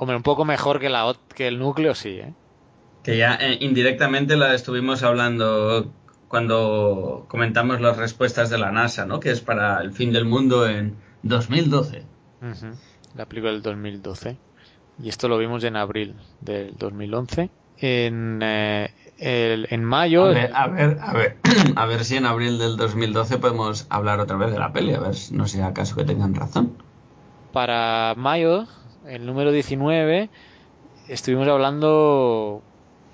Hombre, 0.00 0.16
un 0.16 0.22
poco 0.22 0.46
mejor 0.46 0.80
que, 0.80 0.88
la, 0.88 1.14
que 1.34 1.46
el 1.46 1.58
núcleo, 1.58 1.94
sí, 1.94 2.20
¿eh? 2.20 2.32
Que 3.02 3.18
ya 3.18 3.34
eh, 3.34 3.58
indirectamente 3.60 4.34
la 4.36 4.54
estuvimos 4.54 5.02
hablando 5.02 5.92
cuando 6.26 7.26
comentamos 7.28 7.82
las 7.82 7.98
respuestas 7.98 8.48
de 8.48 8.56
la 8.56 8.72
NASA, 8.72 9.04
¿no? 9.04 9.20
Que 9.20 9.30
es 9.30 9.42
para 9.42 9.80
el 9.82 9.92
fin 9.92 10.10
del 10.10 10.24
mundo 10.24 10.66
en 10.66 10.96
2012. 11.22 12.02
Ujú, 12.40 12.76
La 13.14 13.26
película 13.26 13.52
del 13.52 13.60
2012. 13.62 14.38
Y 15.02 15.10
esto 15.10 15.28
lo 15.28 15.36
vimos 15.36 15.64
en 15.64 15.76
abril 15.76 16.16
del 16.40 16.74
2011. 16.78 17.50
En, 17.76 18.40
eh, 18.42 18.88
el- 19.18 19.66
en 19.70 19.84
mayo... 19.84 20.24
A 20.24 20.28
ver, 20.28 20.50
a 20.54 20.66
ver, 20.68 20.98
a 21.00 21.12
ver, 21.12 21.36
a 21.76 21.84
ver 21.86 22.04
si 22.06 22.16
en 22.16 22.24
abril 22.24 22.58
del 22.58 22.78
2012 22.78 23.36
podemos 23.36 23.86
hablar 23.90 24.20
otra 24.20 24.38
vez 24.38 24.50
de 24.50 24.58
la 24.58 24.72
peli, 24.72 24.94
a 24.94 25.00
ver, 25.00 25.14
no 25.32 25.46
sea 25.46 25.66
acaso 25.68 25.94
que 25.96 26.04
tengan 26.04 26.34
razón. 26.34 26.72
Para 27.52 28.14
mayo, 28.16 28.66
el 29.06 29.26
número 29.26 29.52
19, 29.52 30.28
estuvimos 31.08 31.48
hablando 31.48 32.62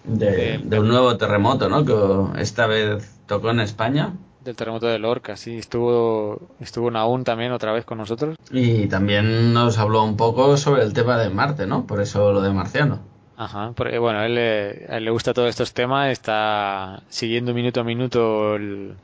De, 0.04 0.58
de 0.58 0.80
un 0.80 0.88
nuevo 0.88 1.16
terremoto, 1.16 1.68
¿no? 1.68 1.84
Que 1.84 2.40
esta 2.40 2.66
vez 2.66 3.20
tocó 3.26 3.50
en 3.50 3.60
España. 3.60 4.14
del 4.40 4.54
terremoto 4.56 4.86
de 4.86 4.98
Lorca, 4.98 5.36
sí. 5.36 5.58
Estuvo, 5.58 6.40
estuvo 6.60 6.90
Naún 6.90 7.24
también 7.24 7.52
otra 7.52 7.72
vez 7.72 7.84
con 7.84 7.98
nosotros. 7.98 8.36
Y 8.50 8.86
también 8.86 9.52
nos 9.52 9.78
habló 9.78 10.02
un 10.04 10.16
poco 10.16 10.56
sobre 10.56 10.82
el 10.82 10.92
tema 10.92 11.18
de 11.18 11.30
Marte, 11.30 11.66
¿no? 11.66 11.86
Por 11.86 12.00
eso 12.00 12.32
lo 12.32 12.40
de 12.42 12.52
Marciano. 12.52 13.00
Ajá, 13.36 13.72
porque 13.76 13.98
bueno, 13.98 14.20
a 14.20 14.26
él, 14.26 14.34
le- 14.34 14.86
a 14.88 14.96
él 14.96 15.04
le 15.04 15.10
gusta 15.10 15.34
todos 15.34 15.50
estos 15.50 15.72
temas, 15.74 16.10
está 16.10 17.02
siguiendo 17.10 17.52
minuto 17.52 17.80
a 17.80 17.84
minuto 17.84 18.56
el, 18.56 18.94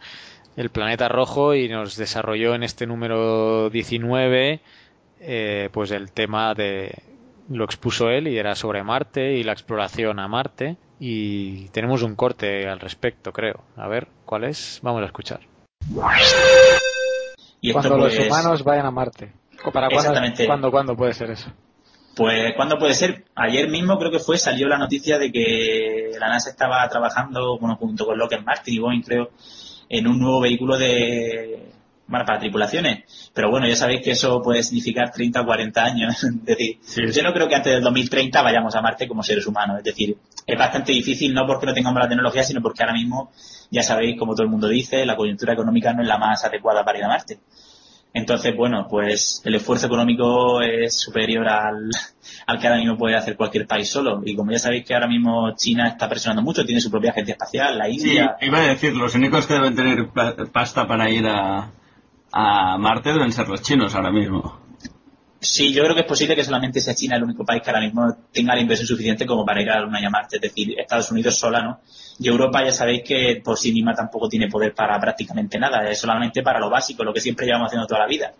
el 0.56 0.70
planeta 0.70 1.08
rojo 1.08 1.54
y 1.54 1.68
nos 1.68 1.96
desarrolló 1.96 2.54
en 2.54 2.62
este 2.62 2.86
número 2.86 3.68
19 3.70 4.60
eh, 5.22 5.68
pues 5.72 5.92
el 5.92 6.10
tema 6.12 6.54
de 6.54 6.92
lo 7.48 7.64
expuso 7.64 8.08
él 8.08 8.28
y 8.28 8.38
era 8.38 8.54
sobre 8.54 8.82
Marte 8.82 9.34
y 9.34 9.44
la 9.44 9.52
exploración 9.52 10.18
a 10.18 10.28
Marte 10.28 10.76
y 10.98 11.68
tenemos 11.68 12.02
un 12.02 12.14
corte 12.14 12.68
al 12.68 12.80
respecto, 12.80 13.32
creo. 13.32 13.64
A 13.76 13.88
ver, 13.88 14.08
¿cuál 14.24 14.44
es? 14.44 14.80
Vamos 14.82 15.02
a 15.02 15.06
escuchar. 15.06 15.40
Y 17.60 17.72
Cuando 17.72 17.96
los 17.96 18.14
pues, 18.14 18.26
humanos 18.26 18.64
vayan 18.64 18.86
a 18.86 18.90
Marte. 18.90 19.32
¿Para 19.72 19.86
cuándo, 19.86 19.96
Exactamente. 19.96 20.46
¿cuándo, 20.46 20.70
cuándo 20.70 20.96
puede 20.96 21.14
ser 21.14 21.30
eso? 21.30 21.52
Pues, 22.16 22.54
¿cuándo 22.56 22.78
puede 22.78 22.94
ser? 22.94 23.24
Ayer 23.34 23.68
mismo 23.68 23.98
creo 23.98 24.10
que 24.10 24.18
fue, 24.18 24.36
salió 24.38 24.68
la 24.68 24.78
noticia 24.78 25.18
de 25.18 25.30
que 25.30 26.10
la 26.18 26.28
NASA 26.28 26.50
estaba 26.50 26.88
trabajando, 26.88 27.58
bueno, 27.58 27.76
junto 27.76 28.04
con 28.04 28.18
Lockheed 28.18 28.42
Martin 28.42 28.74
y 28.74 28.78
Boeing, 28.78 29.02
creo, 29.02 29.30
en 29.88 30.06
un 30.06 30.18
nuevo 30.18 30.40
vehículo 30.40 30.76
de, 30.76 31.70
bueno, 32.06 32.26
para 32.26 32.38
tripulaciones. 32.40 33.30
Pero 33.32 33.50
bueno, 33.50 33.66
ya 33.66 33.76
sabéis 33.76 34.02
que 34.02 34.10
eso 34.12 34.42
puede 34.42 34.62
significar 34.62 35.10
30 35.12 35.40
o 35.40 35.46
40 35.46 35.84
años. 35.84 36.24
es 36.24 36.44
decir, 36.44 36.78
yo 37.12 37.22
no 37.22 37.32
creo 37.32 37.48
que 37.48 37.54
antes 37.54 37.72
del 37.72 37.82
2030 37.82 38.42
vayamos 38.42 38.74
a 38.74 38.82
Marte 38.82 39.08
como 39.08 39.22
seres 39.22 39.46
humanos. 39.46 39.78
Es 39.78 39.84
decir, 39.84 40.16
es 40.46 40.58
bastante 40.58 40.92
difícil, 40.92 41.32
no 41.32 41.46
porque 41.46 41.66
no 41.66 41.74
tengamos 41.74 42.00
la 42.02 42.08
tecnología, 42.08 42.42
sino 42.44 42.60
porque 42.60 42.82
ahora 42.82 42.94
mismo, 42.94 43.30
ya 43.70 43.82
sabéis, 43.82 44.18
como 44.18 44.34
todo 44.34 44.42
el 44.44 44.50
mundo 44.50 44.68
dice, 44.68 45.06
la 45.06 45.16
coyuntura 45.16 45.52
económica 45.54 45.92
no 45.92 46.02
es 46.02 46.08
la 46.08 46.18
más 46.18 46.44
adecuada 46.44 46.84
para 46.84 46.98
ir 46.98 47.04
a 47.04 47.08
Marte. 47.08 47.38
Entonces, 48.14 48.54
bueno, 48.54 48.86
pues 48.90 49.40
el 49.46 49.54
esfuerzo 49.54 49.86
económico 49.86 50.60
es 50.60 51.00
superior 51.00 51.48
al, 51.48 51.88
al 52.46 52.58
que 52.58 52.66
ahora 52.66 52.78
mismo 52.78 52.98
puede 52.98 53.16
hacer 53.16 53.36
cualquier 53.38 53.66
país 53.66 53.88
solo. 53.88 54.20
Y 54.22 54.36
como 54.36 54.50
ya 54.52 54.58
sabéis 54.58 54.84
que 54.84 54.92
ahora 54.92 55.06
mismo 55.08 55.54
China 55.56 55.88
está 55.88 56.10
presionando 56.10 56.42
mucho, 56.42 56.62
tiene 56.66 56.80
su 56.82 56.90
propia 56.90 57.12
agencia 57.12 57.32
espacial, 57.32 57.78
la 57.78 57.86
Sí, 57.86 57.92
India. 57.92 58.36
iba 58.42 58.58
a 58.58 58.66
decir, 58.66 58.94
los 58.94 59.14
únicos 59.14 59.46
que 59.46 59.54
deben 59.54 59.74
tener 59.74 60.08
pa- 60.10 60.34
pasta 60.52 60.86
para 60.86 61.08
ir 61.08 61.26
a, 61.26 61.70
a 62.32 62.78
Marte 62.78 63.12
deben 63.12 63.32
ser 63.32 63.48
los 63.48 63.62
chinos 63.62 63.94
ahora 63.94 64.10
mismo. 64.10 64.60
Sí, 65.38 65.72
yo 65.72 65.82
creo 65.82 65.94
que 65.94 66.02
es 66.02 66.06
posible 66.06 66.36
que 66.36 66.44
solamente 66.44 66.80
sea 66.80 66.94
China 66.94 67.16
el 67.16 67.24
único 67.24 67.44
país 67.44 67.62
que 67.62 67.70
ahora 67.70 67.82
mismo 67.82 68.16
tenga 68.32 68.54
la 68.54 68.60
inversión 68.60 68.86
suficiente 68.86 69.26
como 69.26 69.44
para 69.44 69.60
ir 69.60 69.68
a 69.70 69.74
la 69.74 69.80
Luna 69.82 70.00
y 70.00 70.04
a 70.04 70.10
Marte, 70.10 70.36
es 70.36 70.42
decir, 70.42 70.78
Estados 70.78 71.10
Unidos 71.10 71.36
sola, 71.36 71.60
¿no? 71.62 71.80
Y 72.20 72.28
Europa 72.28 72.64
ya 72.64 72.70
sabéis 72.70 73.02
que 73.02 73.42
por 73.44 73.58
sí 73.58 73.72
misma 73.72 73.92
tampoco 73.92 74.28
tiene 74.28 74.48
poder 74.48 74.72
para 74.72 75.00
prácticamente 75.00 75.58
nada, 75.58 75.90
es 75.90 75.98
solamente 75.98 76.44
para 76.44 76.60
lo 76.60 76.70
básico, 76.70 77.02
lo 77.02 77.12
que 77.12 77.20
siempre 77.20 77.44
llevamos 77.44 77.66
haciendo 77.66 77.88
toda 77.88 78.02
la 78.02 78.06
vida. 78.06 78.32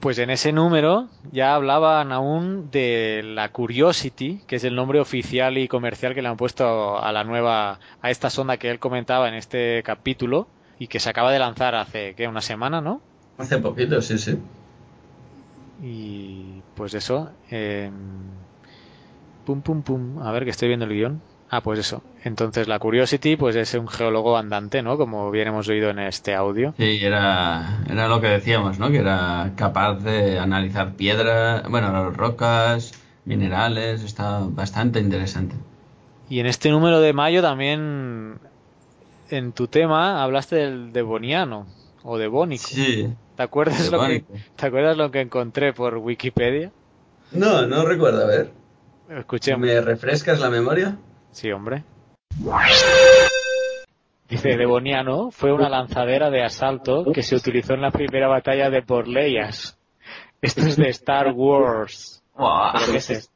Pues 0.00 0.18
en 0.18 0.28
ese 0.28 0.52
número 0.52 1.08
ya 1.32 1.54
hablaban 1.54 2.12
aún 2.12 2.70
de 2.70 3.22
la 3.24 3.50
Curiosity, 3.50 4.42
que 4.46 4.56
es 4.56 4.64
el 4.64 4.74
nombre 4.74 5.00
oficial 5.00 5.56
y 5.56 5.66
comercial 5.66 6.14
que 6.14 6.20
le 6.20 6.28
han 6.28 6.36
puesto 6.36 7.02
a 7.02 7.10
la 7.10 7.24
nueva, 7.24 7.80
a 8.02 8.10
esta 8.10 8.28
sonda 8.28 8.58
que 8.58 8.70
él 8.70 8.78
comentaba 8.78 9.28
en 9.28 9.34
este 9.34 9.82
capítulo 9.82 10.46
y 10.80 10.88
que 10.88 10.98
se 10.98 11.10
acaba 11.10 11.30
de 11.30 11.38
lanzar 11.38 11.76
hace, 11.76 12.14
¿qué? 12.16 12.26
Una 12.26 12.40
semana, 12.40 12.80
¿no? 12.80 13.00
Hace 13.38 13.58
poquito, 13.58 14.00
sí, 14.02 14.18
sí. 14.18 14.36
Y 15.82 16.62
pues 16.74 16.94
eso. 16.94 17.30
eh, 17.50 17.90
pum, 19.44 19.60
pum, 19.60 19.82
pum. 19.82 20.22
A 20.22 20.32
ver, 20.32 20.44
que 20.44 20.50
estoy 20.50 20.68
viendo 20.68 20.86
el 20.86 20.92
guion. 20.92 21.20
Ah, 21.50 21.60
pues 21.60 21.78
eso. 21.78 22.02
Entonces 22.24 22.66
la 22.68 22.78
Curiosity 22.78 23.36
pues 23.36 23.56
es 23.56 23.74
un 23.74 23.88
geólogo 23.88 24.36
andante, 24.36 24.82
¿no? 24.82 24.96
Como 24.96 25.30
bien 25.30 25.48
hemos 25.48 25.68
oído 25.68 25.90
en 25.90 25.98
este 25.98 26.34
audio. 26.34 26.74
Sí, 26.78 27.00
era, 27.02 27.80
era 27.90 28.08
lo 28.08 28.20
que 28.20 28.28
decíamos, 28.28 28.78
¿no? 28.78 28.90
Que 28.90 28.98
era 28.98 29.50
capaz 29.56 29.96
de 29.96 30.38
analizar 30.38 30.92
piedra, 30.94 31.62
bueno, 31.68 32.10
rocas, 32.10 32.92
minerales, 33.24 34.02
está 34.02 34.40
bastante 34.44 35.00
interesante. 35.00 35.56
Y 36.28 36.38
en 36.38 36.46
este 36.46 36.70
número 36.70 37.00
de 37.00 37.12
mayo 37.12 37.42
también 37.42 38.38
en 39.36 39.52
tu 39.52 39.68
tema 39.68 40.22
hablaste 40.22 40.56
del 40.56 40.92
devoniano 40.92 41.66
o 42.02 42.18
devónico. 42.18 42.64
Sí. 42.68 43.12
¿Te 43.36 43.42
acuerdas, 43.42 43.90
lo 43.90 43.98
que, 44.00 44.06
Devónico. 44.06 44.34
¿Te 44.56 44.66
acuerdas 44.66 44.96
lo 44.96 45.10
que 45.10 45.20
encontré 45.20 45.72
por 45.72 45.96
Wikipedia? 45.96 46.72
No, 47.32 47.66
no 47.66 47.84
recuerdo, 47.84 48.22
a 48.22 48.26
ver. 48.26 48.50
Escuchemos. 49.08 49.66
¿Me 49.66 49.80
refrescas 49.80 50.40
la 50.40 50.50
memoria? 50.50 50.98
Sí, 51.32 51.50
hombre. 51.50 51.84
Dice, 54.28 54.56
Devoniano 54.56 55.30
fue 55.30 55.52
una 55.52 55.68
lanzadera 55.68 56.30
de 56.30 56.42
asalto 56.44 57.04
que 57.12 57.22
se 57.22 57.34
utilizó 57.34 57.74
en 57.74 57.82
la 57.82 57.90
primera 57.90 58.28
batalla 58.28 58.70
de 58.70 58.80
Borleias. 58.80 59.76
Esto 60.40 60.60
es 60.62 60.76
de 60.76 60.88
Star 60.90 61.32
Wars. 61.34 62.22
Buah. 62.34 62.72
¿Pero 62.74 62.92
qué 62.92 62.98
es 62.98 63.10
esto? 63.10 63.32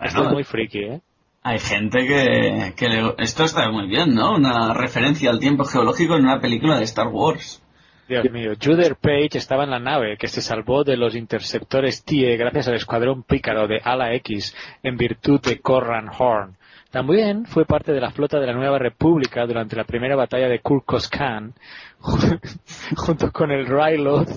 Es 0.00 0.14
muy 0.14 0.44
friki, 0.44 0.78
¿eh? 0.78 1.00
Hay 1.42 1.58
gente 1.58 2.06
que, 2.06 2.74
que 2.76 2.88
le- 2.88 3.14
Esto 3.18 3.44
está 3.44 3.70
muy 3.70 3.86
bien, 3.86 4.14
¿no? 4.14 4.34
Una 4.34 4.74
referencia 4.74 5.30
al 5.30 5.38
tiempo 5.40 5.64
geológico 5.64 6.16
en 6.16 6.24
una 6.24 6.40
película 6.40 6.76
de 6.78 6.84
Star 6.84 7.08
Wars. 7.08 7.62
Dios 8.08 8.30
mío, 8.30 8.52
Juder 8.62 8.96
Page 8.96 9.38
estaba 9.38 9.62
en 9.64 9.70
la 9.70 9.78
nave 9.78 10.16
que 10.18 10.26
se 10.26 10.42
salvó 10.42 10.82
de 10.84 10.96
los 10.96 11.14
interceptores 11.14 12.04
TIE 12.04 12.36
gracias 12.36 12.66
al 12.68 12.74
escuadrón 12.74 13.22
pícaro 13.22 13.68
de 13.68 13.80
Ala 13.84 14.12
X 14.14 14.54
en 14.82 14.96
virtud 14.96 15.40
de 15.40 15.60
Corran 15.60 16.10
Horn. 16.18 16.56
También 16.90 17.46
fue 17.46 17.64
parte 17.66 17.92
de 17.92 18.00
la 18.00 18.10
flota 18.10 18.40
de 18.40 18.46
la 18.48 18.52
Nueva 18.52 18.78
República 18.78 19.46
durante 19.46 19.76
la 19.76 19.84
primera 19.84 20.16
batalla 20.16 20.48
de 20.48 20.58
Kurkoskan. 20.58 21.54
Junto 22.96 23.30
con 23.30 23.52
el 23.52 23.66
Ryloth, 23.66 24.28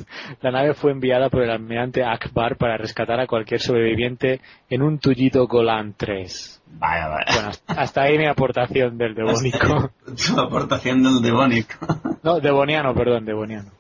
la 0.41 0.51
nave 0.51 0.73
fue 0.75 0.91
enviada 0.91 1.29
por 1.29 1.41
el 1.41 1.49
almirante 1.49 2.03
Akbar 2.03 2.57
para 2.57 2.77
rescatar 2.77 3.19
a 3.19 3.25
cualquier 3.27 3.59
sobreviviente 3.59 4.39
en 4.69 4.83
un 4.83 4.99
tullido 4.99 5.47
Golan 5.47 5.95
3. 5.97 6.61
Vaya, 6.75 7.07
vaya. 7.07 7.25
Bueno, 7.33 7.49
hasta- 7.67 8.01
ahí 8.03 8.17
mi 8.19 8.27
aportación 8.27 8.97
del 8.97 9.15
devónico. 9.15 9.91
Tu 10.05 10.39
aportación 10.39 11.01
del 11.01 11.21
devónico. 11.21 11.73
No, 12.21 12.39
devoniano, 12.39 12.93
perdón, 12.93 13.25
devoniano. 13.25 13.71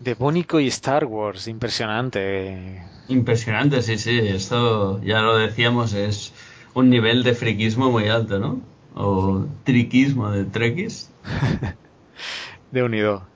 Devónico 0.00 0.60
y 0.60 0.68
Star 0.68 1.04
Wars, 1.04 1.48
impresionante. 1.48 2.82
Impresionante, 3.08 3.82
sí, 3.82 3.98
sí. 3.98 4.18
Esto, 4.18 5.02
ya 5.02 5.20
lo 5.20 5.36
decíamos, 5.36 5.92
es 5.92 6.32
un 6.74 6.90
nivel 6.90 7.24
de 7.24 7.34
friquismo 7.34 7.90
muy 7.90 8.08
alto, 8.08 8.38
¿no? 8.38 8.60
O 8.94 9.46
triquismo 9.64 10.30
de 10.30 10.44
trekkies. 10.44 11.10
De 12.70 12.82
unido. 12.82 13.26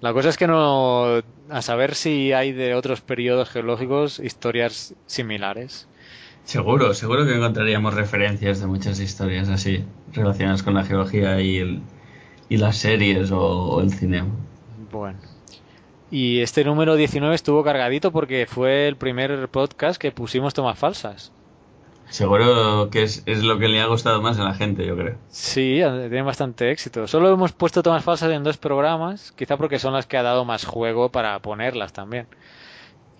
La 0.00 0.12
cosa 0.12 0.28
es 0.28 0.36
que 0.36 0.46
no. 0.46 1.20
A 1.50 1.62
saber 1.62 1.94
si 1.94 2.32
hay 2.32 2.52
de 2.52 2.74
otros 2.74 3.00
periodos 3.00 3.50
geológicos 3.50 4.20
historias 4.20 4.94
similares. 5.06 5.88
Seguro, 6.44 6.94
seguro 6.94 7.26
que 7.26 7.34
encontraríamos 7.34 7.94
referencias 7.94 8.60
de 8.60 8.66
muchas 8.66 9.00
historias 9.00 9.48
así, 9.48 9.84
relacionadas 10.12 10.62
con 10.62 10.74
la 10.74 10.84
geología 10.84 11.40
y, 11.40 11.58
el, 11.58 11.82
y 12.48 12.58
las 12.58 12.76
series 12.76 13.30
o, 13.30 13.40
o 13.40 13.80
el 13.80 13.92
cine. 13.92 14.24
Bueno. 14.90 15.18
Y 16.10 16.40
este 16.40 16.64
número 16.64 16.96
19 16.96 17.34
estuvo 17.34 17.62
cargadito 17.62 18.12
porque 18.12 18.46
fue 18.46 18.88
el 18.88 18.96
primer 18.96 19.48
podcast 19.48 20.00
que 20.00 20.10
pusimos 20.10 20.54
tomas 20.54 20.78
falsas. 20.78 21.32
Seguro 22.08 22.88
que 22.90 23.02
es, 23.02 23.22
es 23.26 23.42
lo 23.42 23.58
que 23.58 23.68
le 23.68 23.82
ha 23.82 23.86
gustado 23.86 24.22
más 24.22 24.38
a 24.38 24.44
la 24.44 24.54
gente, 24.54 24.86
yo 24.86 24.96
creo. 24.96 25.16
Sí, 25.28 25.80
tiene 25.82 26.22
bastante 26.22 26.70
éxito. 26.70 27.06
Solo 27.06 27.30
hemos 27.30 27.52
puesto 27.52 27.82
tomas 27.82 28.02
falsas 28.02 28.32
en 28.32 28.42
dos 28.42 28.56
programas, 28.56 29.32
quizá 29.32 29.58
porque 29.58 29.78
son 29.78 29.92
las 29.92 30.06
que 30.06 30.16
ha 30.16 30.22
dado 30.22 30.46
más 30.46 30.64
juego 30.64 31.10
para 31.10 31.38
ponerlas 31.40 31.92
también. 31.92 32.26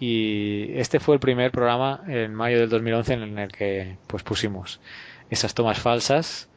Y 0.01 0.73
este 0.79 1.01
fue 1.01 1.17
el 1.17 1.21
primer 1.21 1.51
programa 1.51 2.01
en 2.07 2.35
mayo 2.35 2.61
del 2.61 2.71
2011 2.71 3.13
en 3.13 3.39
el 3.39 3.53
que 3.53 3.99
pues 4.07 4.23
pusimos 4.23 4.81
esas 5.29 5.53
tomas 5.53 5.79
falsas 5.79 6.49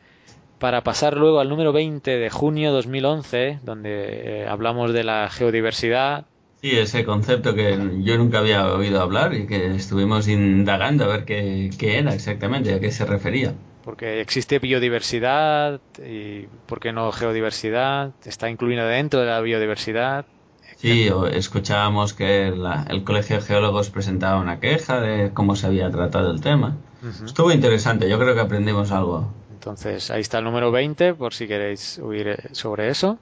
para 0.62 0.84
pasar 0.84 1.18
luego 1.18 1.40
al 1.42 1.50
número 1.50 1.74
20 1.74 2.12
de 2.18 2.30
junio 2.30 2.72
2011 2.72 3.60
donde 3.64 4.44
eh, 4.44 4.48
hablamos 4.48 4.94
de 4.94 5.04
la 5.04 5.30
geodiversidad 5.30 6.26
Sí, 6.62 6.78
ese 6.78 7.04
concepto 7.06 7.56
que 7.56 7.76
yo 8.04 8.18
nunca 8.20 8.38
había 8.38 8.72
oído 8.72 9.02
hablar 9.02 9.34
y 9.34 9.48
que 9.48 9.76
estuvimos 9.76 10.28
indagando 10.28 11.06
a 11.06 11.08
ver 11.08 11.26
qué, 11.26 11.72
qué 11.80 11.98
era 11.98 12.14
exactamente, 12.14 12.74
a 12.76 12.80
qué 12.80 12.92
se 12.92 13.06
refería. 13.06 13.54
porque 13.84 14.22
existe 14.22 14.60
biodiversidad 14.60 15.82
y 15.98 16.44
por 16.68 16.80
qué 16.80 16.94
no 16.94 17.12
geodiversidad 17.12 18.12
está 18.26 18.48
incluido 18.50 18.86
dentro 18.86 19.22
de 19.22 19.26
la 19.26 19.42
biodiversidad 19.42 20.26
Sí, 20.78 21.10
escuchábamos 21.34 22.14
que 22.14 22.52
la- 22.56 22.86
el 22.90 23.04
Colegio 23.04 23.38
de 23.38 23.42
Geólogos 23.42 23.90
presentaba 23.90 24.40
una 24.40 24.60
queja 24.60 25.00
de 25.02 25.32
cómo 25.34 25.56
se 25.56 25.68
había 25.68 25.90
tratado 25.92 26.32
el 26.32 26.42
tema. 26.42 26.78
Ujú. 27.02 27.26
Estuvo 27.26 27.52
interesante, 27.52 28.10
yo 28.10 28.18
creo 28.20 28.34
que 28.36 28.42
aprendimos 28.42 28.92
algo. 28.92 29.28
Entonces, 29.62 30.10
ahí 30.10 30.22
está 30.22 30.40
el 30.40 30.46
número 30.46 30.72
20, 30.72 31.14
por 31.14 31.36
si 31.36 31.48
queréis 31.48 32.00
oír 32.00 32.30
eh, 32.30 32.38
sobre 32.52 32.90
eso. 32.90 33.20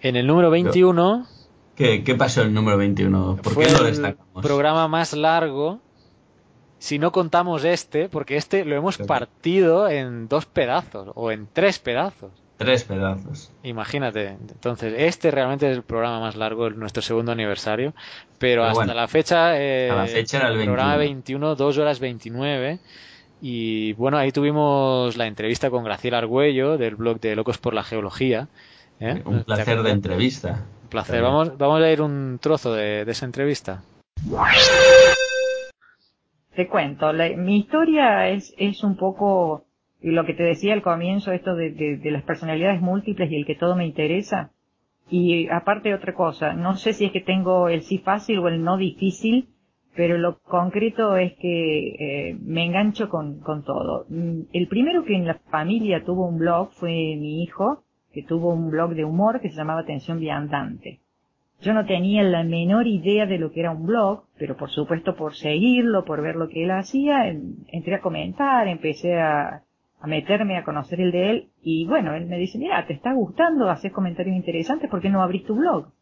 En 0.00 0.16
el 0.16 0.26
número 0.26 0.50
21 0.50 1.28
¿Qué, 1.76 2.02
qué 2.02 2.16
pasó 2.16 2.42
el 2.42 2.52
número 2.52 2.76
21? 2.76 3.38
¿Por 3.40 3.52
fue 3.54 3.66
qué 3.66 3.70
lo 3.72 3.78
el 3.78 3.84
destacamos? 3.86 4.42
programa 4.42 4.88
más 4.88 5.12
largo, 5.12 5.78
si 6.80 6.98
no 6.98 7.12
contamos 7.12 7.62
este, 7.64 8.08
porque 8.08 8.36
este 8.36 8.64
lo 8.64 8.74
hemos 8.74 8.98
partido 8.98 9.88
en 9.88 10.26
dos 10.26 10.44
pedazos, 10.46 11.12
o 11.14 11.30
en 11.30 11.46
tres 11.52 11.78
pedazos. 11.78 12.32
Tres 12.56 12.82
pedazos. 12.84 13.52
Imagínate. 13.62 14.26
Entonces, 14.28 14.92
este 14.98 15.30
realmente 15.30 15.70
es 15.70 15.76
el 15.76 15.82
programa 15.84 16.18
más 16.20 16.34
largo, 16.36 16.66
el- 16.66 16.78
nuestro 16.78 17.00
segundo 17.00 17.30
aniversario. 17.32 17.92
Pero, 17.92 18.62
Pero 18.62 18.64
hasta 18.64 18.74
bueno, 18.74 18.92
la 18.94 19.06
fecha, 19.08 19.58
eh, 19.58 19.88
a 19.90 19.94
la 19.94 20.06
fecha 20.06 20.38
era 20.38 20.48
el 20.48 20.64
programa 20.64 20.96
21. 20.96 21.46
21, 21.48 21.54
2 21.54 21.78
horas 21.78 22.00
29. 22.00 22.80
Y 23.42 23.94
bueno, 23.94 24.18
ahí 24.18 24.32
tuvimos 24.32 25.16
la 25.16 25.26
entrevista 25.26 25.70
con 25.70 25.84
Graciela 25.84 26.18
Argüello 26.18 26.76
del 26.76 26.96
blog 26.96 27.20
de 27.20 27.34
Locos 27.36 27.58
por 27.58 27.72
la 27.74 27.82
Geología. 27.82 28.48
¿eh? 29.00 29.22
Un 29.24 29.44
placer 29.44 29.82
de 29.82 29.90
entrevista. 29.90 30.64
Un 30.82 30.88
placer. 30.90 31.22
Vamos, 31.22 31.56
vamos 31.56 31.82
a 31.82 31.90
ir 31.90 32.02
un 32.02 32.38
trozo 32.40 32.74
de, 32.74 33.04
de 33.04 33.12
esa 33.12 33.24
entrevista. 33.24 33.82
Te 36.54 36.68
cuento, 36.68 37.12
la- 37.12 37.30
mi 37.36 37.58
historia 37.58 38.28
es, 38.28 38.52
es 38.58 38.82
un 38.84 38.96
poco 38.96 39.64
lo 40.02 40.26
que 40.26 40.34
te 40.34 40.42
decía 40.42 40.74
al 40.74 40.82
comienzo, 40.82 41.32
esto 41.32 41.54
de, 41.54 41.70
de- 41.70 41.96
de 41.96 42.10
las 42.10 42.22
personalidades 42.24 42.80
múltiples 42.80 43.30
y 43.30 43.36
el 43.36 43.46
que 43.46 43.54
todo 43.54 43.76
me 43.76 43.86
interesa. 43.86 44.50
Y 45.08 45.48
aparte 45.48 45.94
otra 45.94 46.14
cosa, 46.14 46.52
no 46.52 46.76
sé 46.76 46.92
si 46.92 47.04
es 47.06 47.12
que 47.12 47.20
tengo 47.20 47.68
el 47.68 47.82
sí 47.82 47.98
fácil 47.98 48.38
o 48.40 48.48
el 48.48 48.62
no 48.62 48.76
difícil, 48.76 49.48
pero 49.96 50.18
lo 50.18 50.38
concreto 50.40 51.16
es 51.16 51.32
que 51.34 51.88
eh, 52.30 52.38
me 52.42 52.64
engancho 52.64 53.08
con, 53.08 53.40
con 53.40 53.64
todo. 53.64 54.06
Mm, 54.08 54.42
El 54.52 54.68
primero 54.68 55.04
que 55.04 55.16
en 55.16 55.26
la 55.26 55.38
familia 55.50 56.04
tuvo 56.04 56.26
un 56.26 56.38
blog 56.38 56.70
fue 56.72 56.90
mi 56.90 57.42
hijo, 57.42 57.82
que 58.12 58.22
tuvo 58.22 58.52
un 58.52 58.70
blog 58.70 58.94
de 58.94 59.04
humor 59.04 59.40
que 59.40 59.50
se 59.50 59.56
llamaba 59.56 59.80
Atención 59.80 60.18
Viandante. 60.20 61.00
Yo 61.60 61.74
no 61.74 61.84
tenía 61.84 62.22
la 62.22 62.42
menor 62.42 62.86
idea 62.86 63.26
de 63.26 63.38
lo 63.38 63.50
que 63.50 63.60
era 63.60 63.72
un 63.72 63.84
blog, 63.84 64.24
pero 64.38 64.56
por 64.56 64.70
supuesto 64.70 65.14
por 65.14 65.34
seguirlo, 65.34 66.04
por 66.04 66.22
ver 66.22 66.36
lo 66.36 66.48
que 66.48 66.64
él 66.64 66.70
hacía, 66.70 67.28
entré 67.28 67.94
a 67.96 68.00
comentar, 68.00 68.66
empecé 68.66 69.20
a, 69.20 69.62
a 70.00 70.06
meterme 70.06 70.56
a 70.56 70.64
conocer 70.64 71.00
el 71.00 71.12
de 71.12 71.30
él 71.30 71.48
y 71.62 71.86
bueno, 71.86 72.14
él 72.14 72.26
me 72.26 72.38
dice, 72.38 72.58
mira, 72.58 72.86
te 72.86 72.94
está 72.94 73.12
gustando, 73.12 73.68
haces 73.68 73.92
comentarios 73.92 74.36
interesantes, 74.36 74.88
¿por 74.88 75.02
qué 75.02 75.10
no 75.10 75.22
abrís 75.22 75.44
tu 75.44 75.54
blog? 75.54 75.92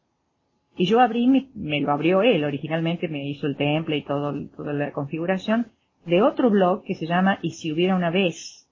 Y 0.79 0.87
yo 0.87 1.01
abrí, 1.01 1.27
me, 1.55 1.81
lo 1.81 1.91
abrió 1.91 2.23
él, 2.23 2.45
originalmente 2.45 3.09
me 3.09 3.29
hizo 3.29 3.49
el 3.49 3.57
temple 3.57 3.97
y 3.97 4.05
todo, 4.05 4.33
toda 4.57 4.73
la 4.73 4.93
configuración 4.93 5.67
de 6.07 6.23
otro 6.23 6.51
blog 6.51 6.85
que 6.85 6.95
se 6.95 7.07
llama 7.07 7.41
Y 7.43 7.51
si 7.51 7.73
hubiera 7.73 7.97
una 7.97 8.11
vez, 8.11 8.71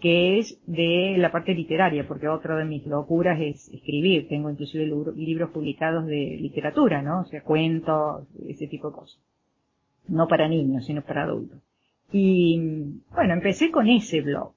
que 0.00 0.38
es 0.38 0.60
de 0.66 1.16
la 1.18 1.32
parte 1.32 1.52
literaria, 1.52 2.06
porque 2.06 2.28
otra 2.28 2.56
de 2.56 2.64
mis 2.64 2.86
locuras 2.86 3.40
es 3.40 3.68
escribir, 3.70 4.28
tengo 4.28 4.50
inclusive 4.50 4.86
libros 5.16 5.50
publicados 5.50 6.06
de 6.06 6.38
literatura, 6.40 7.02
¿no? 7.02 7.22
O 7.22 7.24
sea, 7.24 7.42
cuentos, 7.42 8.28
ese 8.48 8.68
tipo 8.68 8.90
de 8.90 8.94
cosas. 8.94 9.20
No 10.06 10.28
para 10.28 10.48
niños, 10.48 10.86
sino 10.86 11.02
para 11.02 11.24
adultos. 11.24 11.58
Y 12.12 13.00
bueno, 13.12 13.34
empecé 13.34 13.72
con 13.72 13.88
ese 13.88 14.20
blog. 14.20 14.52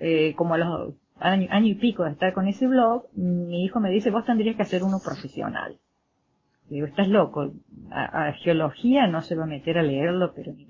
Eh, 0.00 0.34
como 0.34 0.54
a 0.54 0.58
los 0.58 0.94
año, 1.20 1.46
año 1.50 1.68
y 1.68 1.74
pico 1.76 2.02
de 2.02 2.10
estar 2.10 2.32
con 2.32 2.48
ese 2.48 2.66
blog, 2.66 3.04
mi 3.14 3.64
hijo 3.64 3.78
me 3.78 3.90
dice, 3.90 4.10
vos 4.10 4.24
tendrías 4.24 4.56
que 4.56 4.62
hacer 4.62 4.82
uno 4.82 4.98
profesional. 4.98 5.78
Digo, 6.70 6.86
estás 6.86 7.08
loco. 7.08 7.52
A, 7.90 8.32
geología 8.32 9.08
no 9.08 9.20
se 9.22 9.34
va 9.34 9.42
a 9.42 9.48
meter 9.48 9.76
a 9.76 9.82
leerlo, 9.82 10.32
pero 10.34 10.52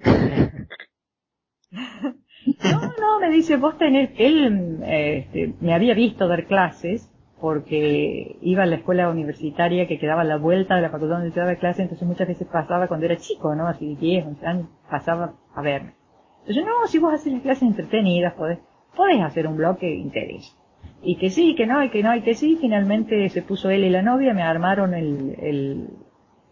No, 2.64 2.80
no, 2.98 3.20
me 3.20 3.30
dice, 3.30 3.58
vos 3.58 3.76
tenés, 3.76 4.10
él 4.16 4.80
este, 4.82 5.54
me 5.60 5.74
había 5.74 5.92
visto 5.92 6.26
dar 6.26 6.46
clases 6.46 7.12
porque 7.38 8.38
iba 8.40 8.62
a 8.62 8.66
la 8.66 8.76
escuela 8.76 9.10
universitaria 9.10 9.86
que 9.86 9.98
quedaba 9.98 10.22
a 10.22 10.24
la 10.24 10.38
vuelta 10.38 10.76
de 10.76 10.82
la 10.82 10.90
facultad 10.90 11.16
donde 11.16 11.30
te 11.32 11.40
daba 11.40 11.54
clase, 11.56 11.82
entonces 11.82 12.08
muchas 12.08 12.28
veces 12.28 12.48
pasaba 12.48 12.88
cuando 12.88 13.06
era 13.06 13.16
chico, 13.16 13.54
¿no? 13.54 13.66
Así 13.66 13.94
de 13.94 14.00
10, 14.00 14.26
11 14.26 14.46
años, 14.46 14.68
pasaba 14.90 15.34
a 15.54 15.62
verme. 15.62 15.94
Entonces, 16.40 16.64
no, 16.64 16.86
si 16.86 16.98
vos 16.98 17.12
haces 17.14 17.32
las 17.32 17.42
clases 17.42 17.62
entretenidas, 17.62 18.34
podés, 18.34 18.58
podés 18.96 19.20
hacer 19.20 19.46
un 19.46 19.56
blog 19.56 19.78
que 19.78 19.94
interese. 19.94 20.59
Y 21.02 21.16
que 21.16 21.30
sí, 21.30 21.54
que 21.54 21.66
no, 21.66 21.82
y 21.82 21.90
que 21.90 22.02
no, 22.02 22.14
y 22.14 22.22
que 22.22 22.34
sí, 22.34 22.58
finalmente 22.60 23.28
se 23.30 23.42
puso 23.42 23.70
él 23.70 23.84
y 23.84 23.90
la 23.90 24.02
novia, 24.02 24.34
me 24.34 24.42
armaron 24.42 24.94
el, 24.94 25.34
el 25.40 25.88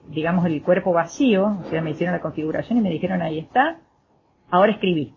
digamos, 0.09 0.47
el 0.47 0.63
cuerpo 0.63 0.93
vacío, 0.93 1.59
o 1.65 1.69
sea, 1.69 1.83
me 1.83 1.91
hicieron 1.91 2.15
la 2.15 2.23
configuración 2.23 2.79
y 2.79 2.83
me 2.83 2.91
dijeron, 2.91 3.23
ahí 3.23 3.39
está, 3.39 3.79
ahora 4.51 4.73
escribí. 4.73 5.15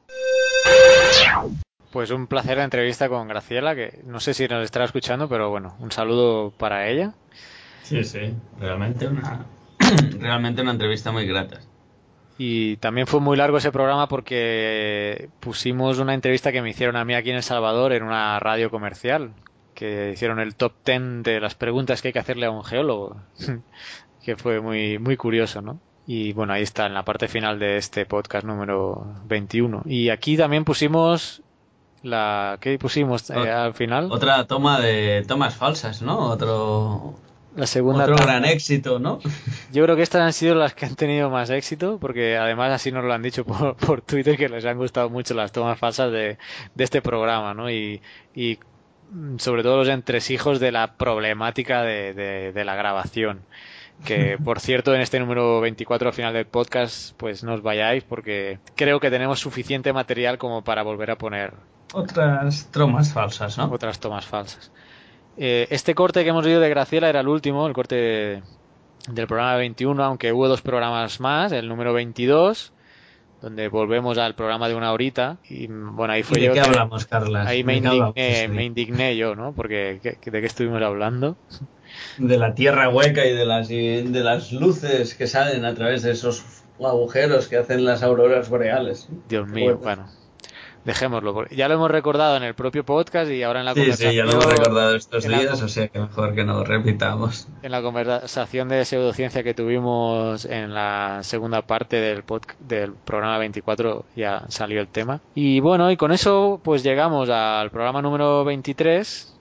Pues 1.91 2.11
un 2.11 2.27
placer 2.27 2.57
la 2.57 2.63
entrevista 2.63 3.09
con 3.09 3.27
Graciela, 3.27 3.75
que 3.75 3.99
no 4.05 4.19
sé 4.19 4.33
si 4.33 4.47
nos 4.47 4.63
estará 4.63 4.85
escuchando, 4.85 5.27
pero 5.27 5.49
bueno, 5.49 5.75
un 5.79 5.91
saludo 5.91 6.51
para 6.51 6.87
ella. 6.87 7.13
Sí, 7.83 8.03
sí, 8.03 8.33
realmente 8.59 9.07
una, 9.07 9.45
realmente 10.19 10.61
una 10.61 10.71
entrevista 10.71 11.11
muy 11.11 11.25
grata. 11.25 11.59
Y 12.43 12.77
también 12.77 13.05
fue 13.05 13.19
muy 13.19 13.37
largo 13.37 13.57
ese 13.57 13.71
programa 13.71 14.07
porque 14.07 15.29
pusimos 15.41 15.99
una 15.99 16.15
entrevista 16.15 16.51
que 16.51 16.63
me 16.63 16.71
hicieron 16.71 16.95
a 16.95 17.05
mí 17.05 17.13
aquí 17.13 17.29
en 17.29 17.35
El 17.35 17.43
Salvador 17.43 17.93
en 17.93 18.01
una 18.01 18.39
radio 18.39 18.71
comercial, 18.71 19.33
que 19.75 20.09
hicieron 20.13 20.39
el 20.39 20.55
top 20.55 20.73
10 20.83 21.21
de 21.21 21.39
las 21.39 21.53
preguntas 21.53 22.01
que 22.01 22.07
hay 22.07 22.13
que 22.13 22.17
hacerle 22.17 22.47
a 22.47 22.49
un 22.49 22.63
geólogo, 22.63 23.17
que 24.25 24.37
fue 24.37 24.59
muy, 24.59 24.97
muy 24.97 25.17
curioso, 25.17 25.61
¿no? 25.61 25.79
Y 26.07 26.33
bueno, 26.33 26.53
ahí 26.53 26.63
está 26.63 26.87
en 26.87 26.95
la 26.95 27.05
parte 27.05 27.27
final 27.27 27.59
de 27.59 27.77
este 27.77 28.07
podcast 28.07 28.43
número 28.43 29.05
21. 29.27 29.83
Y 29.85 30.09
aquí 30.09 30.35
también 30.35 30.65
pusimos 30.65 31.43
la 32.01 32.57
¿qué 32.59 32.79
pusimos 32.79 33.29
eh, 33.29 33.51
al 33.51 33.75
final? 33.75 34.11
Otra 34.11 34.47
toma 34.47 34.79
de 34.79 35.23
tomas 35.27 35.53
falsas, 35.53 36.01
¿no? 36.01 36.17
Otro 36.17 37.13
la 37.55 37.67
segunda 37.67 38.03
otro 38.03 38.15
gran 38.15 38.45
éxito, 38.45 38.99
¿no? 38.99 39.19
Yo 39.71 39.83
creo 39.83 39.95
que 39.95 40.03
estas 40.03 40.21
han 40.21 40.33
sido 40.33 40.55
las 40.55 40.73
que 40.73 40.85
han 40.85 40.95
tenido 40.95 41.29
más 41.29 41.49
éxito, 41.49 41.97
porque 41.99 42.37
además 42.37 42.71
así 42.71 42.91
nos 42.91 43.03
lo 43.03 43.13
han 43.13 43.21
dicho 43.21 43.45
por, 43.45 43.75
por 43.75 44.01
Twitter 44.01 44.37
que 44.37 44.49
les 44.49 44.65
han 44.65 44.77
gustado 44.77 45.09
mucho 45.09 45.33
las 45.33 45.51
tomas 45.51 45.77
falsas 45.77 46.11
de, 46.11 46.37
de 46.75 46.83
este 46.83 47.01
programa, 47.01 47.53
¿no? 47.53 47.69
Y, 47.69 48.01
y 48.33 48.59
sobre 49.37 49.63
todo 49.63 49.77
los 49.77 49.89
entresijos 49.89 50.59
de 50.59 50.71
la 50.71 50.95
problemática 50.95 51.81
de, 51.81 52.13
de, 52.13 52.51
de 52.53 52.65
la 52.65 52.75
grabación 52.75 53.41
que 54.05 54.37
por 54.43 54.61
cierto 54.61 54.95
en 54.95 55.01
este 55.01 55.19
número 55.19 55.59
24 55.59 56.07
al 56.07 56.13
final 56.13 56.33
del 56.33 56.45
podcast 56.45 57.13
pues 57.17 57.43
no 57.43 57.53
os 57.53 57.61
vayáis 57.61 58.05
porque 58.05 58.59
creo 58.75 59.01
que 59.01 59.11
tenemos 59.11 59.41
suficiente 59.41 59.91
material 59.91 60.37
como 60.37 60.63
para 60.63 60.83
volver 60.83 61.11
a 61.11 61.17
poner 61.17 61.53
otras 61.93 62.69
tomas 62.71 63.11
falsas, 63.13 63.57
¿no? 63.57 63.65
Otras 63.71 63.99
tomas 63.99 64.25
falsas. 64.25 64.71
Eh, 65.37 65.67
este 65.69 65.95
corte 65.95 66.23
que 66.23 66.29
hemos 66.29 66.45
oído 66.45 66.59
de 66.59 66.69
Graciela 66.69 67.09
era 67.09 67.21
el 67.21 67.27
último, 67.27 67.67
el 67.67 67.73
corte 67.73 68.43
del 69.09 69.27
programa 69.27 69.55
21, 69.55 70.03
aunque 70.03 70.31
hubo 70.33 70.47
dos 70.47 70.61
programas 70.61 71.19
más, 71.19 71.51
el 71.51 71.67
número 71.67 71.93
22 71.93 72.73
donde 73.41 73.69
volvemos 73.69 74.19
al 74.19 74.35
programa 74.35 74.67
de 74.69 74.75
una 74.75 74.93
horita 74.93 75.37
y 75.49 75.65
bueno 75.65 76.13
ahí 76.13 76.21
fue 76.21 76.39
¿Y 76.39 76.47
de 76.47 76.53
qué 76.53 76.59
hablamos 76.59 77.07
Carla? 77.07 77.41
ahí 77.47 77.63
me 77.63 77.77
indigné, 77.77 78.47
me 78.47 78.65
indigné 78.65 79.17
yo 79.17 79.35
no 79.35 79.51
porque 79.53 79.99
de 79.99 80.41
qué 80.41 80.45
estuvimos 80.45 80.79
hablando 80.83 81.35
de 82.17 82.37
la 82.37 82.53
tierra 82.53 82.89
hueca 82.89 83.25
y 83.25 83.33
de 83.33 83.45
las, 83.45 83.67
de 83.67 84.21
las 84.23 84.51
luces 84.51 85.15
que 85.15 85.27
salen 85.27 85.65
a 85.65 85.73
través 85.73 86.03
de 86.03 86.11
esos 86.11 86.43
agujeros 86.79 87.47
que 87.47 87.57
hacen 87.57 87.85
las 87.85 88.03
auroras 88.03 88.49
boreales. 88.49 89.07
Dios 89.29 89.47
mío, 89.47 89.77
bueno. 89.77 90.07
Dejémoslo, 90.85 91.47
ya 91.49 91.67
lo 91.67 91.75
hemos 91.75 91.91
recordado 91.91 92.37
en 92.37 92.43
el 92.43 92.55
propio 92.55 92.83
podcast 92.83 93.29
y 93.31 93.43
ahora 93.43 93.59
en 93.59 93.65
la 93.65 93.73
conversación. 93.73 94.11
Sí, 94.11 94.17
ya 94.17 94.25
lo 94.25 94.31
hemos 94.31 94.45
recordado 94.45 94.95
estos 94.95 95.27
días, 95.27 95.61
o 95.61 95.67
sea 95.67 95.87
que 95.87 95.99
mejor 95.99 96.33
que 96.33 96.43
no 96.43 96.55
lo 96.55 96.63
repitamos. 96.63 97.47
En 97.61 97.71
la 97.71 97.81
conversación 97.81 98.69
de 98.69 98.83
pseudociencia 98.85 99.43
que 99.43 99.53
tuvimos 99.53 100.45
en 100.45 100.73
la 100.73 101.19
segunda 101.21 101.61
parte 101.61 101.97
del, 101.97 102.23
del 102.59 102.93
programa 102.93 103.37
24 103.37 104.05
ya 104.15 104.45
salió 104.49 104.81
el 104.81 104.87
tema. 104.87 105.21
Y 105.35 105.59
bueno, 105.59 105.91
y 105.91 105.97
con 105.97 106.11
eso 106.11 106.59
pues 106.63 106.83
llegamos 106.83 107.29
al 107.29 107.69
programa 107.69 108.01
número 108.01 108.43
23 108.43 109.31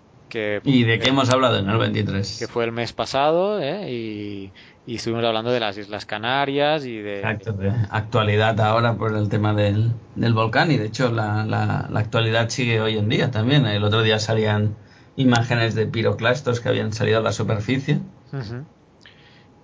¿Y 0.65 0.85
de 0.85 0.99
qué 0.99 1.09
hemos 1.09 1.31
hablado 1.31 1.59
en 1.59 1.69
el 1.69 1.79
23? 1.79 2.39
Que 2.39 2.47
fue 2.47 2.65
el 2.65 2.73
mes 2.73 2.93
pasado, 2.93 3.61
¿eh? 3.61 3.91
y, 3.91 4.53
estuvimos 4.87 5.25
hablando 5.25 5.51
de 5.51 5.61
las 5.61 5.77
Islas 5.77 6.07
Canarias 6.07 6.85
y 6.85 6.99
de... 6.99 7.19
Exacto, 7.19 7.53
de 7.53 7.73
actualidad 7.91 8.61
ahora 8.61 8.95
por 8.95 9.17
el 9.17 9.29
tema 9.29 9.55
del, 9.55 9.93
volcán, 10.17 10.71
y 10.71 10.79
de 10.79 10.87
hecho 10.87 11.11
la, 11.11 11.45
la, 11.45 11.89
actualidad 11.99 12.49
sigue 12.49 12.81
hoy 12.81 12.97
en 12.99 13.09
día 13.09 13.31
también. 13.31 13.67
El 13.67 13.85
otro 13.85 14.03
día 14.03 14.19
salían 14.19 14.75
imágenes 15.17 15.75
de 15.75 15.87
piroclastos 15.87 16.61
que 16.61 16.69
habían 16.69 16.93
salido 16.93 17.19
a 17.19 17.23
la 17.23 17.33
superficie. 17.33 18.01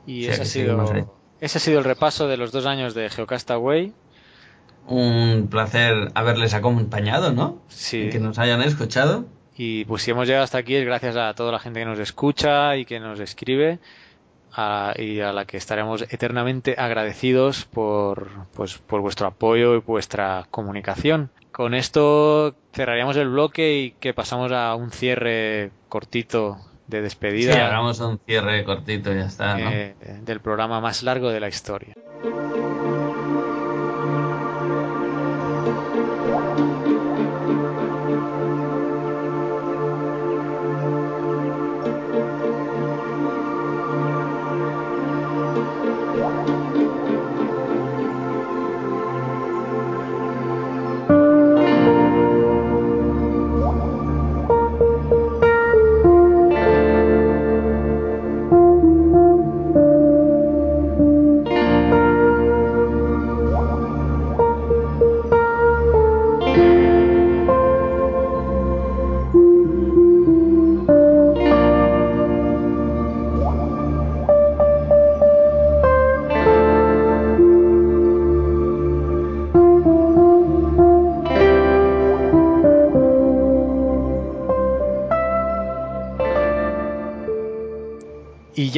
Y 0.06 0.26
ese, 0.26 0.42
ha 0.42 0.44
sido, 0.44 1.08
ese 1.40 1.58
ha 1.58 1.60
sido 1.60 1.78
el 1.78 1.84
repaso 1.84 2.28
de 2.28 2.36
los 2.36 2.52
dos 2.52 2.66
años 2.66 2.94
de 2.94 3.08
Geocastaway. 3.08 3.92
Un 4.86 5.48
placer 5.50 6.12
haberles 6.14 6.54
acompañado, 6.54 7.32
¿no? 7.32 7.60
Sí. 7.68 8.10
que 8.10 8.20
nos 8.20 8.38
hayan 8.38 8.62
escuchado. 8.62 9.24
Y 9.56 9.86
pues 9.86 10.02
si 10.02 10.10
hemos 10.10 10.28
llegado 10.28 10.44
hasta 10.44 10.58
aquí 10.58 10.76
es 10.76 10.84
gracias 10.84 11.16
a 11.16 11.34
toda 11.34 11.50
la 11.50 11.58
gente 11.58 11.80
que 11.80 11.86
nos 11.86 11.98
escucha 11.98 12.76
y 12.76 12.84
que 12.84 13.00
nos 13.00 13.18
escribe 13.18 13.80
y 14.96 15.20
a 15.20 15.32
la 15.32 15.44
que 15.44 15.56
estaremos 15.56 16.02
eternamente 16.02 16.76
agradecidos 16.78 17.64
por, 17.64 18.28
pues, 18.54 18.78
por 18.78 19.00
vuestro 19.00 19.26
apoyo 19.26 19.74
y 19.74 19.78
vuestra 19.78 20.46
comunicación. 20.50 21.30
Con 21.52 21.74
esto 21.74 22.54
cerraríamos 22.72 23.16
el 23.16 23.28
bloque 23.28 23.78
y 23.78 23.90
que 23.92 24.14
pasamos 24.14 24.52
a 24.52 24.74
un 24.74 24.90
cierre 24.90 25.70
cortito 25.88 26.58
de 26.86 27.02
despedida. 27.02 27.52
Sí, 27.52 27.58
hagamos 27.58 28.00
un 28.00 28.18
cierre 28.18 28.64
cortito 28.64 29.12
y 29.12 29.16
ya 29.16 29.26
está. 29.26 29.56
Eh, 29.58 29.94
del 30.22 30.40
programa 30.40 30.80
más 30.80 31.02
largo 31.02 31.30
de 31.30 31.40
la 31.40 31.48
historia. 31.48 31.94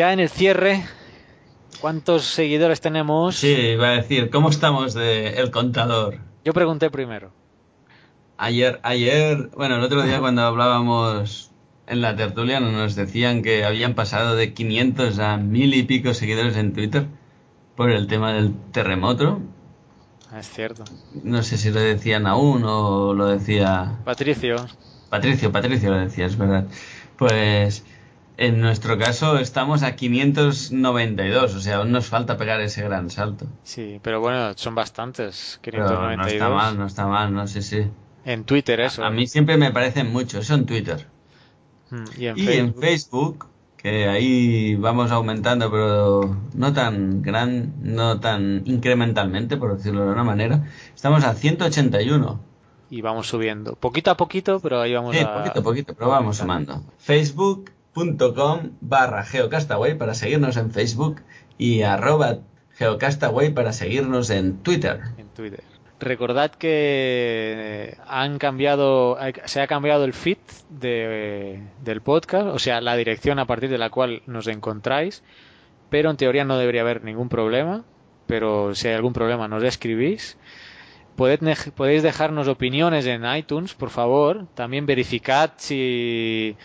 Ya 0.09 0.15
en 0.15 0.21
el 0.21 0.31
cierre, 0.31 0.85
¿cuántos 1.81 2.25
seguidores 2.25 2.81
tenemos? 2.81 3.37
Sí, 3.37 3.49
iba 3.49 3.89
a 3.89 3.93
decir, 3.93 4.31
¿cómo 4.31 4.49
estamos 4.49 4.95
de 4.95 5.35
el 5.35 5.51
contador? 5.51 6.19
Yo 6.45 6.55
pregunté 6.55 6.91
primero. 6.91 7.31
Ayer, 8.39 8.81
ayer, 8.85 9.51
bueno, 9.55 9.77
el 9.77 9.83
otro 9.83 10.03
día 10.03 10.19
cuando 10.21 10.43
hablábamos 10.43 11.51
en 11.87 12.01
la 12.01 12.17
tertulia 12.17 12.59
nos 12.59 12.95
decían 12.95 13.43
que 13.43 13.67
habían 13.67 13.95
pasado 13.95 14.35
de 14.35 14.55
500 14.55 15.19
a 15.19 15.37
mil 15.37 15.75
y 15.75 15.83
pico 15.83 16.15
seguidores 16.15 16.57
en 16.57 16.73
Twitter 16.73 17.07
por 17.77 17.91
el 17.91 18.07
tema 18.07 18.33
del 18.33 18.55
terremoto. 18.73 19.43
Ah, 20.33 20.41
es 20.41 20.49
cierto. 20.51 20.85
No 21.23 21.43
sé 21.43 21.59
si 21.59 21.71
lo 21.71 21.81
decían 21.81 22.27
aún 22.27 22.65
o 22.65 23.13
lo 23.13 23.27
decía... 23.27 23.99
Patricio. 24.05 24.57
Patricio, 25.11 25.53
Patricio 25.53 25.91
lo 25.91 25.99
decía, 25.99 26.27
es 26.27 26.37
verdad. 26.37 26.67
Pues 27.17 27.85
en 28.39 28.61
nuestro 28.61 28.97
caso 28.99 29.37
estamos 29.39 29.83
a 29.83 29.95
592, 29.97 31.55
o 31.55 31.61
sea, 31.61 31.77
aún 31.79 31.93
nos 31.93 32.07
falta 32.07 32.37
pegar 32.39 32.61
ese 32.61 32.83
gran 32.83 33.11
salto. 33.11 33.47
Sí, 33.65 34.01
pero 34.03 34.21
bueno, 34.21 34.53
son 34.57 34.75
bastantes. 34.75 35.61
Pero 35.63 35.85
592. 35.85 36.17
no 36.17 36.27
está 36.27 36.49
mal, 36.49 36.79
no 36.79 36.87
está 36.87 37.07
mal, 37.07 37.35
no 37.35 37.47
sé 37.47 37.63
si. 37.63 37.87
En 38.25 38.45
Twitter 38.45 38.81
eso. 38.81 39.05
A 39.05 39.11
mí 39.11 39.27
siempre 39.27 39.57
me 39.57 39.71
parecen 39.73 40.11
muchos, 40.13 40.45
eso 40.45 40.55
en 40.55 40.67
Twitter. 40.67 41.07
Mm, 41.91 42.05
Y 42.19 42.27
en 42.27 42.39
y 42.39 42.43
Facebook. 42.47 42.59
en 42.75 42.75
Facebook, 42.81 43.47
que 43.77 44.09
ahí 44.09 44.75
vamos 44.77 45.11
aumentando, 45.11 45.71
pero 45.71 46.37
no 46.55 46.73
tan 46.73 47.23
gran, 47.23 47.75
no 47.83 48.21
tan 48.21 48.63
incrementalmente, 48.67 49.57
por 49.57 49.77
decirlo 49.77 50.05
de 50.05 50.13
una 50.13 50.25
manera, 50.25 50.65
estamos 50.95 51.25
a 51.25 51.35
181. 51.35 52.41
Y 52.91 53.03
vamos 53.03 53.29
subiendo. 53.29 53.75
Poquito 53.77 54.11
a 54.11 54.17
poquito, 54.17 54.61
pero 54.61 54.81
ahí 54.81 54.95
vamos 54.95 55.15
Sí, 55.15 55.23
a... 55.23 55.35
poquito 55.35 55.61
a 55.61 55.63
poquito, 55.63 55.95
pero 55.95 56.09
vamos 56.11 56.37
sumando. 56.39 56.83
Facebook.com 57.95 58.71
barra 58.81 59.25
Geocastaway 59.25 59.97
para 59.97 60.15
seguirnos 60.15 60.57
en 60.57 60.71
Facebook 60.71 61.23
y 61.57 61.83
arroba 61.83 62.39
Geocastaway 62.77 63.51
para 63.51 63.73
seguirnos 63.73 64.31
en 64.31 64.59
Twitter. 64.59 65.01
en 65.17 65.29
Twitter. 65.29 65.65
Recordad 66.01 66.53
que 66.53 67.97
han 68.07 68.39
cambiado, 68.39 69.19
se 69.47 69.61
ha 69.61 69.67
cambiado 69.67 70.05
el 70.05 70.13
feed 70.13 70.39
de, 70.71 71.61
del 71.83 72.03
podcast, 72.03 72.47
o 72.47 72.59
sea, 72.61 72.81
la 72.81 72.95
dirección 72.95 73.41
a 73.41 73.47
partir 73.47 73.69
de 73.69 73.79
la 73.79 73.91
cual 73.91 74.23
nos 74.27 74.47
encontráis, 74.47 75.25
pero 75.91 76.11
en 76.11 76.17
teoría 76.17 76.45
no 76.45 76.57
debería 76.57 76.83
haber 76.83 77.03
ningún 77.03 77.29
problema, 77.29 77.85
pero 78.29 78.77
si 78.77 78.87
hay 78.87 78.95
algún 78.95 79.13
problema 79.13 79.49
nos 79.49 79.65
escribís. 79.65 80.39
Podéis 81.17 82.05
dejarnos 82.05 82.47
opiniones 82.47 83.05
en 83.07 83.25
iTunes, 83.35 83.75
por 83.75 83.91
favor. 83.91 84.47
También 84.55 84.87
verificad 84.87 85.51
si 85.57 86.57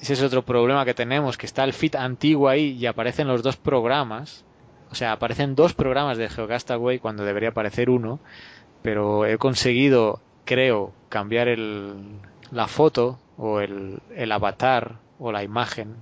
ese 0.00 0.14
es 0.14 0.22
otro 0.22 0.42
problema 0.42 0.84
que 0.84 0.94
tenemos, 0.94 1.36
que 1.36 1.46
está 1.46 1.64
el 1.64 1.72
feed 1.72 1.96
antiguo 1.96 2.48
ahí 2.48 2.76
y 2.78 2.86
aparecen 2.86 3.28
los 3.28 3.42
dos 3.42 3.56
programas. 3.56 4.44
O 4.90 4.94
sea, 4.94 5.12
aparecen 5.12 5.54
dos 5.54 5.74
programas 5.74 6.18
de 6.18 6.28
Geocastaway 6.28 6.98
cuando 6.98 7.24
debería 7.24 7.50
aparecer 7.50 7.90
uno, 7.90 8.18
pero 8.82 9.26
he 9.26 9.38
conseguido, 9.38 10.20
creo, 10.44 10.92
cambiar 11.08 11.48
el, 11.48 11.94
la 12.50 12.66
foto 12.66 13.18
o 13.36 13.60
el, 13.60 14.00
el 14.16 14.32
avatar 14.32 14.96
o 15.18 15.32
la 15.32 15.44
imagen 15.44 15.96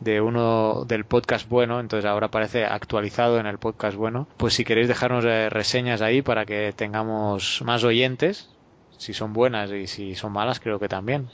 de 0.00 0.20
uno 0.20 0.84
del 0.86 1.04
podcast 1.04 1.48
bueno, 1.48 1.78
entonces 1.78 2.08
ahora 2.08 2.28
aparece 2.28 2.64
actualizado 2.64 3.38
en 3.38 3.46
el 3.46 3.58
podcast 3.58 3.96
bueno. 3.96 4.26
Pues 4.36 4.54
si 4.54 4.64
queréis 4.64 4.88
dejarnos 4.88 5.24
eh, 5.24 5.50
reseñas 5.50 6.00
ahí 6.02 6.22
para 6.22 6.46
que 6.46 6.72
tengamos 6.74 7.62
más 7.64 7.84
oyentes, 7.84 8.50
si 8.96 9.12
son 9.12 9.32
buenas 9.32 9.70
y 9.70 9.86
si 9.86 10.14
son 10.14 10.32
malas, 10.32 10.60
creo 10.60 10.78
que 10.78 10.88
también. 10.88 11.28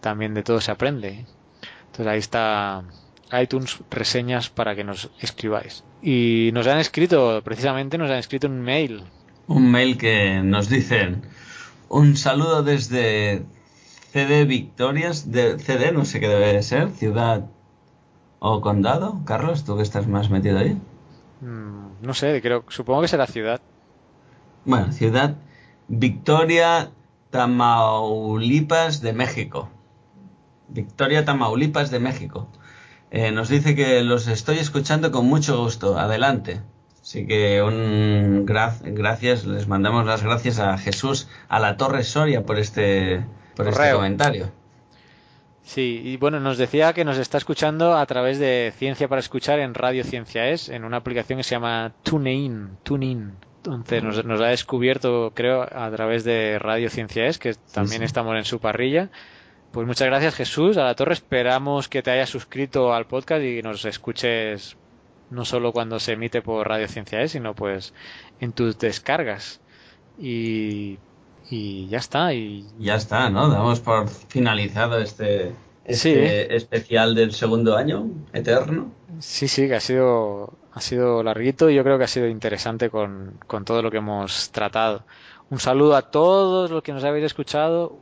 También 0.00 0.34
de 0.34 0.42
todo 0.42 0.60
se 0.60 0.70
aprende. 0.70 1.24
Entonces 1.92 2.06
ahí 2.06 2.18
está 2.18 2.84
iTunes 3.38 3.78
reseñas 3.90 4.48
para 4.48 4.74
que 4.74 4.82
nos 4.82 5.10
escribáis. 5.20 5.84
Y 6.02 6.48
nos 6.54 6.66
han 6.66 6.78
escrito, 6.78 7.42
precisamente 7.44 7.98
nos 7.98 8.10
han 8.10 8.16
escrito 8.16 8.46
un 8.46 8.62
mail. 8.62 9.04
Un 9.46 9.70
mail 9.70 9.98
que 9.98 10.40
nos 10.42 10.70
dicen 10.70 11.22
un 11.90 12.16
saludo 12.16 12.62
desde 12.62 13.42
CD 14.12 14.46
Victorias, 14.46 15.30
de 15.30 15.58
CD 15.58 15.92
no 15.92 16.06
sé 16.06 16.18
qué 16.18 16.28
debe 16.28 16.62
ser, 16.62 16.88
ciudad 16.92 17.44
o 18.38 18.62
condado. 18.62 19.20
Carlos, 19.26 19.64
tú 19.64 19.76
que 19.76 19.82
estás 19.82 20.06
más 20.06 20.30
metido 20.30 20.58
ahí. 20.58 20.80
Mm, 21.42 22.00
no 22.00 22.14
sé, 22.14 22.40
creo, 22.40 22.64
supongo 22.68 23.02
que 23.02 23.08
será 23.08 23.26
ciudad. 23.26 23.60
Bueno, 24.64 24.90
ciudad 24.92 25.36
Victoria, 25.88 26.90
Tamaulipas 27.30 29.02
de 29.02 29.12
México. 29.12 29.68
Victoria, 30.72 31.24
Tamaulipas 31.24 31.90
de 31.90 31.98
México. 32.00 32.48
Eh, 33.10 33.30
nos 33.30 33.48
dice 33.48 33.74
que 33.74 34.02
los 34.02 34.26
estoy 34.28 34.58
escuchando 34.58 35.10
con 35.10 35.26
mucho 35.26 35.58
gusto. 35.62 35.98
Adelante. 35.98 36.60
Así 37.02 37.26
que 37.26 37.60
un 37.62 38.46
gra- 38.46 38.78
gracias, 38.82 39.44
les 39.44 39.66
mandamos 39.68 40.06
las 40.06 40.22
gracias 40.22 40.58
a 40.60 40.78
Jesús 40.78 41.28
a 41.48 41.58
la 41.58 41.76
Torre 41.76 42.04
Soria 42.04 42.46
por 42.46 42.58
este, 42.58 43.24
por 43.56 43.66
este 43.68 43.92
comentario. 43.92 44.50
Sí, 45.64 46.00
y 46.04 46.16
bueno, 46.16 46.40
nos 46.40 46.58
decía 46.58 46.92
que 46.92 47.04
nos 47.04 47.18
está 47.18 47.38
escuchando 47.38 47.96
a 47.96 48.04
través 48.06 48.38
de 48.38 48.72
Ciencia 48.76 49.08
para 49.08 49.20
Escuchar 49.20 49.60
en 49.60 49.74
Radio 49.74 50.02
Ciencia 50.04 50.48
Es, 50.48 50.68
en 50.68 50.84
una 50.84 50.96
aplicación 50.98 51.38
que 51.38 51.44
se 51.44 51.54
llama 51.54 51.92
TuneIn. 52.02 52.78
TuneIn. 52.82 53.32
Entonces 53.58 54.02
nos, 54.02 54.24
nos 54.24 54.40
ha 54.40 54.46
descubierto, 54.46 55.30
creo, 55.34 55.62
a 55.62 55.88
través 55.92 56.24
de 56.24 56.58
Radio 56.58 56.90
Ciencia 56.90 57.26
Es, 57.26 57.38
que 57.38 57.54
también 57.72 58.00
sí. 58.00 58.06
estamos 58.06 58.36
en 58.36 58.44
su 58.44 58.58
parrilla. 58.58 59.10
Pues 59.72 59.86
muchas 59.86 60.06
gracias 60.08 60.34
Jesús, 60.34 60.76
a 60.76 60.84
la 60.84 60.94
torre. 60.94 61.14
Esperamos 61.14 61.88
que 61.88 62.02
te 62.02 62.10
hayas 62.10 62.28
suscrito 62.30 62.92
al 62.92 63.06
podcast 63.06 63.42
y 63.42 63.62
nos 63.62 63.84
escuches 63.84 64.76
no 65.30 65.44
solo 65.46 65.72
cuando 65.72 65.98
se 65.98 66.12
emite 66.12 66.42
por 66.42 66.68
Radio 66.68 66.88
Ciencia 66.88 67.22
Es, 67.22 67.32
sino 67.32 67.54
pues 67.54 67.94
en 68.40 68.52
tus 68.52 68.78
descargas. 68.78 69.60
Y, 70.18 70.98
y 71.50 71.88
ya 71.88 71.98
está. 71.98 72.34
Y 72.34 72.66
Ya 72.78 72.96
está, 72.96 73.30
¿no? 73.30 73.48
Damos 73.48 73.80
por 73.80 74.08
finalizado 74.08 74.98
este, 74.98 75.52
Sí. 75.88 76.10
este 76.10 76.54
especial 76.56 77.14
del 77.14 77.32
segundo 77.32 77.76
año, 77.76 78.10
eterno. 78.34 78.92
Sí, 79.20 79.48
sí, 79.48 79.68
que 79.68 79.76
ha 79.76 79.80
sido, 79.80 80.52
ha 80.74 80.80
sido 80.82 81.22
larguito 81.22 81.70
y 81.70 81.74
yo 81.76 81.82
creo 81.82 81.96
que 81.96 82.04
ha 82.04 82.08
sido 82.08 82.28
interesante 82.28 82.90
con, 82.90 83.38
con 83.46 83.64
todo 83.64 83.80
lo 83.80 83.90
que 83.90 83.98
hemos 83.98 84.50
tratado. 84.50 85.04
Un 85.48 85.60
saludo 85.60 85.96
a 85.96 86.10
todos 86.10 86.70
los 86.70 86.82
que 86.82 86.92
nos 86.92 87.04
habéis 87.04 87.24
escuchado 87.24 87.96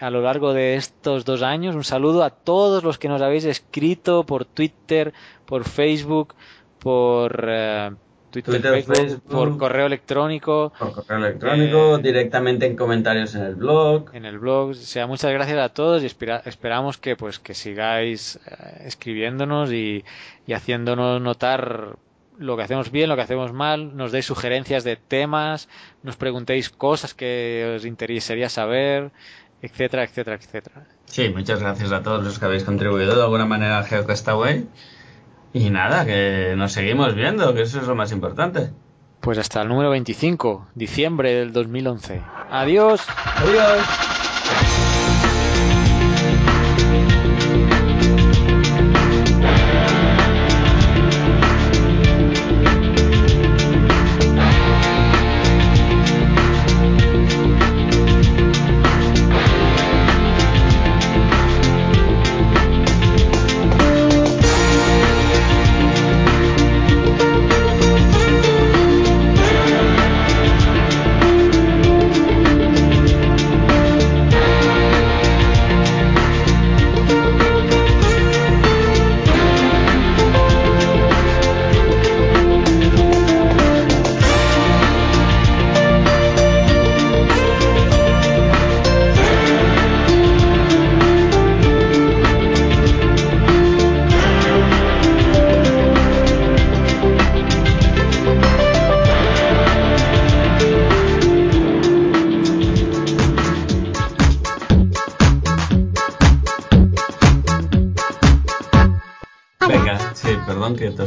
a 0.00 0.10
lo 0.10 0.20
largo 0.22 0.52
de 0.52 0.74
estos 0.76 1.24
dos 1.24 1.42
años. 1.42 1.74
Un 1.74 1.84
saludo 1.84 2.22
a 2.24 2.30
todos 2.30 2.82
los 2.84 2.98
que 2.98 3.08
nos 3.08 3.22
habéis 3.22 3.44
escrito 3.44 4.24
por 4.24 4.44
Twitter, 4.44 5.12
por 5.46 5.64
Facebook, 5.64 6.34
por 6.78 7.44
eh, 7.48 7.90
Twitter, 8.30 8.54
Twitter, 8.54 8.72
Facebook, 8.72 8.96
Facebook. 8.96 9.22
por 9.30 9.58
correo 9.58 9.86
electrónico. 9.86 10.72
Por 10.78 10.92
correo 10.94 11.18
electrónico, 11.26 11.96
Eh, 11.98 12.02
directamente 12.02 12.66
en 12.66 12.76
comentarios 12.76 13.34
en 13.34 13.42
el 13.42 13.54
blog. 13.56 14.10
en 14.14 14.24
el 14.24 14.38
blog. 14.38 14.70
O 14.70 14.74
sea, 14.74 15.06
muchas 15.06 15.30
gracias 15.32 15.58
a 15.58 15.68
todos 15.68 16.02
y 16.02 16.06
espera- 16.06 16.42
esperamos 16.46 16.98
que 16.98 17.14
pues 17.16 17.38
que 17.38 17.54
sigáis 17.54 18.36
eh, 18.46 18.82
escribiéndonos 18.86 19.70
y, 19.72 20.04
y 20.46 20.52
haciéndonos 20.54 21.20
notar 21.20 21.96
lo 22.38 22.56
que 22.56 22.62
hacemos 22.62 22.90
bien, 22.90 23.08
lo 23.10 23.14
que 23.14 23.22
hacemos 23.22 23.52
mal, 23.52 23.94
nos 23.96 24.10
deis 24.10 24.24
sugerencias 24.24 24.82
de 24.82 24.96
temas, 24.96 25.68
nos 26.02 26.16
preguntéis 26.16 26.70
cosas 26.70 27.12
que 27.14 27.74
os 27.76 27.84
interesaría 27.84 28.48
saber, 28.48 29.12
etcétera, 29.62 30.04
etcétera, 30.04 30.36
etcétera. 30.36 30.82
Sí, 31.06 31.28
muchas 31.28 31.60
gracias 31.60 31.92
a 31.92 32.02
todos 32.02 32.24
los 32.24 32.38
que 32.38 32.44
habéis 32.44 32.64
contribuido 32.64 33.14
de 33.14 33.22
alguna 33.22 33.46
manera 33.46 33.78
a 33.78 33.84
GeoCastaway. 33.84 34.66
Y 35.54 35.70
nada, 35.70 36.04
que 36.04 36.54
nos 36.56 36.72
seguimos 36.72 37.14
viendo, 37.14 37.54
que 37.54 37.62
eso 37.62 37.80
es 37.80 37.86
lo 37.86 37.94
más 37.94 38.10
importante. 38.10 38.70
Pues 39.20 39.38
hasta 39.38 39.62
el 39.62 39.68
número 39.68 39.90
25, 39.90 40.68
diciembre 40.74 41.34
del 41.34 41.52
2011. 41.52 42.20
Adiós. 42.50 43.02
Adiós. 43.36 44.91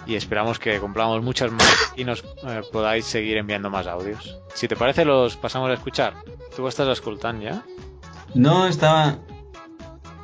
Y 0.06 0.14
esperamos 0.14 0.58
que 0.58 0.78
cumplamos 0.78 1.22
muchas 1.22 1.50
más 1.50 1.92
y 1.96 2.04
nos 2.04 2.22
eh, 2.44 2.62
podáis 2.72 3.04
seguir 3.06 3.38
enviando 3.38 3.70
más 3.70 3.86
audios. 3.86 4.38
Si 4.54 4.68
te 4.68 4.76
parece, 4.76 5.04
los 5.04 5.36
pasamos 5.36 5.70
a 5.70 5.74
escuchar. 5.74 6.14
¿Tú 6.54 6.68
estás 6.68 6.88
escuchando 6.88 7.42
ya? 7.42 7.64
No, 8.34 8.66
estava... 8.66 9.18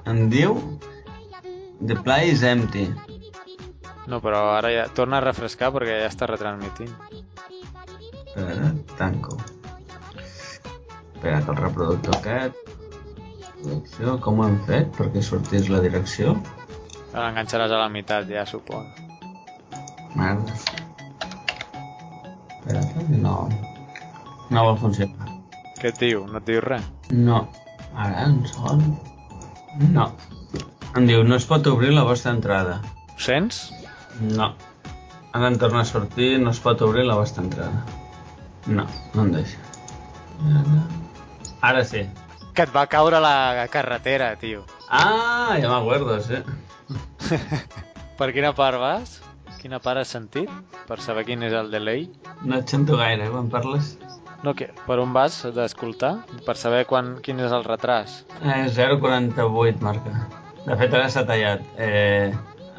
Em 0.05 0.29
diu... 0.31 0.79
The 1.85 1.97
play 1.97 2.31
is 2.31 2.43
empty. 2.43 2.95
No, 4.07 4.21
però 4.21 4.55
ara 4.55 4.71
ja 4.71 4.87
torna 4.95 5.19
a 5.19 5.25
refrescar 5.25 5.73
perquè 5.75 5.99
ja 5.99 6.11
està 6.11 6.27
retransmitint. 6.31 6.91
Espera, 8.27 8.75
tanco. 8.99 9.37
Espera, 11.15 11.43
que 11.43 11.51
el 11.51 11.57
reproductor 11.57 12.17
aquest... 12.17 12.55
Direcció, 13.63 14.19
com 14.23 14.41
ho 14.41 14.47
hem 14.47 14.59
fet 14.67 14.91
perquè 14.95 15.23
sortís 15.23 15.69
la 15.71 15.81
direcció? 15.83 16.37
L'enganxaràs 17.13 17.73
a 17.73 17.81
la 17.83 17.89
meitat, 17.93 18.29
ja 18.31 18.45
suposo. 18.49 18.89
Merda. 20.17 20.55
Espera, 22.53 22.83
no... 23.25 23.37
No 24.53 24.65
vol 24.69 24.79
funcionar. 24.81 25.29
Què 25.81 25.91
et 25.93 26.01
diu? 26.01 26.27
No 26.29 26.41
et 26.41 26.49
diu 26.49 26.61
res? 26.65 26.85
No. 27.13 27.47
Ara, 27.97 28.27
un 28.29 28.43
segon. 28.49 28.83
No. 29.93 30.11
Em 30.97 31.09
diu, 31.09 31.23
no 31.25 31.37
es 31.41 31.47
pot 31.49 31.67
obrir 31.71 31.93
la 31.97 32.05
vostra 32.09 32.35
entrada. 32.37 32.81
Ho 33.15 33.21
sents? 33.21 33.63
No. 34.21 34.53
Ara 35.33 35.49
em 35.49 35.57
torna 35.61 35.81
a 35.81 35.89
sortir, 35.89 36.35
no 36.41 36.53
es 36.53 36.61
pot 36.61 36.85
obrir 36.85 37.07
la 37.09 37.17
vostra 37.17 37.45
entrada. 37.45 37.85
No, 38.67 38.85
no 39.15 39.25
em 39.25 39.33
deixa. 39.33 39.59
Ara 41.63 41.85
sí. 41.89 42.05
Que 42.53 42.67
et 42.67 42.75
va 42.75 42.85
caure 42.93 43.21
la 43.25 43.67
carretera, 43.73 44.35
tio. 44.37 44.67
Ah, 44.91 45.57
ja 45.57 45.71
m'acuerdo, 45.73 46.21
sí. 46.21 46.43
Per 48.19 48.29
quina 48.35 48.53
part 48.57 48.79
vas? 48.81 49.21
Quina 49.63 49.79
part 49.83 50.03
has 50.03 50.13
sentit? 50.15 50.51
Per 50.89 50.99
saber 51.01 51.25
quin 51.29 51.43
és 51.47 51.55
el 51.55 51.71
delay? 51.73 52.09
No 52.43 52.59
et 52.59 52.73
sento 52.73 52.97
gaire, 52.99 53.29
eh, 53.29 53.33
quan 53.33 53.51
parles. 53.53 53.97
No, 54.43 54.57
que, 54.59 54.73
per 54.87 54.99
on 54.99 55.13
vas 55.15 55.37
d'escoltar? 55.55 56.17
Per 56.47 56.57
saber 56.59 56.83
quan, 56.91 57.15
quin 57.23 57.39
és 57.45 57.53
el 57.55 57.63
retras. 57.67 58.23
Eh, 58.43 58.65
0,48 58.75 59.85
marca. 59.87 60.17
De 60.65 60.75
fet, 60.79 60.97
ara 60.99 61.07
s'ha 61.11 61.23
tallat. 61.29 61.63
Eh, 61.79 62.33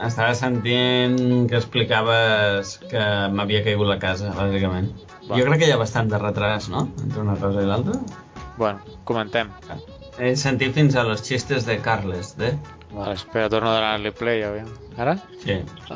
estava 0.03 0.33
sentint 0.35 1.47
que 1.47 1.55
explicaves 1.59 2.77
que 2.91 3.05
m'havia 3.31 3.63
caigut 3.63 3.87
la 3.87 3.99
casa, 4.01 4.33
bàsicament. 4.35 4.91
Va. 5.29 5.37
Jo 5.37 5.47
crec 5.47 5.63
que 5.63 5.71
hi 5.71 5.75
ha 5.75 5.79
bastant 5.79 6.11
de 6.11 6.19
retras, 6.19 6.67
no?, 6.71 6.89
entre 7.03 7.23
una 7.23 7.37
cosa 7.39 7.63
i 7.63 7.69
l'altra. 7.69 7.99
Bueno, 8.57 8.97
comentem. 9.07 9.51
He 10.19 10.35
sentit 10.37 10.75
fins 10.75 10.95
a 10.99 11.07
los 11.07 11.23
chistes 11.23 11.65
de 11.65 11.79
Carles, 11.81 12.35
de... 12.37 12.53
Vale, 12.93 13.15
espera, 13.17 13.49
torno 13.49 13.71
a 13.71 13.77
donar-li 13.79 14.11
play, 14.13 14.43
aviam. 14.45 14.69
Ara? 15.01 15.15
Sí. 15.41 15.55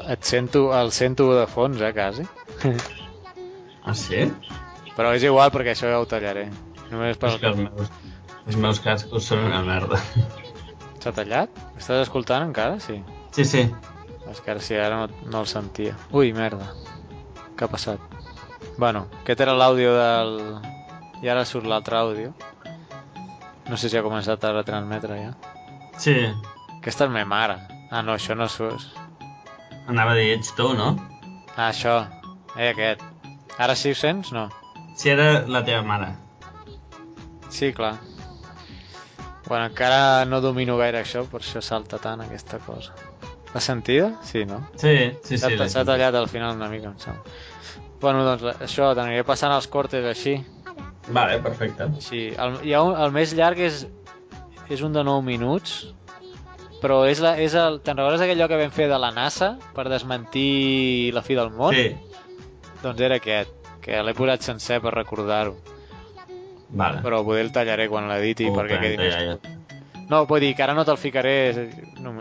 Et 0.10 0.24
sento, 0.26 0.72
el 0.74 0.92
sento 0.92 1.30
de 1.36 1.46
fons, 1.48 1.82
eh, 1.82 1.94
quasi. 1.94 2.26
Ah, 3.86 3.94
sí? 3.96 4.26
Però 4.98 5.14
és 5.14 5.24
igual 5.24 5.52
perquè 5.54 5.76
això 5.76 5.92
ja 5.92 6.00
ho 6.02 6.08
tallaré. 6.10 6.48
Només 6.90 7.20
per 7.22 7.30
És 7.36 7.38
que 7.42 7.52
els 7.52 7.62
meus, 7.62 7.92
els 8.48 8.58
meus 8.64 8.82
cascos 8.82 9.30
són 9.30 9.46
una 9.46 9.62
merda. 9.64 10.02
S'ha 11.04 11.14
tallat? 11.14 11.54
Estàs 11.78 12.08
escoltant 12.08 12.48
encara? 12.50 12.82
Sí. 12.84 12.98
Sí, 13.36 13.46
sí. 13.46 13.64
És 14.28 14.42
que 14.42 14.52
ara 14.52 14.64
sí, 14.64 14.76
ara 14.76 15.04
no, 15.04 15.30
no 15.30 15.46
el 15.46 15.48
sentia. 15.48 15.94
Ui, 16.12 16.34
merda. 16.36 16.72
Què 17.56 17.68
ha 17.68 17.72
passat? 17.72 18.02
Bueno, 18.78 19.06
aquest 19.22 19.46
era 19.46 19.56
l'àudio 19.56 19.94
del... 19.96 20.36
I 21.24 21.30
ara 21.34 21.46
surt 21.50 21.70
l'altre 21.70 21.98
àudio. 21.98 22.34
No 23.70 23.78
sé 23.78 23.90
si 23.90 23.98
ha 23.98 24.06
començat 24.06 24.44
a 24.44 24.54
retransmetre 24.58 25.22
ja. 25.22 25.32
Sí. 26.02 26.18
Aquesta 26.88 27.04
és 27.04 27.10
ma 27.12 27.26
mare. 27.28 27.58
Ah, 27.92 28.00
no, 28.00 28.14
això 28.16 28.32
no 28.40 28.46
surt. 28.48 28.86
Anava 29.92 30.14
a 30.14 30.16
dir, 30.16 30.30
ets 30.38 30.54
tu, 30.56 30.70
no? 30.72 30.94
Ah, 31.58 31.66
això. 31.66 31.98
Eh, 32.56 32.70
aquest. 32.70 33.04
Ara 33.60 33.76
sí 33.76 33.92
ho 33.92 33.98
sents? 34.00 34.30
No. 34.32 34.46
Si 34.96 35.12
era 35.12 35.42
la 35.52 35.66
teva 35.68 35.82
mare. 35.84 36.14
Sí, 37.52 37.74
clar. 37.76 37.98
Bueno, 39.50 39.66
encara 39.66 40.24
no 40.32 40.40
domino 40.40 40.78
gaire 40.80 41.02
això, 41.02 41.26
per 41.28 41.42
això 41.42 41.60
salta 41.60 42.00
tant 42.00 42.24
aquesta 42.24 42.62
cosa. 42.64 42.96
L'has 43.52 43.68
sentida? 43.68 44.14
Sí, 44.24 44.46
no? 44.48 44.62
Sí, 44.80 44.96
sí, 45.28 45.36
sí. 45.44 45.60
s'ha 45.60 45.84
tallat 45.84 46.16
al 46.16 46.32
final 46.32 46.56
una 46.56 46.72
mica, 46.72 46.96
em 46.96 47.04
sembla. 47.04 47.36
Bueno, 48.00 48.24
doncs 48.24 48.64
això, 48.64 48.94
t'aniré 48.96 49.28
passant 49.28 49.52
els 49.52 49.68
cortes 49.68 50.08
així. 50.08 50.40
Vale, 51.12 51.42
perfecte. 51.44 51.92
Sí, 52.00 52.30
el, 52.32 52.62
hi 52.64 52.72
ha 52.72 52.88
un, 52.88 52.96
el 52.96 53.12
més 53.12 53.36
llarg 53.36 53.60
és, 53.68 53.84
és 54.72 54.88
un 54.88 54.96
de 54.96 55.04
9 55.04 55.28
minuts, 55.36 55.82
però 56.82 57.02
és, 57.10 57.22
la, 57.24 57.36
és 57.42 57.56
el... 57.58 57.80
Te'n 57.86 57.98
recordes 57.98 58.24
aquell 58.24 58.40
lloc 58.42 58.52
que 58.54 58.60
vam 58.62 58.74
fer 58.74 58.88
de 58.92 59.00
la 59.02 59.12
NASA 59.16 59.56
per 59.76 59.88
desmentir 59.90 61.14
la 61.16 61.24
fi 61.26 61.38
del 61.38 61.52
món? 61.56 61.76
Sí. 61.76 61.96
Doncs 62.84 63.02
era 63.02 63.18
aquest, 63.22 63.54
que 63.82 64.02
l'he 64.04 64.16
posat 64.18 64.46
sencer 64.46 64.80
per 64.84 64.94
recordar-ho. 64.96 65.56
Vale. 66.70 67.02
Però 67.04 67.24
poder 67.26 67.46
el 67.48 67.54
tallaré 67.56 67.88
quan 67.90 68.10
l'editi 68.12 68.50
Oh, 68.52 68.56
perquè 68.58 68.82
quedi 68.82 69.00
més... 69.00 69.14
ja, 69.16 69.34
ja. 69.34 69.56
No, 70.08 70.26
vull 70.28 70.44
dir 70.44 70.54
que 70.56 70.64
ara 70.64 70.76
no 70.76 70.86
te'l 70.88 71.00
ficaré, 71.00 71.36
no, 72.00 72.14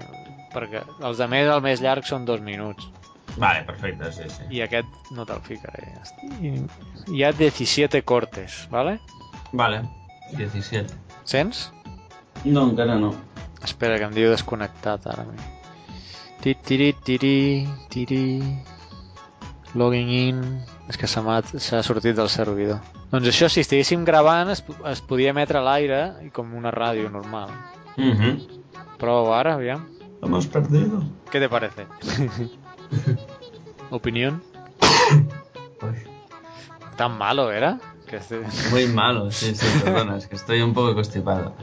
perquè 0.54 0.82
els 1.06 1.20
de 1.20 1.28
més, 1.30 1.50
el 1.50 1.62
més 1.62 1.82
llarg 1.84 2.06
són 2.08 2.24
dos 2.26 2.40
minuts. 2.42 2.88
Vale, 3.36 3.62
perfecte, 3.68 4.10
sí, 4.16 4.24
sí. 4.32 4.46
I 4.56 4.62
aquest 4.64 5.12
no 5.14 5.26
te'l 5.28 5.42
ficaré. 5.44 5.92
I 6.40 6.54
hi 7.12 7.22
ha 7.22 7.32
17 7.36 8.00
cortes, 8.02 8.64
¿vale? 8.72 8.96
Vale, 9.52 9.82
17. 10.32 10.94
Sents? 11.28 11.66
No, 12.44 12.64
encara 12.70 12.96
no. 12.98 13.12
Espera, 13.64 13.98
que 13.98 14.04
em 14.04 14.12
diu 14.14 14.30
desconnectat 14.30 15.06
ara. 15.06 15.24
Ti, 16.42 16.54
tiri, 16.62 16.92
tiri, 17.04 17.66
tiri. 17.90 18.42
Logging 19.74 20.10
in. 20.10 20.42
És 20.88 20.96
que 20.96 21.08
s'ha 21.10 21.82
sortit 21.82 22.14
del 22.16 22.28
servidor. 22.30 22.78
Doncs 23.10 23.26
això, 23.28 23.48
si 23.50 23.60
estiguéssim 23.64 24.04
gravant, 24.06 24.50
es, 24.52 24.62
es 24.90 25.00
podia 25.02 25.30
emetre 25.34 25.58
a 25.58 25.62
l'aire 25.66 26.00
i 26.26 26.30
com 26.30 26.52
una 26.54 26.70
ràdio 26.70 27.10
normal. 27.10 27.50
Mhm. 27.96 28.62
Prova 28.98 29.38
ara, 29.40 29.54
aviam. 29.54 29.82
Lo 30.20 30.28
hemos 30.28 30.46
perdido. 30.46 31.02
¿Qué 31.30 31.40
te 31.40 31.48
parece? 31.48 31.86
¿Opinión? 33.90 34.42
¿Tan 36.96 37.18
malo 37.18 37.50
era? 37.52 37.78
Que 38.06 38.16
este- 38.16 38.42
Muy 38.70 38.86
malo, 38.86 39.30
sí, 39.30 39.54
sí, 39.54 39.66
perdona, 39.84 40.16
es 40.16 40.26
que 40.28 40.36
estoy 40.36 40.62
un 40.62 40.72
poco 40.72 40.94
constipado. 40.94 41.54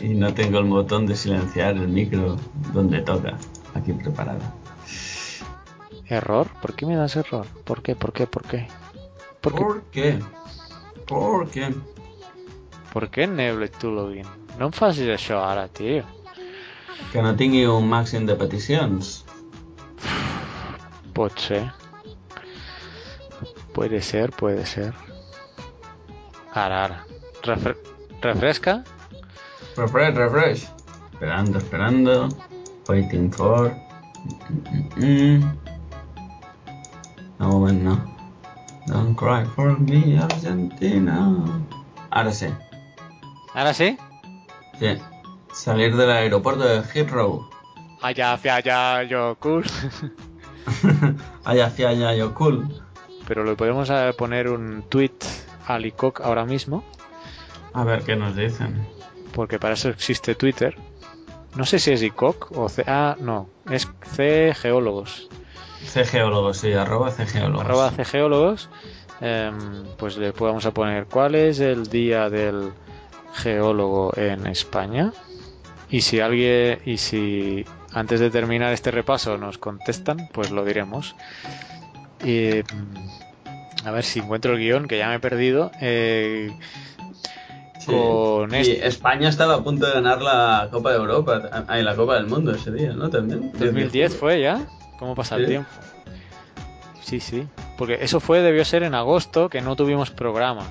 Y 0.00 0.08
no 0.14 0.32
tengo 0.34 0.58
el 0.58 0.64
botón 0.64 1.06
de 1.06 1.16
silenciar 1.16 1.76
el 1.76 1.88
micro 1.88 2.36
donde 2.72 3.00
toca, 3.02 3.36
aquí 3.74 3.92
preparado. 3.92 4.40
¿Error? 6.06 6.48
¿Por 6.60 6.74
qué 6.74 6.86
me 6.86 6.96
das 6.96 7.16
error? 7.16 7.46
¿Por 7.64 7.82
qué? 7.82 7.94
¿Por 7.94 8.12
qué? 8.12 8.26
¿Por 8.26 8.44
qué? 8.44 8.68
¿Por 9.40 9.54
qué? 9.54 9.62
¿Por 9.62 9.82
qué? 9.90 10.18
¿Por 11.06 11.50
qué? 11.50 11.74
¿Por 12.92 13.08
què 13.08 13.24
Neble 13.26 13.70
tu 13.72 13.88
login? 13.88 14.26
No 14.58 14.68
em 14.68 14.72
facis 14.76 15.08
això 15.08 15.38
ara, 15.40 15.64
tio. 15.72 16.02
Que 17.12 17.22
no 17.24 17.32
tingui 17.40 17.62
un 17.64 17.86
màxim 17.88 18.26
de 18.28 18.36
peticions. 18.36 19.22
Pot 21.16 21.40
ser. 21.40 21.62
Puede 23.72 24.02
ser, 24.04 24.28
puede 24.36 24.66
ser. 24.66 24.92
Ara, 26.52 26.84
ara. 26.84 26.98
Refre 27.48 27.74
refresca? 28.20 28.82
Refresh, 29.76 30.14
refresh. 30.14 30.68
Esperando, 31.12 31.58
esperando. 31.58 32.28
Waiting 32.88 33.30
for. 33.32 33.70
Mm, 34.48 34.62
mm, 34.70 35.40
mm. 35.40 35.58
No, 37.38 37.48
moment, 37.48 37.82
no. 37.82 38.12
Don't 38.86 39.16
cry 39.16 39.44
for 39.54 39.78
me, 39.78 40.18
Argentina. 40.18 41.44
Ahora 42.10 42.32
sí. 42.32 42.46
Ara 43.54 43.72
sí? 43.72 43.96
Sí. 44.78 44.98
Salir 45.52 45.96
del 45.96 46.10
aeropuerto 46.10 46.64
de 46.64 46.82
Heathrow. 46.82 47.48
Allá, 48.00 48.32
hacia 48.32 48.56
allá, 48.56 49.02
yo 49.04 49.36
cool. 49.38 49.64
Allá 51.44 51.66
hacia 51.66 51.88
allá, 51.90 52.14
yo 52.14 52.34
cool. 52.34 52.68
Pero 53.26 53.44
le 53.44 53.54
podemos 53.54 53.88
eh, 53.90 54.12
poner 54.16 54.48
un 54.48 54.82
tweet 54.88 55.18
a 55.66 55.78
Licoc 55.78 56.20
ahora 56.20 56.44
mismo, 56.44 56.84
A 57.74 57.84
ver 57.84 58.02
qué 58.02 58.16
nos 58.16 58.36
dicen. 58.36 58.86
Porque 59.32 59.58
para 59.58 59.74
eso 59.74 59.88
existe 59.88 60.34
Twitter. 60.34 60.76
No 61.54 61.66
sé 61.66 61.78
si 61.78 61.92
es 61.92 62.02
ICOC 62.02 62.56
o 62.56 62.68
C... 62.68 62.84
Ah, 62.86 63.16
no, 63.20 63.48
es 63.70 63.88
C 64.14 64.54
Geólogos. 64.54 65.28
Cgeólogos, 65.84 66.58
sí, 66.58 66.72
arroba 66.72 67.10
cgeólogos. 67.10 67.64
arroba 67.64 67.90
cgeólogos, 67.90 68.68
em, 69.20 69.84
pues 69.98 70.16
le 70.16 70.32
podemos 70.32 70.64
a 70.64 70.70
poner 70.72 71.06
cuál 71.06 71.34
es 71.34 71.60
el 71.60 71.88
día 71.88 72.30
del 72.30 72.72
geólogo 73.34 74.12
en 74.16 74.46
España. 74.46 75.12
Y 75.90 76.02
si 76.02 76.20
alguien, 76.20 76.80
y 76.86 76.96
si 76.96 77.66
antes 77.92 78.20
de 78.20 78.30
terminar 78.30 78.72
este 78.72 78.90
repaso 78.90 79.36
nos 79.36 79.58
contestan, 79.58 80.28
pues 80.32 80.50
lo 80.50 80.64
diremos. 80.64 81.14
Y, 82.24 82.62
mm, 82.62 83.86
a 83.86 83.90
ver 83.90 84.04
si 84.04 84.20
encuentro 84.20 84.52
el 84.52 84.58
guion, 84.60 84.88
que 84.88 84.98
ya 84.98 85.08
me 85.08 85.16
he 85.16 85.20
perdido. 85.20 85.70
Eh, 85.80 86.50
con 87.86 88.54
y 88.54 88.58
este. 88.58 88.86
España 88.86 89.28
estaba 89.28 89.54
a 89.54 89.62
punto 89.64 89.86
de 89.86 89.92
ganar 89.92 90.20
la 90.22 90.68
Copa 90.70 90.90
de 90.90 90.96
Europa, 90.96 91.64
ay, 91.68 91.82
la 91.82 91.94
Copa 91.96 92.14
del 92.14 92.26
Mundo 92.26 92.52
ese 92.52 92.70
día, 92.72 92.92
¿no? 92.92 93.10
También. 93.10 93.52
2010 93.58 94.16
fue 94.16 94.40
ya. 94.40 94.60
¿Cómo 94.98 95.14
pasa 95.14 95.36
el 95.36 95.42
Sí. 95.44 95.48
tiempo? 95.48 95.68
Sí, 97.02 97.20
sí. 97.20 97.46
Porque 97.76 97.98
eso 98.00 98.20
fue, 98.20 98.40
debió 98.40 98.64
ser 98.64 98.82
en 98.84 98.94
agosto, 98.94 99.48
que 99.48 99.60
no 99.60 99.74
tuvimos 99.76 100.10
programa. 100.10 100.64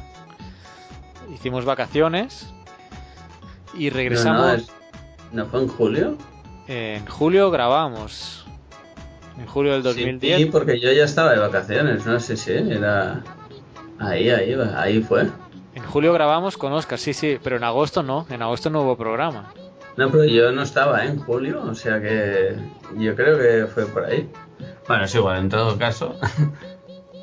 Hicimos 1.33 1.65
vacaciones 1.65 2.47
y 3.77 3.89
regresamos. 3.89 4.41
No, 4.41 4.47
no, 4.47 4.53
es- 4.53 4.67
¿no 5.31 5.45
fue 5.47 5.61
en 5.61 5.67
julio? 5.67 6.17
En 6.67 7.05
julio 7.07 7.51
grabamos. 7.51 8.45
En 9.39 9.45
julio 9.47 9.73
del 9.73 9.83
2010. 9.83 10.37
Sí, 10.37 10.45
porque 10.45 10.79
yo 10.79 10.91
ya 10.91 11.03
estaba 11.05 11.31
de 11.31 11.39
vacaciones, 11.39 12.05
no 12.05 12.19
sé 12.19 12.37
si 12.37 12.51
era... 12.51 13.21
Ahí, 13.99 14.29
ahí, 14.29 14.55
ahí 14.75 15.01
fue. 15.01 15.27
En 15.75 15.83
julio 15.83 16.11
grabamos 16.13 16.57
con 16.57 16.73
Oscar, 16.73 16.99
sí, 16.99 17.13
sí, 17.13 17.39
pero 17.41 17.55
en 17.57 17.63
agosto 17.63 18.03
no. 18.03 18.25
En 18.29 18.41
agosto 18.41 18.69
no 18.69 18.81
hubo 18.81 18.97
programa. 18.97 19.53
No, 19.97 20.09
pero 20.09 20.25
yo 20.25 20.51
no 20.51 20.61
estaba 20.63 21.03
¿eh? 21.05 21.09
en 21.09 21.19
julio, 21.19 21.61
o 21.63 21.75
sea 21.75 22.01
que 22.01 22.55
yo 22.97 23.15
creo 23.15 23.37
que 23.37 23.67
fue 23.67 23.85
por 23.85 24.05
ahí. 24.05 24.29
Bueno, 24.87 25.03
es 25.05 25.15
igual, 25.15 25.37
en 25.39 25.49
todo 25.49 25.77
caso. 25.77 26.15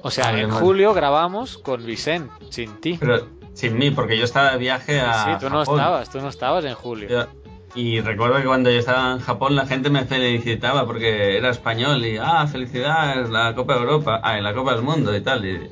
O 0.01 0.13
sea, 0.13 0.39
en 0.39 0.49
julio 0.49 0.95
grabamos 0.95 1.59
con 1.59 1.85
Vicent, 1.85 2.31
sin 2.51 2.81
ti. 2.81 2.97
Pero 3.01 3.27
sin 3.53 3.77
mí, 3.77 3.91
porque 3.91 4.17
yo 4.17 4.25
estaba 4.25 4.53
de 4.53 4.59
viaje 4.59 5.01
a 5.01 5.25
Sí, 5.25 5.31
tú 5.41 5.51
no 5.51 5.59
Japón. 5.59 5.77
estabas, 5.81 6.11
tú 6.11 6.21
no 6.21 6.29
estabas 6.29 6.65
en 6.65 6.75
julio. 6.75 7.09
Yo- 7.09 7.27
Y 7.75 8.01
recuerdo 8.01 8.37
que 8.37 8.45
cuando 8.45 8.71
yo 8.71 8.79
estaba 8.79 9.13
en 9.13 9.19
Japón 9.19 9.57
la 9.57 9.67
gente 9.67 9.91
me 9.91 10.05
felicitaba 10.05 10.87
porque 10.87 11.37
era 11.37 11.51
español 11.51 12.05
y, 12.07 12.17
ah, 12.17 12.47
felicidades, 12.47 13.29
la 13.29 13.55
Copa 13.57 13.75
de 13.75 13.81
Europa, 13.81 14.21
ah, 14.23 14.39
en 14.39 14.45
la 14.45 14.55
Copa 14.55 14.73
del 14.75 14.83
Mundo 14.83 15.15
y 15.15 15.21
tal. 15.21 15.45
Y, 15.45 15.69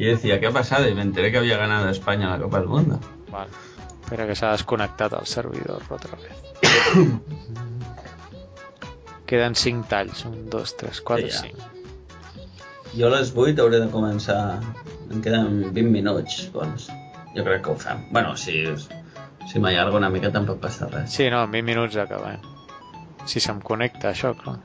y 0.00 0.06
decía, 0.06 0.40
¿qué 0.40 0.46
ha 0.48 0.50
pasado? 0.52 0.88
Y 0.88 0.94
me 0.94 1.02
enteré 1.02 1.30
que 1.30 1.38
había 1.38 1.56
ganado 1.58 1.88
España 1.90 2.30
la 2.30 2.38
Copa 2.42 2.58
del 2.60 2.68
Mundo. 2.68 2.98
Vale. 3.30 3.50
Espera 4.02 4.26
que 4.26 4.34
s'ha 4.34 4.50
desconnectat 4.56 5.12
el 5.20 5.26
servidor 5.28 5.82
otra 5.88 6.16
vez. 6.18 6.34
Queden 9.26 9.54
5 9.54 9.86
talls. 9.88 10.24
1, 10.24 10.48
2, 10.50 10.76
3, 10.76 11.00
4, 11.00 11.26
Sí, 11.28 11.32
ja. 11.32 11.42
5. 11.42 11.58
Jo 12.98 13.06
a 13.06 13.10
les 13.18 13.32
8 13.36 13.60
hauré 13.62 13.78
de 13.84 13.90
començar... 13.92 14.40
Em 15.10 15.20
queden 15.22 15.72
20 15.74 15.90
minuts, 15.90 16.40
doncs 16.54 16.84
jo 17.34 17.42
crec 17.46 17.62
que 17.64 17.70
ho 17.72 17.76
fem. 17.78 18.04
Bueno, 18.14 18.36
si, 18.38 18.60
si 19.50 19.58
m'allargo 19.62 19.98
una 19.98 20.08
mica 20.10 20.30
tampoc 20.34 20.60
passa 20.62 20.86
res. 20.90 21.10
Sí, 21.10 21.26
no, 21.30 21.40
en 21.44 21.50
20 21.50 21.66
minuts 21.66 21.96
acabem. 21.98 22.38
Si 23.26 23.42
se'm 23.42 23.58
connecta 23.62 24.10
això, 24.12 24.30
clar. 24.38 24.60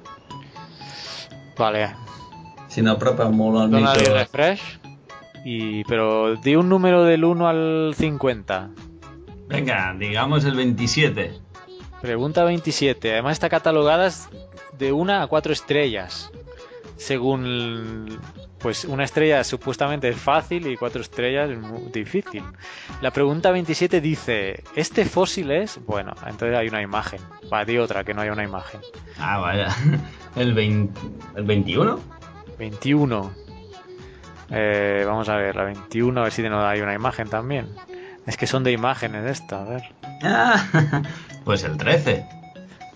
Vale, 1.57 1.87
Si 2.69 2.81
no 2.83 2.91
apropa 2.97 3.29
molt 3.31 3.61
el 3.63 3.71
dona-li 3.71 4.01
micro... 4.03 4.13
refresh. 4.19 4.63
Y, 5.45 5.83
pero 5.83 6.35
di 6.37 6.55
un 6.55 6.67
número 6.67 7.03
del 7.03 7.23
1 7.23 7.47
al 7.47 7.93
50. 7.95 8.71
Venga, 9.47 9.95
digamos 9.97 10.43
el 10.43 10.55
27. 10.55 11.33
Pregunta 12.01 12.43
27. 12.43 13.13
Además 13.13 13.33
está 13.33 13.47
catalogada 13.47 14.11
de 14.79 14.91
1 14.91 15.21
a 15.21 15.27
4 15.27 15.53
estrellas. 15.53 16.31
Según... 16.97 18.19
Pues 18.57 18.85
una 18.85 19.03
estrella 19.03 19.43
supuestamente 19.43 20.09
es 20.09 20.17
fácil 20.17 20.65
y 20.65 20.75
4 20.75 21.01
estrellas 21.01 21.51
es 21.51 21.59
muy 21.59 21.91
difícil. 21.91 22.41
La 22.99 23.11
pregunta 23.11 23.51
27 23.51 24.01
dice, 24.01 24.63
¿este 24.75 25.05
fósil 25.05 25.51
es? 25.51 25.79
Bueno, 25.85 26.15
entonces 26.25 26.57
hay 26.57 26.67
una 26.69 26.81
imagen. 26.81 27.19
Va, 27.53 27.63
di 27.63 27.77
otra 27.77 28.03
que 28.03 28.15
no 28.15 28.21
haya 28.21 28.33
una 28.33 28.43
imagen. 28.43 28.81
Ah, 29.19 29.37
vaya. 29.37 29.67
El, 30.35 30.55
20, 30.55 30.99
el 31.35 31.43
21. 31.43 31.99
21. 32.57 33.44
Eh, 34.49 35.03
vamos 35.05 35.27
a 35.29 35.35
ver, 35.35 35.55
la 35.55 35.63
21, 35.63 36.19
a 36.19 36.23
ver 36.23 36.31
si 36.31 36.43
no 36.43 36.65
hay 36.65 36.81
una 36.81 36.93
imagen 36.93 37.29
también. 37.29 37.67
Es 38.25 38.37
que 38.37 38.47
son 38.47 38.63
de 38.63 38.71
imágenes 38.71 39.25
esta, 39.25 39.61
a 39.61 39.65
ver. 39.65 39.83
Ah, 40.23 41.01
pues 41.43 41.63
el 41.63 41.77
13. 41.77 42.25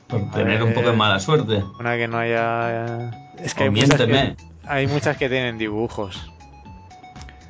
Por 0.08 0.32
tener 0.32 0.64
un 0.64 0.74
poco 0.74 0.90
de 0.90 0.98
mala 0.98 1.20
suerte. 1.20 1.64
Una 1.80 1.96
que 1.96 2.08
no 2.08 2.18
haya... 2.18 3.12
Es 3.38 3.54
que 3.54 3.64
O 3.64 3.66
hay 3.66 3.70
muchas 3.70 4.02
que, 4.02 4.36
hay 4.66 4.88
muchas 4.88 5.18
que 5.18 5.30
tienen 5.30 5.58
dibujos. 5.60 6.32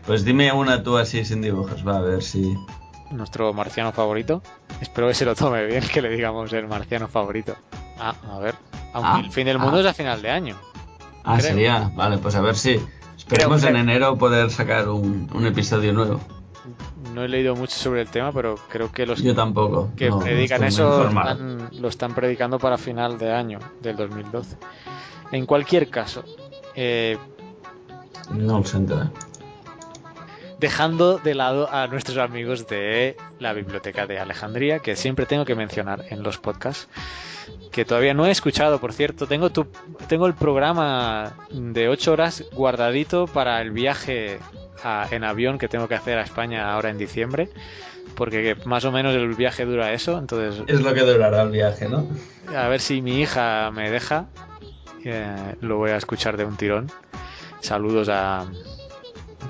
Pues 0.06 0.26
dime 0.26 0.52
una 0.52 0.84
tú 0.84 0.98
así 0.98 1.24
sin 1.24 1.42
dibujos, 1.42 1.88
va 1.88 1.98
a 1.98 2.02
ver 2.02 2.22
si... 2.22 2.54
Nuestro 3.12 3.54
marciano 3.54 3.92
favorito. 3.92 4.42
Espero 4.82 5.08
que 5.08 5.14
se 5.14 5.26
lo 5.26 5.36
tome 5.36 5.66
bien, 5.66 5.84
que 5.88 6.02
le 6.02 6.10
digamos 6.10 6.52
el 6.54 6.68
marciano 6.68 7.08
favorito. 7.08 7.56
Ah, 7.98 8.14
a 8.30 8.40
ver. 8.40 8.56
Aunque 8.94 9.12
Ah, 9.12 9.22
el 9.24 9.32
fin 9.32 9.46
del 9.46 9.60
mundo 9.60 9.78
ah. 9.78 9.82
es 9.82 9.86
a 9.88 9.94
final 9.94 10.22
de 10.22 10.30
año. 10.30 10.58
Ah, 11.24 11.38
Creo. 11.38 11.50
sería. 11.50 11.92
Vale, 11.96 12.18
pues 12.18 12.36
a 12.36 12.42
ver 12.42 12.56
si. 12.56 12.80
Esperemos 13.32 13.64
en 13.64 13.76
enero 13.76 14.18
poder 14.18 14.50
sacar 14.50 14.90
un, 14.90 15.30
un 15.32 15.46
episodio 15.46 15.94
nuevo. 15.94 16.20
No 17.14 17.24
he 17.24 17.28
leído 17.28 17.56
mucho 17.56 17.76
sobre 17.76 18.02
el 18.02 18.08
tema, 18.10 18.32
pero 18.32 18.56
creo 18.70 18.92
que 18.92 19.06
los 19.06 19.22
Yo 19.22 19.36
tampoco. 19.36 19.92
que 19.96 20.10
no, 20.10 20.18
predican 20.20 20.64
eso 20.64 21.08
están- 21.08 21.70
lo 21.80 21.88
están 21.90 22.16
predicando 22.16 22.58
para 22.58 22.78
final 22.80 23.20
de 23.20 23.32
año 23.32 23.60
del 23.82 23.98
2012. 23.98 24.58
En 25.32 25.46
cualquier 25.46 25.90
caso, 25.90 26.24
eh, 26.76 27.18
No 28.32 28.58
lo 28.60 28.64
siento, 28.66 29.00
eh. 29.02 29.10
Dejando 30.60 31.18
de 31.20 31.36
lado 31.36 31.72
a 31.72 31.88
nuestros 31.88 32.18
amigos 32.18 32.68
de 32.68 33.16
la 33.40 33.54
Biblioteca 33.54 34.06
de 34.06 34.20
Alejandría, 34.20 34.80
que 34.80 34.96
siempre 34.96 35.26
tengo 35.26 35.46
que 35.46 35.56
mencionar 35.56 36.06
en 36.10 36.22
los 36.24 36.38
podcasts, 36.38 36.88
que 37.72 37.86
todavía 37.86 38.14
no 38.14 38.26
he 38.26 38.32
escuchado, 38.32 38.80
por 38.80 38.94
cierto, 38.94 39.26
tengo, 39.28 39.50
tu, 39.52 39.68
tengo 40.08 40.28
el 40.28 40.34
programa 40.34 41.34
de 41.52 41.88
8 41.88 42.12
horas 42.12 42.44
guardadito 42.52 43.26
para 43.28 43.62
el 43.62 43.72
viaje 43.72 44.40
a- 44.84 45.08
en 45.12 45.24
avión 45.24 45.58
que 45.58 45.68
tengo 45.68 45.88
que 45.88 45.96
hacer 45.96 46.18
a 46.18 46.24
España 46.24 46.72
ahora 46.74 46.90
en 46.90 46.98
diciembre, 46.98 47.50
porque 48.16 48.56
más 48.66 48.84
o 48.86 48.92
menos 48.92 49.16
el 49.16 49.34
viaje 49.36 49.66
dura 49.66 49.94
eso, 49.94 50.18
entonces 50.18 50.62
Es 50.68 50.82
lo 50.82 50.94
que 50.94 51.02
durará 51.02 51.44
el 51.44 51.52
viaje, 51.52 51.88
¿no? 51.88 52.08
a 52.56 52.68
ver 52.68 52.82
si 52.82 53.02
mi 53.02 53.22
hija 53.22 53.72
me 53.72 53.90
deja. 53.92 54.26
eh, 55.06 55.56
lo 55.62 55.78
voy 55.78 55.92
a 55.92 55.98
escuchar 55.98 56.36
de 56.36 56.44
un 56.44 56.58
tirón. 56.58 56.92
Saludos 57.62 58.10
a, 58.10 58.46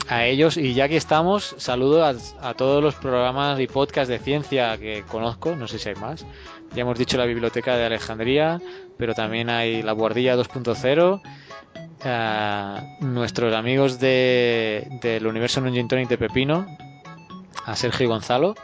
a 0.07 0.25
ellos. 0.25 0.57
Y 0.57 0.73
ya 0.73 0.87
que 0.87 0.97
estamos, 0.97 1.55
saludo 1.57 2.05
a, 2.05 2.53
todos 2.53 2.83
los 2.83 2.95
programas 2.95 3.59
y 3.59 3.67
podcasts 3.67 4.09
de 4.09 4.19
ciencia 4.19 4.77
que 4.77 5.03
conozco. 5.07 5.55
No 5.55 5.67
sé 5.67 5.79
si 5.79 5.89
hay 5.89 5.95
más. 5.95 6.25
Ya 6.75 6.81
hemos 6.81 6.97
dicho 6.97 7.17
la 7.17 7.25
Biblioteca 7.25 7.75
de 7.77 7.85
Alejandría, 7.85 8.61
pero 8.97 9.13
también 9.13 9.49
hay 9.49 9.81
la 9.81 9.91
Guardilla 9.93 10.35
2.0. 10.35 11.21
eh, 12.03 12.97
nuestros 13.01 13.53
amigos 13.53 13.99
de, 13.99 14.87
del 15.01 15.27
universo 15.27 15.61
Non 15.61 15.73
Gin 15.73 15.87
Tonic 15.87 16.07
de 16.09 16.17
Pepino, 16.17 16.65
a 17.65 17.75
Sergio 17.75 18.07
Gonzalo 18.07 18.55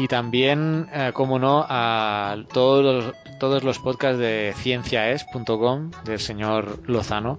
y 0.00 0.08
también, 0.08 0.88
eh, 0.92 1.10
como 1.12 1.38
no, 1.38 1.64
a 1.68 2.36
todos 2.52 2.82
los, 2.82 3.14
todos 3.38 3.62
los 3.62 3.78
podcasts 3.78 4.18
de 4.18 4.54
cienciaes.com 4.56 5.90
del 6.04 6.18
señor 6.18 6.88
Lozano. 6.88 7.38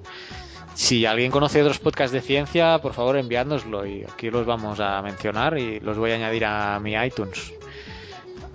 Si 0.74 1.06
alguien 1.06 1.32
conoce 1.32 1.62
otros 1.62 1.80
podcasts 1.80 2.14
de 2.14 2.22
ciencia, 2.22 2.80
por 2.80 2.94
favor 2.94 3.18
enviádnoslo 3.18 3.86
y 3.86 4.04
aquí 4.04 4.30
los 4.30 4.46
vamos 4.46 4.80
a 4.80 5.02
mencionar 5.02 5.58
y 5.58 5.80
los 5.80 5.98
voy 5.98 6.12
a 6.12 6.16
añadir 6.16 6.46
a 6.46 6.80
mi 6.80 6.94
iTunes. 6.94 7.54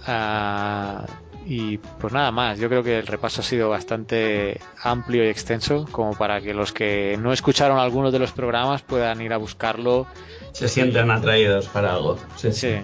Ah, 0.07 1.05
y 1.47 1.79
pues 1.79 2.13
nada 2.13 2.33
más, 2.33 2.59
yo 2.59 2.69
creo 2.69 2.83
que 2.83 2.99
el 2.99 3.07
repaso 3.07 3.41
ha 3.41 3.45
sido 3.45 3.69
bastante 3.69 4.61
amplio 4.83 5.25
y 5.25 5.29
extenso 5.29 5.87
como 5.93 6.15
para 6.15 6.41
que 6.41 6.55
los 6.55 6.73
que 6.73 7.17
no 7.21 7.33
escucharon 7.33 7.79
algunos 7.79 8.13
de 8.13 8.19
los 8.19 8.33
programas 8.33 8.83
puedan 8.83 9.21
ir 9.21 9.33
a 9.33 9.37
buscarlo. 9.37 10.07
Se 10.53 10.69
sienten 10.69 11.11
atraídos 11.11 11.69
para 11.69 11.95
algo. 11.95 12.19
Sí, 12.37 12.53
Sí. 12.53 12.77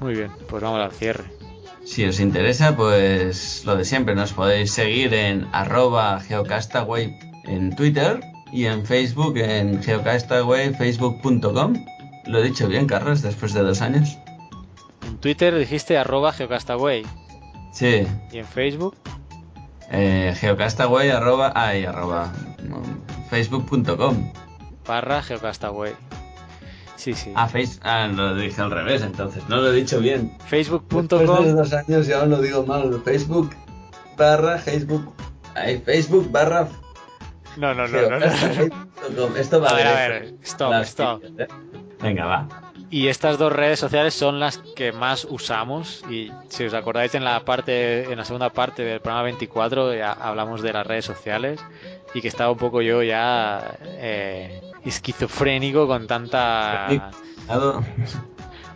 Muy 0.00 0.14
bien, 0.14 0.32
pues 0.48 0.62
vamos 0.62 0.80
al 0.80 0.90
cierre. 0.92 1.24
Si 1.84 2.04
os 2.04 2.20
interesa, 2.20 2.76
pues 2.76 3.64
lo 3.64 3.76
de 3.76 3.84
siempre, 3.84 4.14
nos 4.14 4.32
podéis 4.32 4.72
seguir 4.72 5.14
en 5.14 5.46
arroba 5.52 6.20
geocastaway 6.20 7.31
en 7.44 7.74
Twitter 7.74 8.20
y 8.52 8.66
en 8.66 8.84
Facebook 8.84 9.36
en 9.38 9.82
geocastaway, 9.82 10.74
facebook.com. 10.74 11.74
Lo 12.26 12.38
he 12.38 12.42
dicho 12.42 12.68
bien, 12.68 12.86
Carlos, 12.86 13.22
después 13.22 13.52
de 13.54 13.62
dos 13.62 13.80
años. 13.80 14.18
En 15.06 15.16
Twitter 15.18 15.56
dijiste 15.56 15.98
arroba 15.98 16.32
geocastaway 16.32 17.04
Sí, 17.72 18.06
y 18.30 18.38
en 18.38 18.46
Facebook 18.46 18.94
eh, 19.94 20.34
geocastaway 20.40 21.10
arroba, 21.10 21.52
ay, 21.54 21.84
arroba, 21.84 22.32
facebook.com. 23.28 24.32
barra 24.86 25.22
geocastaway. 25.22 25.92
Sí, 26.96 27.12
sí. 27.14 27.32
Ah, 27.34 27.48
face, 27.48 27.78
ah, 27.82 28.06
lo 28.06 28.34
dije 28.34 28.60
al 28.62 28.70
revés, 28.70 29.02
entonces, 29.02 29.42
no 29.48 29.56
lo 29.56 29.72
he 29.72 29.76
dicho 29.76 30.00
bien. 30.00 30.32
Facebook.com 30.46 31.18
Después 31.18 31.44
de 31.44 31.52
dos 31.52 31.72
años 31.72 32.06
ya 32.06 32.24
lo 32.24 32.40
digo 32.40 32.64
mal. 32.64 33.02
Facebook 33.04 33.50
barra 34.16 34.58
Facebook, 34.58 35.12
ay, 35.54 35.82
Facebook 35.84 36.30
barra 36.30 36.68
No, 37.56 37.74
no, 37.74 37.86
no, 37.86 38.08
no. 38.08 38.18
no. 39.16 39.36
Esto 39.36 39.60
va 39.60 39.70
A 39.70 39.74
ver, 39.74 39.86
a 39.86 39.92
ver, 39.92 40.34
stop, 40.42 40.70
Las 40.70 40.88
stop. 40.88 41.20
tías, 41.20 41.32
¿eh? 41.38 41.48
Venga, 42.00 42.26
va. 42.26 42.48
Y 42.90 43.08
estas 43.08 43.38
dos 43.38 43.50
redes 43.50 43.78
sociales 43.78 44.12
son 44.12 44.38
las 44.38 44.58
que 44.58 44.92
más 44.92 45.26
usamos 45.28 46.04
y 46.10 46.30
si 46.50 46.64
os 46.64 46.74
acordáis 46.74 47.14
en 47.14 47.24
la 47.24 47.42
parte 47.42 48.04
en 48.12 48.18
la 48.18 48.24
segunda 48.26 48.50
parte 48.50 48.82
del 48.82 49.00
programa 49.00 49.24
24 49.24 49.94
ya 49.94 50.12
hablamos 50.12 50.60
de 50.60 50.74
las 50.74 50.86
redes 50.86 51.06
sociales 51.06 51.58
y 52.12 52.20
que 52.20 52.28
estaba 52.28 52.50
un 52.50 52.58
poco 52.58 52.82
yo 52.82 53.02
ya 53.02 53.78
eh, 53.82 54.60
esquizofrénico 54.84 55.86
con 55.86 56.06
tanta. 56.06 56.88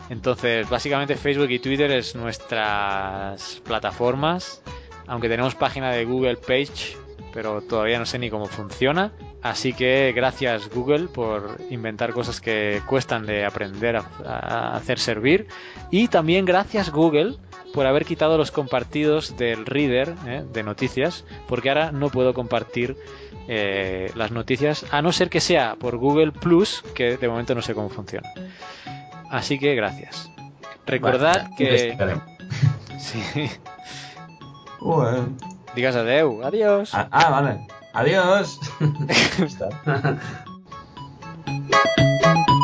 Entonces, 0.09 0.69
básicamente 0.71 1.17
Facebook 1.17 1.51
y 1.51 1.59
Twitter 1.59 1.91
es 1.91 2.15
nuestras 2.15 3.61
plataformas, 3.65 4.63
aunque 5.09 5.29
tenemos 5.29 5.55
página 5.55 5.91
de 5.91 6.05
Google 6.05 6.37
Page, 6.37 6.97
pero 7.37 7.61
todavía 7.61 7.99
no 7.99 8.07
sé 8.07 8.19
ni 8.19 8.31
cómo 8.31 8.47
funciona. 8.47 9.13
Así 9.43 9.75
que 9.75 10.15
gracias 10.17 10.71
Google 10.71 11.09
por 11.09 11.59
inventar 11.69 12.15
cosas 12.15 12.41
que 12.41 12.81
cuestan 12.89 13.27
de 13.27 13.45
aprender 13.45 13.97
a, 13.97 14.07
a 14.25 14.75
hacer 14.75 14.99
servir. 14.99 15.47
Y 15.91 16.09
también 16.09 16.47
gracias 16.47 16.91
Google 16.91 17.37
por 17.75 17.87
haber 17.87 18.07
quitado 18.07 18.39
los 18.39 18.51
compartidos 18.51 19.37
del 19.37 19.67
reader 19.67 20.15
¿eh? 20.27 20.43
de 20.51 20.63
noticias, 20.63 21.27
porque 21.47 21.69
ahora 21.69 21.93
no 21.93 22.09
puedo 22.09 22.33
compartir 22.33 22.97
eh, 23.49 24.11
las 24.15 24.33
noticias, 24.33 24.87
a 24.91 25.03
no 25.03 25.13
ser 25.13 25.29
que 25.29 25.41
sea 25.41 25.77
por 25.77 25.99
Google 25.99 26.33
Plus, 26.33 26.83
que 26.95 27.19
de 27.19 27.29
momento 27.29 27.55
no 27.55 27.61
sé 27.61 27.75
cómo 27.75 27.91
funciona. 27.91 28.31
Así 29.31 29.59
que 29.59 29.75
gracias. 29.75 30.31
Recordad 30.87 31.51
Vale, 31.51 31.57
que... 31.59 32.19
Sí. 32.99 33.21
Bueno. 34.81 35.37
Digas 35.77 35.95
adeu, 35.95 36.41
adiós. 36.43 36.91
Ah, 36.95 37.07
ah, 37.13 37.31
vale. 37.31 37.61
Adiós. 37.93 38.59